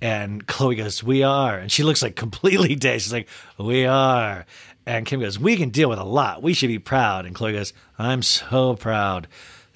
And 0.00 0.46
Khloe 0.46 0.76
goes, 0.76 1.02
"We 1.02 1.22
are," 1.22 1.56
and 1.58 1.70
she 1.70 1.82
looks 1.82 2.02
like 2.02 2.14
completely 2.16 2.74
dazed. 2.76 3.04
She's 3.04 3.12
like, 3.12 3.28
"We 3.58 3.86
are." 3.86 4.46
And 4.86 5.04
Kim 5.04 5.20
goes, 5.20 5.38
"We 5.38 5.56
can 5.56 5.70
deal 5.70 5.88
with 5.88 5.98
a 5.98 6.04
lot. 6.04 6.42
We 6.42 6.54
should 6.54 6.68
be 6.68 6.78
proud." 6.78 7.26
And 7.26 7.34
Khloe 7.34 7.52
goes, 7.52 7.72
"I'm 7.98 8.22
so 8.22 8.74
proud." 8.74 9.26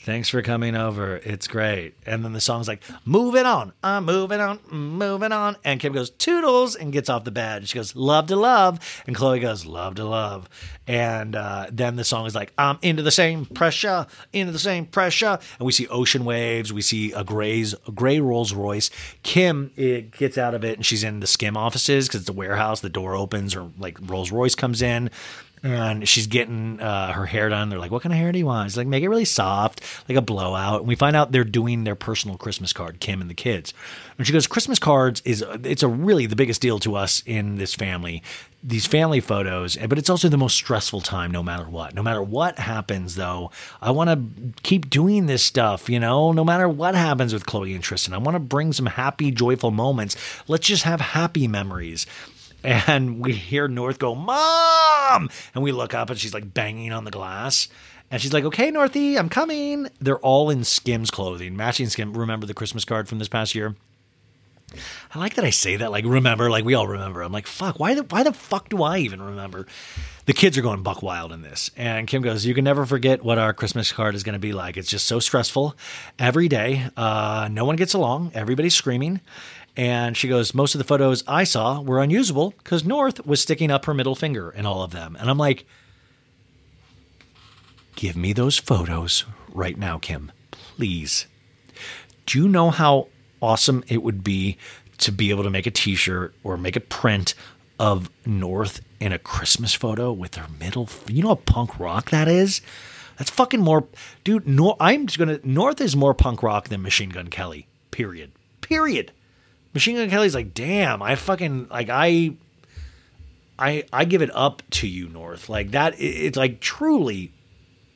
Thanks 0.04 0.28
for 0.28 0.42
coming 0.42 0.74
over. 0.74 1.18
It's 1.18 1.46
great. 1.46 1.94
And 2.06 2.24
then 2.24 2.32
the 2.32 2.40
song's 2.40 2.66
like, 2.66 2.82
moving 3.04 3.46
on. 3.46 3.72
I'm 3.84 4.04
moving 4.04 4.40
on, 4.40 4.58
moving 4.68 5.30
on. 5.30 5.56
And 5.62 5.78
Kim 5.78 5.92
goes, 5.92 6.10
toodles, 6.10 6.74
and 6.74 6.92
gets 6.92 7.08
off 7.08 7.22
the 7.22 7.30
bed. 7.30 7.68
She 7.68 7.76
goes, 7.76 7.94
love 7.94 8.26
to 8.26 8.34
love. 8.34 8.80
And 9.06 9.14
Khloe 9.14 9.40
goes, 9.40 9.64
love 9.64 9.94
to 9.96 10.04
love. 10.04 10.48
And 10.88 11.36
uh, 11.36 11.66
then 11.70 11.94
the 11.94 12.02
song 12.02 12.26
is 12.26 12.34
like, 12.34 12.52
I'm 12.58 12.80
into 12.82 13.02
the 13.02 13.12
same 13.12 13.46
pressure, 13.46 14.08
into 14.32 14.52
the 14.52 14.58
same 14.58 14.86
pressure. 14.86 15.38
And 15.60 15.66
we 15.66 15.70
see 15.70 15.86
ocean 15.86 16.24
waves. 16.24 16.72
We 16.72 16.82
see 16.82 17.12
a 17.12 17.22
gray's 17.22 17.74
a 17.86 17.92
gray 17.92 18.18
Rolls 18.18 18.52
Royce. 18.52 18.90
Kim 19.22 19.70
it 19.76 20.10
gets 20.10 20.36
out 20.36 20.54
of 20.54 20.64
it 20.64 20.78
and 20.78 20.84
she's 20.84 21.04
in 21.04 21.20
the 21.20 21.28
skim 21.28 21.56
offices 21.56 22.08
because 22.08 22.22
it's 22.22 22.28
a 22.28 22.32
warehouse. 22.32 22.80
The 22.80 22.88
door 22.88 23.14
opens 23.14 23.54
or 23.54 23.70
like 23.78 23.98
Rolls 24.00 24.32
Royce 24.32 24.56
comes 24.56 24.82
in 24.82 25.10
and 25.62 26.08
she's 26.08 26.26
getting 26.26 26.80
uh, 26.80 27.12
her 27.12 27.26
hair 27.26 27.48
done. 27.48 27.68
They're 27.68 27.78
like, 27.78 27.90
"What 27.90 28.02
kind 28.02 28.12
of 28.12 28.18
hair 28.18 28.32
do 28.32 28.38
you 28.38 28.46
want?" 28.46 28.70
She's 28.70 28.76
like, 28.76 28.86
"Make 28.86 29.04
it 29.04 29.08
really 29.08 29.24
soft, 29.24 29.80
like 30.08 30.18
a 30.18 30.22
blowout." 30.22 30.80
And 30.80 30.88
we 30.88 30.96
find 30.96 31.14
out 31.14 31.32
they're 31.32 31.44
doing 31.44 31.84
their 31.84 31.94
personal 31.94 32.36
Christmas 32.36 32.72
card, 32.72 33.00
Kim 33.00 33.20
and 33.20 33.30
the 33.30 33.34
kids. 33.34 33.72
And 34.18 34.26
she 34.26 34.32
goes, 34.32 34.46
"Christmas 34.46 34.78
cards 34.78 35.22
is 35.24 35.44
it's 35.64 35.82
a 35.82 35.88
really 35.88 36.26
the 36.26 36.36
biggest 36.36 36.60
deal 36.60 36.78
to 36.80 36.96
us 36.96 37.22
in 37.26 37.56
this 37.56 37.74
family. 37.74 38.22
These 38.64 38.86
family 38.86 39.18
photos, 39.20 39.76
but 39.76 39.98
it's 39.98 40.10
also 40.10 40.28
the 40.28 40.38
most 40.38 40.54
stressful 40.54 41.00
time, 41.00 41.32
no 41.32 41.42
matter 41.42 41.68
what. 41.68 41.94
No 41.94 42.02
matter 42.02 42.22
what 42.22 42.60
happens, 42.60 43.16
though, 43.16 43.50
I 43.80 43.90
want 43.90 44.10
to 44.10 44.52
keep 44.62 44.88
doing 44.88 45.26
this 45.26 45.42
stuff. 45.42 45.88
You 45.88 45.98
know, 45.98 46.32
no 46.32 46.44
matter 46.44 46.68
what 46.68 46.94
happens 46.94 47.32
with 47.32 47.46
Khloe 47.46 47.74
and 47.74 47.82
Tristan, 47.82 48.14
I 48.14 48.18
want 48.18 48.36
to 48.36 48.40
bring 48.40 48.72
some 48.72 48.86
happy, 48.86 49.30
joyful 49.32 49.72
moments. 49.72 50.16
Let's 50.48 50.66
just 50.66 50.82
have 50.84 51.00
happy 51.00 51.46
memories." 51.46 52.06
And 52.64 53.20
we 53.20 53.32
hear 53.32 53.68
North 53.68 53.98
go, 53.98 54.14
Mom! 54.14 55.28
And 55.54 55.62
we 55.62 55.72
look 55.72 55.94
up 55.94 56.10
and 56.10 56.18
she's 56.18 56.34
like 56.34 56.52
banging 56.52 56.92
on 56.92 57.04
the 57.04 57.10
glass. 57.10 57.68
And 58.10 58.20
she's 58.20 58.34
like, 58.34 58.44
okay, 58.44 58.70
Northy, 58.70 59.18
I'm 59.18 59.30
coming. 59.30 59.88
They're 59.98 60.18
all 60.18 60.50
in 60.50 60.64
Skims 60.64 61.10
clothing, 61.10 61.56
matching 61.56 61.88
Skim. 61.88 62.12
Remember 62.12 62.46
the 62.46 62.52
Christmas 62.52 62.84
card 62.84 63.08
from 63.08 63.18
this 63.18 63.28
past 63.28 63.54
year? 63.54 63.74
I 65.14 65.18
like 65.18 65.34
that 65.34 65.44
I 65.44 65.50
say 65.50 65.76
that, 65.76 65.90
like, 65.90 66.04
remember, 66.04 66.50
like, 66.50 66.64
we 66.64 66.74
all 66.74 66.86
remember. 66.86 67.22
I'm 67.22 67.32
like, 67.32 67.46
fuck, 67.46 67.78
why 67.78 67.94
the, 67.94 68.02
why 68.02 68.22
the 68.22 68.32
fuck 68.32 68.68
do 68.68 68.82
I 68.82 68.98
even 68.98 69.20
remember? 69.20 69.66
The 70.26 70.32
kids 70.32 70.56
are 70.56 70.62
going 70.62 70.82
buck 70.82 71.02
wild 71.02 71.32
in 71.32 71.42
this. 71.42 71.70
And 71.76 72.06
Kim 72.06 72.22
goes, 72.22 72.46
You 72.46 72.54
can 72.54 72.64
never 72.64 72.86
forget 72.86 73.24
what 73.24 73.38
our 73.38 73.52
Christmas 73.52 73.90
card 73.92 74.14
is 74.14 74.22
going 74.22 74.34
to 74.34 74.38
be 74.38 74.52
like. 74.52 74.76
It's 74.76 74.88
just 74.88 75.06
so 75.06 75.18
stressful 75.18 75.74
every 76.18 76.48
day. 76.48 76.86
Uh, 76.96 77.48
no 77.50 77.64
one 77.64 77.76
gets 77.76 77.94
along, 77.94 78.30
everybody's 78.34 78.74
screaming. 78.74 79.20
And 79.76 80.16
she 80.16 80.28
goes, 80.28 80.54
Most 80.54 80.74
of 80.74 80.78
the 80.78 80.84
photos 80.84 81.24
I 81.26 81.44
saw 81.44 81.80
were 81.80 82.02
unusable 82.02 82.54
because 82.58 82.84
North 82.84 83.24
was 83.26 83.40
sticking 83.40 83.70
up 83.70 83.86
her 83.86 83.94
middle 83.94 84.14
finger 84.14 84.50
in 84.50 84.66
all 84.66 84.82
of 84.82 84.90
them. 84.90 85.16
And 85.18 85.30
I'm 85.30 85.38
like, 85.38 85.64
Give 87.96 88.16
me 88.16 88.32
those 88.32 88.58
photos 88.58 89.24
right 89.52 89.78
now, 89.78 89.98
Kim. 89.98 90.32
Please. 90.50 91.26
Do 92.26 92.38
you 92.38 92.48
know 92.48 92.70
how 92.70 93.08
awesome 93.40 93.84
it 93.88 94.02
would 94.02 94.22
be 94.24 94.56
to 94.98 95.12
be 95.12 95.30
able 95.30 95.42
to 95.42 95.50
make 95.50 95.66
a 95.66 95.70
t 95.70 95.94
shirt 95.94 96.34
or 96.42 96.56
make 96.56 96.76
a 96.76 96.80
print 96.80 97.34
of 97.78 98.10
North 98.24 98.80
in 99.00 99.12
a 99.12 99.18
Christmas 99.18 99.74
photo 99.74 100.12
with 100.12 100.36
her 100.36 100.48
middle? 100.58 100.88
You 101.08 101.22
know 101.22 101.28
how 101.30 101.34
punk 101.36 101.78
rock 101.78 102.10
that 102.10 102.28
is? 102.28 102.60
That's 103.18 103.30
fucking 103.30 103.60
more, 103.60 103.86
dude. 104.24 104.48
Nor, 104.48 104.76
I'm 104.80 105.06
just 105.06 105.18
gonna. 105.18 105.40
North 105.44 105.80
is 105.80 105.94
more 105.94 106.14
punk 106.14 106.42
rock 106.42 106.68
than 106.68 106.82
Machine 106.82 107.10
Gun 107.10 107.28
Kelly. 107.28 107.68
Period. 107.90 108.32
Period. 108.62 109.12
Machine 109.74 109.96
Gun 109.96 110.10
Kelly's 110.10 110.34
like, 110.34 110.54
damn, 110.54 111.02
I 111.02 111.14
fucking 111.14 111.68
like 111.70 111.88
I 111.88 112.34
I 113.58 113.84
I 113.92 114.04
give 114.04 114.22
it 114.22 114.30
up 114.34 114.62
to 114.70 114.86
you, 114.86 115.08
North. 115.08 115.48
Like 115.48 115.70
that 115.72 115.94
it's 115.98 116.36
like 116.36 116.60
truly 116.60 117.32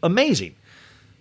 amazing. 0.03 0.55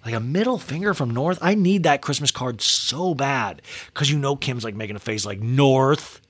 Like 0.05 0.13
a 0.13 0.19
middle 0.19 0.59
finger 0.59 0.93
from 0.93 1.09
North. 1.09 1.39
I 1.41 1.55
need 1.55 1.83
that 1.83 2.01
Christmas 2.01 2.29
card 2.31 2.61
so 2.61 3.15
bad. 3.15 3.61
Cause 3.93 4.09
you 4.09 4.19
know 4.19 4.35
Kim's 4.35 4.63
like 4.63 4.75
making 4.75 4.95
a 4.95 4.99
face 4.99 5.25
like 5.25 5.41
North. 5.41 6.21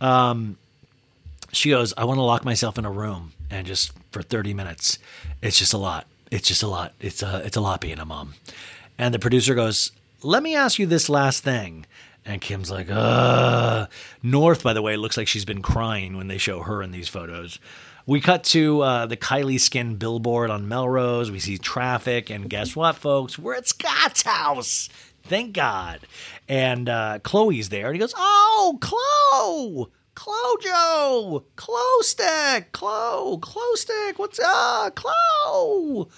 Um 0.00 0.58
she 1.50 1.70
goes, 1.70 1.94
I 1.96 2.04
want 2.04 2.18
to 2.18 2.22
lock 2.22 2.44
myself 2.44 2.78
in 2.78 2.84
a 2.84 2.90
room 2.90 3.32
and 3.50 3.66
just 3.66 3.92
for 4.12 4.20
30 4.22 4.52
minutes. 4.52 4.98
It's 5.40 5.58
just 5.58 5.72
a 5.72 5.78
lot. 5.78 6.06
It's 6.30 6.46
just 6.46 6.62
a 6.62 6.68
lot. 6.68 6.92
It's 7.00 7.22
a 7.22 7.42
it's 7.44 7.56
a 7.56 7.60
lot 7.60 7.80
being 7.80 7.98
a 7.98 8.04
mom. 8.04 8.34
And 8.98 9.14
the 9.14 9.18
producer 9.18 9.54
goes, 9.54 9.92
Let 10.22 10.42
me 10.42 10.54
ask 10.54 10.78
you 10.78 10.86
this 10.86 11.08
last 11.08 11.42
thing. 11.42 11.86
And 12.28 12.42
Kim's 12.42 12.70
like, 12.70 12.88
uh. 12.90 13.86
North, 14.22 14.62
by 14.62 14.74
the 14.74 14.82
way, 14.82 14.96
looks 14.98 15.16
like 15.16 15.26
she's 15.26 15.46
been 15.46 15.62
crying 15.62 16.14
when 16.14 16.28
they 16.28 16.36
show 16.36 16.60
her 16.60 16.82
in 16.82 16.90
these 16.90 17.08
photos. 17.08 17.58
We 18.04 18.20
cut 18.20 18.44
to 18.44 18.82
uh, 18.82 19.06
the 19.06 19.16
Kylie 19.16 19.58
Skin 19.58 19.96
billboard 19.96 20.50
on 20.50 20.68
Melrose. 20.68 21.30
We 21.30 21.40
see 21.40 21.56
traffic, 21.56 22.28
and 22.28 22.50
guess 22.50 22.76
what, 22.76 22.96
folks? 22.96 23.38
We're 23.38 23.54
at 23.54 23.66
Scott's 23.66 24.22
house. 24.22 24.90
Thank 25.22 25.54
God. 25.54 26.00
And 26.48 26.88
uh, 26.88 27.20
Khloe's 27.22 27.70
there, 27.70 27.86
and 27.86 27.94
he 27.94 27.98
goes, 27.98 28.14
"Oh, 28.14 28.78
Khloe, 28.80 29.90
Clojo, 30.14 31.44
Clo 31.56 32.00
Stick, 32.00 32.72
Clo, 32.72 33.38
Clo 33.38 33.74
Stick. 33.74 34.18
What's 34.18 34.38
up, 34.38 34.96
Clo, 34.96 36.08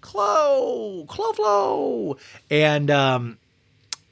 Clo, 0.00 1.04
Clo 1.08 1.32
Flow?" 1.32 2.16
And 2.50 2.90
um, 2.90 3.38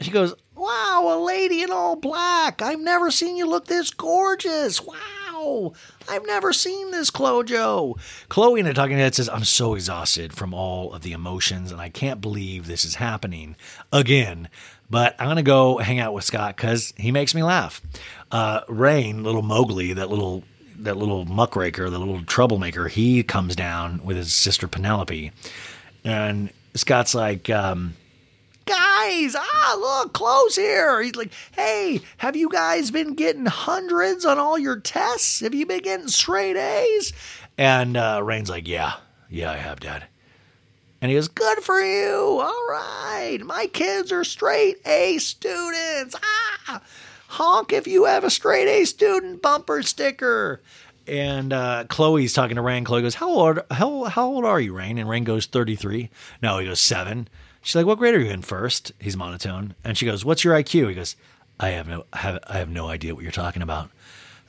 she 0.01 0.11
goes, 0.11 0.35
Wow, 0.57 1.07
a 1.11 1.19
lady 1.19 1.63
in 1.63 1.71
all 1.71 1.97
black. 1.97 2.63
I've 2.63 2.81
never 2.81 3.11
seen 3.11 3.37
you 3.37 3.47
look 3.47 3.67
this 3.67 3.91
gorgeous. 3.91 4.81
Wow. 4.85 5.73
I've 6.09 6.27
never 6.27 6.53
seen 6.53 6.91
this, 6.91 7.11
Clojo. 7.11 7.99
Khloe 8.29 8.59
in 8.59 8.67
a 8.67 8.75
talking 8.75 8.97
head 8.97 9.15
says, 9.15 9.29
I'm 9.29 9.45
so 9.45 9.75
exhausted 9.75 10.33
from 10.33 10.55
all 10.55 10.93
of 10.93 11.03
the 11.03 11.13
emotions 11.13 11.73
and 11.73 11.81
I 11.81 11.89
can't 11.89 12.21
believe 12.21 12.67
this 12.67 12.85
is 12.85 12.95
happening 12.97 13.57
again. 13.93 14.49
But 14.89 15.17
I'm 15.19 15.27
going 15.27 15.37
to 15.37 15.43
go 15.43 15.79
hang 15.79 15.99
out 15.99 16.15
with 16.15 16.25
Scott 16.25 16.57
because 16.57 16.95
he 16.97 17.11
makes 17.11 17.35
me 17.35 17.43
laugh. 17.43 17.83
Uh, 18.31 18.61
Reign, 18.69 19.25
little 19.25 19.43
Mowgli, 19.43 19.93
that 19.95 20.11
little 20.11 20.45
that 20.77 20.97
little 20.97 21.25
muckraker, 21.25 21.89
the 21.89 21.99
little 21.99 22.23
troublemaker, 22.25 22.89
he 22.89 23.23
comes 23.23 23.55
down 23.55 24.01
with 24.05 24.17
his 24.17 24.35
sister 24.35 24.67
Penelope. 24.67 25.31
And 26.05 26.51
Scott's 26.75 27.15
like, 27.15 27.49
um, 27.49 27.95
guys, 28.67 29.37
ah, 29.37 29.77
look, 29.79 30.13
close 30.13 30.57
here. 30.57 31.03
He's 31.03 31.17
like, 31.17 31.33
hey, 31.53 32.01
have 32.19 32.37
you 32.37 32.49
guys 32.49 32.91
been 32.91 33.15
getting 33.15 33.47
hundreds 33.47 34.25
on 34.25 34.39
all 34.39 34.59
your 34.59 34.79
tests? 34.81 35.41
Have 35.41 35.55
you 35.55 35.67
been 35.67 35.83
getting 35.83 36.09
straight 36.09 36.57
A's? 36.57 37.13
And 37.57 37.97
uh, 37.97 38.21
Reign's 38.23 38.51
like, 38.51 38.67
yeah, 38.67 38.95
yeah, 39.29 39.51
I 39.53 39.57
have, 39.57 39.81
Dad. 39.81 40.05
And 41.01 41.11
he 41.11 41.17
goes, 41.17 41.29
good 41.29 41.59
for 41.59 41.81
you. 41.81 42.41
All 42.41 42.67
right. 42.69 43.39
My 43.45 43.67
kids 43.67 44.11
are 44.11 44.25
straight 44.25 44.79
A 44.87 45.19
students. 45.19 46.17
Ah, 46.23 46.81
honk 47.29 47.73
if 47.73 47.87
you 47.87 48.07
have 48.07 48.25
a 48.25 48.31
straight 48.31 48.69
A 48.69 48.87
student 48.87 49.43
bumper 49.43 49.83
sticker. 49.83 50.63
And 51.07 51.53
uh, 51.53 51.85
Khloe's 51.89 52.33
talking 52.33 52.57
to 52.57 52.63
Reign. 52.63 52.87
Khloe 52.87 53.03
goes, 53.03 53.17
how 53.17 53.29
old, 53.29 53.59
how, 53.71 54.05
how 54.05 54.27
old 54.27 54.47
are 54.47 54.61
you, 54.61 54.73
Reign? 54.75 54.97
And 54.97 55.07
Reign 55.07 55.25
goes, 55.25 55.45
33. 55.45 56.09
No, 56.41 56.59
he 56.59 56.67
goes, 56.67 56.81
seven. 56.81 57.29
She's 57.65 57.75
like, 57.75 57.87
"What 57.87 57.99
grade 57.99 58.15
are 58.15 58.21
you 58.21 58.31
in 58.31 58.43
first? 58.43 58.93
He's 59.01 59.17
monotone, 59.17 59.75
and 59.83 59.99
she 59.99 60.07
goes, 60.07 60.25
"What's 60.25 60.45
your 60.45 60.55
IQ?" 60.55 60.89
He 60.91 60.95
goes, 60.95 61.17
"I 61.59 61.71
have 61.71 61.89
no 61.89 62.05
have 62.13 62.39
I 62.47 62.59
have 62.59 62.69
no 62.69 62.87
idea 62.89 63.15
what 63.15 63.25
you're 63.25 63.33
talking 63.33 63.63
about." 63.63 63.91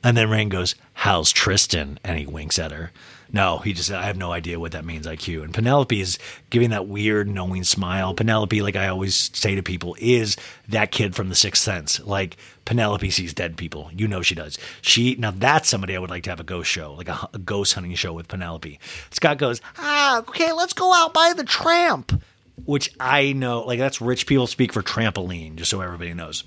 And 0.06 0.16
then 0.16 0.30
Reign 0.30 0.50
goes, 0.50 0.76
How's 0.94 1.32
Tristan? 1.32 2.00
And 2.04 2.16
he 2.20 2.28
winks 2.28 2.60
at 2.60 2.72
her. 2.72 2.92
No, 3.34 3.58
he 3.58 3.74
just 3.74 3.88
said, 3.88 3.98
I 3.98 4.04
have 4.04 4.18
no 4.18 4.32
idea 4.32 4.60
what 4.60 4.74
that 4.74 4.86
means, 4.86 5.08
IQ. 5.08 5.44
And 5.44 5.52
Penelope 5.52 6.00
is 6.00 6.20
giving 6.52 6.70
that 6.70 6.88
weird, 6.88 7.28
knowing 7.28 7.64
smile. 7.64 8.14
Penelope, 8.14 8.62
like 8.62 8.76
I 8.76 8.88
always 8.88 9.32
say 9.34 9.56
to 9.56 9.64
people, 9.64 9.96
is 10.00 10.38
that 10.70 10.92
kid 10.92 11.16
from 11.16 11.30
The 11.30 11.36
Sixth 11.36 11.64
Sense. 11.64 12.00
Like 12.02 12.38
Penelope 12.66 13.10
sees 13.10 13.34
dead 13.34 13.58
people. 13.58 13.90
You 13.96 14.08
know 14.08 14.22
she 14.22 14.36
does. 14.36 14.60
She 14.84 15.16
now 15.16 15.32
that's 15.32 15.70
somebody 15.70 15.96
I 15.96 16.00
would 16.00 16.12
like 16.12 16.24
to 16.26 16.30
have 16.30 16.40
a 16.40 16.44
ghost 16.44 16.70
show, 16.70 16.94
like 16.94 17.10
a, 17.10 17.28
a 17.34 17.40
ghost 17.40 17.74
hunting 17.74 17.96
show 17.96 18.14
with 18.14 18.28
Penelope. 18.28 18.80
Scott 19.10 19.40
goes, 19.40 19.60
ah, 19.80 20.20
okay, 20.20 20.52
let's 20.54 20.74
go 20.74 20.94
out 20.94 21.16
by 21.16 21.34
the 21.36 21.44
tramp, 21.44 22.22
which 22.64 22.94
I 23.00 23.34
know, 23.34 23.64
like 23.64 23.80
that's 23.80 24.00
rich 24.02 24.28
people 24.28 24.48
speak 24.48 24.72
for 24.72 24.82
trampoline, 24.82 25.56
just 25.56 25.72
so 25.72 25.82
everybody 25.82 26.14
knows. 26.14 26.44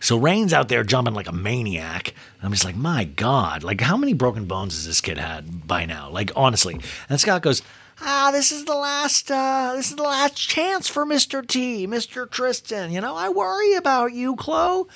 So 0.00 0.16
Reign's 0.16 0.52
out 0.52 0.68
there 0.68 0.82
jumping 0.82 1.14
like 1.14 1.28
a 1.28 1.32
maniac. 1.32 2.14
I'm 2.42 2.52
just 2.52 2.64
like, 2.64 2.76
my 2.76 3.04
God, 3.04 3.62
like 3.62 3.80
how 3.80 3.96
many 3.96 4.12
broken 4.12 4.46
bones 4.46 4.74
has 4.74 4.86
this 4.86 5.00
kid 5.00 5.18
had 5.18 5.66
by 5.66 5.86
now? 5.86 6.10
Like 6.10 6.32
honestly. 6.36 6.80
And 7.08 7.20
Scott 7.20 7.42
goes, 7.42 7.62
Ah, 8.00 8.30
this 8.32 8.50
is 8.50 8.64
the 8.64 8.74
last 8.74 9.30
uh 9.30 9.72
this 9.76 9.90
is 9.90 9.96
the 9.96 10.02
last 10.02 10.36
chance 10.36 10.88
for 10.88 11.06
Mr. 11.06 11.46
T, 11.46 11.86
Mr. 11.86 12.28
Tristan. 12.28 12.92
You 12.92 13.00
know, 13.00 13.14
I 13.14 13.28
worry 13.28 13.74
about 13.74 14.12
you, 14.12 14.36
Khloe. 14.36 14.88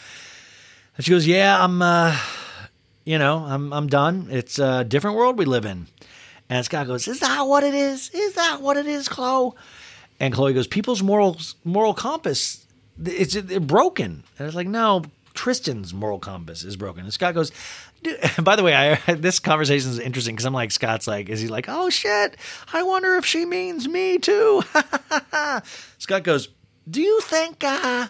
And 0.96 1.04
she 1.04 1.12
goes, 1.12 1.26
Yeah, 1.26 1.62
I'm 1.62 1.80
uh 1.80 2.16
you 3.04 3.18
know, 3.18 3.38
I'm 3.38 3.72
I'm 3.72 3.86
done. 3.86 4.28
It's 4.30 4.58
a 4.58 4.84
different 4.84 5.16
world 5.16 5.38
we 5.38 5.44
live 5.44 5.64
in. 5.64 5.86
And 6.50 6.64
Scott 6.64 6.86
goes, 6.86 7.06
Is 7.06 7.20
that 7.20 7.42
what 7.42 7.62
it 7.62 7.74
is? 7.74 8.10
Is 8.10 8.34
that 8.34 8.60
what 8.60 8.76
it 8.76 8.86
is, 8.86 9.08
Khloe? 9.08 9.54
And 10.20 10.34
Khloe 10.34 10.54
goes, 10.54 10.66
People's 10.66 11.02
moral 11.02 11.38
moral 11.64 11.94
compass 11.94 12.66
it's, 13.04 13.34
it's 13.34 13.58
broken. 13.58 14.24
And 14.38 14.46
it's 14.46 14.56
like, 14.56 14.68
no, 14.68 15.04
Tristan's 15.34 15.94
moral 15.94 16.18
compass 16.18 16.64
is 16.64 16.76
broken. 16.76 17.04
And 17.04 17.12
Scott 17.12 17.34
goes, 17.34 17.52
by 18.42 18.56
the 18.56 18.62
way, 18.62 18.74
I, 18.74 19.14
this 19.14 19.38
conversation 19.38 19.90
is 19.90 19.98
interesting 19.98 20.34
because 20.34 20.46
I'm 20.46 20.52
like, 20.52 20.70
Scott's 20.72 21.06
like, 21.06 21.28
is 21.28 21.40
he 21.40 21.48
like, 21.48 21.66
oh 21.68 21.90
shit, 21.90 22.36
I 22.72 22.82
wonder 22.82 23.16
if 23.16 23.24
she 23.24 23.44
means 23.44 23.88
me 23.88 24.18
too? 24.18 24.62
Scott 25.98 26.24
goes, 26.24 26.48
do 26.88 27.00
you 27.00 27.20
think, 27.20 27.62
uh, 27.64 28.08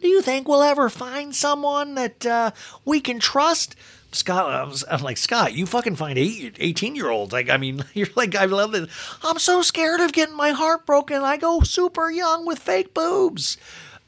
do 0.00 0.08
you 0.08 0.22
think 0.22 0.48
we'll 0.48 0.62
ever 0.62 0.88
find 0.88 1.34
someone 1.34 1.94
that 1.96 2.24
uh, 2.24 2.50
we 2.84 3.00
can 3.00 3.18
trust? 3.18 3.76
Scott, 4.12 4.50
I 4.88 4.94
I'm 4.94 5.02
like, 5.02 5.16
Scott, 5.16 5.54
you 5.54 5.66
fucking 5.66 5.96
find 5.96 6.18
eight, 6.18 6.56
18 6.58 6.94
year 6.94 7.08
olds. 7.08 7.32
Like, 7.32 7.48
I 7.48 7.56
mean, 7.56 7.84
you're 7.94 8.08
like, 8.14 8.34
I 8.34 8.44
love 8.44 8.72
this. 8.72 8.88
I'm 9.22 9.38
so 9.38 9.62
scared 9.62 10.00
of 10.00 10.12
getting 10.12 10.36
my 10.36 10.50
heart 10.50 10.86
broken. 10.86 11.22
I 11.22 11.36
go 11.36 11.60
super 11.60 12.10
young 12.10 12.46
with 12.46 12.58
fake 12.58 12.94
boobs. 12.94 13.56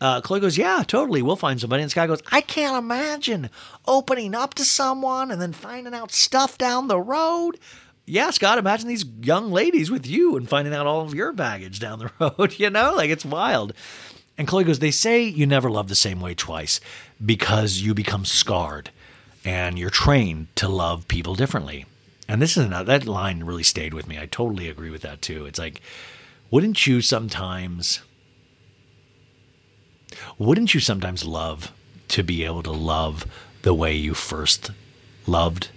Uh, 0.01 0.21
Khloe 0.21 0.41
goes, 0.41 0.59
Yeah, 0.59 0.83
totally. 0.87 1.23
We'll 1.23 1.37
find 1.37 1.61
somebody. 1.61 1.83
And 1.83 1.91
Scott 1.91 2.09
goes, 2.09 2.23
I 2.31 2.43
can't 2.43 2.77
imagine 2.77 3.49
opening 3.87 4.35
up 4.35 4.55
to 4.55 4.65
someone 4.65 5.31
and 5.31 5.41
then 5.41 5.53
finding 5.53 5.95
out 5.95 6.13
stuff 6.13 6.59
down 6.59 6.89
the 6.89 7.01
road. 7.01 7.59
Yeah, 8.07 8.31
Scott, 8.31 8.59
imagine 8.59 8.89
these 8.89 9.07
young 9.23 9.51
ladies 9.51 9.91
with 9.91 10.07
you 10.07 10.37
and 10.37 10.47
finding 10.47 10.75
out 10.75 10.87
all 10.87 11.01
of 11.01 11.15
your 11.15 11.33
baggage 11.33 11.79
down 11.79 12.01
the 12.01 12.11
road. 12.39 12.59
You 12.59 12.69
know, 12.69 12.93
like 12.95 13.09
it's 13.09 13.25
wild. 13.25 13.73
And 14.37 14.47
Khloe 14.47 14.67
goes, 14.67 14.81
They 14.81 14.91
say 14.91 15.23
you 15.23 15.47
never 15.47 15.71
love 15.71 15.89
the 15.89 15.95
same 15.95 16.21
way 16.21 16.35
twice 16.35 16.81
because 17.25 17.79
you 17.79 17.95
become 17.95 18.27
scarred 18.27 18.91
and 19.45 19.79
you're 19.79 19.91
trained 19.91 20.49
to 20.57 20.69
love 20.69 21.07
people 21.09 21.35
differently. 21.35 21.87
And 22.27 22.41
this 22.41 22.57
is 22.57 22.65
another, 22.65 22.85
that 22.87 23.07
line 23.07 23.45
really 23.45 23.63
stayed 23.63 23.93
with 23.93 24.09
me. 24.09 24.19
I 24.19 24.27
totally 24.27 24.69
agree 24.69 24.91
with 24.91 25.03
that 25.03 25.21
too. 25.21 25.45
It's 25.45 25.59
like, 25.59 25.83
wouldn't 26.51 26.87
you 26.87 27.01
sometimes, 27.01 28.01
wouldn't 30.39 30.73
you 30.73 30.81
sometimes 30.81 31.25
love 31.25 31.73
to 32.09 32.23
be 32.23 32.45
able 32.45 32.63
to 32.63 32.71
love 32.71 33.27
the 33.63 33.75
way 33.75 33.95
you 33.95 34.15
first 34.15 34.71
loved 35.27 35.69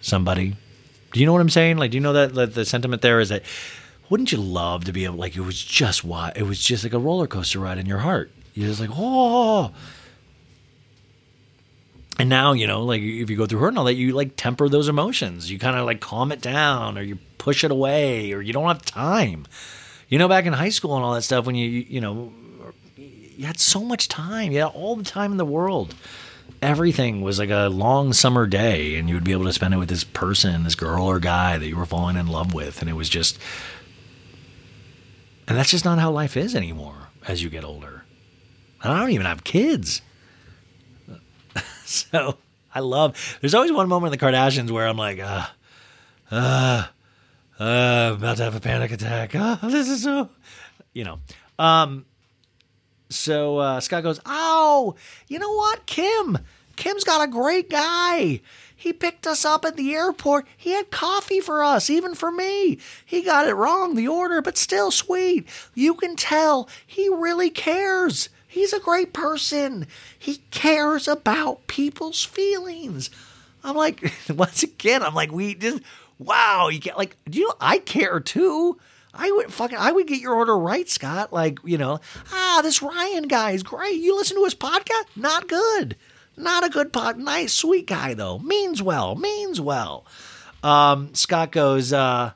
somebody? 0.00 0.56
Do 1.12 1.18
you 1.18 1.26
know 1.26 1.32
what 1.32 1.40
I'm 1.40 1.50
saying? 1.50 1.78
Like, 1.78 1.90
do 1.90 1.96
you 1.96 2.00
know 2.00 2.12
that, 2.12 2.34
that 2.34 2.54
the 2.54 2.64
sentiment 2.64 3.02
there 3.02 3.18
is 3.18 3.30
that 3.30 3.42
wouldn't 4.08 4.30
you 4.30 4.38
love 4.38 4.84
to 4.84 4.92
be 4.92 5.04
able, 5.04 5.16
like, 5.16 5.36
it 5.36 5.40
was 5.40 5.62
just 5.62 6.04
why 6.04 6.32
it 6.36 6.42
was 6.42 6.62
just 6.62 6.84
like 6.84 6.92
a 6.92 6.98
roller 6.98 7.26
coaster 7.26 7.58
ride 7.58 7.78
in 7.78 7.86
your 7.86 7.98
heart. 7.98 8.30
You're 8.54 8.68
just 8.68 8.80
like, 8.80 8.90
oh, 8.92 9.72
and 12.20 12.28
now, 12.28 12.52
you 12.52 12.66
know, 12.66 12.82
like 12.82 13.00
if 13.00 13.30
you 13.30 13.36
go 13.36 13.46
through 13.46 13.60
hurt 13.60 13.68
and 13.68 13.78
all 13.78 13.84
that, 13.84 13.94
you 13.94 14.12
like 14.12 14.36
temper 14.36 14.68
those 14.68 14.88
emotions. 14.88 15.50
You 15.50 15.58
kind 15.58 15.74
of 15.74 15.86
like 15.86 16.00
calm 16.00 16.32
it 16.32 16.42
down 16.42 16.98
or 16.98 17.02
you 17.02 17.16
push 17.38 17.64
it 17.64 17.70
away 17.70 18.32
or 18.32 18.42
you 18.42 18.52
don't 18.52 18.66
have 18.66 18.82
time. 18.84 19.46
You 20.10 20.18
know, 20.18 20.28
back 20.28 20.44
in 20.44 20.52
high 20.52 20.68
school 20.68 20.96
and 20.96 21.02
all 21.02 21.14
that 21.14 21.22
stuff, 21.22 21.46
when 21.46 21.54
you, 21.54 21.66
you 21.66 21.98
know, 21.98 22.30
you 22.96 23.46
had 23.46 23.58
so 23.58 23.82
much 23.82 24.06
time. 24.08 24.52
You 24.52 24.58
had 24.58 24.66
all 24.74 24.96
the 24.96 25.02
time 25.02 25.32
in 25.32 25.38
the 25.38 25.46
world. 25.46 25.94
Everything 26.60 27.22
was 27.22 27.38
like 27.38 27.48
a 27.48 27.68
long 27.68 28.12
summer 28.12 28.46
day 28.46 28.96
and 28.96 29.08
you 29.08 29.14
would 29.14 29.24
be 29.24 29.32
able 29.32 29.46
to 29.46 29.52
spend 29.54 29.72
it 29.72 29.78
with 29.78 29.88
this 29.88 30.04
person, 30.04 30.64
this 30.64 30.74
girl 30.74 31.06
or 31.06 31.20
guy 31.20 31.56
that 31.56 31.68
you 31.68 31.76
were 31.78 31.86
falling 31.86 32.18
in 32.18 32.26
love 32.26 32.52
with. 32.52 32.82
And 32.82 32.90
it 32.90 32.96
was 32.96 33.08
just, 33.08 33.38
and 35.48 35.56
that's 35.56 35.70
just 35.70 35.86
not 35.86 35.98
how 35.98 36.10
life 36.10 36.36
is 36.36 36.54
anymore 36.54 37.08
as 37.26 37.42
you 37.42 37.48
get 37.48 37.64
older. 37.64 38.04
And 38.82 38.92
I 38.92 39.00
don't 39.00 39.12
even 39.12 39.24
have 39.24 39.42
kids. 39.42 40.02
So 42.12 42.38
I 42.72 42.80
love. 42.80 43.38
There's 43.40 43.54
always 43.54 43.72
one 43.72 43.88
moment 43.88 44.14
in 44.14 44.18
the 44.18 44.24
Kardashians 44.24 44.70
where 44.70 44.86
I'm 44.86 44.96
like, 44.96 45.18
uh, 45.18 45.46
uh, 46.30 46.86
uh, 47.58 48.12
about 48.14 48.36
to 48.36 48.44
have 48.44 48.54
a 48.54 48.60
panic 48.60 48.92
attack. 48.92 49.34
Uh, 49.34 49.56
this 49.62 49.88
is 49.88 50.04
so, 50.04 50.28
you 50.92 51.02
know. 51.02 51.18
Um, 51.58 52.06
so 53.08 53.58
uh, 53.58 53.80
Scott 53.80 54.04
goes, 54.04 54.20
oh, 54.24 54.94
you 55.26 55.40
know 55.40 55.52
what, 55.52 55.84
Kim? 55.86 56.38
Kim's 56.76 57.02
got 57.02 57.24
a 57.24 57.30
great 57.30 57.68
guy. 57.68 58.40
He 58.76 58.92
picked 58.92 59.26
us 59.26 59.44
up 59.44 59.64
at 59.64 59.76
the 59.76 59.92
airport. 59.92 60.46
He 60.56 60.70
had 60.70 60.90
coffee 60.90 61.40
for 61.40 61.62
us, 61.62 61.90
even 61.90 62.14
for 62.14 62.30
me. 62.30 62.78
He 63.04 63.22
got 63.22 63.48
it 63.48 63.54
wrong, 63.54 63.96
the 63.96 64.08
order, 64.08 64.40
but 64.40 64.56
still 64.56 64.90
sweet. 64.90 65.46
You 65.74 65.94
can 65.94 66.16
tell 66.16 66.68
he 66.86 67.08
really 67.08 67.50
cares. 67.50 68.30
He's 68.50 68.72
a 68.72 68.80
great 68.80 69.12
person. 69.12 69.86
He 70.18 70.38
cares 70.50 71.06
about 71.06 71.68
people's 71.68 72.24
feelings. 72.24 73.08
I'm 73.62 73.76
like, 73.76 74.12
once 74.28 74.64
again, 74.64 75.04
I'm 75.04 75.14
like, 75.14 75.30
we 75.30 75.54
just, 75.54 75.80
wow, 76.18 76.66
you 76.68 76.80
get 76.80 76.98
like, 76.98 77.16
do 77.28 77.38
you 77.38 77.46
know, 77.46 77.54
I 77.60 77.78
care 77.78 78.18
too. 78.18 78.76
I 79.14 79.30
would 79.30 79.52
fucking, 79.52 79.78
I 79.78 79.92
would 79.92 80.08
get 80.08 80.20
your 80.20 80.34
order 80.34 80.58
right, 80.58 80.88
Scott. 80.88 81.32
Like, 81.32 81.60
you 81.62 81.78
know, 81.78 82.00
ah, 82.32 82.58
this 82.64 82.82
Ryan 82.82 83.28
guy 83.28 83.52
is 83.52 83.62
great. 83.62 84.00
You 84.00 84.16
listen 84.16 84.36
to 84.36 84.44
his 84.44 84.56
podcast? 84.56 85.04
Not 85.14 85.48
good. 85.48 85.94
Not 86.36 86.66
a 86.66 86.70
good 86.70 86.92
pod. 86.92 87.18
Nice, 87.18 87.52
sweet 87.52 87.86
guy 87.86 88.14
though. 88.14 88.40
Means 88.40 88.82
well. 88.82 89.14
Means 89.14 89.60
well. 89.60 90.04
Um, 90.64 91.14
Scott 91.14 91.52
goes, 91.52 91.92
uh, 91.92 92.32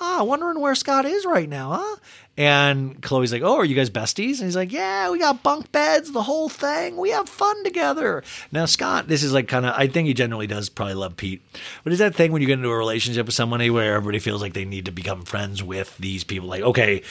ah, 0.00 0.24
wondering 0.24 0.60
where 0.60 0.74
Scott 0.74 1.04
is 1.04 1.24
right 1.24 1.48
now, 1.48 1.72
huh? 1.72 1.96
And 2.36 3.02
Khloe's 3.02 3.32
like, 3.32 3.42
Oh, 3.42 3.56
are 3.56 3.64
you 3.64 3.74
guys 3.74 3.90
besties? 3.90 4.36
And 4.36 4.44
he's 4.44 4.54
like, 4.54 4.72
Yeah, 4.72 5.10
we 5.10 5.18
got 5.18 5.42
bunk 5.42 5.72
beds, 5.72 6.12
the 6.12 6.22
whole 6.22 6.48
thing. 6.48 6.96
We 6.96 7.10
have 7.10 7.28
fun 7.28 7.64
together. 7.64 8.22
Now, 8.52 8.66
Scott, 8.66 9.08
this 9.08 9.24
is 9.24 9.32
like 9.32 9.48
kind 9.48 9.66
of, 9.66 9.74
I 9.76 9.88
think 9.88 10.06
he 10.06 10.14
generally 10.14 10.46
does 10.46 10.68
probably 10.68 10.94
love 10.94 11.16
Pete. 11.16 11.42
But 11.82 11.92
is 11.92 11.98
that 11.98 12.14
thing 12.14 12.30
when 12.30 12.40
you 12.40 12.46
get 12.46 12.58
into 12.58 12.70
a 12.70 12.76
relationship 12.76 13.26
with 13.26 13.34
somebody 13.34 13.70
where 13.70 13.94
everybody 13.94 14.20
feels 14.20 14.40
like 14.40 14.54
they 14.54 14.64
need 14.64 14.84
to 14.84 14.92
become 14.92 15.24
friends 15.24 15.62
with 15.64 15.96
these 15.98 16.22
people? 16.22 16.48
Like, 16.48 16.62
okay, 16.62 17.02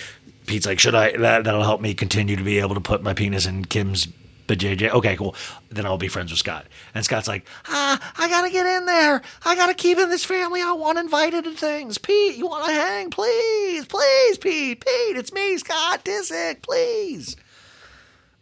Pete's 0.45 0.65
like, 0.65 0.79
Should 0.79 0.95
I, 0.95 1.11
that, 1.17 1.43
that'll 1.43 1.63
help 1.63 1.81
me 1.81 1.93
continue 1.93 2.37
to 2.37 2.43
be 2.43 2.59
able 2.59 2.75
to 2.75 2.81
put 2.81 3.03
my 3.03 3.13
penis 3.13 3.45
in 3.45 3.65
Kim's 3.65 4.07
but 4.47 4.57
JJ, 4.57 4.89
okay, 4.91 5.15
cool. 5.15 5.35
Then 5.69 5.85
I'll 5.85 5.97
be 5.97 6.07
friends 6.07 6.31
with 6.31 6.39
Scott. 6.39 6.65
And 6.95 7.03
Scott's 7.03 7.27
like, 7.27 7.45
ah, 7.67 8.13
I 8.17 8.29
gotta 8.29 8.49
get 8.49 8.65
in 8.65 8.85
there. 8.85 9.21
I 9.45 9.55
gotta 9.55 9.73
keep 9.73 9.97
in 9.97 10.09
this 10.09 10.25
family. 10.25 10.61
I 10.61 10.71
want 10.71 10.97
invited 10.97 11.43
to 11.43 11.51
things. 11.51 11.97
Pete, 11.97 12.37
you 12.37 12.47
wanna 12.47 12.73
hang? 12.73 13.09
Please, 13.09 13.85
please, 13.85 14.37
Pete, 14.37 14.83
Pete, 14.83 15.17
it's 15.17 15.33
me, 15.33 15.57
Scott 15.57 16.03
Disick, 16.05 16.61
please. 16.61 17.35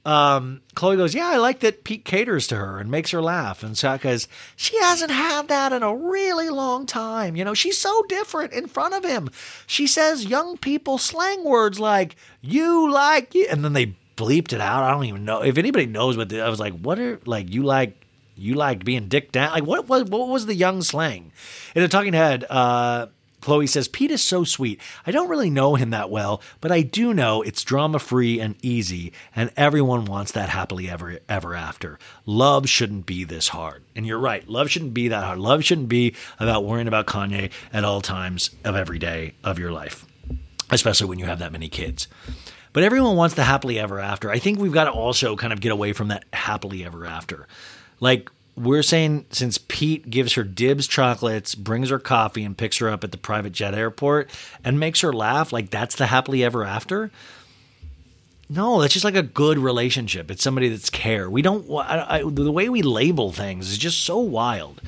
Um, 0.06 0.62
Khloe 0.76 0.98
goes, 0.98 1.16
yeah, 1.16 1.30
I 1.30 1.38
like 1.38 1.62
that 1.62 1.84
Pete 1.84 2.06
caters 2.06 2.46
to 2.48 2.58
her 2.58 2.80
and 2.80 2.92
makes 2.92 3.10
her 3.10 3.24
laugh. 3.24 3.64
And 3.64 3.76
Scott 3.76 4.02
goes, 4.02 4.28
she 4.56 4.80
hasn't 4.80 5.10
had 5.10 5.48
that 5.48 5.74
in 5.74 5.82
a 5.82 5.96
really 5.96 6.50
long 6.50 6.86
time. 6.86 7.36
You 7.36 7.44
know, 7.44 7.56
she's 7.56 7.80
so 7.80 8.04
different 8.04 8.54
in 8.54 8.68
front 8.68 8.94
of 8.94 9.04
him. 9.04 9.32
She 9.66 9.88
says 9.88 10.28
young 10.28 10.58
people 10.58 11.00
slang 11.00 11.44
words 11.44 11.80
like 11.80 12.16
you 12.40 12.90
like 12.92 13.34
you, 13.34 13.48
and 13.50 13.66
then 13.66 13.74
they 13.74 13.96
bleeped 14.16 14.54
it 14.54 14.62
out. 14.62 14.84
I 14.84 14.92
don't 14.92 15.06
even 15.06 15.26
know 15.26 15.42
if 15.44 15.58
anybody 15.58 15.86
knows 15.86 16.18
what 16.18 16.30
the, 16.30 16.42
I 16.42 16.50
was 16.50 16.60
like. 16.60 16.74
What 16.80 17.00
are 17.00 17.20
like 17.26 17.54
you 17.54 17.64
like 17.64 18.06
you 18.36 18.56
like 18.56 18.84
being 18.84 19.08
dick 19.08 19.32
down? 19.32 19.52
Like 19.52 19.66
what 19.66 19.88
was 19.88 20.06
what 20.06 20.28
was 20.28 20.46
the 20.46 20.56
young 20.56 20.82
slang? 20.82 21.32
In 21.76 21.82
the 21.82 21.88
talking 21.88 22.14
head, 22.14 22.46
uh, 22.50 23.08
Khloe 23.42 23.70
says 23.70 23.88
Pete 23.88 24.10
is 24.10 24.24
so 24.24 24.44
sweet. 24.44 24.82
I 25.06 25.12
don't 25.12 25.30
really 25.30 25.52
know 25.52 25.76
him 25.76 25.92
that 25.92 26.10
well, 26.10 26.42
but 26.62 26.72
I 26.72 26.82
do 26.82 27.14
know 27.14 27.44
it's 27.44 27.64
drama 27.64 28.00
free 28.00 28.40
and 28.40 28.56
easy, 28.64 29.14
and 29.36 29.52
everyone 29.56 30.06
wants 30.06 30.32
that 30.32 30.50
happily 30.50 30.90
ever 30.90 31.20
ever 31.30 31.54
after. 31.54 32.00
Love 32.26 32.68
shouldn't 32.68 33.06
be 33.06 33.24
this 33.24 33.50
hard. 33.50 33.84
And 33.96 34.06
you're 34.06 34.18
right. 34.18 34.48
Love 34.50 34.72
shouldn't 34.72 34.96
be 34.96 35.10
that 35.10 35.24
hard. 35.24 35.38
Love 35.38 35.64
shouldn't 35.64 35.90
be 35.90 36.16
about 36.40 36.66
worrying 36.66 36.88
about 36.88 37.06
Kanye 37.06 37.52
at 37.72 37.84
all 37.84 38.02
times 38.02 38.50
of 38.64 38.76
every 38.76 38.98
day 38.98 39.36
of 39.44 39.60
your 39.60 39.72
life, 39.72 40.06
especially 40.72 41.08
when 41.08 41.20
you 41.20 41.26
have 41.26 41.40
that 41.40 41.52
many 41.52 41.70
kids. 41.70 42.08
But 42.76 42.84
everyone 42.84 43.16
wants 43.16 43.36
the 43.36 43.44
happily 43.46 43.80
ever 43.80 44.02
after. 44.02 44.30
I 44.30 44.38
think 44.38 44.60
we've 44.60 44.74
got 44.74 44.84
to 44.84 44.92
also 44.92 45.38
kind 45.38 45.54
of 45.54 45.62
get 45.62 45.72
away 45.72 45.94
from 45.94 46.10
that 46.10 46.26
happily 46.34 46.84
ever 46.84 47.06
after. 47.06 47.48
Like 48.02 48.30
we're 48.58 48.84
saying 48.84 49.28
since 49.30 49.58
Pete 49.58 50.10
gives 50.10 50.34
her 50.34 50.44
dibs 50.44 50.86
chocolates, 50.86 51.56
brings 51.56 51.90
her 51.90 52.00
coffee, 52.00 52.44
and 52.44 52.58
picks 52.58 52.80
her 52.80 52.90
up 52.90 53.06
at 53.06 53.14
the 53.14 53.18
private 53.18 53.54
jet 53.54 53.74
airport 53.74 54.30
and 54.62 54.78
makes 54.78 55.00
her 55.00 55.14
laugh, 55.14 55.54
like 55.54 55.70
that's 55.70 55.96
the 55.96 56.08
happily 56.08 56.44
ever 56.44 56.66
after. 56.66 57.12
No, 58.50 58.82
that's 58.82 58.92
just 58.92 59.06
like 59.06 59.16
a 59.16 59.24
good 59.24 59.58
relationship. 59.58 60.30
It's 60.30 60.44
somebody 60.44 60.68
that's 60.68 60.90
care. 60.90 61.30
We 61.30 61.42
don't. 61.42 61.66
I, 61.72 62.18
I, 62.18 62.24
the 62.30 62.52
way 62.52 62.68
we 62.68 62.82
label 62.82 63.32
things 63.32 63.72
is 63.72 63.78
just 63.78 64.04
so 64.04 64.18
wild. 64.18 64.82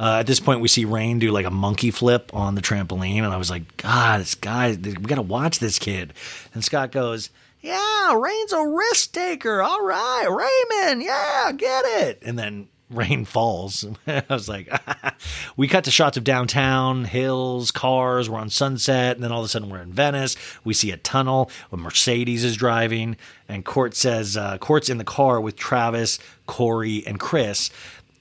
Uh, 0.00 0.16
at 0.20 0.26
this 0.26 0.40
point, 0.40 0.62
we 0.62 0.68
see 0.68 0.86
Reign 0.86 1.18
do 1.18 1.30
like 1.30 1.44
a 1.44 1.50
monkey 1.50 1.90
flip 1.90 2.30
on 2.32 2.54
the 2.54 2.62
trampoline, 2.62 3.18
and 3.18 3.26
I 3.26 3.36
was 3.36 3.50
like, 3.50 3.76
God, 3.76 4.20
this 4.20 4.34
guy, 4.34 4.70
we 4.70 4.94
got 4.94 5.16
to 5.16 5.22
watch 5.22 5.58
this 5.58 5.78
kid. 5.78 6.14
And 6.54 6.64
Scott 6.64 6.90
goes, 6.90 7.28
Yeah, 7.60 8.14
Reign's 8.14 8.54
a 8.54 8.66
risk 8.66 9.12
taker. 9.12 9.60
All 9.60 9.84
right, 9.84 10.26
Raymond, 10.26 11.02
yeah, 11.02 11.52
get 11.52 11.84
it. 11.84 12.22
And 12.24 12.38
then 12.38 12.68
Reign 12.88 13.26
falls. 13.26 13.86
I 14.06 14.24
was 14.30 14.48
like, 14.48 14.72
we 15.58 15.68
cut 15.68 15.84
to 15.84 15.90
shots 15.90 16.16
of 16.16 16.24
downtown, 16.24 17.04
hills, 17.04 17.70
cars. 17.70 18.30
We're 18.30 18.38
on 18.38 18.48
Sunset, 18.48 19.16
and 19.16 19.22
then 19.22 19.32
all 19.32 19.40
of 19.40 19.44
a 19.44 19.48
sudden 19.48 19.68
we're 19.68 19.82
in 19.82 19.92
Venice. 19.92 20.34
We 20.64 20.72
see 20.72 20.92
a 20.92 20.96
tunnel. 20.96 21.50
A 21.72 21.76
Mercedes 21.76 22.42
is 22.42 22.56
driving, 22.56 23.18
and 23.50 23.66
Kourt 23.66 23.92
says, 23.92 24.34
uh, 24.34 24.56
Kourt's 24.56 24.88
in 24.88 24.96
the 24.96 25.04
car 25.04 25.42
with 25.42 25.56
Travis, 25.56 26.18
Corey, 26.46 27.06
and 27.06 27.20
Kris. 27.20 27.68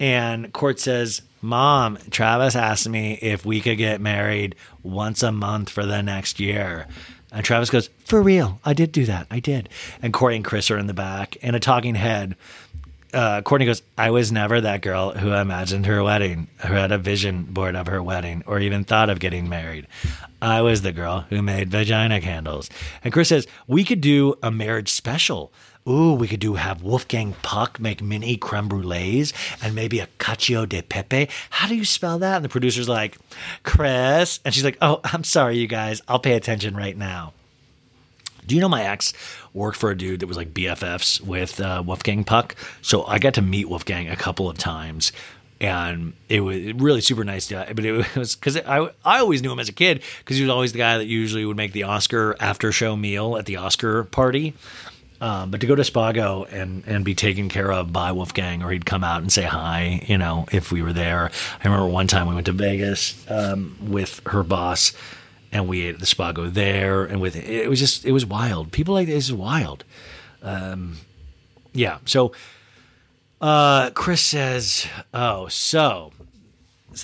And 0.02 0.54
Kourt 0.54 0.80
says, 0.80 1.22
Mom, 1.42 1.98
Travis 2.10 2.56
asked 2.56 2.90
me 2.90 3.14
if 3.22 3.46
we 3.46 3.62
could 3.62 3.78
get 3.78 4.02
married 4.02 4.56
once 4.84 5.24
a 5.24 5.32
month 5.32 5.70
for 5.70 5.86
the 5.86 6.02
next 6.02 6.40
year. 6.40 6.88
And 7.32 7.46
Travis 7.46 7.70
goes, 7.70 7.90
For 8.06 8.22
real, 8.22 8.60
I 8.66 8.74
did 8.74 8.92
do 8.92 9.06
that. 9.06 9.28
I 9.30 9.40
did. 9.40 9.70
And 10.02 10.12
Corey 10.12 10.36
and 10.36 10.44
Kris 10.44 10.72
are 10.72 10.78
in 10.78 10.88
the 10.88 10.94
back, 10.94 11.38
and 11.42 11.56
a 11.56 11.60
talking 11.60 11.96
head 11.96 12.36
uh, 13.14 13.42
Kourtney 13.42 13.66
goes, 13.66 13.82
I 13.98 14.12
was 14.12 14.32
never 14.32 14.62
that 14.62 14.82
girl 14.82 15.12
who 15.12 15.34
imagined 15.34 15.86
her 15.86 16.04
wedding, 16.04 16.48
who 16.66 16.74
had 16.74 16.92
a 16.92 16.98
vision 16.98 17.44
board 17.44 17.76
of 17.76 17.88
her 17.88 18.02
wedding, 18.04 18.44
or 18.46 18.60
even 18.60 18.84
thought 18.84 19.10
of 19.10 19.20
getting 19.20 19.50
married. 19.50 19.88
I 20.42 20.62
was 20.62 20.82
the 20.82 20.92
girl 20.92 21.22
who 21.30 21.42
made 21.42 21.70
vagina 21.70 22.22
candles. 22.22 22.70
And 23.04 23.12
Kris 23.12 23.30
says, 23.30 23.48
We 23.68 23.84
could 23.84 24.02
do 24.02 24.36
a 24.44 24.52
marriage 24.52 24.90
special. 24.90 25.52
Ooh, 25.90 26.14
we 26.14 26.28
could 26.28 26.40
do 26.40 26.54
have 26.54 26.84
Wolfgang 26.84 27.34
Puck 27.42 27.80
make 27.80 28.02
mini 28.02 28.38
creme 28.38 28.70
brulees 28.70 29.34
and 29.62 29.74
maybe 29.74 30.00
a 30.00 30.08
cacio 30.20 30.70
de 30.70 30.84
pepe. 30.84 31.30
How 31.50 31.68
do 31.68 31.76
you 31.76 31.84
spell 31.84 32.20
that? 32.20 32.36
And 32.36 32.46
the 32.46 32.50
producer's 32.50 32.88
like, 32.88 33.18
Kris. 33.64 34.40
And 34.46 34.54
she's 34.54 34.64
like, 34.64 34.78
Oh, 34.82 35.02
I'm 35.04 35.24
sorry, 35.24 35.58
you 35.58 35.68
guys. 35.68 36.02
I'll 36.08 36.20
pay 36.20 36.34
attention 36.34 36.76
right 36.78 36.96
now. 36.96 37.34
Do 38.46 38.56
you 38.56 38.62
know 38.62 38.70
my 38.70 38.84
ex 38.84 39.14
worked 39.54 39.78
for 39.78 39.92
a 39.92 39.98
dude 39.98 40.20
that 40.20 40.28
was 40.28 40.38
like 40.38 40.54
BFFs 40.54 41.22
with 41.22 41.60
uh, 41.60 41.84
Wolfgang 41.86 42.24
Puck? 42.24 42.56
So 42.82 43.04
I 43.06 43.20
got 43.20 43.36
to 43.36 43.42
meet 43.42 43.70
Wolfgang 43.70 44.10
a 44.10 44.16
couple 44.16 44.50
of 44.50 44.58
times. 44.58 45.12
And 45.62 46.14
it 46.30 46.40
was 46.40 46.74
really 46.74 47.02
super 47.02 47.24
nice 47.24 47.50
guy, 47.50 47.74
but 47.74 47.84
it 47.84 48.16
was 48.16 48.36
because 48.36 48.58
I 48.58 48.90
I 49.04 49.20
always 49.20 49.42
knew 49.42 49.52
him 49.52 49.60
as 49.60 49.70
a 49.70 49.74
kid 49.74 50.02
because 50.20 50.38
he 50.38 50.44
was 50.44 50.50
always 50.50 50.72
the 50.72 50.78
guy 50.78 50.98
that 50.98 51.06
usually 51.06 51.46
would 51.46 51.58
make 51.58 51.74
the 51.74 51.84
Oscar 51.84 52.36
after 52.40 52.72
show 52.72 52.96
meal 52.96 53.38
at 53.38 53.46
the 53.46 53.58
Oscar 53.58 54.06
party. 54.06 54.54
Um, 55.22 55.52
but 55.52 55.60
to 55.62 55.68
go 55.68 55.76
to 55.76 55.82
Spago 55.82 56.52
and, 56.52 56.84
and 56.88 57.04
be 57.04 57.14
taken 57.14 57.50
care 57.50 57.72
of 57.72 57.92
by 57.92 58.14
Wolfgang, 58.14 58.64
or 58.64 58.72
he'd 58.72 58.86
come 58.86 59.04
out 59.04 59.22
and 59.22 59.32
say 59.32 59.44
hi, 59.44 60.04
you 60.08 60.18
know, 60.18 60.46
if 60.52 60.72
we 60.72 60.82
were 60.82 60.94
there. 60.94 61.30
I 61.60 61.64
remember 61.68 61.88
one 61.88 62.08
time 62.08 62.28
we 62.28 62.36
went 62.36 62.46
to 62.46 62.54
Vegas 62.54 63.26
um, 63.30 63.76
with 63.82 64.22
her 64.28 64.44
boss, 64.44 64.94
and 65.52 65.68
we 65.68 65.82
ate 65.82 65.96
at 65.96 66.00
the 66.00 66.06
Spago 66.06 66.52
there, 66.52 67.04
and 67.04 67.20
with 67.20 67.36
it 67.36 67.70
was 67.70 67.80
just 67.80 68.06
it 68.06 68.12
was 68.12 68.26
wild. 68.26 68.72
People 68.72 68.94
like 68.94 69.08
this 69.08 69.26
is 69.26 69.34
wild. 69.34 69.84
Um, 70.42 70.98
yeah. 71.74 71.98
So 72.06 72.32
uh, 73.42 73.90
Kris 73.92 74.22
says, 74.22 74.88
"Oh, 75.14 75.48
so 75.48 76.14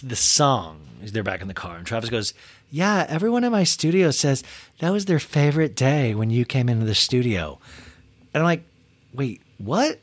the 0.01 0.15
song." 0.15 0.81
Is 1.03 1.11
they're 1.11 1.23
back 1.23 1.41
in 1.41 1.47
the 1.47 1.53
car, 1.53 1.75
and 1.75 1.85
Travis 1.85 2.09
goes, 2.09 2.33
"Yeah, 2.71 3.05
everyone 3.09 3.43
in 3.43 3.51
my 3.51 3.63
studio 3.65 4.11
says 4.11 4.43
that 4.79 4.91
was 4.91 5.05
their 5.05 5.19
favorite 5.19 5.75
day 5.75 6.15
when 6.15 6.29
you 6.29 6.45
came 6.45 6.69
into 6.69 6.85
the 6.85 6.95
studio." 6.95 7.59
And 8.35 8.43
I'm 8.43 8.45
like, 8.45 8.63
"Wait, 9.13 9.41
what?" 9.57 9.99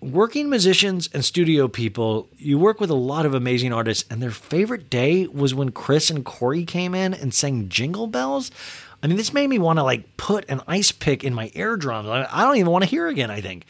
working 0.00 0.48
musicians 0.48 1.08
and 1.12 1.24
studio 1.24 1.68
people, 1.68 2.28
you 2.38 2.58
work 2.58 2.80
with 2.80 2.90
a 2.90 2.94
lot 2.94 3.26
of 3.26 3.34
amazing 3.34 3.72
artists, 3.72 4.04
and 4.10 4.22
their 4.22 4.30
favorite 4.30 4.88
day 4.88 5.26
was 5.26 5.54
when 5.54 5.70
Kris 5.70 6.10
and 6.10 6.24
Corey 6.24 6.64
came 6.64 6.94
in 6.94 7.12
and 7.14 7.34
sang 7.34 7.68
Jingle 7.68 8.06
Bells. 8.06 8.50
I 9.02 9.06
mean, 9.06 9.16
this 9.16 9.32
made 9.32 9.48
me 9.48 9.58
want 9.58 9.78
to 9.78 9.82
like 9.82 10.16
put 10.16 10.44
an 10.48 10.60
ice 10.66 10.92
pick 10.92 11.24
in 11.24 11.32
my 11.34 11.50
eardrums. 11.54 12.08
I 12.08 12.28
I 12.30 12.44
don't 12.44 12.56
even 12.56 12.70
want 12.70 12.84
to 12.84 12.90
hear 12.90 13.08
again. 13.08 13.30
I 13.30 13.40
think. 13.40 13.64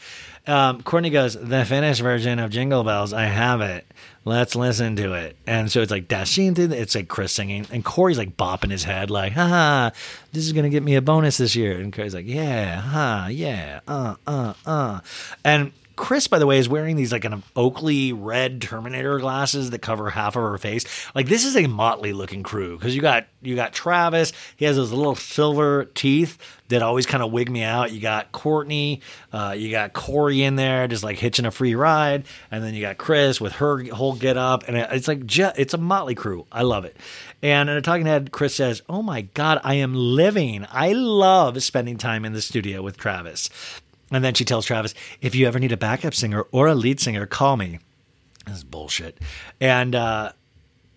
Um, 0.47 0.81
Kourtney 0.81 1.11
goes, 1.11 1.35
the 1.35 1.65
Finnish 1.65 1.99
version 1.99 2.39
of 2.39 2.49
Jingle 2.49 2.83
Bells. 2.83 3.13
I 3.13 3.25
have 3.25 3.61
it. 3.61 3.85
Let's 4.25 4.55
listen 4.55 4.95
to 4.97 5.13
it. 5.13 5.35
And 5.47 5.71
so 5.71 5.81
it's 5.81 5.91
like 5.91 6.07
dashing 6.07 6.55
through. 6.55 6.71
It's 6.71 6.95
like 6.95 7.07
Kris 7.07 7.31
singing, 7.31 7.65
and 7.71 7.83
Corey's 7.83 8.17
like 8.17 8.37
bopping 8.37 8.69
his 8.69 8.83
head, 8.83 9.09
like, 9.09 9.33
"Haha, 9.33 9.91
this 10.31 10.45
is 10.45 10.53
gonna 10.53 10.69
get 10.69 10.83
me 10.83 10.95
a 10.95 11.01
bonus 11.01 11.37
this 11.37 11.55
year." 11.55 11.79
And 11.79 11.91
Corey's 11.91 12.13
like, 12.13 12.27
"Yeah, 12.27 12.81
huh, 12.81 13.27
yeah, 13.31 13.79
uh, 13.87 14.15
uh, 14.27 14.53
uh," 14.65 14.99
and 15.43 15.71
Kris, 16.01 16.27
by 16.27 16.39
the 16.39 16.47
way, 16.47 16.57
is 16.57 16.67
wearing 16.67 16.95
these 16.95 17.11
like 17.11 17.25
of 17.25 17.43
Oakley 17.55 18.11
red 18.11 18.59
Terminator 18.59 19.19
glasses 19.19 19.69
that 19.69 19.83
cover 19.83 20.09
half 20.09 20.35
of 20.35 20.41
her 20.41 20.57
face. 20.57 20.83
Like 21.13 21.27
this 21.27 21.45
is 21.45 21.55
a 21.55 21.67
motley 21.67 22.11
looking 22.11 22.41
crew 22.41 22.75
because 22.75 22.95
you 22.95 23.03
got 23.03 23.27
you 23.43 23.55
got 23.55 23.71
Travis. 23.71 24.33
He 24.57 24.65
has 24.65 24.77
those 24.77 24.91
little 24.91 25.13
silver 25.13 25.85
teeth 25.93 26.39
that 26.69 26.81
always 26.81 27.05
kind 27.05 27.21
of 27.21 27.31
wig 27.31 27.51
me 27.51 27.61
out. 27.61 27.91
You 27.91 28.01
got 28.01 28.31
Kourtney, 28.31 29.01
uh, 29.31 29.53
you 29.55 29.69
got 29.69 29.93
Corey 29.93 30.41
in 30.41 30.55
there, 30.55 30.87
just 30.87 31.03
like 31.03 31.19
hitching 31.19 31.45
a 31.45 31.51
free 31.51 31.75
ride, 31.75 32.23
and 32.49 32.63
then 32.63 32.73
you 32.73 32.81
got 32.81 32.97
Kris 32.97 33.39
with 33.39 33.53
her 33.53 33.83
whole 33.93 34.15
get 34.15 34.37
up, 34.37 34.63
and 34.67 34.75
it's 34.77 35.07
like 35.07 35.21
it's 35.37 35.75
a 35.75 35.77
motley 35.77 36.15
crew. 36.15 36.47
I 36.51 36.63
love 36.63 36.83
it. 36.83 36.97
And 37.43 37.69
in 37.69 37.77
a 37.77 37.81
talking 37.81 38.07
head, 38.07 38.31
Kris 38.31 38.55
says, 38.55 38.81
"Oh 38.89 39.03
my 39.03 39.21
God, 39.21 39.61
I 39.63 39.75
am 39.75 39.93
living. 39.93 40.65
I 40.71 40.93
love 40.93 41.61
spending 41.61 41.97
time 41.97 42.25
in 42.25 42.33
the 42.33 42.41
studio 42.41 42.81
with 42.81 42.97
Travis." 42.97 43.51
And 44.11 44.23
then 44.23 44.33
she 44.33 44.45
tells 44.45 44.65
Travis, 44.65 44.93
if 45.21 45.35
you 45.35 45.47
ever 45.47 45.57
need 45.57 45.71
a 45.71 45.77
backup 45.77 46.13
singer 46.13 46.45
or 46.51 46.67
a 46.67 46.75
lead 46.75 46.99
singer, 46.99 47.25
call 47.25 47.57
me. 47.57 47.79
This 48.45 48.57
is 48.57 48.63
bullshit. 48.63 49.17
And 49.59 49.95
uh, 49.95 50.33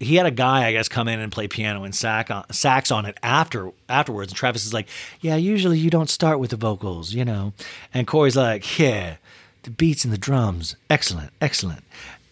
he 0.01 0.17
had 0.17 0.27
a 0.27 0.31
guy, 0.31 0.67
I 0.67 0.73
guess, 0.73 0.89
come 0.89 1.09
in 1.09 1.21
and 1.21 1.31
play 1.31 1.47
piano 1.47 1.85
and 1.85 1.95
sax 1.95 2.31
on, 2.31 2.51
sax 2.51 2.91
on 2.91 3.07
it 3.07 3.17
after 3.23 3.71
afterwards. 3.89 4.33
And 4.33 4.37
Travis 4.37 4.67
is 4.67 4.75
like, 4.75 4.89
yeah, 5.21 5.37
usually 5.37 5.79
you 5.79 5.91
don't 5.91 6.11
start 6.11 6.41
with 6.41 6.51
the 6.51 6.57
vocals, 6.57 7.15
you 7.15 7.25
know. 7.25 7.53
And 7.93 8.07
Corey's 8.07 8.37
like, 8.37 8.79
yeah, 8.79 9.17
the 9.63 9.71
beats 9.71 10.05
and 10.05 10.13
the 10.13 10.19
drums, 10.19 10.77
excellent, 10.91 11.31
excellent. 11.41 11.85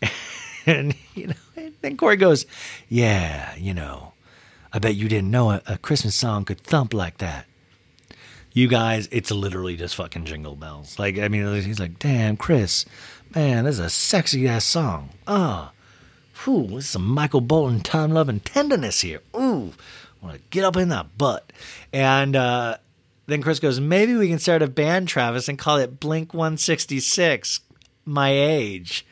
and 0.66 0.94
you 1.14 1.28
know, 1.28 1.34
and 1.56 1.74
then 1.82 1.96
Corey 1.96 2.16
goes, 2.16 2.46
yeah, 2.88 3.54
you 3.56 3.74
know, 3.74 4.12
I 4.72 4.78
bet 4.78 4.96
you 4.96 5.09
didn't 5.09 5.30
know 5.30 5.50
a, 5.52 5.62
a 5.66 5.78
Christmas 5.78 6.14
song 6.14 6.44
could 6.44 6.60
thump 6.60 6.92
like 6.92 7.18
that 7.18 7.46
you 8.52 8.68
guys, 8.68 9.08
it's 9.10 9.30
literally 9.30 9.76
just 9.76 9.96
fucking 9.96 10.24
jingle 10.24 10.56
bells. 10.56 10.98
Like, 10.98 11.18
I 11.18 11.28
mean, 11.28 11.62
he's 11.62 11.80
like, 11.80 11.98
damn, 11.98 12.36
Kris, 12.36 12.84
man, 13.34 13.64
this 13.64 13.74
is 13.74 13.86
a 13.86 13.90
sexy 13.90 14.46
ass 14.46 14.64
song. 14.64 15.10
Ah, 15.26 15.72
whew, 16.44 16.66
this 16.68 16.84
is 16.84 16.90
some 16.90 17.06
Michael 17.06 17.40
Bolton 17.40 17.80
time 17.80 18.12
loving 18.12 18.40
tenderness 18.40 19.00
here. 19.00 19.20
Ooh, 19.34 19.72
want 20.20 20.36
to 20.36 20.40
get 20.50 20.64
up 20.64 20.76
in 20.76 20.88
that 20.90 21.16
butt. 21.18 21.52
And 21.92 22.36
uh, 22.36 22.76
then 23.26 23.42
Kris 23.42 23.58
goes, 23.58 23.80
maybe 23.80 24.14
we 24.14 24.28
can 24.28 24.38
start 24.38 24.62
a 24.62 24.66
band, 24.66 25.08
Travis, 25.08 25.48
and 25.48 25.58
call 25.58 25.78
it 25.78 26.00
Blink 26.00 26.34
166, 26.34 27.60
my 28.04 28.30
age. 28.30 29.06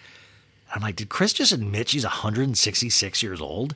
I'm 0.74 0.82
like, 0.82 0.96
did 0.96 1.08
Kris 1.08 1.32
just 1.32 1.52
admit 1.52 1.88
she's 1.88 2.04
166 2.04 3.22
years 3.22 3.40
old? 3.40 3.74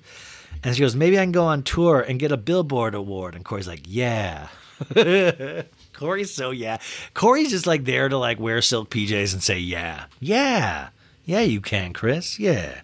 And 0.62 0.74
she 0.74 0.80
goes, 0.80 0.94
maybe 0.94 1.18
I 1.18 1.22
can 1.22 1.32
go 1.32 1.44
on 1.44 1.62
tour 1.62 2.00
and 2.00 2.20
get 2.20 2.32
a 2.32 2.36
Billboard 2.36 2.94
award. 2.94 3.34
And 3.34 3.44
Corey's 3.44 3.66
like, 3.66 3.82
yeah. 3.86 4.48
Corey's 5.92 6.32
so 6.32 6.50
yeah. 6.50 6.78
Corey's 7.14 7.50
just 7.50 7.66
like 7.66 7.84
there 7.84 8.08
to 8.08 8.18
like 8.18 8.38
wear 8.38 8.60
silk 8.62 8.90
PJs 8.90 9.32
and 9.32 9.42
say 9.42 9.58
yeah, 9.58 10.06
yeah, 10.20 10.88
yeah. 11.24 11.40
You 11.40 11.60
can, 11.60 11.92
Kris. 11.92 12.38
Yeah. 12.38 12.80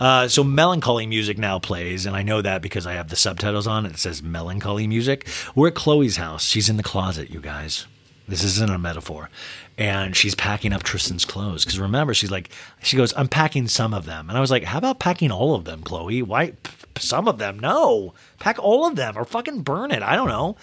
Uh, 0.00 0.28
so 0.28 0.42
melancholy 0.44 1.06
music 1.06 1.38
now 1.38 1.58
plays, 1.58 2.06
and 2.06 2.16
I 2.16 2.22
know 2.22 2.42
that 2.42 2.62
because 2.62 2.86
I 2.86 2.92
have 2.94 3.08
the 3.08 3.16
subtitles 3.16 3.66
on. 3.66 3.86
It 3.86 3.98
says 3.98 4.22
melancholy 4.22 4.86
music. 4.86 5.26
We're 5.54 5.68
at 5.68 5.74
Khloe's 5.74 6.16
house. 6.16 6.44
She's 6.44 6.68
in 6.68 6.76
the 6.76 6.82
closet, 6.82 7.30
you 7.30 7.40
guys. 7.40 7.86
This 8.26 8.44
isn't 8.44 8.70
a 8.70 8.78
metaphor. 8.78 9.30
And 9.78 10.14
she's 10.14 10.34
packing 10.34 10.74
up 10.74 10.82
Tristan's 10.82 11.24
clothes. 11.24 11.64
Because 11.64 11.78
remember, 11.78 12.12
she's 12.12 12.30
like, 12.30 12.50
she 12.82 12.94
goes, 12.96 13.14
I'm 13.16 13.28
packing 13.28 13.68
some 13.68 13.94
of 13.94 14.04
them. 14.04 14.28
And 14.28 14.36
I 14.36 14.40
was 14.42 14.50
like, 14.50 14.64
how 14.64 14.76
about 14.76 14.98
packing 14.98 15.30
all 15.30 15.54
of 15.54 15.64
them, 15.64 15.82
Khloe? 15.82 16.22
Why? 16.24 16.50
p- 16.50 16.70
Some 16.98 17.26
of 17.26 17.38
them? 17.38 17.58
No. 17.58 18.12
Pack 18.38 18.58
all 18.58 18.86
of 18.86 18.96
them 18.96 19.16
or 19.16 19.24
fucking 19.24 19.62
burn 19.62 19.92
it. 19.92 20.02
I 20.02 20.14
don't 20.14 20.28
know. 20.28 20.56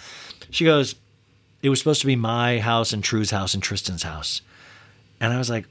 She 0.50 0.64
goes, 0.64 0.94
it 1.62 1.68
was 1.68 1.78
supposed 1.78 2.00
to 2.00 2.06
be 2.06 2.16
my 2.16 2.58
house 2.58 2.92
and 2.92 3.02
True's 3.02 3.30
house 3.30 3.54
and 3.54 3.62
Tristan's 3.62 4.02
house. 4.02 4.42
And 5.20 5.32
I 5.32 5.38
was 5.38 5.50
like, 5.50 5.66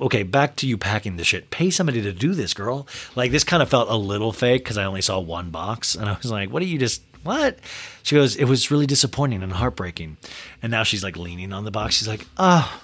okay, 0.00 0.22
back 0.22 0.56
to 0.56 0.66
you 0.66 0.78
packing 0.78 1.16
the 1.16 1.24
shit. 1.24 1.50
Pay 1.50 1.70
somebody 1.70 2.02
to 2.02 2.12
do 2.12 2.34
this, 2.34 2.54
girl. 2.54 2.86
Like 3.16 3.30
this 3.30 3.44
kind 3.44 3.62
of 3.62 3.68
felt 3.68 3.90
a 3.90 3.96
little 3.96 4.32
fake 4.32 4.64
because 4.64 4.78
I 4.78 4.84
only 4.84 5.02
saw 5.02 5.18
one 5.18 5.50
box, 5.50 5.94
and 5.94 6.08
I 6.08 6.16
was 6.16 6.30
like, 6.30 6.50
what 6.50 6.60
do 6.60 6.66
you 6.66 6.78
just 6.78 7.02
what? 7.24 7.58
She 8.02 8.14
goes, 8.14 8.36
it 8.36 8.44
was 8.44 8.70
really 8.70 8.86
disappointing 8.86 9.42
and 9.42 9.52
heartbreaking. 9.52 10.16
And 10.62 10.70
now 10.70 10.82
she's 10.82 11.02
like 11.02 11.16
leaning 11.16 11.52
on 11.52 11.64
the 11.64 11.70
box. 11.70 11.96
She's 11.96 12.08
like, 12.08 12.26
ah, 12.38 12.82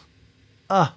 ah. 0.68 0.94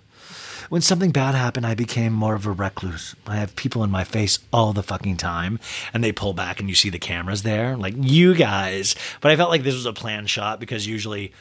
When 0.70 0.82
something 0.82 1.12
bad 1.12 1.34
happened, 1.34 1.66
I 1.66 1.76
became 1.76 2.12
more 2.12 2.36
of 2.36 2.46
a 2.46 2.52
recluse. 2.52 3.16
I 3.26 3.38
have 3.38 3.56
people 3.56 3.84
in 3.84 3.90
my 3.90 4.04
face 4.04 4.40
all 4.52 4.74
the 4.74 4.84
fucking 4.84 5.18
time, 5.18 5.60
and 5.94 6.04
they 6.04 6.12
pull 6.12 6.34
back, 6.34 6.60
and 6.60 6.68
you 6.68 6.76
see 6.76 6.90
the 6.90 7.00
cameras 7.00 7.44
there, 7.44 7.78
like 7.78 7.94
you 7.98 8.36
guys. 8.36 8.96
But 9.22 9.32
I 9.32 9.38
felt 9.38 9.50
like 9.50 9.64
this 9.64 9.76
was 9.76 9.86
a 9.86 9.94
planned 9.94 10.30
shot 10.30 10.60
because 10.60 10.86
usually 10.86 11.32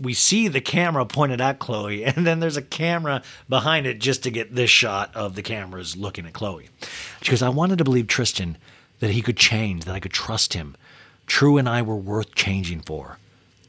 we 0.00 0.14
see 0.14 0.46
the 0.46 0.60
camera 0.60 1.04
pointed 1.04 1.40
at 1.40 1.58
Khloe, 1.58 2.06
and 2.16 2.26
then 2.26 2.38
there's 2.38 2.56
a 2.56 2.62
camera 2.62 3.22
behind 3.48 3.86
it 3.86 3.98
just 3.98 4.22
to 4.22 4.30
get 4.30 4.54
this 4.54 4.70
shot 4.70 5.14
of 5.16 5.34
the 5.34 5.42
cameras 5.42 5.96
looking 5.96 6.26
at 6.26 6.32
Khloe. 6.32 6.68
She 7.22 7.30
goes, 7.30 7.42
I 7.42 7.48
wanted 7.48 7.78
to 7.78 7.84
believe 7.84 8.06
Tristan 8.06 8.56
that 9.00 9.10
he 9.10 9.22
could 9.22 9.36
change, 9.36 9.84
that 9.84 9.94
I 9.94 10.00
could 10.00 10.12
trust 10.12 10.54
him. 10.54 10.76
True 11.26 11.58
and 11.58 11.68
I 11.68 11.82
were 11.82 11.96
worth 11.96 12.34
changing 12.34 12.82
for. 12.82 13.18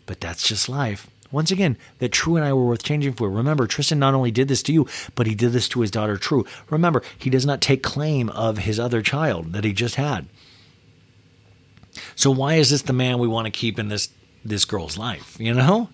But 0.05 0.21
that's 0.21 0.47
just 0.47 0.69
life. 0.69 1.09
Once 1.31 1.51
again, 1.51 1.77
that 1.99 2.11
True 2.11 2.35
and 2.35 2.45
I 2.45 2.53
were 2.53 2.65
worth 2.65 2.83
changing 2.83 3.13
for. 3.13 3.29
Remember, 3.29 3.67
Tristan 3.67 3.99
not 3.99 4.13
only 4.13 4.31
did 4.31 4.47
this 4.47 4.63
to 4.63 4.73
you, 4.73 4.87
but 5.15 5.27
he 5.27 5.35
did 5.35 5.51
this 5.51 5.67
to 5.69 5.81
his 5.81 5.91
daughter 5.91 6.17
True. 6.17 6.45
Remember, 6.69 7.03
he 7.17 7.29
does 7.29 7.45
not 7.45 7.61
take 7.61 7.83
claim 7.83 8.29
of 8.29 8.59
his 8.59 8.79
other 8.79 9.01
child 9.01 9.53
that 9.53 9.63
he 9.63 9.73
just 9.73 9.95
had. 9.95 10.27
So 12.15 12.31
why 12.31 12.55
is 12.55 12.69
this 12.69 12.83
the 12.83 12.93
man 12.93 13.19
we 13.19 13.27
want 13.27 13.45
to 13.45 13.51
keep 13.51 13.79
in 13.79 13.89
this 13.89 14.09
this 14.45 14.65
girl's 14.65 14.97
life? 14.97 15.35
You 15.39 15.53
know? 15.53 15.89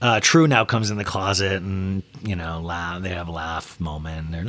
Uh, 0.00 0.18
True 0.20 0.46
now 0.46 0.64
comes 0.64 0.90
in 0.90 0.96
the 0.96 1.04
closet 1.04 1.62
and 1.62 2.02
you 2.22 2.34
know 2.34 2.60
laugh. 2.60 3.02
They 3.02 3.10
have 3.10 3.28
a 3.28 3.32
laugh 3.32 3.78
moment. 3.78 4.32
They're 4.32 4.44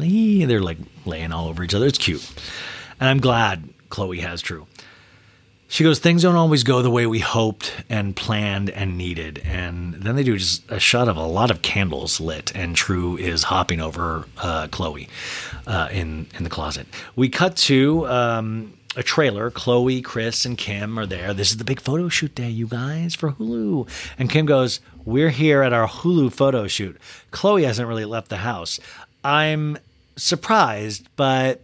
they're 0.47 0.61
like 0.61 0.77
laying 1.05 1.33
all 1.33 1.47
over 1.49 1.63
each 1.63 1.73
other. 1.73 1.87
It's 1.87 1.97
cute, 1.97 2.25
and 2.99 3.09
I'm 3.09 3.19
glad 3.19 3.67
Khloe 3.89 4.21
has 4.21 4.41
True. 4.41 4.65
She 5.71 5.85
goes, 5.85 5.99
things 5.99 6.23
don't 6.23 6.35
always 6.35 6.65
go 6.65 6.81
the 6.81 6.91
way 6.91 7.05
we 7.05 7.19
hoped 7.19 7.85
and 7.89 8.13
planned 8.13 8.69
and 8.69 8.97
needed. 8.97 9.41
And 9.45 9.93
then 9.93 10.17
they 10.17 10.23
do 10.23 10.37
just 10.37 10.69
a 10.69 10.81
shot 10.81 11.07
of 11.07 11.15
a 11.15 11.25
lot 11.25 11.49
of 11.49 11.61
candles 11.61 12.19
lit, 12.19 12.53
and 12.53 12.75
True 12.75 13.15
is 13.15 13.43
hopping 13.43 13.79
over 13.79 14.25
uh, 14.37 14.67
Khloe 14.67 15.07
uh, 15.65 15.87
in 15.89 16.27
in 16.35 16.43
the 16.43 16.49
closet. 16.49 16.87
We 17.15 17.29
cut 17.29 17.55
to 17.71 18.05
um, 18.07 18.73
a 18.97 19.01
trailer. 19.01 19.49
Khloe, 19.49 20.03
Kris, 20.03 20.43
and 20.43 20.57
Kim 20.57 20.99
are 20.99 21.05
there. 21.05 21.33
This 21.33 21.51
is 21.51 21.55
the 21.55 21.63
big 21.63 21.79
photo 21.79 22.09
shoot 22.09 22.35
day, 22.35 22.49
you 22.49 22.67
guys, 22.67 23.15
for 23.15 23.31
Hulu. 23.31 23.87
And 24.19 24.29
Kim 24.29 24.45
goes, 24.45 24.81
"We're 25.05 25.29
here 25.29 25.63
at 25.63 25.71
our 25.71 25.87
Hulu 25.87 26.33
photo 26.33 26.67
shoot." 26.67 26.99
Khloe 27.31 27.63
hasn't 27.63 27.87
really 27.87 28.03
left 28.03 28.27
the 28.27 28.43
house. 28.43 28.77
I'm 29.23 29.77
surprised, 30.17 31.07
but 31.15 31.61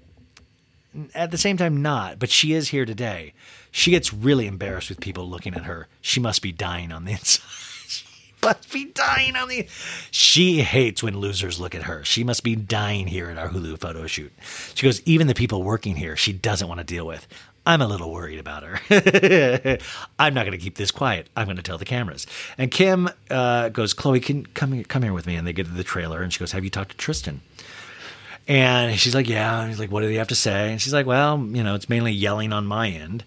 at 1.14 1.32
the 1.32 1.38
same 1.38 1.58
time 1.58 1.82
not. 1.82 2.20
But 2.20 2.30
she 2.30 2.54
is 2.54 2.70
here 2.70 2.86
today. 2.86 3.34
She 3.78 3.92
gets 3.92 4.12
really 4.12 4.48
embarrassed 4.48 4.90
with 4.90 5.00
people 5.00 5.30
looking 5.30 5.54
at 5.54 5.66
her. 5.66 5.88
She 6.02 6.20
must 6.20 6.42
be 6.42 6.52
dying 6.52 6.92
on 6.92 7.06
the 7.06 7.12
inside. 7.12 7.44
she 7.88 8.06
must 8.42 8.74
be 8.74 8.86
dying 8.86 9.36
on 9.36 9.50
the. 9.50 9.68
She 10.10 10.64
hates 10.64 11.04
when 11.04 11.20
losers 11.20 11.60
look 11.60 11.76
at 11.76 11.84
her. 11.84 12.04
She 12.04 12.24
must 12.24 12.44
be 12.44 12.56
dying 12.56 13.06
here 13.06 13.30
at 13.30 13.38
our 13.38 13.50
Hulu 13.50 13.78
photo 13.80 14.08
shoot. 14.08 14.34
She 14.74 14.88
goes, 14.88 15.04
even 15.06 15.28
the 15.28 15.36
people 15.36 15.62
working 15.62 15.96
here, 15.96 16.16
she 16.16 16.34
doesn't 16.34 16.68
want 16.68 16.80
to 16.80 16.84
deal 16.84 17.06
with. 17.06 17.28
I'm 17.68 17.84
a 17.84 17.88
little 17.88 18.12
worried 18.12 18.40
about 18.40 18.64
her. 18.64 18.80
I'm 20.18 20.34
not 20.34 20.48
going 20.48 20.58
to 20.58 20.64
keep 20.64 20.78
this 20.78 20.90
quiet. 20.90 21.30
I'm 21.38 21.46
going 21.46 21.58
to 21.58 21.64
tell 21.64 21.78
the 21.78 21.86
cameras. 21.86 22.26
And 22.58 22.72
Kim 22.72 23.12
uh, 23.30 23.70
goes, 23.70 23.94
Khloe, 23.94 24.24
can 24.24 24.48
come 24.48 24.72
here, 24.72 24.86
come 24.86 25.04
here 25.04 25.14
with 25.14 25.28
me. 25.28 25.36
And 25.36 25.46
they 25.46 25.54
get 25.54 25.68
to 25.68 25.72
the 25.72 25.84
trailer, 25.84 26.24
and 26.24 26.34
she 26.34 26.40
goes, 26.40 26.52
Have 26.54 26.64
you 26.64 26.72
talked 26.72 26.92
to 26.92 26.98
Tristan? 26.98 27.42
And 28.48 29.00
she's 29.00 29.14
like, 29.14 29.30
Yeah. 29.30 29.60
And 29.60 29.70
he's 29.70 29.80
like, 29.80 29.92
What 29.92 30.02
do 30.02 30.08
they 30.08 30.16
have 30.16 30.30
to 30.30 30.36
say? 30.36 30.72
And 30.72 30.82
she's 30.82 30.94
like, 30.94 31.06
Well, 31.06 31.38
you 31.38 31.64
know, 31.64 31.76
it's 31.76 31.90
mainly 31.90 32.12
yelling 32.12 32.54
on 32.54 32.66
my 32.66 32.90
end 32.90 33.24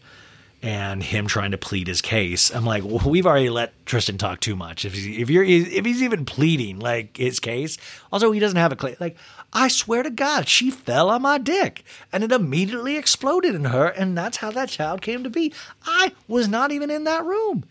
and 0.63 1.03
him 1.03 1.27
trying 1.27 1.53
to 1.53 1.59
plead 1.59 1.89
his 1.89 2.03
case. 2.03 2.55
I'm 2.55 2.67
like, 2.67 2.85
well, 2.85 3.09
we've 3.09 3.27
already 3.27 3.49
let 3.49 3.87
Tristan 3.87 4.19
talk 4.19 4.41
too 4.41 4.57
much. 4.57 4.85
If 4.85 4.95
he's, 4.95 5.19
if 5.19 5.31
you're 5.31 5.45
if 5.45 5.85
he's 5.85 6.03
even 6.03 6.25
pleading 6.25 6.79
like 6.79 7.17
his 7.17 7.41
case, 7.41 7.79
also 8.13 8.31
he 8.33 8.41
doesn't 8.41 8.59
have 8.59 8.73
a 8.73 8.77
claim. 8.77 8.97
Like 9.01 9.17
I 9.53 9.69
swear 9.69 10.03
to 10.03 10.11
God, 10.11 10.49
she 10.49 10.71
fell 10.71 11.11
on 11.11 11.23
my 11.23 11.39
dick 11.39 11.85
and 12.13 12.23
it 12.23 12.33
immediately 12.33 12.97
exploded 12.97 13.55
in 13.55 13.67
her, 13.67 13.87
and 13.87 14.17
that's 14.17 14.39
how 14.39 14.51
that 14.51 14.69
child 14.69 15.01
came 15.01 15.25
to 15.25 15.31
be. 15.31 15.53
I 15.85 16.13
was 16.29 16.49
not 16.49 16.73
even 16.73 16.91
in 16.91 17.05
that 17.05 17.25
room. 17.25 17.65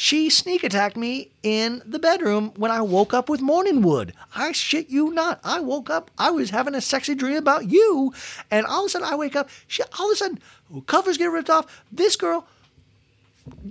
She 0.00 0.30
sneak 0.30 0.62
attacked 0.62 0.96
me 0.96 1.32
in 1.42 1.82
the 1.84 1.98
bedroom 1.98 2.52
when 2.54 2.70
I 2.70 2.80
woke 2.82 3.12
up 3.12 3.28
with 3.28 3.40
morning 3.40 3.82
wood. 3.82 4.12
I 4.32 4.52
shit 4.52 4.88
you 4.88 5.10
not. 5.12 5.40
I 5.42 5.58
woke 5.58 5.90
up, 5.90 6.12
I 6.16 6.30
was 6.30 6.50
having 6.50 6.76
a 6.76 6.80
sexy 6.80 7.16
dream 7.16 7.36
about 7.36 7.68
you, 7.68 8.14
and 8.48 8.64
all 8.64 8.82
of 8.84 8.86
a 8.86 8.90
sudden 8.90 9.08
I 9.08 9.16
wake 9.16 9.34
up, 9.34 9.50
she, 9.66 9.82
all 9.98 10.08
of 10.08 10.12
a 10.12 10.16
sudden, 10.16 10.38
covers 10.86 11.18
get 11.18 11.26
ripped 11.26 11.50
off. 11.50 11.84
This 11.90 12.16
girl 12.16 12.46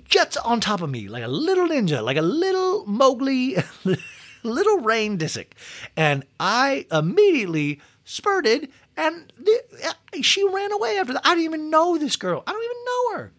jets 0.09 0.37
on 0.37 0.59
top 0.59 0.81
of 0.81 0.89
me 0.89 1.07
like 1.07 1.23
a 1.23 1.27
little 1.27 1.67
ninja, 1.67 2.03
like 2.03 2.17
a 2.17 2.21
little 2.21 2.85
Mowgli, 2.85 3.57
little 4.43 4.79
Reign 4.79 5.17
Disick. 5.17 5.51
And 5.95 6.25
I 6.39 6.85
immediately 6.91 7.81
spurted, 8.05 8.69
and 8.95 9.31
the, 9.37 10.21
she 10.21 10.43
ran 10.47 10.71
away 10.71 10.97
after 10.97 11.13
that. 11.13 11.25
I 11.25 11.29
didn't 11.29 11.45
even 11.45 11.69
know 11.69 11.97
this 11.97 12.15
girl. 12.15 12.43
I 12.47 12.51
don't 12.51 12.63
even 12.63 12.85
know 12.85 13.17
her. 13.17 13.31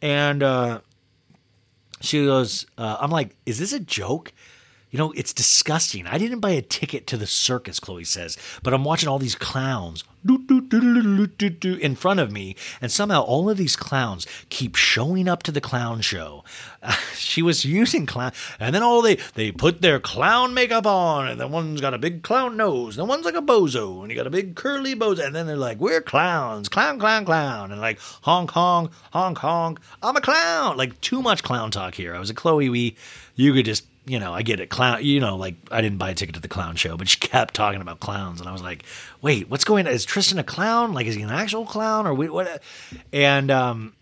And, 0.00 0.42
uh, 0.42 0.80
she 2.00 2.24
goes, 2.24 2.66
uh, 2.76 2.96
I'm 3.00 3.10
like, 3.10 3.36
is 3.46 3.58
this 3.58 3.72
a 3.72 3.78
joke? 3.78 4.32
You 4.92 4.98
know, 4.98 5.12
it's 5.12 5.32
disgusting. 5.32 6.06
I 6.06 6.18
didn't 6.18 6.40
buy 6.40 6.50
a 6.50 6.60
ticket 6.60 7.06
to 7.08 7.16
the 7.16 7.26
circus, 7.26 7.80
Khloe 7.80 8.06
says, 8.06 8.36
but 8.62 8.74
I'm 8.74 8.84
watching 8.84 9.08
all 9.08 9.18
these 9.18 9.34
clowns 9.34 10.04
in 10.24 11.96
front 11.96 12.20
of 12.20 12.30
me, 12.30 12.54
and 12.80 12.92
somehow 12.92 13.22
all 13.22 13.50
of 13.50 13.56
these 13.56 13.74
clowns 13.74 14.26
keep 14.50 14.76
showing 14.76 15.28
up 15.28 15.42
to 15.44 15.50
the 15.50 15.62
clown 15.62 16.02
show. 16.02 16.44
Uh, 16.82 16.92
she 17.14 17.42
was 17.42 17.64
using 17.64 18.06
clown, 18.06 18.32
and 18.60 18.74
then 18.74 18.82
all 18.82 19.02
they 19.02 19.16
they 19.34 19.50
put 19.50 19.80
their 19.80 19.98
clown 19.98 20.54
makeup 20.54 20.86
on, 20.86 21.26
and 21.26 21.40
the 21.40 21.48
one's 21.48 21.80
got 21.80 21.94
a 21.94 21.98
big 21.98 22.22
clown 22.22 22.56
nose, 22.56 22.96
and 22.96 23.02
the 23.02 23.08
one's 23.08 23.24
like 23.24 23.34
a 23.34 23.42
bozo, 23.42 24.02
and 24.02 24.10
you 24.10 24.16
got 24.16 24.26
a 24.26 24.30
big 24.30 24.54
curly 24.54 24.94
bozo, 24.94 25.26
and 25.26 25.34
then 25.34 25.46
they're 25.46 25.56
like, 25.56 25.80
"We're 25.80 26.02
clowns, 26.02 26.68
clown, 26.68 26.98
clown, 26.98 27.24
clown," 27.24 27.72
and 27.72 27.80
like 27.80 27.98
honk, 28.20 28.50
honk, 28.50 28.92
honk, 29.12 29.38
honk. 29.38 29.80
I'm 30.02 30.16
a 30.16 30.20
clown. 30.20 30.76
Like 30.76 31.00
too 31.00 31.22
much 31.22 31.42
clown 31.42 31.70
talk 31.70 31.94
here. 31.94 32.14
I 32.14 32.18
was 32.18 32.30
a 32.30 32.34
Khloe. 32.34 32.70
We, 32.70 32.96
you 33.34 33.52
could 33.54 33.64
just 33.64 33.86
you 34.04 34.18
know, 34.18 34.32
I 34.32 34.42
get 34.42 34.58
it. 34.58 34.68
Clown, 34.68 35.04
you 35.04 35.20
know, 35.20 35.36
like 35.36 35.54
I 35.70 35.80
didn't 35.80 35.98
buy 35.98 36.10
a 36.10 36.14
ticket 36.14 36.34
to 36.34 36.40
the 36.40 36.48
clown 36.48 36.76
show, 36.76 36.96
but 36.96 37.08
she 37.08 37.18
kept 37.20 37.54
talking 37.54 37.80
about 37.80 38.00
clowns, 38.00 38.40
and 38.40 38.48
I 38.48 38.52
was 38.52 38.62
like, 38.62 38.84
"Wait, 39.20 39.48
what's 39.48 39.64
going? 39.64 39.86
on? 39.86 39.92
Is 39.92 40.04
Tristan 40.04 40.38
a 40.38 40.44
clown? 40.44 40.92
Like, 40.92 41.06
is 41.06 41.14
he 41.14 41.22
an 41.22 41.30
actual 41.30 41.64
clown, 41.64 42.06
or 42.06 42.14
what?" 42.14 42.62
And 43.12 43.50
um, 43.50 43.94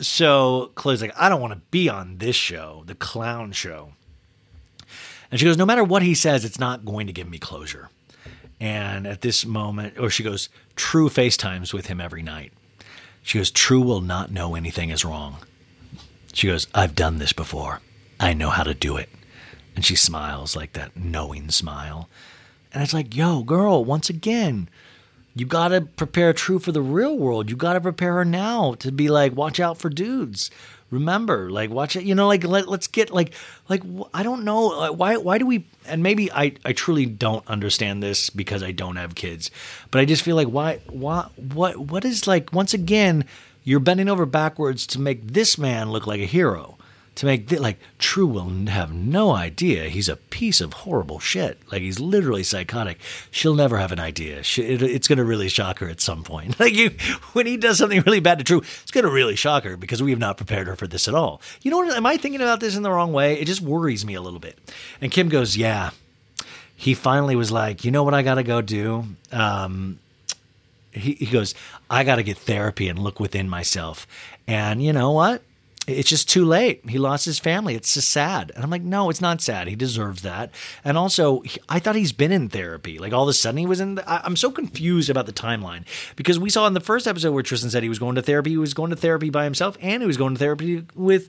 so 0.00 0.70
Khloe's 0.74 1.00
like, 1.00 1.14
"I 1.16 1.28
don't 1.28 1.40
want 1.40 1.54
to 1.54 1.60
be 1.70 1.88
on 1.88 2.18
this 2.18 2.36
show, 2.36 2.84
the 2.86 2.94
clown 2.94 3.52
show." 3.52 3.92
And 5.30 5.40
she 5.40 5.46
goes, 5.46 5.56
"No 5.56 5.66
matter 5.66 5.84
what 5.84 6.02
he 6.02 6.14
says, 6.14 6.44
it's 6.44 6.58
not 6.58 6.84
going 6.84 7.06
to 7.06 7.12
give 7.12 7.28
me 7.28 7.38
closure." 7.38 7.88
And 8.60 9.06
at 9.06 9.22
this 9.22 9.46
moment, 9.46 9.98
or 9.98 10.10
she 10.10 10.22
goes, 10.22 10.50
"True 10.76 11.08
FaceTimes 11.08 11.72
with 11.72 11.86
him 11.86 12.00
every 12.00 12.22
night." 12.22 12.52
She 13.22 13.38
goes, 13.38 13.50
"True 13.50 13.80
will 13.80 14.02
not 14.02 14.30
know 14.30 14.54
anything 14.54 14.90
is 14.90 15.06
wrong." 15.06 15.38
She 16.34 16.48
goes, 16.48 16.66
"I've 16.74 16.94
done 16.94 17.16
this 17.16 17.32
before." 17.32 17.80
I 18.20 18.34
know 18.34 18.50
how 18.50 18.62
to 18.64 18.74
do 18.74 18.98
it. 18.98 19.08
And 19.74 19.84
she 19.84 19.96
smiles 19.96 20.54
like 20.54 20.74
that 20.74 20.94
knowing 20.94 21.50
smile. 21.50 22.08
And 22.72 22.82
it's 22.82 22.92
like, 22.92 23.16
yo, 23.16 23.42
girl, 23.42 23.82
once 23.82 24.10
again, 24.10 24.68
you 25.34 25.46
got 25.46 25.68
to 25.68 25.80
prepare 25.80 26.32
True 26.34 26.58
for 26.58 26.70
the 26.70 26.82
real 26.82 27.16
world. 27.16 27.48
You 27.48 27.56
got 27.56 27.72
to 27.72 27.80
prepare 27.80 28.14
her 28.14 28.24
now 28.24 28.74
to 28.74 28.92
be 28.92 29.08
like, 29.08 29.34
watch 29.34 29.58
out 29.58 29.78
for 29.78 29.88
dudes. 29.88 30.50
Remember, 30.90 31.50
like, 31.50 31.70
watch 31.70 31.96
it. 31.96 32.04
You 32.04 32.14
know, 32.14 32.26
like, 32.26 32.44
let, 32.44 32.68
let's 32.68 32.88
get 32.88 33.10
like, 33.10 33.32
like, 33.68 33.82
I 34.12 34.22
don't 34.22 34.44
know 34.44 34.66
like, 34.66 34.92
why. 34.92 35.16
Why 35.16 35.38
do 35.38 35.46
we? 35.46 35.64
And 35.86 36.02
maybe 36.02 36.30
I, 36.32 36.54
I 36.64 36.72
truly 36.72 37.06
don't 37.06 37.46
understand 37.46 38.02
this 38.02 38.28
because 38.28 38.62
I 38.62 38.72
don't 38.72 38.96
have 38.96 39.14
kids. 39.14 39.52
But 39.90 40.00
I 40.00 40.04
just 40.04 40.22
feel 40.22 40.36
like, 40.36 40.48
why, 40.48 40.80
why, 40.88 41.28
what, 41.36 41.76
what 41.76 42.04
is 42.04 42.26
like? 42.26 42.52
Once 42.52 42.74
again, 42.74 43.24
you're 43.62 43.80
bending 43.80 44.08
over 44.08 44.26
backwards 44.26 44.84
to 44.88 45.00
make 45.00 45.28
this 45.28 45.56
man 45.56 45.90
look 45.90 46.08
like 46.08 46.20
a 46.20 46.26
hero 46.26 46.76
to 47.16 47.26
make 47.26 47.48
th- 47.48 47.60
like 47.60 47.78
True 47.98 48.26
will 48.26 48.48
have 48.66 48.92
no 48.92 49.32
idea 49.32 49.88
he's 49.88 50.08
a 50.08 50.16
piece 50.16 50.60
of 50.60 50.72
horrible 50.72 51.18
shit. 51.18 51.58
Like 51.70 51.82
he's 51.82 52.00
literally 52.00 52.42
psychotic. 52.42 52.98
She'll 53.30 53.54
never 53.54 53.78
have 53.78 53.92
an 53.92 54.00
idea. 54.00 54.42
She, 54.42 54.62
it, 54.62 54.82
it's 54.82 55.08
going 55.08 55.18
to 55.18 55.24
really 55.24 55.48
shock 55.48 55.80
her 55.80 55.88
at 55.88 56.00
some 56.00 56.24
point. 56.24 56.58
Like 56.60 56.74
you, 56.74 56.90
when 57.32 57.46
he 57.46 57.56
does 57.56 57.78
something 57.78 58.02
really 58.02 58.20
bad 58.20 58.38
to 58.38 58.44
True, 58.44 58.58
it's 58.58 58.90
going 58.90 59.04
to 59.04 59.10
really 59.10 59.34
shock 59.34 59.64
her 59.64 59.78
because 59.78 60.02
we 60.02 60.10
have 60.10 60.18
not 60.18 60.36
prepared 60.36 60.66
her 60.66 60.76
for 60.76 60.86
this 60.86 61.08
at 61.08 61.14
all. 61.14 61.40
You 61.62 61.70
know 61.70 61.78
what? 61.78 61.96
Am 61.96 62.04
I 62.04 62.18
thinking 62.18 62.42
about 62.42 62.60
this 62.60 62.76
in 62.76 62.82
the 62.82 62.90
wrong 62.90 63.12
way? 63.12 63.38
It 63.40 63.46
just 63.46 63.62
worries 63.62 64.04
me 64.04 64.14
a 64.14 64.20
little 64.20 64.40
bit. 64.40 64.58
And 65.00 65.10
Kim 65.10 65.28
goes, 65.28 65.56
"Yeah." 65.56 65.90
He 66.76 66.92
finally 66.94 67.34
was 67.34 67.50
like, 67.50 67.84
"You 67.84 67.90
know 67.90 68.02
what 68.02 68.12
I 68.12 68.22
got 68.22 68.34
to 68.34 68.42
go 68.42 68.60
do." 68.60 69.04
Um, 69.32 69.98
he, 70.92 71.12
he 71.14 71.26
goes, 71.26 71.54
I 71.88 72.04
got 72.04 72.16
to 72.16 72.22
get 72.22 72.38
therapy 72.38 72.88
and 72.88 72.98
look 72.98 73.20
within 73.20 73.48
myself. 73.48 74.06
And 74.46 74.82
you 74.82 74.92
know 74.92 75.12
what? 75.12 75.42
It's 75.86 76.08
just 76.08 76.28
too 76.28 76.44
late. 76.44 76.88
He 76.88 76.98
lost 76.98 77.24
his 77.24 77.38
family. 77.38 77.74
It's 77.74 77.94
just 77.94 78.10
sad. 78.10 78.52
And 78.54 78.62
I'm 78.62 78.70
like, 78.70 78.82
no, 78.82 79.10
it's 79.10 79.20
not 79.20 79.40
sad. 79.40 79.66
He 79.66 79.74
deserves 79.74 80.22
that. 80.22 80.50
And 80.84 80.98
also, 80.98 81.40
he, 81.40 81.58
I 81.68 81.78
thought 81.78 81.96
he's 81.96 82.12
been 82.12 82.32
in 82.32 82.48
therapy. 82.48 82.98
Like 82.98 83.12
all 83.12 83.22
of 83.22 83.28
a 83.28 83.32
sudden 83.32 83.58
he 83.58 83.66
was 83.66 83.80
in. 83.80 83.96
The, 83.96 84.08
I, 84.08 84.20
I'm 84.24 84.36
so 84.36 84.50
confused 84.50 85.10
about 85.10 85.26
the 85.26 85.32
timeline 85.32 85.84
because 86.16 86.38
we 86.38 86.50
saw 86.50 86.66
in 86.66 86.74
the 86.74 86.80
first 86.80 87.08
episode 87.08 87.32
where 87.32 87.42
Tristan 87.42 87.70
said 87.70 87.82
he 87.82 87.88
was 87.88 87.98
going 87.98 88.14
to 88.16 88.22
therapy. 88.22 88.50
He 88.50 88.56
was 88.56 88.74
going 88.74 88.90
to 88.90 88.96
therapy 88.96 89.30
by 89.30 89.44
himself, 89.44 89.76
and 89.80 90.02
he 90.02 90.06
was 90.06 90.16
going 90.16 90.34
to 90.34 90.38
therapy 90.38 90.84
with 90.94 91.28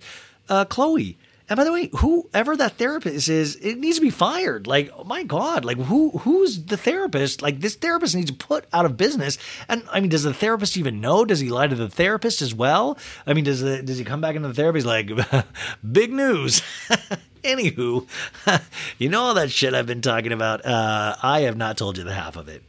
uh, 0.49 0.65
Khloe. 0.65 1.15
And 1.51 1.57
by 1.57 1.65
the 1.65 1.73
way, 1.73 1.89
whoever 1.97 2.55
that 2.55 2.77
therapist 2.77 3.27
is, 3.27 3.57
it 3.57 3.77
needs 3.77 3.97
to 3.97 4.01
be 4.01 4.09
fired. 4.09 4.67
Like, 4.67 4.89
oh 4.97 5.03
my 5.03 5.23
God, 5.23 5.65
like 5.65 5.75
who 5.75 6.11
who's 6.11 6.63
the 6.63 6.77
therapist? 6.77 7.41
Like 7.41 7.59
this 7.59 7.75
therapist 7.75 8.15
needs 8.15 8.31
to 8.31 8.37
put 8.37 8.67
out 8.71 8.85
of 8.85 8.95
business. 8.95 9.37
And 9.67 9.83
I 9.91 9.99
mean, 9.99 10.09
does 10.09 10.23
the 10.23 10.33
therapist 10.33 10.77
even 10.77 11.01
know? 11.01 11.25
Does 11.25 11.41
he 11.41 11.49
lie 11.49 11.67
to 11.67 11.75
the 11.75 11.89
therapist 11.89 12.41
as 12.41 12.55
well? 12.55 12.97
I 13.27 13.33
mean, 13.33 13.43
does 13.43 13.59
the, 13.59 13.83
does 13.83 13.97
he 13.97 14.05
come 14.05 14.21
back 14.21 14.37
into 14.37 14.47
the 14.47 14.53
therapy? 14.53 14.77
He's 14.77 14.85
like, 14.85 15.11
big 15.91 16.13
news. 16.13 16.61
Anywho, 17.43 18.07
you 18.97 19.09
know 19.09 19.21
all 19.21 19.33
that 19.33 19.51
shit 19.51 19.73
I've 19.73 19.87
been 19.87 20.01
talking 20.01 20.31
about. 20.31 20.65
Uh, 20.65 21.17
I 21.21 21.41
have 21.41 21.57
not 21.57 21.77
told 21.77 21.97
you 21.97 22.05
the 22.05 22.13
half 22.13 22.37
of 22.37 22.47
it. 22.47 22.63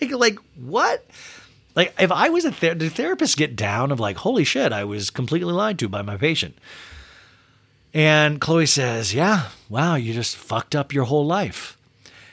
like, 0.00 0.12
like 0.12 0.38
what? 0.54 1.04
Like, 1.74 1.92
if 1.98 2.12
I 2.12 2.28
was 2.28 2.44
a 2.44 2.52
ther- 2.52 2.76
the 2.76 2.88
therapist, 2.88 3.36
get 3.36 3.56
down 3.56 3.90
of 3.90 3.98
like, 3.98 4.18
holy 4.18 4.44
shit, 4.44 4.72
I 4.72 4.84
was 4.84 5.10
completely 5.10 5.52
lied 5.52 5.80
to 5.80 5.88
by 5.88 6.02
my 6.02 6.16
patient. 6.16 6.56
And 7.94 8.40
Khloe 8.40 8.68
says, 8.68 9.14
Yeah, 9.14 9.48
wow, 9.68 9.94
you 9.94 10.12
just 10.12 10.36
fucked 10.36 10.76
up 10.76 10.92
your 10.92 11.04
whole 11.04 11.26
life. 11.26 11.76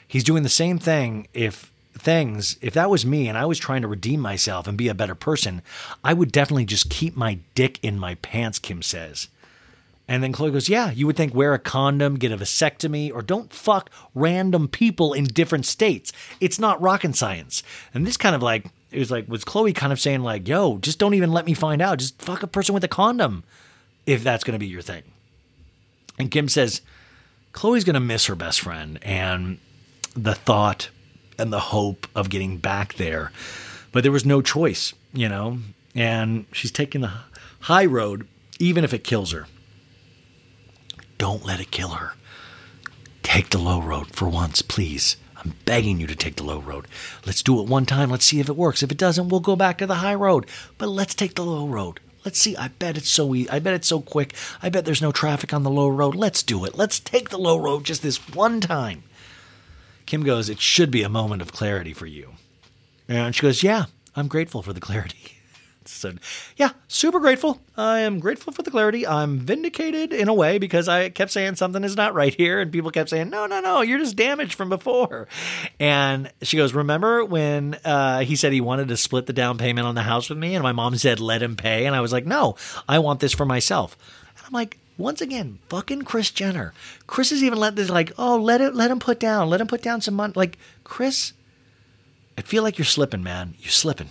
He's 0.07 0.23
doing 0.23 0.43
the 0.43 0.49
same 0.49 0.77
thing 0.77 1.27
if 1.33 1.71
things, 1.97 2.57
if 2.61 2.73
that 2.73 2.89
was 2.89 3.05
me 3.05 3.27
and 3.27 3.37
I 3.37 3.45
was 3.45 3.57
trying 3.57 3.81
to 3.81 3.87
redeem 3.87 4.19
myself 4.19 4.67
and 4.67 4.77
be 4.77 4.87
a 4.87 4.93
better 4.93 5.15
person, 5.15 5.61
I 6.03 6.13
would 6.13 6.31
definitely 6.31 6.65
just 6.65 6.89
keep 6.89 7.15
my 7.15 7.39
dick 7.55 7.79
in 7.81 7.97
my 7.97 8.15
pants, 8.15 8.59
Kim 8.59 8.81
says. 8.81 9.29
And 10.07 10.21
then 10.21 10.33
Khloe 10.33 10.53
goes, 10.53 10.69
Yeah, 10.69 10.91
you 10.91 11.07
would 11.07 11.17
think 11.17 11.33
wear 11.33 11.53
a 11.53 11.59
condom, 11.59 12.15
get 12.15 12.31
a 12.31 12.37
vasectomy, 12.37 13.11
or 13.11 13.21
don't 13.21 13.51
fuck 13.51 13.89
random 14.13 14.67
people 14.67 15.13
in 15.13 15.23
different 15.23 15.65
states. 15.65 16.11
It's 16.39 16.59
not 16.59 16.81
rocket 16.81 17.15
science. 17.15 17.63
And 17.93 18.05
this 18.05 18.17
kind 18.17 18.35
of 18.35 18.43
like, 18.43 18.65
it 18.91 18.99
was 18.99 19.09
like, 19.09 19.27
was 19.27 19.43
Khloe 19.43 19.73
kind 19.73 19.91
of 19.91 19.99
saying, 19.99 20.21
like, 20.21 20.47
yo, 20.47 20.77
just 20.77 20.99
don't 20.99 21.15
even 21.15 21.31
let 21.31 21.45
me 21.45 21.53
find 21.53 21.81
out. 21.81 21.99
Just 21.99 22.21
fuck 22.21 22.43
a 22.43 22.47
person 22.47 22.75
with 22.75 22.83
a 22.83 22.89
condom 22.89 23.43
if 24.05 24.23
that's 24.23 24.43
going 24.43 24.53
to 24.53 24.59
be 24.59 24.67
your 24.67 24.83
thing. 24.83 25.03
And 26.17 26.31
Kim 26.31 26.47
says, 26.47 26.81
Khloe's 27.53 27.83
going 27.83 27.95
to 27.95 27.99
miss 27.99 28.25
her 28.25 28.35
best 28.35 28.61
friend 28.61 28.99
and 29.01 29.59
the 30.15 30.35
thought 30.35 30.89
and 31.37 31.51
the 31.51 31.59
hope 31.59 32.07
of 32.15 32.29
getting 32.29 32.57
back 32.57 32.95
there. 32.95 33.31
But 33.91 34.03
there 34.03 34.11
was 34.11 34.25
no 34.25 34.41
choice, 34.41 34.93
you 35.13 35.29
know, 35.29 35.59
and 35.93 36.45
she's 36.51 36.71
taking 36.71 37.01
the 37.01 37.11
high 37.61 37.85
road, 37.85 38.27
even 38.59 38.83
if 38.83 38.93
it 38.93 39.03
kills 39.03 39.31
her. 39.31 39.47
Don't 41.17 41.45
let 41.45 41.59
it 41.59 41.71
kill 41.71 41.89
her. 41.89 42.13
Take 43.23 43.49
the 43.49 43.57
low 43.57 43.81
road 43.81 44.07
for 44.13 44.27
once, 44.27 44.61
please. 44.61 45.17
I'm 45.37 45.53
begging 45.65 45.99
you 45.99 46.07
to 46.07 46.15
take 46.15 46.35
the 46.35 46.43
low 46.43 46.59
road. 46.59 46.87
Let's 47.25 47.43
do 47.43 47.61
it 47.61 47.69
one 47.69 47.85
time. 47.85 48.09
Let's 48.09 48.25
see 48.25 48.39
if 48.39 48.49
it 48.49 48.55
works. 48.55 48.83
If 48.83 48.91
it 48.91 48.97
doesn't, 48.97 49.29
we'll 49.29 49.39
go 49.39 49.55
back 49.55 49.77
to 49.77 49.85
the 49.85 49.95
high 49.95 50.15
road. 50.15 50.47
But 50.77 50.89
let's 50.89 51.15
take 51.15 51.35
the 51.35 51.45
low 51.45 51.67
road. 51.67 51.99
Let's 52.25 52.39
see. 52.39 52.57
I 52.57 52.69
bet 52.69 52.97
it's 52.97 53.09
so 53.09 53.33
easy. 53.35 53.49
I 53.49 53.59
bet 53.59 53.75
it's 53.75 53.87
so 53.87 54.01
quick. 54.01 54.33
I 54.61 54.69
bet 54.69 54.83
there's 54.83 55.01
no 55.01 55.11
traffic 55.11 55.53
on 55.53 55.61
the 55.63 55.69
low 55.69 55.87
road. 55.87 56.15
Let's 56.15 56.41
do 56.41 56.65
it. 56.65 56.75
Let's 56.75 56.99
take 56.99 57.29
the 57.29 57.37
low 57.37 57.57
road 57.57 57.85
just 57.85 58.01
this 58.01 58.17
one 58.33 58.59
time. 58.59 59.03
Kim 60.07 60.23
goes, 60.23 60.49
It 60.49 60.59
should 60.59 60.89
be 60.89 61.03
a 61.03 61.09
moment 61.09 61.43
of 61.43 61.53
clarity 61.53 61.93
for 61.93 62.07
you. 62.07 62.33
And 63.07 63.35
she 63.35 63.43
goes, 63.43 63.61
Yeah, 63.61 63.85
I'm 64.15 64.27
grateful 64.27 64.63
for 64.63 64.73
the 64.73 64.79
clarity. 64.79 65.34
So, 65.87 66.13
yeah, 66.57 66.71
super 66.87 67.19
grateful. 67.19 67.61
I 67.77 67.99
am 67.99 68.19
grateful 68.19 68.51
for 68.51 68.63
the 68.63 68.71
clarity. 68.71 69.05
I'm 69.05 69.39
vindicated 69.39 70.13
in 70.13 70.27
a 70.27 70.33
way 70.33 70.57
because 70.57 70.87
I 70.87 71.09
kept 71.09 71.31
saying 71.31 71.55
something 71.55 71.83
is 71.83 71.95
not 71.95 72.13
right 72.13 72.33
here, 72.33 72.59
and 72.59 72.71
people 72.71 72.91
kept 72.91 73.09
saying, 73.09 73.29
"No, 73.29 73.45
no, 73.45 73.59
no, 73.59 73.81
you're 73.81 73.99
just 73.99 74.15
damaged 74.15 74.55
from 74.55 74.69
before." 74.69 75.27
And 75.79 76.31
she 76.41 76.57
goes, 76.57 76.73
"Remember 76.73 77.23
when 77.23 77.77
uh, 77.85 78.19
he 78.21 78.35
said 78.35 78.51
he 78.53 78.61
wanted 78.61 78.87
to 78.87 78.97
split 78.97 79.27
the 79.27 79.33
down 79.33 79.57
payment 79.57 79.87
on 79.87 79.95
the 79.95 80.03
house 80.03 80.29
with 80.29 80.39
me?" 80.39 80.55
And 80.55 80.63
my 80.63 80.71
mom 80.71 80.95
said, 80.97 81.19
"Let 81.19 81.43
him 81.43 81.55
pay," 81.55 81.85
and 81.85 81.95
I 81.95 82.01
was 82.01 82.11
like, 82.11 82.25
"No, 82.25 82.55
I 82.89 82.99
want 82.99 83.19
this 83.19 83.33
for 83.33 83.45
myself." 83.45 83.97
And 84.37 84.47
I'm 84.47 84.53
like, 84.53 84.77
once 84.97 85.21
again, 85.21 85.59
fucking 85.69 86.03
Kris 86.03 86.31
Jenner. 86.31 86.73
Kris 87.05 87.31
has 87.31 87.43
even 87.43 87.59
let 87.59 87.75
this 87.75 87.89
like, 87.89 88.13
oh, 88.17 88.37
let 88.37 88.61
it, 88.61 88.73
let 88.73 88.91
him 88.91 88.99
put 88.99 89.19
down, 89.19 89.49
let 89.49 89.59
him 89.59 89.67
put 89.67 89.81
down 89.81 89.99
some 90.01 90.13
money. 90.13 90.33
Like 90.35 90.57
Kris, 90.83 91.33
I 92.37 92.41
feel 92.41 92.63
like 92.63 92.77
you're 92.77 92.85
slipping, 92.85 93.21
man. 93.21 93.55
You're 93.59 93.71
slipping 93.71 94.09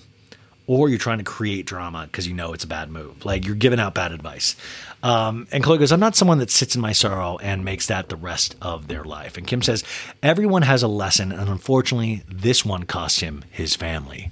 or 0.67 0.89
you're 0.89 0.99
trying 0.99 1.19
to 1.19 1.25
create 1.25 1.67
drama 1.67 2.07
because 2.07 2.27
you 2.27 2.35
know 2.35 2.53
it's 2.53 2.65
a 2.65 2.69
bad 2.69 2.91
move. 2.91 3.25
Like 3.25 3.45
you're 3.45 3.55
giving 3.55 3.81
out 3.81 3.95
bad 3.95 4.13
advice. 4.13 4.57
Um, 5.03 5.47
and 5.53 5.63
Khloe 5.63 5.79
goes, 5.79 5.93
I'm 5.93 6.01
not 6.01 6.17
someone 6.17 6.39
that 6.39 6.51
sits 6.51 6.75
in 6.75 6.81
my 6.81 6.93
sorrow 6.93 7.37
and 7.39 7.65
makes 7.65 7.89
that 7.89 8.09
the 8.09 8.17
rest 8.17 8.57
of 8.63 8.89
their 8.89 9.05
life. 9.05 9.37
And 9.37 9.47
Kim 9.47 9.61
says, 9.61 9.85
everyone 10.23 10.63
has 10.63 10.83
a 10.83 10.89
lesson, 10.89 11.31
and 11.31 11.51
unfortunately, 11.51 12.23
this 12.27 12.65
one 12.65 12.85
cost 12.85 13.21
him 13.21 13.45
his 13.51 13.77
family. 13.77 14.31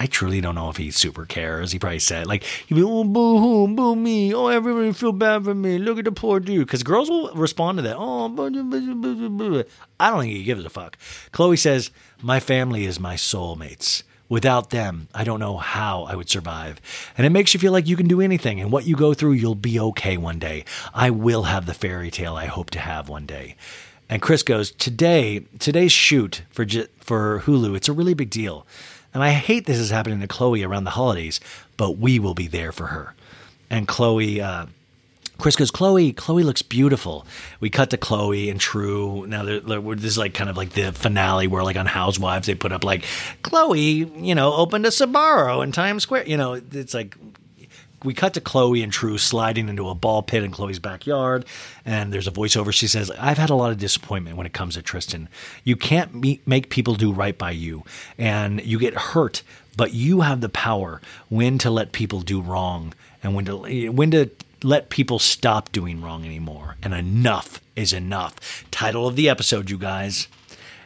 I 0.00 0.06
truly 0.06 0.40
don't 0.40 0.54
know 0.54 0.70
if 0.70 0.76
he 0.76 0.90
super 0.90 1.26
cares. 1.26 1.72
He 1.72 1.78
probably 1.78 1.98
said, 1.98 2.26
like, 2.26 2.44
he'd 2.44 2.76
be, 2.76 2.82
oh, 2.82 3.02
boo 3.04 3.38
hoo, 3.38 3.74
boo 3.74 3.96
me. 3.96 4.32
Oh, 4.32 4.46
everybody 4.46 4.92
feel 4.92 5.12
bad 5.12 5.44
for 5.44 5.54
me. 5.54 5.76
Look 5.76 5.98
at 5.98 6.04
the 6.04 6.12
poor 6.12 6.38
dude. 6.38 6.66
Because 6.66 6.84
girls 6.84 7.10
will 7.10 7.32
respond 7.34 7.78
to 7.78 7.82
that. 7.82 7.96
Oh, 7.98 8.28
boo, 8.28 8.48
boo, 8.50 9.28
boo. 9.28 9.64
I 9.98 10.10
don't 10.10 10.20
think 10.20 10.32
he 10.32 10.44
gives 10.44 10.64
a 10.64 10.70
fuck. 10.70 10.96
Khloe 11.32 11.58
says, 11.58 11.90
My 12.22 12.38
family 12.38 12.86
is 12.86 13.00
my 13.00 13.16
soulmates. 13.16 14.04
Without 14.28 14.70
them, 14.70 15.08
I 15.14 15.24
don't 15.24 15.40
know 15.40 15.56
how 15.56 16.02
I 16.02 16.14
would 16.14 16.28
survive. 16.28 16.80
And 17.16 17.26
it 17.26 17.30
makes 17.30 17.54
you 17.54 17.60
feel 17.60 17.72
like 17.72 17.88
you 17.88 17.96
can 17.96 18.08
do 18.08 18.20
anything, 18.20 18.60
and 18.60 18.70
what 18.70 18.86
you 18.86 18.94
go 18.94 19.14
through, 19.14 19.32
you'll 19.32 19.54
be 19.54 19.80
okay 19.80 20.16
one 20.16 20.38
day. 20.38 20.64
I 20.92 21.10
will 21.10 21.44
have 21.44 21.66
the 21.66 21.74
fairy 21.74 22.10
tale 22.10 22.36
I 22.36 22.46
hope 22.46 22.70
to 22.70 22.78
have 22.78 23.08
one 23.08 23.24
day. 23.24 23.56
And 24.08 24.20
Kris 24.20 24.42
goes, 24.42 24.70
Today, 24.72 25.40
today's 25.58 25.92
shoot 25.92 26.42
for, 26.50 26.66
for 27.00 27.40
Hulu, 27.40 27.74
it's 27.74 27.88
a 27.88 27.92
really 27.92 28.14
big 28.14 28.30
deal. 28.30 28.66
And 29.14 29.22
I 29.22 29.30
hate 29.30 29.66
this 29.66 29.78
is 29.78 29.90
happening 29.90 30.20
to 30.20 30.28
Khloe 30.28 30.66
around 30.66 30.84
the 30.84 30.90
holidays, 30.90 31.40
but 31.76 31.98
we 31.98 32.18
will 32.18 32.34
be 32.34 32.46
there 32.46 32.72
for 32.72 32.88
her. 32.88 33.14
And 33.70 33.88
Khloe, 33.88 34.40
uh, 34.40 34.66
Kris 35.38 35.54
goes, 35.54 35.70
Khloe, 35.70 36.14
Khloe 36.14 36.44
looks 36.44 36.62
beautiful. 36.62 37.24
We 37.60 37.70
cut 37.70 37.90
to 37.90 37.96
Khloe 37.96 38.50
and 38.50 38.60
True. 38.60 39.24
Now, 39.28 39.44
they're, 39.44 39.60
they're, 39.60 39.80
this 39.80 40.04
is 40.04 40.18
like 40.18 40.34
kind 40.34 40.50
of 40.50 40.56
like 40.56 40.70
the 40.70 40.92
finale 40.92 41.46
where, 41.46 41.62
like, 41.62 41.76
on 41.76 41.86
Housewives, 41.86 42.46
they 42.48 42.56
put 42.56 42.72
up, 42.72 42.82
like, 42.82 43.04
Khloe, 43.42 44.26
you 44.26 44.34
know, 44.34 44.52
opened 44.52 44.84
a 44.84 44.88
Sbarro 44.88 45.62
in 45.62 45.70
Times 45.70 46.02
Square. 46.02 46.26
You 46.26 46.36
know, 46.36 46.54
it's 46.54 46.92
like 46.92 47.16
we 48.04 48.14
cut 48.14 48.34
to 48.34 48.40
Khloe 48.40 48.82
and 48.82 48.92
True 48.92 49.18
sliding 49.18 49.68
into 49.68 49.88
a 49.88 49.94
ball 49.94 50.22
pit 50.22 50.42
in 50.42 50.52
Khloe's 50.52 50.78
backyard, 50.78 51.44
and 51.84 52.12
there's 52.12 52.28
a 52.28 52.32
voiceover. 52.32 52.72
She 52.72 52.86
says, 52.86 53.10
"I've 53.12 53.38
had 53.38 53.50
a 53.50 53.54
lot 53.54 53.70
of 53.70 53.78
disappointment 53.78 54.36
when 54.36 54.46
it 54.46 54.52
comes 54.52 54.74
to 54.74 54.82
Tristan. 54.82 55.28
You 55.64 55.76
can't 55.76 56.14
meet, 56.14 56.46
make 56.46 56.70
people 56.70 56.94
do 56.94 57.12
right 57.12 57.36
by 57.36 57.52
you, 57.52 57.84
and 58.16 58.64
you 58.64 58.78
get 58.78 58.94
hurt, 58.94 59.42
but 59.76 59.94
you 59.94 60.20
have 60.20 60.40
the 60.40 60.48
power 60.48 61.00
when 61.28 61.58
to 61.58 61.70
let 61.70 61.92
people 61.92 62.20
do 62.20 62.40
wrong 62.40 62.94
and 63.22 63.34
when 63.34 63.44
to 63.46 63.88
when 63.90 64.10
to 64.12 64.30
let 64.62 64.90
people 64.90 65.18
stop 65.18 65.72
doing 65.72 66.00
wrong 66.02 66.24
anymore. 66.24 66.76
And 66.82 66.94
enough 66.94 67.60
is 67.76 67.92
enough. 67.92 68.64
Title 68.70 69.06
of 69.06 69.16
the 69.16 69.28
episode, 69.28 69.70
you 69.70 69.78
guys." 69.78 70.28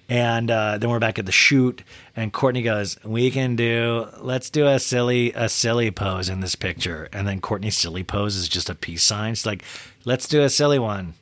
And 0.08 0.50
uh, 0.50 0.78
then 0.78 0.90
we're 0.90 0.98
back 0.98 1.18
at 1.18 1.26
the 1.26 1.32
shoot, 1.32 1.82
and 2.14 2.32
Kourtney 2.32 2.62
goes, 2.62 2.98
"We 3.04 3.30
can 3.30 3.56
do. 3.56 4.08
Let's 4.18 4.50
do 4.50 4.66
a 4.66 4.78
silly, 4.78 5.32
a 5.32 5.48
silly 5.48 5.90
pose 5.90 6.28
in 6.28 6.40
this 6.40 6.54
picture." 6.54 7.08
And 7.12 7.26
then 7.26 7.40
Kourtney's 7.40 7.78
silly 7.78 8.04
pose 8.04 8.36
is 8.36 8.48
just 8.48 8.68
a 8.68 8.74
peace 8.74 9.02
sign. 9.02 9.34
She's 9.34 9.46
like, 9.46 9.64
"Let's 10.04 10.28
do 10.28 10.42
a 10.42 10.50
silly 10.50 10.78
one." 10.78 11.14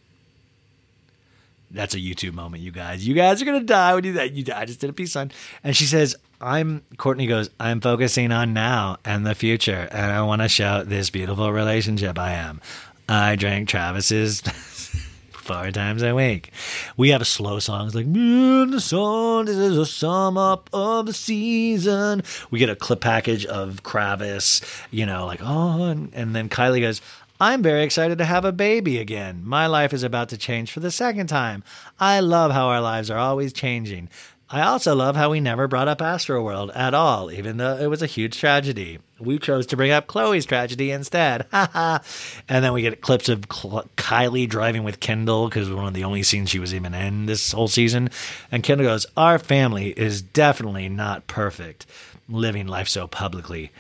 That's 1.71 1.95
a 1.95 1.99
YouTube 1.99 2.33
moment, 2.33 2.63
you 2.63 2.73
guys. 2.73 3.07
You 3.07 3.15
guys 3.15 3.41
are 3.41 3.45
gonna 3.45 3.61
die 3.61 3.95
when 3.95 4.05
you 4.05 4.13
that. 4.15 4.33
You, 4.33 4.45
I 4.55 4.65
just 4.65 4.81
did 4.81 4.91
a 4.91 4.93
peace 4.93 5.13
sign, 5.13 5.31
and 5.63 5.77
she 5.77 5.85
says, 5.85 6.17
"I'm." 6.41 6.83
Kourtney 6.97 7.29
goes, 7.29 7.49
"I'm 7.61 7.81
focusing 7.81 8.33
on 8.33 8.53
now 8.53 8.99
and 9.05 9.25
the 9.25 9.35
future, 9.35 9.89
and 9.93 10.11
I 10.13 10.23
want 10.23 10.43
to 10.43 10.49
show 10.49 10.83
this 10.83 11.11
beautiful 11.11 11.53
relationship 11.53 12.19
I 12.19 12.33
am." 12.33 12.61
I 13.09 13.37
drank 13.37 13.69
Travis's 13.69 14.41
four 15.31 15.71
times 15.73 16.03
a 16.03 16.15
week. 16.15 16.53
We 16.97 17.11
have 17.11 17.21
a 17.21 17.25
slow 17.25 17.59
song. 17.59 17.87
It's 17.87 17.95
like, 17.95 18.07
"Me 18.07 18.63
and 18.63 18.73
the 18.73 18.81
sun, 18.81 19.47
this 19.47 19.57
is 19.57 19.79
a 19.79 19.87
sum 19.87 20.37
up 20.37 20.71
of 20.73 21.07
the 21.07 21.13
season. 21.13 22.23
We 22.51 22.59
get 22.59 22.71
a 22.71 22.77
clip 22.77 23.01
package 23.01 23.47
of 23.47 23.83
Kravis, 23.83 24.63
you 24.91 25.07
know, 25.07 25.27
like, 25.27 25.41
oh, 25.43 25.85
and, 25.85 26.13
and 26.15 26.35
then 26.35 26.49
Kylie 26.49 26.81
goes, 26.81 27.01
I'm 27.43 27.63
very 27.63 27.85
excited 27.85 28.19
to 28.19 28.27
have 28.27 28.45
a 28.45 28.53
baby 28.53 28.99
again. 28.99 29.41
My 29.43 29.67
life 29.67 29.95
is 29.95 30.03
about 30.03 30.29
to 30.29 30.37
change 30.37 30.71
for 30.73 30.81
the 30.81 30.91
second 30.91 31.29
time. 31.29 31.65
I 31.99 32.21
love 32.21 32.53
how 32.53 32.67
our 32.69 32.83
lives 32.83 33.11
are 33.11 33.17
always 33.17 33.55
changing. 33.55 34.11
I 34.51 34.61
also 34.61 34.95
love 34.95 35.17
how 35.17 35.31
we 35.31 35.41
never 35.41 35.67
brought 35.67 35.89
up 35.89 36.01
Astroworld 36.01 36.77
at 36.77 36.93
all, 36.93 37.31
even 37.31 37.57
though 37.57 37.79
it 37.79 37.87
was 37.87 38.03
a 38.03 38.07
huge 38.07 38.39
tragedy. 38.39 38.99
We 39.19 39.39
chose 39.39 39.65
to 39.67 39.77
bring 39.77 39.91
up 39.91 40.07
Khloe's 40.07 40.45
tragedy 40.45 40.91
instead. 40.91 41.47
and 41.53 42.03
then 42.47 42.75
we 42.75 42.83
get 42.83 43.01
clips 43.01 43.31
of 43.31 43.49
Kylie 43.49 44.49
driving 44.49 44.85
with 44.85 45.01
Kendall 45.01 45.49
because 45.49 45.71
one 45.71 45.87
of 45.87 45.95
the 45.95 46.05
only 46.05 46.23
scenes 46.23 46.51
she 46.51 46.59
was 46.59 46.75
even 46.75 46.93
in 46.93 47.25
this 47.25 47.53
whole 47.53 47.69
season. 47.69 48.11
And 48.53 48.63
Kendall 48.63 48.89
goes, 48.89 49.07
Our 49.17 49.39
family 49.39 49.99
is 49.99 50.21
definitely 50.21 50.91
not 50.91 51.27
perfect, 51.27 51.87
living 52.29 52.67
life 52.67 52.89
so 52.89 53.07
publicly. 53.07 53.71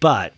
But 0.00 0.32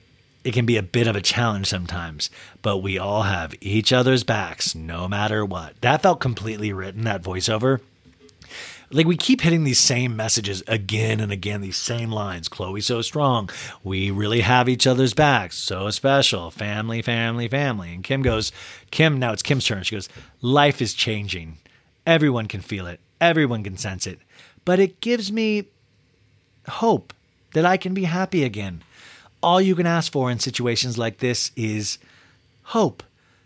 it 0.45 0.53
can 0.53 0.66
be 0.66 0.77
a 0.77 0.83
bit 0.83 1.07
of 1.07 1.16
a 1.16 1.23
challenge 1.23 1.66
sometimes, 1.66 2.29
but 2.61 2.79
we 2.79 2.99
all 2.99 3.23
have 3.23 3.55
each 3.62 3.93
other's 3.93 4.25
backs 4.25 4.75
no 4.75 5.09
matter 5.09 5.45
what. 5.45 5.81
That 5.81 6.03
felt 6.03 6.21
completely 6.21 6.73
written, 6.73 7.05
that 7.05 7.23
voiceover. 7.23 7.81
like 8.91 9.07
we 9.07 9.16
keep 9.16 9.41
hitting 9.41 9.65
these 9.65 9.79
same 9.79 10.15
messages 10.15 10.62
again 10.69 11.19
and 11.19 11.33
again, 11.33 11.62
these 11.62 11.79
same 11.79 12.12
lines. 12.12 12.51
Khloe 12.51 12.83
so 12.83 13.01
strong. 13.01 13.49
We 13.83 14.11
really 14.11 14.43
have 14.43 14.69
each 14.69 14.87
other's 14.87 15.15
backs. 15.15 15.57
So 15.57 15.89
special. 15.91 16.51
Family, 16.51 17.01
family, 17.01 17.49
family. 17.49 17.95
And 17.95 18.05
Kim 18.05 18.21
goes, 18.21 18.53
Kim, 18.91 19.19
now 19.19 19.33
it's 19.33 19.43
Kim's 19.43 19.65
turn. 19.65 19.83
She 19.83 19.97
goes, 19.97 20.11
Life 20.43 20.83
is 20.83 20.93
changing. 20.93 21.57
Everyone 22.07 22.47
can 22.47 22.61
feel 22.61 22.87
it. 22.87 23.01
Everyone 23.21 23.65
can 23.65 23.79
sense 23.79 24.07
it. 24.07 24.19
But 24.66 24.79
it 24.79 25.01
gives 25.01 25.33
me 25.33 25.69
hope 26.69 27.15
that 27.55 27.65
I 27.65 27.79
can 27.79 27.95
be 27.95 28.05
happy 28.05 28.45
again. 28.45 28.83
All 29.45 29.61
you 29.61 29.77
can 29.77 29.87
ask 29.87 30.11
for 30.11 30.31
in 30.31 30.39
situations 30.39 30.97
like 30.97 31.19
this 31.19 31.53
is 31.55 31.99
hope. 32.62 33.03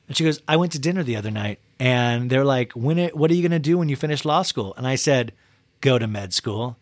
And 0.06 0.16
she 0.16 0.22
goes, 0.22 0.40
I 0.46 0.56
went 0.56 0.70
to 0.72 0.78
dinner 0.78 1.02
the 1.02 1.16
other 1.16 1.32
night 1.32 1.58
and 1.80 2.30
they're 2.30 2.44
like, 2.44 2.72
when 2.72 2.98
it, 2.98 3.16
what 3.16 3.32
are 3.32 3.34
you 3.34 3.42
going 3.42 3.50
to 3.50 3.58
do 3.58 3.78
when 3.78 3.88
you 3.88 3.96
finish 3.96 4.24
law 4.24 4.42
school? 4.42 4.74
And 4.76 4.86
I 4.86 4.94
said, 4.94 5.32
go 5.80 5.98
to 5.98 6.06
med 6.06 6.32
school. 6.32 6.76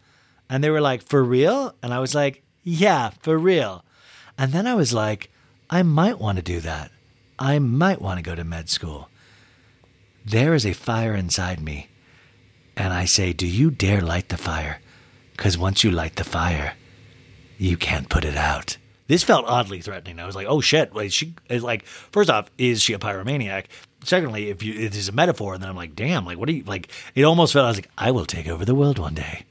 And 0.51 0.63
they 0.63 0.69
were 0.69 0.83
like, 0.83 1.03
for 1.03 1.25
real? 1.25 1.75
And 1.83 1.95
I 1.95 1.99
was 1.99 2.15
like, 2.15 2.43
yeah, 2.63 3.11
for 3.21 3.39
real. 3.39 3.85
And 4.37 4.53
then 4.53 4.67
I 4.67 4.75
was 4.75 4.93
like, 4.93 5.31
I 5.71 5.83
might 5.83 6.19
want 6.19 6.37
to 6.37 6.43
do 6.43 6.61
that. 6.61 6.91
I 7.39 7.59
might 7.59 8.03
want 8.03 8.19
to 8.19 8.23
go 8.23 8.35
to 8.35 8.45
med 8.45 8.69
school. 8.69 9.09
There 10.27 10.53
is 10.53 10.67
a 10.67 10.75
fire 10.75 11.15
inside 11.15 11.61
me. 11.61 11.89
And 12.77 12.93
I 12.93 13.07
say, 13.07 13.33
do 13.33 13.47
you 13.47 13.71
dare 13.71 14.03
light 14.03 14.29
the 14.29 14.37
fire? 14.37 14.83
Because 15.33 15.57
once 15.57 15.83
you 15.83 15.91
light 15.91 16.17
the 16.17 16.25
fire, 16.25 16.75
you 17.57 17.79
can't 17.79 18.11
put 18.11 18.27
it 18.27 18.37
out. 18.37 18.77
This 19.09 19.23
felt 19.23 19.47
oddly 19.47 19.81
threatening. 19.81 20.19
I 20.19 20.27
was 20.27 20.35
like, 20.35 20.47
"Oh 20.49 20.61
shit!" 20.61 20.95
Like 20.95 21.13
she 21.13 21.35
like, 21.49 21.85
first 21.87 22.31
off, 22.31 22.51
is 22.59 22.83
she 22.83 22.93
a 22.93 22.99
pyromaniac? 22.99 23.67
Secondly, 24.05 24.51
if 24.51 24.63
you 24.63 24.75
it 24.75 24.97
is 24.97 25.09
a 25.09 25.13
metaphor, 25.13 25.55
and 25.55 25.63
then 25.63 25.71
I'm 25.71 25.77
like, 25.77 25.95
"Damn!" 25.95 26.25
Like, 26.25 26.39
what 26.39 26.49
do 26.49 26.55
you 26.55 26.65
like? 26.65 26.91
It 27.15 27.23
almost 27.23 27.53
felt 27.53 27.67
I 27.67 27.69
was 27.69 27.77
like, 27.79 27.91
"I 27.97 28.11
will 28.11 28.27
take 28.27 28.49
over 28.49 28.65
the 28.65 28.75
world 28.75 28.99
one 28.99 29.15
day. 29.15 29.45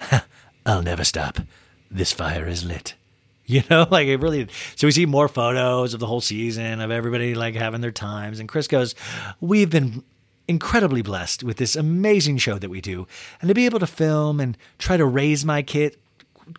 I'll 0.66 0.82
never 0.82 1.04
stop. 1.04 1.38
This 1.90 2.12
fire 2.12 2.46
is 2.46 2.64
lit." 2.64 2.94
You 3.48 3.62
know, 3.70 3.86
like 3.88 4.08
it 4.08 4.16
really. 4.16 4.48
So 4.74 4.88
we 4.88 4.90
see 4.90 5.06
more 5.06 5.28
photos 5.28 5.94
of 5.94 6.00
the 6.00 6.06
whole 6.08 6.20
season 6.20 6.80
of 6.80 6.90
everybody 6.90 7.36
like 7.36 7.54
having 7.54 7.80
their 7.80 7.92
times, 7.92 8.40
and 8.40 8.48
Kris 8.48 8.66
goes, 8.66 8.96
"We've 9.40 9.70
been." 9.70 10.02
Incredibly 10.48 11.02
blessed 11.02 11.42
with 11.42 11.56
this 11.56 11.74
amazing 11.74 12.38
show 12.38 12.56
that 12.56 12.70
we 12.70 12.80
do, 12.80 13.08
and 13.40 13.48
to 13.48 13.54
be 13.54 13.66
able 13.66 13.80
to 13.80 13.86
film 13.86 14.38
and 14.38 14.56
try 14.78 14.96
to 14.96 15.04
raise 15.04 15.44
my 15.44 15.60
kid, 15.60 15.96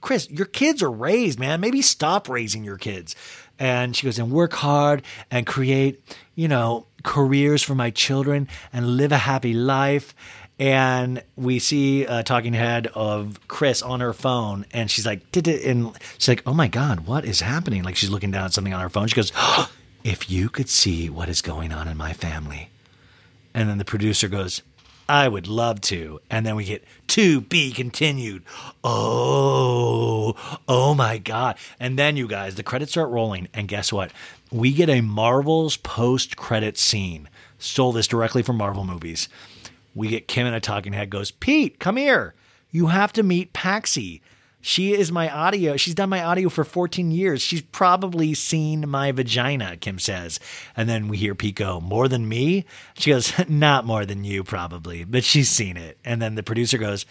Kris, 0.02 0.30
your 0.30 0.46
kids 0.46 0.84
are 0.84 0.92
raised, 0.92 1.40
man. 1.40 1.62
Maybe 1.62 1.82
stop 1.82 2.30
raising 2.30 2.64
your 2.64 2.78
kids. 2.78 3.16
And 3.60 3.96
she 3.96 4.06
goes, 4.06 4.20
and 4.20 4.32
work 4.32 4.54
hard 4.54 5.02
and 5.32 5.48
create, 5.48 6.02
you 6.36 6.48
know, 6.48 6.86
careers 7.04 7.64
for 7.64 7.74
my 7.74 7.90
children 7.90 8.48
and 8.72 8.98
live 8.98 9.12
a 9.12 9.18
happy 9.18 9.54
life. 9.54 10.14
And 10.60 11.24
we 11.36 11.60
see 11.60 12.04
a 12.06 12.24
talking 12.24 12.54
head 12.54 12.88
of 12.88 13.40
Kris 13.48 13.82
on 13.82 14.00
her 14.00 14.14
phone, 14.14 14.66
and 14.72 14.90
she's 14.90 15.06
like, 15.06 15.32
Did 15.32 15.48
it? 15.48 15.64
And 15.66 15.96
she's 16.18 16.28
like, 16.28 16.42
Oh 16.48 16.54
my 16.54 16.68
God, 16.68 17.02
what 17.02 17.26
is 17.26 17.42
happening? 17.42 17.84
Like 17.84 17.96
she's 17.96 18.10
looking 18.10 18.32
down 18.32 18.46
at 18.46 18.54
something 18.54 18.74
on 18.74 18.82
her 18.82 18.90
phone. 18.90 19.08
She 19.08 19.16
goes, 19.16 19.32
If 20.04 20.32
you 20.32 20.50
could 20.50 20.68
see 20.68 21.12
what 21.12 21.30
is 21.30 21.44
going 21.44 21.72
on 21.72 21.88
in 21.88 21.96
my 21.96 22.14
family. 22.14 22.70
And 23.54 23.70
then 23.70 23.78
the 23.78 23.86
producer 23.86 24.28
goes, 24.28 24.62
I 25.10 25.28
would 25.28 25.48
love 25.48 25.82
to. 25.82 26.20
And 26.30 26.46
then 26.46 26.56
we 26.56 26.66
get 26.66 26.84
to 27.08 27.42
be 27.42 27.72
continued. 27.72 28.44
Oh, 28.84 30.36
oh 30.68 30.94
my 30.94 31.18
God. 31.18 31.58
And 31.80 31.98
then 31.98 32.18
you 32.18 32.28
guys, 32.28 32.56
the 32.56 32.64
credits 32.64 32.92
start 32.92 33.10
rolling. 33.10 33.48
And 33.54 33.68
guess 33.68 33.94
what? 33.94 34.12
We 34.52 34.74
get 34.74 34.90
a 34.90 35.02
Marvel's 35.02 35.78
post 35.78 36.38
credit 36.38 36.78
scene. 36.78 37.30
Stole 37.60 37.92
this 37.92 38.08
directly 38.08 38.44
from 38.44 38.58
Marvel 38.58 38.84
movies. 38.84 39.30
We 39.96 40.10
get 40.10 40.28
Kim 40.28 40.46
in 40.46 40.54
a 40.54 40.60
talking 40.60 40.94
head 40.94 41.10
goes, 41.10 41.32
Pete, 41.32 41.80
come 41.80 41.98
here. 41.98 42.34
You 42.72 42.88
have 42.88 43.14
to 43.14 43.24
meet 43.24 43.54
Paxi. 43.54 44.22
She 44.68 44.92
is 44.92 45.14
my 45.14 45.30
audio. 45.34 45.78
She's 45.78 45.96
done 45.96 46.10
my 46.10 46.22
audio 46.22 46.50
for 46.50 46.66
14 46.66 47.10
years. 47.10 47.42
She's 47.42 47.62
probably 47.62 48.34
seen 48.34 48.90
my 48.90 49.14
vagina, 49.14 49.78
Kim 49.78 49.98
says. 49.98 50.42
And 50.76 50.90
then 50.90 51.08
we 51.08 51.16
hear 51.16 51.36
Pico, 51.36 51.80
more 51.80 52.10
than 52.10 52.28
me? 52.28 52.66
She 52.98 53.12
goes, 53.12 53.32
not 53.48 53.86
more 53.86 54.06
than 54.06 54.26
you, 54.26 54.44
probably, 54.44 55.06
but 55.06 55.24
she's 55.24 55.48
seen 55.48 55.78
it. 55.78 55.98
And 56.04 56.22
then 56.22 56.36
the 56.36 56.44
producer 56.44 56.78
goes, 56.78 57.06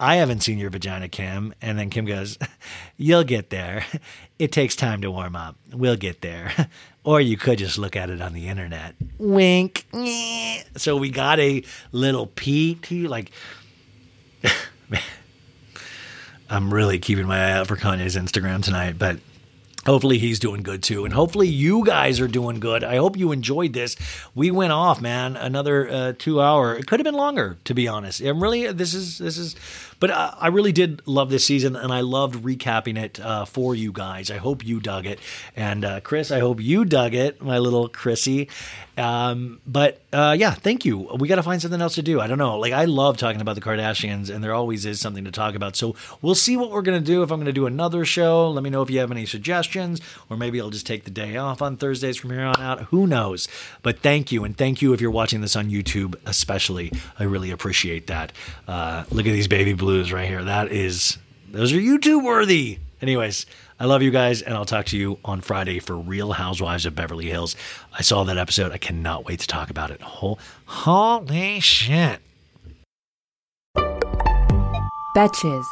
I 0.00 0.16
haven't 0.16 0.40
seen 0.40 0.56
your 0.56 0.70
vagina, 0.70 1.06
Kim. 1.10 1.52
And 1.60 1.78
then 1.78 1.90
Kim 1.90 2.06
goes, 2.06 2.38
You'll 2.96 3.24
get 3.24 3.50
there. 3.50 3.84
It 4.38 4.50
takes 4.50 4.74
time 4.74 5.02
to 5.02 5.10
warm 5.10 5.36
up. 5.36 5.56
We'll 5.70 5.96
get 5.96 6.22
there. 6.22 6.68
Or 7.04 7.20
you 7.20 7.36
could 7.36 7.58
just 7.58 7.78
look 7.78 7.96
at 7.96 8.10
it 8.10 8.22
on 8.22 8.32
the 8.32 8.46
internet. 8.46 8.94
Wink. 9.18 9.86
So 10.76 10.96
we 10.96 11.10
got 11.10 11.40
a 11.40 11.64
little 11.90 12.28
peek. 12.28 12.86
Like, 12.92 13.32
I'm 16.52 16.72
really 16.72 16.98
keeping 16.98 17.26
my 17.26 17.38
eye 17.38 17.52
out 17.52 17.66
for 17.66 17.76
Kanye's 17.76 18.14
Instagram 18.14 18.62
tonight, 18.62 18.98
but 18.98 19.18
hopefully 19.86 20.18
he's 20.18 20.38
doing 20.38 20.62
good 20.62 20.82
too. 20.82 21.06
And 21.06 21.14
hopefully 21.14 21.48
you 21.48 21.82
guys 21.82 22.20
are 22.20 22.28
doing 22.28 22.60
good. 22.60 22.84
I 22.84 22.96
hope 22.96 23.16
you 23.16 23.32
enjoyed 23.32 23.72
this. 23.72 23.96
We 24.34 24.50
went 24.50 24.70
off, 24.70 25.00
man, 25.00 25.36
another 25.36 25.88
uh, 25.88 26.12
two 26.18 26.42
hour. 26.42 26.76
It 26.76 26.86
could 26.86 27.00
have 27.00 27.04
been 27.04 27.14
longer, 27.14 27.56
to 27.64 27.72
be 27.72 27.88
honest. 27.88 28.20
I'm 28.20 28.42
really, 28.42 28.70
this 28.70 28.92
is, 28.92 29.16
this 29.16 29.38
is, 29.38 29.56
but 30.02 30.10
uh, 30.10 30.34
I 30.36 30.48
really 30.48 30.72
did 30.72 31.00
love 31.06 31.30
this 31.30 31.44
season 31.44 31.76
and 31.76 31.92
I 31.92 32.00
loved 32.00 32.42
recapping 32.42 32.98
it 33.00 33.20
uh, 33.20 33.44
for 33.44 33.76
you 33.76 33.92
guys. 33.92 34.32
I 34.32 34.38
hope 34.38 34.66
you 34.66 34.80
dug 34.80 35.06
it. 35.06 35.20
And 35.54 35.84
uh, 35.84 36.00
Chris, 36.00 36.32
I 36.32 36.40
hope 36.40 36.60
you 36.60 36.84
dug 36.84 37.14
it, 37.14 37.40
my 37.40 37.58
little 37.58 37.88
Chrissy. 37.88 38.48
Um, 38.98 39.60
but 39.66 40.02
uh, 40.12 40.36
yeah, 40.38 40.50
thank 40.50 40.84
you. 40.84 41.08
We 41.18 41.28
got 41.28 41.36
to 41.36 41.42
find 41.42 41.62
something 41.62 41.80
else 41.80 41.94
to 41.94 42.02
do. 42.02 42.20
I 42.20 42.26
don't 42.26 42.38
know. 42.38 42.58
Like 42.58 42.72
I 42.72 42.84
love 42.84 43.16
talking 43.16 43.40
about 43.40 43.54
the 43.54 43.62
Kardashians, 43.62 44.28
and 44.28 44.44
there 44.44 44.52
always 44.52 44.84
is 44.84 45.00
something 45.00 45.24
to 45.24 45.30
talk 45.30 45.54
about. 45.54 45.76
So 45.76 45.96
we'll 46.20 46.34
see 46.34 46.56
what 46.56 46.70
we're 46.70 46.82
gonna 46.82 47.00
do. 47.00 47.22
If 47.22 47.30
I'm 47.30 47.40
gonna 47.40 47.52
do 47.52 47.66
another 47.66 48.04
show, 48.04 48.50
let 48.50 48.62
me 48.62 48.70
know 48.70 48.82
if 48.82 48.90
you 48.90 48.98
have 49.00 49.10
any 49.10 49.24
suggestions, 49.24 50.00
or 50.28 50.36
maybe 50.36 50.60
I'll 50.60 50.70
just 50.70 50.86
take 50.86 51.04
the 51.04 51.10
day 51.10 51.36
off 51.36 51.62
on 51.62 51.76
Thursdays 51.76 52.18
from 52.18 52.30
here 52.30 52.44
on 52.44 52.60
out. 52.60 52.80
Who 52.84 53.06
knows? 53.06 53.48
But 53.82 54.00
thank 54.00 54.30
you, 54.30 54.44
and 54.44 54.56
thank 54.56 54.82
you 54.82 54.92
if 54.92 55.00
you're 55.00 55.10
watching 55.10 55.40
this 55.40 55.56
on 55.56 55.70
YouTube, 55.70 56.14
especially. 56.26 56.92
I 57.18 57.24
really 57.24 57.50
appreciate 57.50 58.08
that. 58.08 58.32
Uh, 58.68 59.04
look 59.10 59.26
at 59.26 59.32
these 59.32 59.48
baby 59.48 59.72
blues 59.92 60.10
right 60.10 60.26
here. 60.26 60.42
That 60.42 60.72
is, 60.72 61.18
those 61.50 61.70
are 61.74 61.76
YouTube 61.76 62.24
worthy. 62.24 62.78
Anyways, 63.02 63.44
I 63.78 63.84
love 63.84 64.00
you 64.00 64.10
guys, 64.10 64.40
and 64.40 64.54
I'll 64.54 64.64
talk 64.64 64.86
to 64.86 64.96
you 64.96 65.18
on 65.22 65.42
Friday 65.42 65.80
for 65.80 65.94
Real 65.94 66.32
Housewives 66.32 66.86
of 66.86 66.94
Beverly 66.94 67.26
Hills. 67.26 67.56
I 67.92 68.00
saw 68.00 68.24
that 68.24 68.38
episode. 68.38 68.72
I 68.72 68.78
cannot 68.78 69.26
wait 69.26 69.40
to 69.40 69.46
talk 69.46 69.68
about 69.68 69.90
it. 69.90 70.00
Holy 70.00 71.60
shit. 71.60 72.20
Betches. 75.14 75.66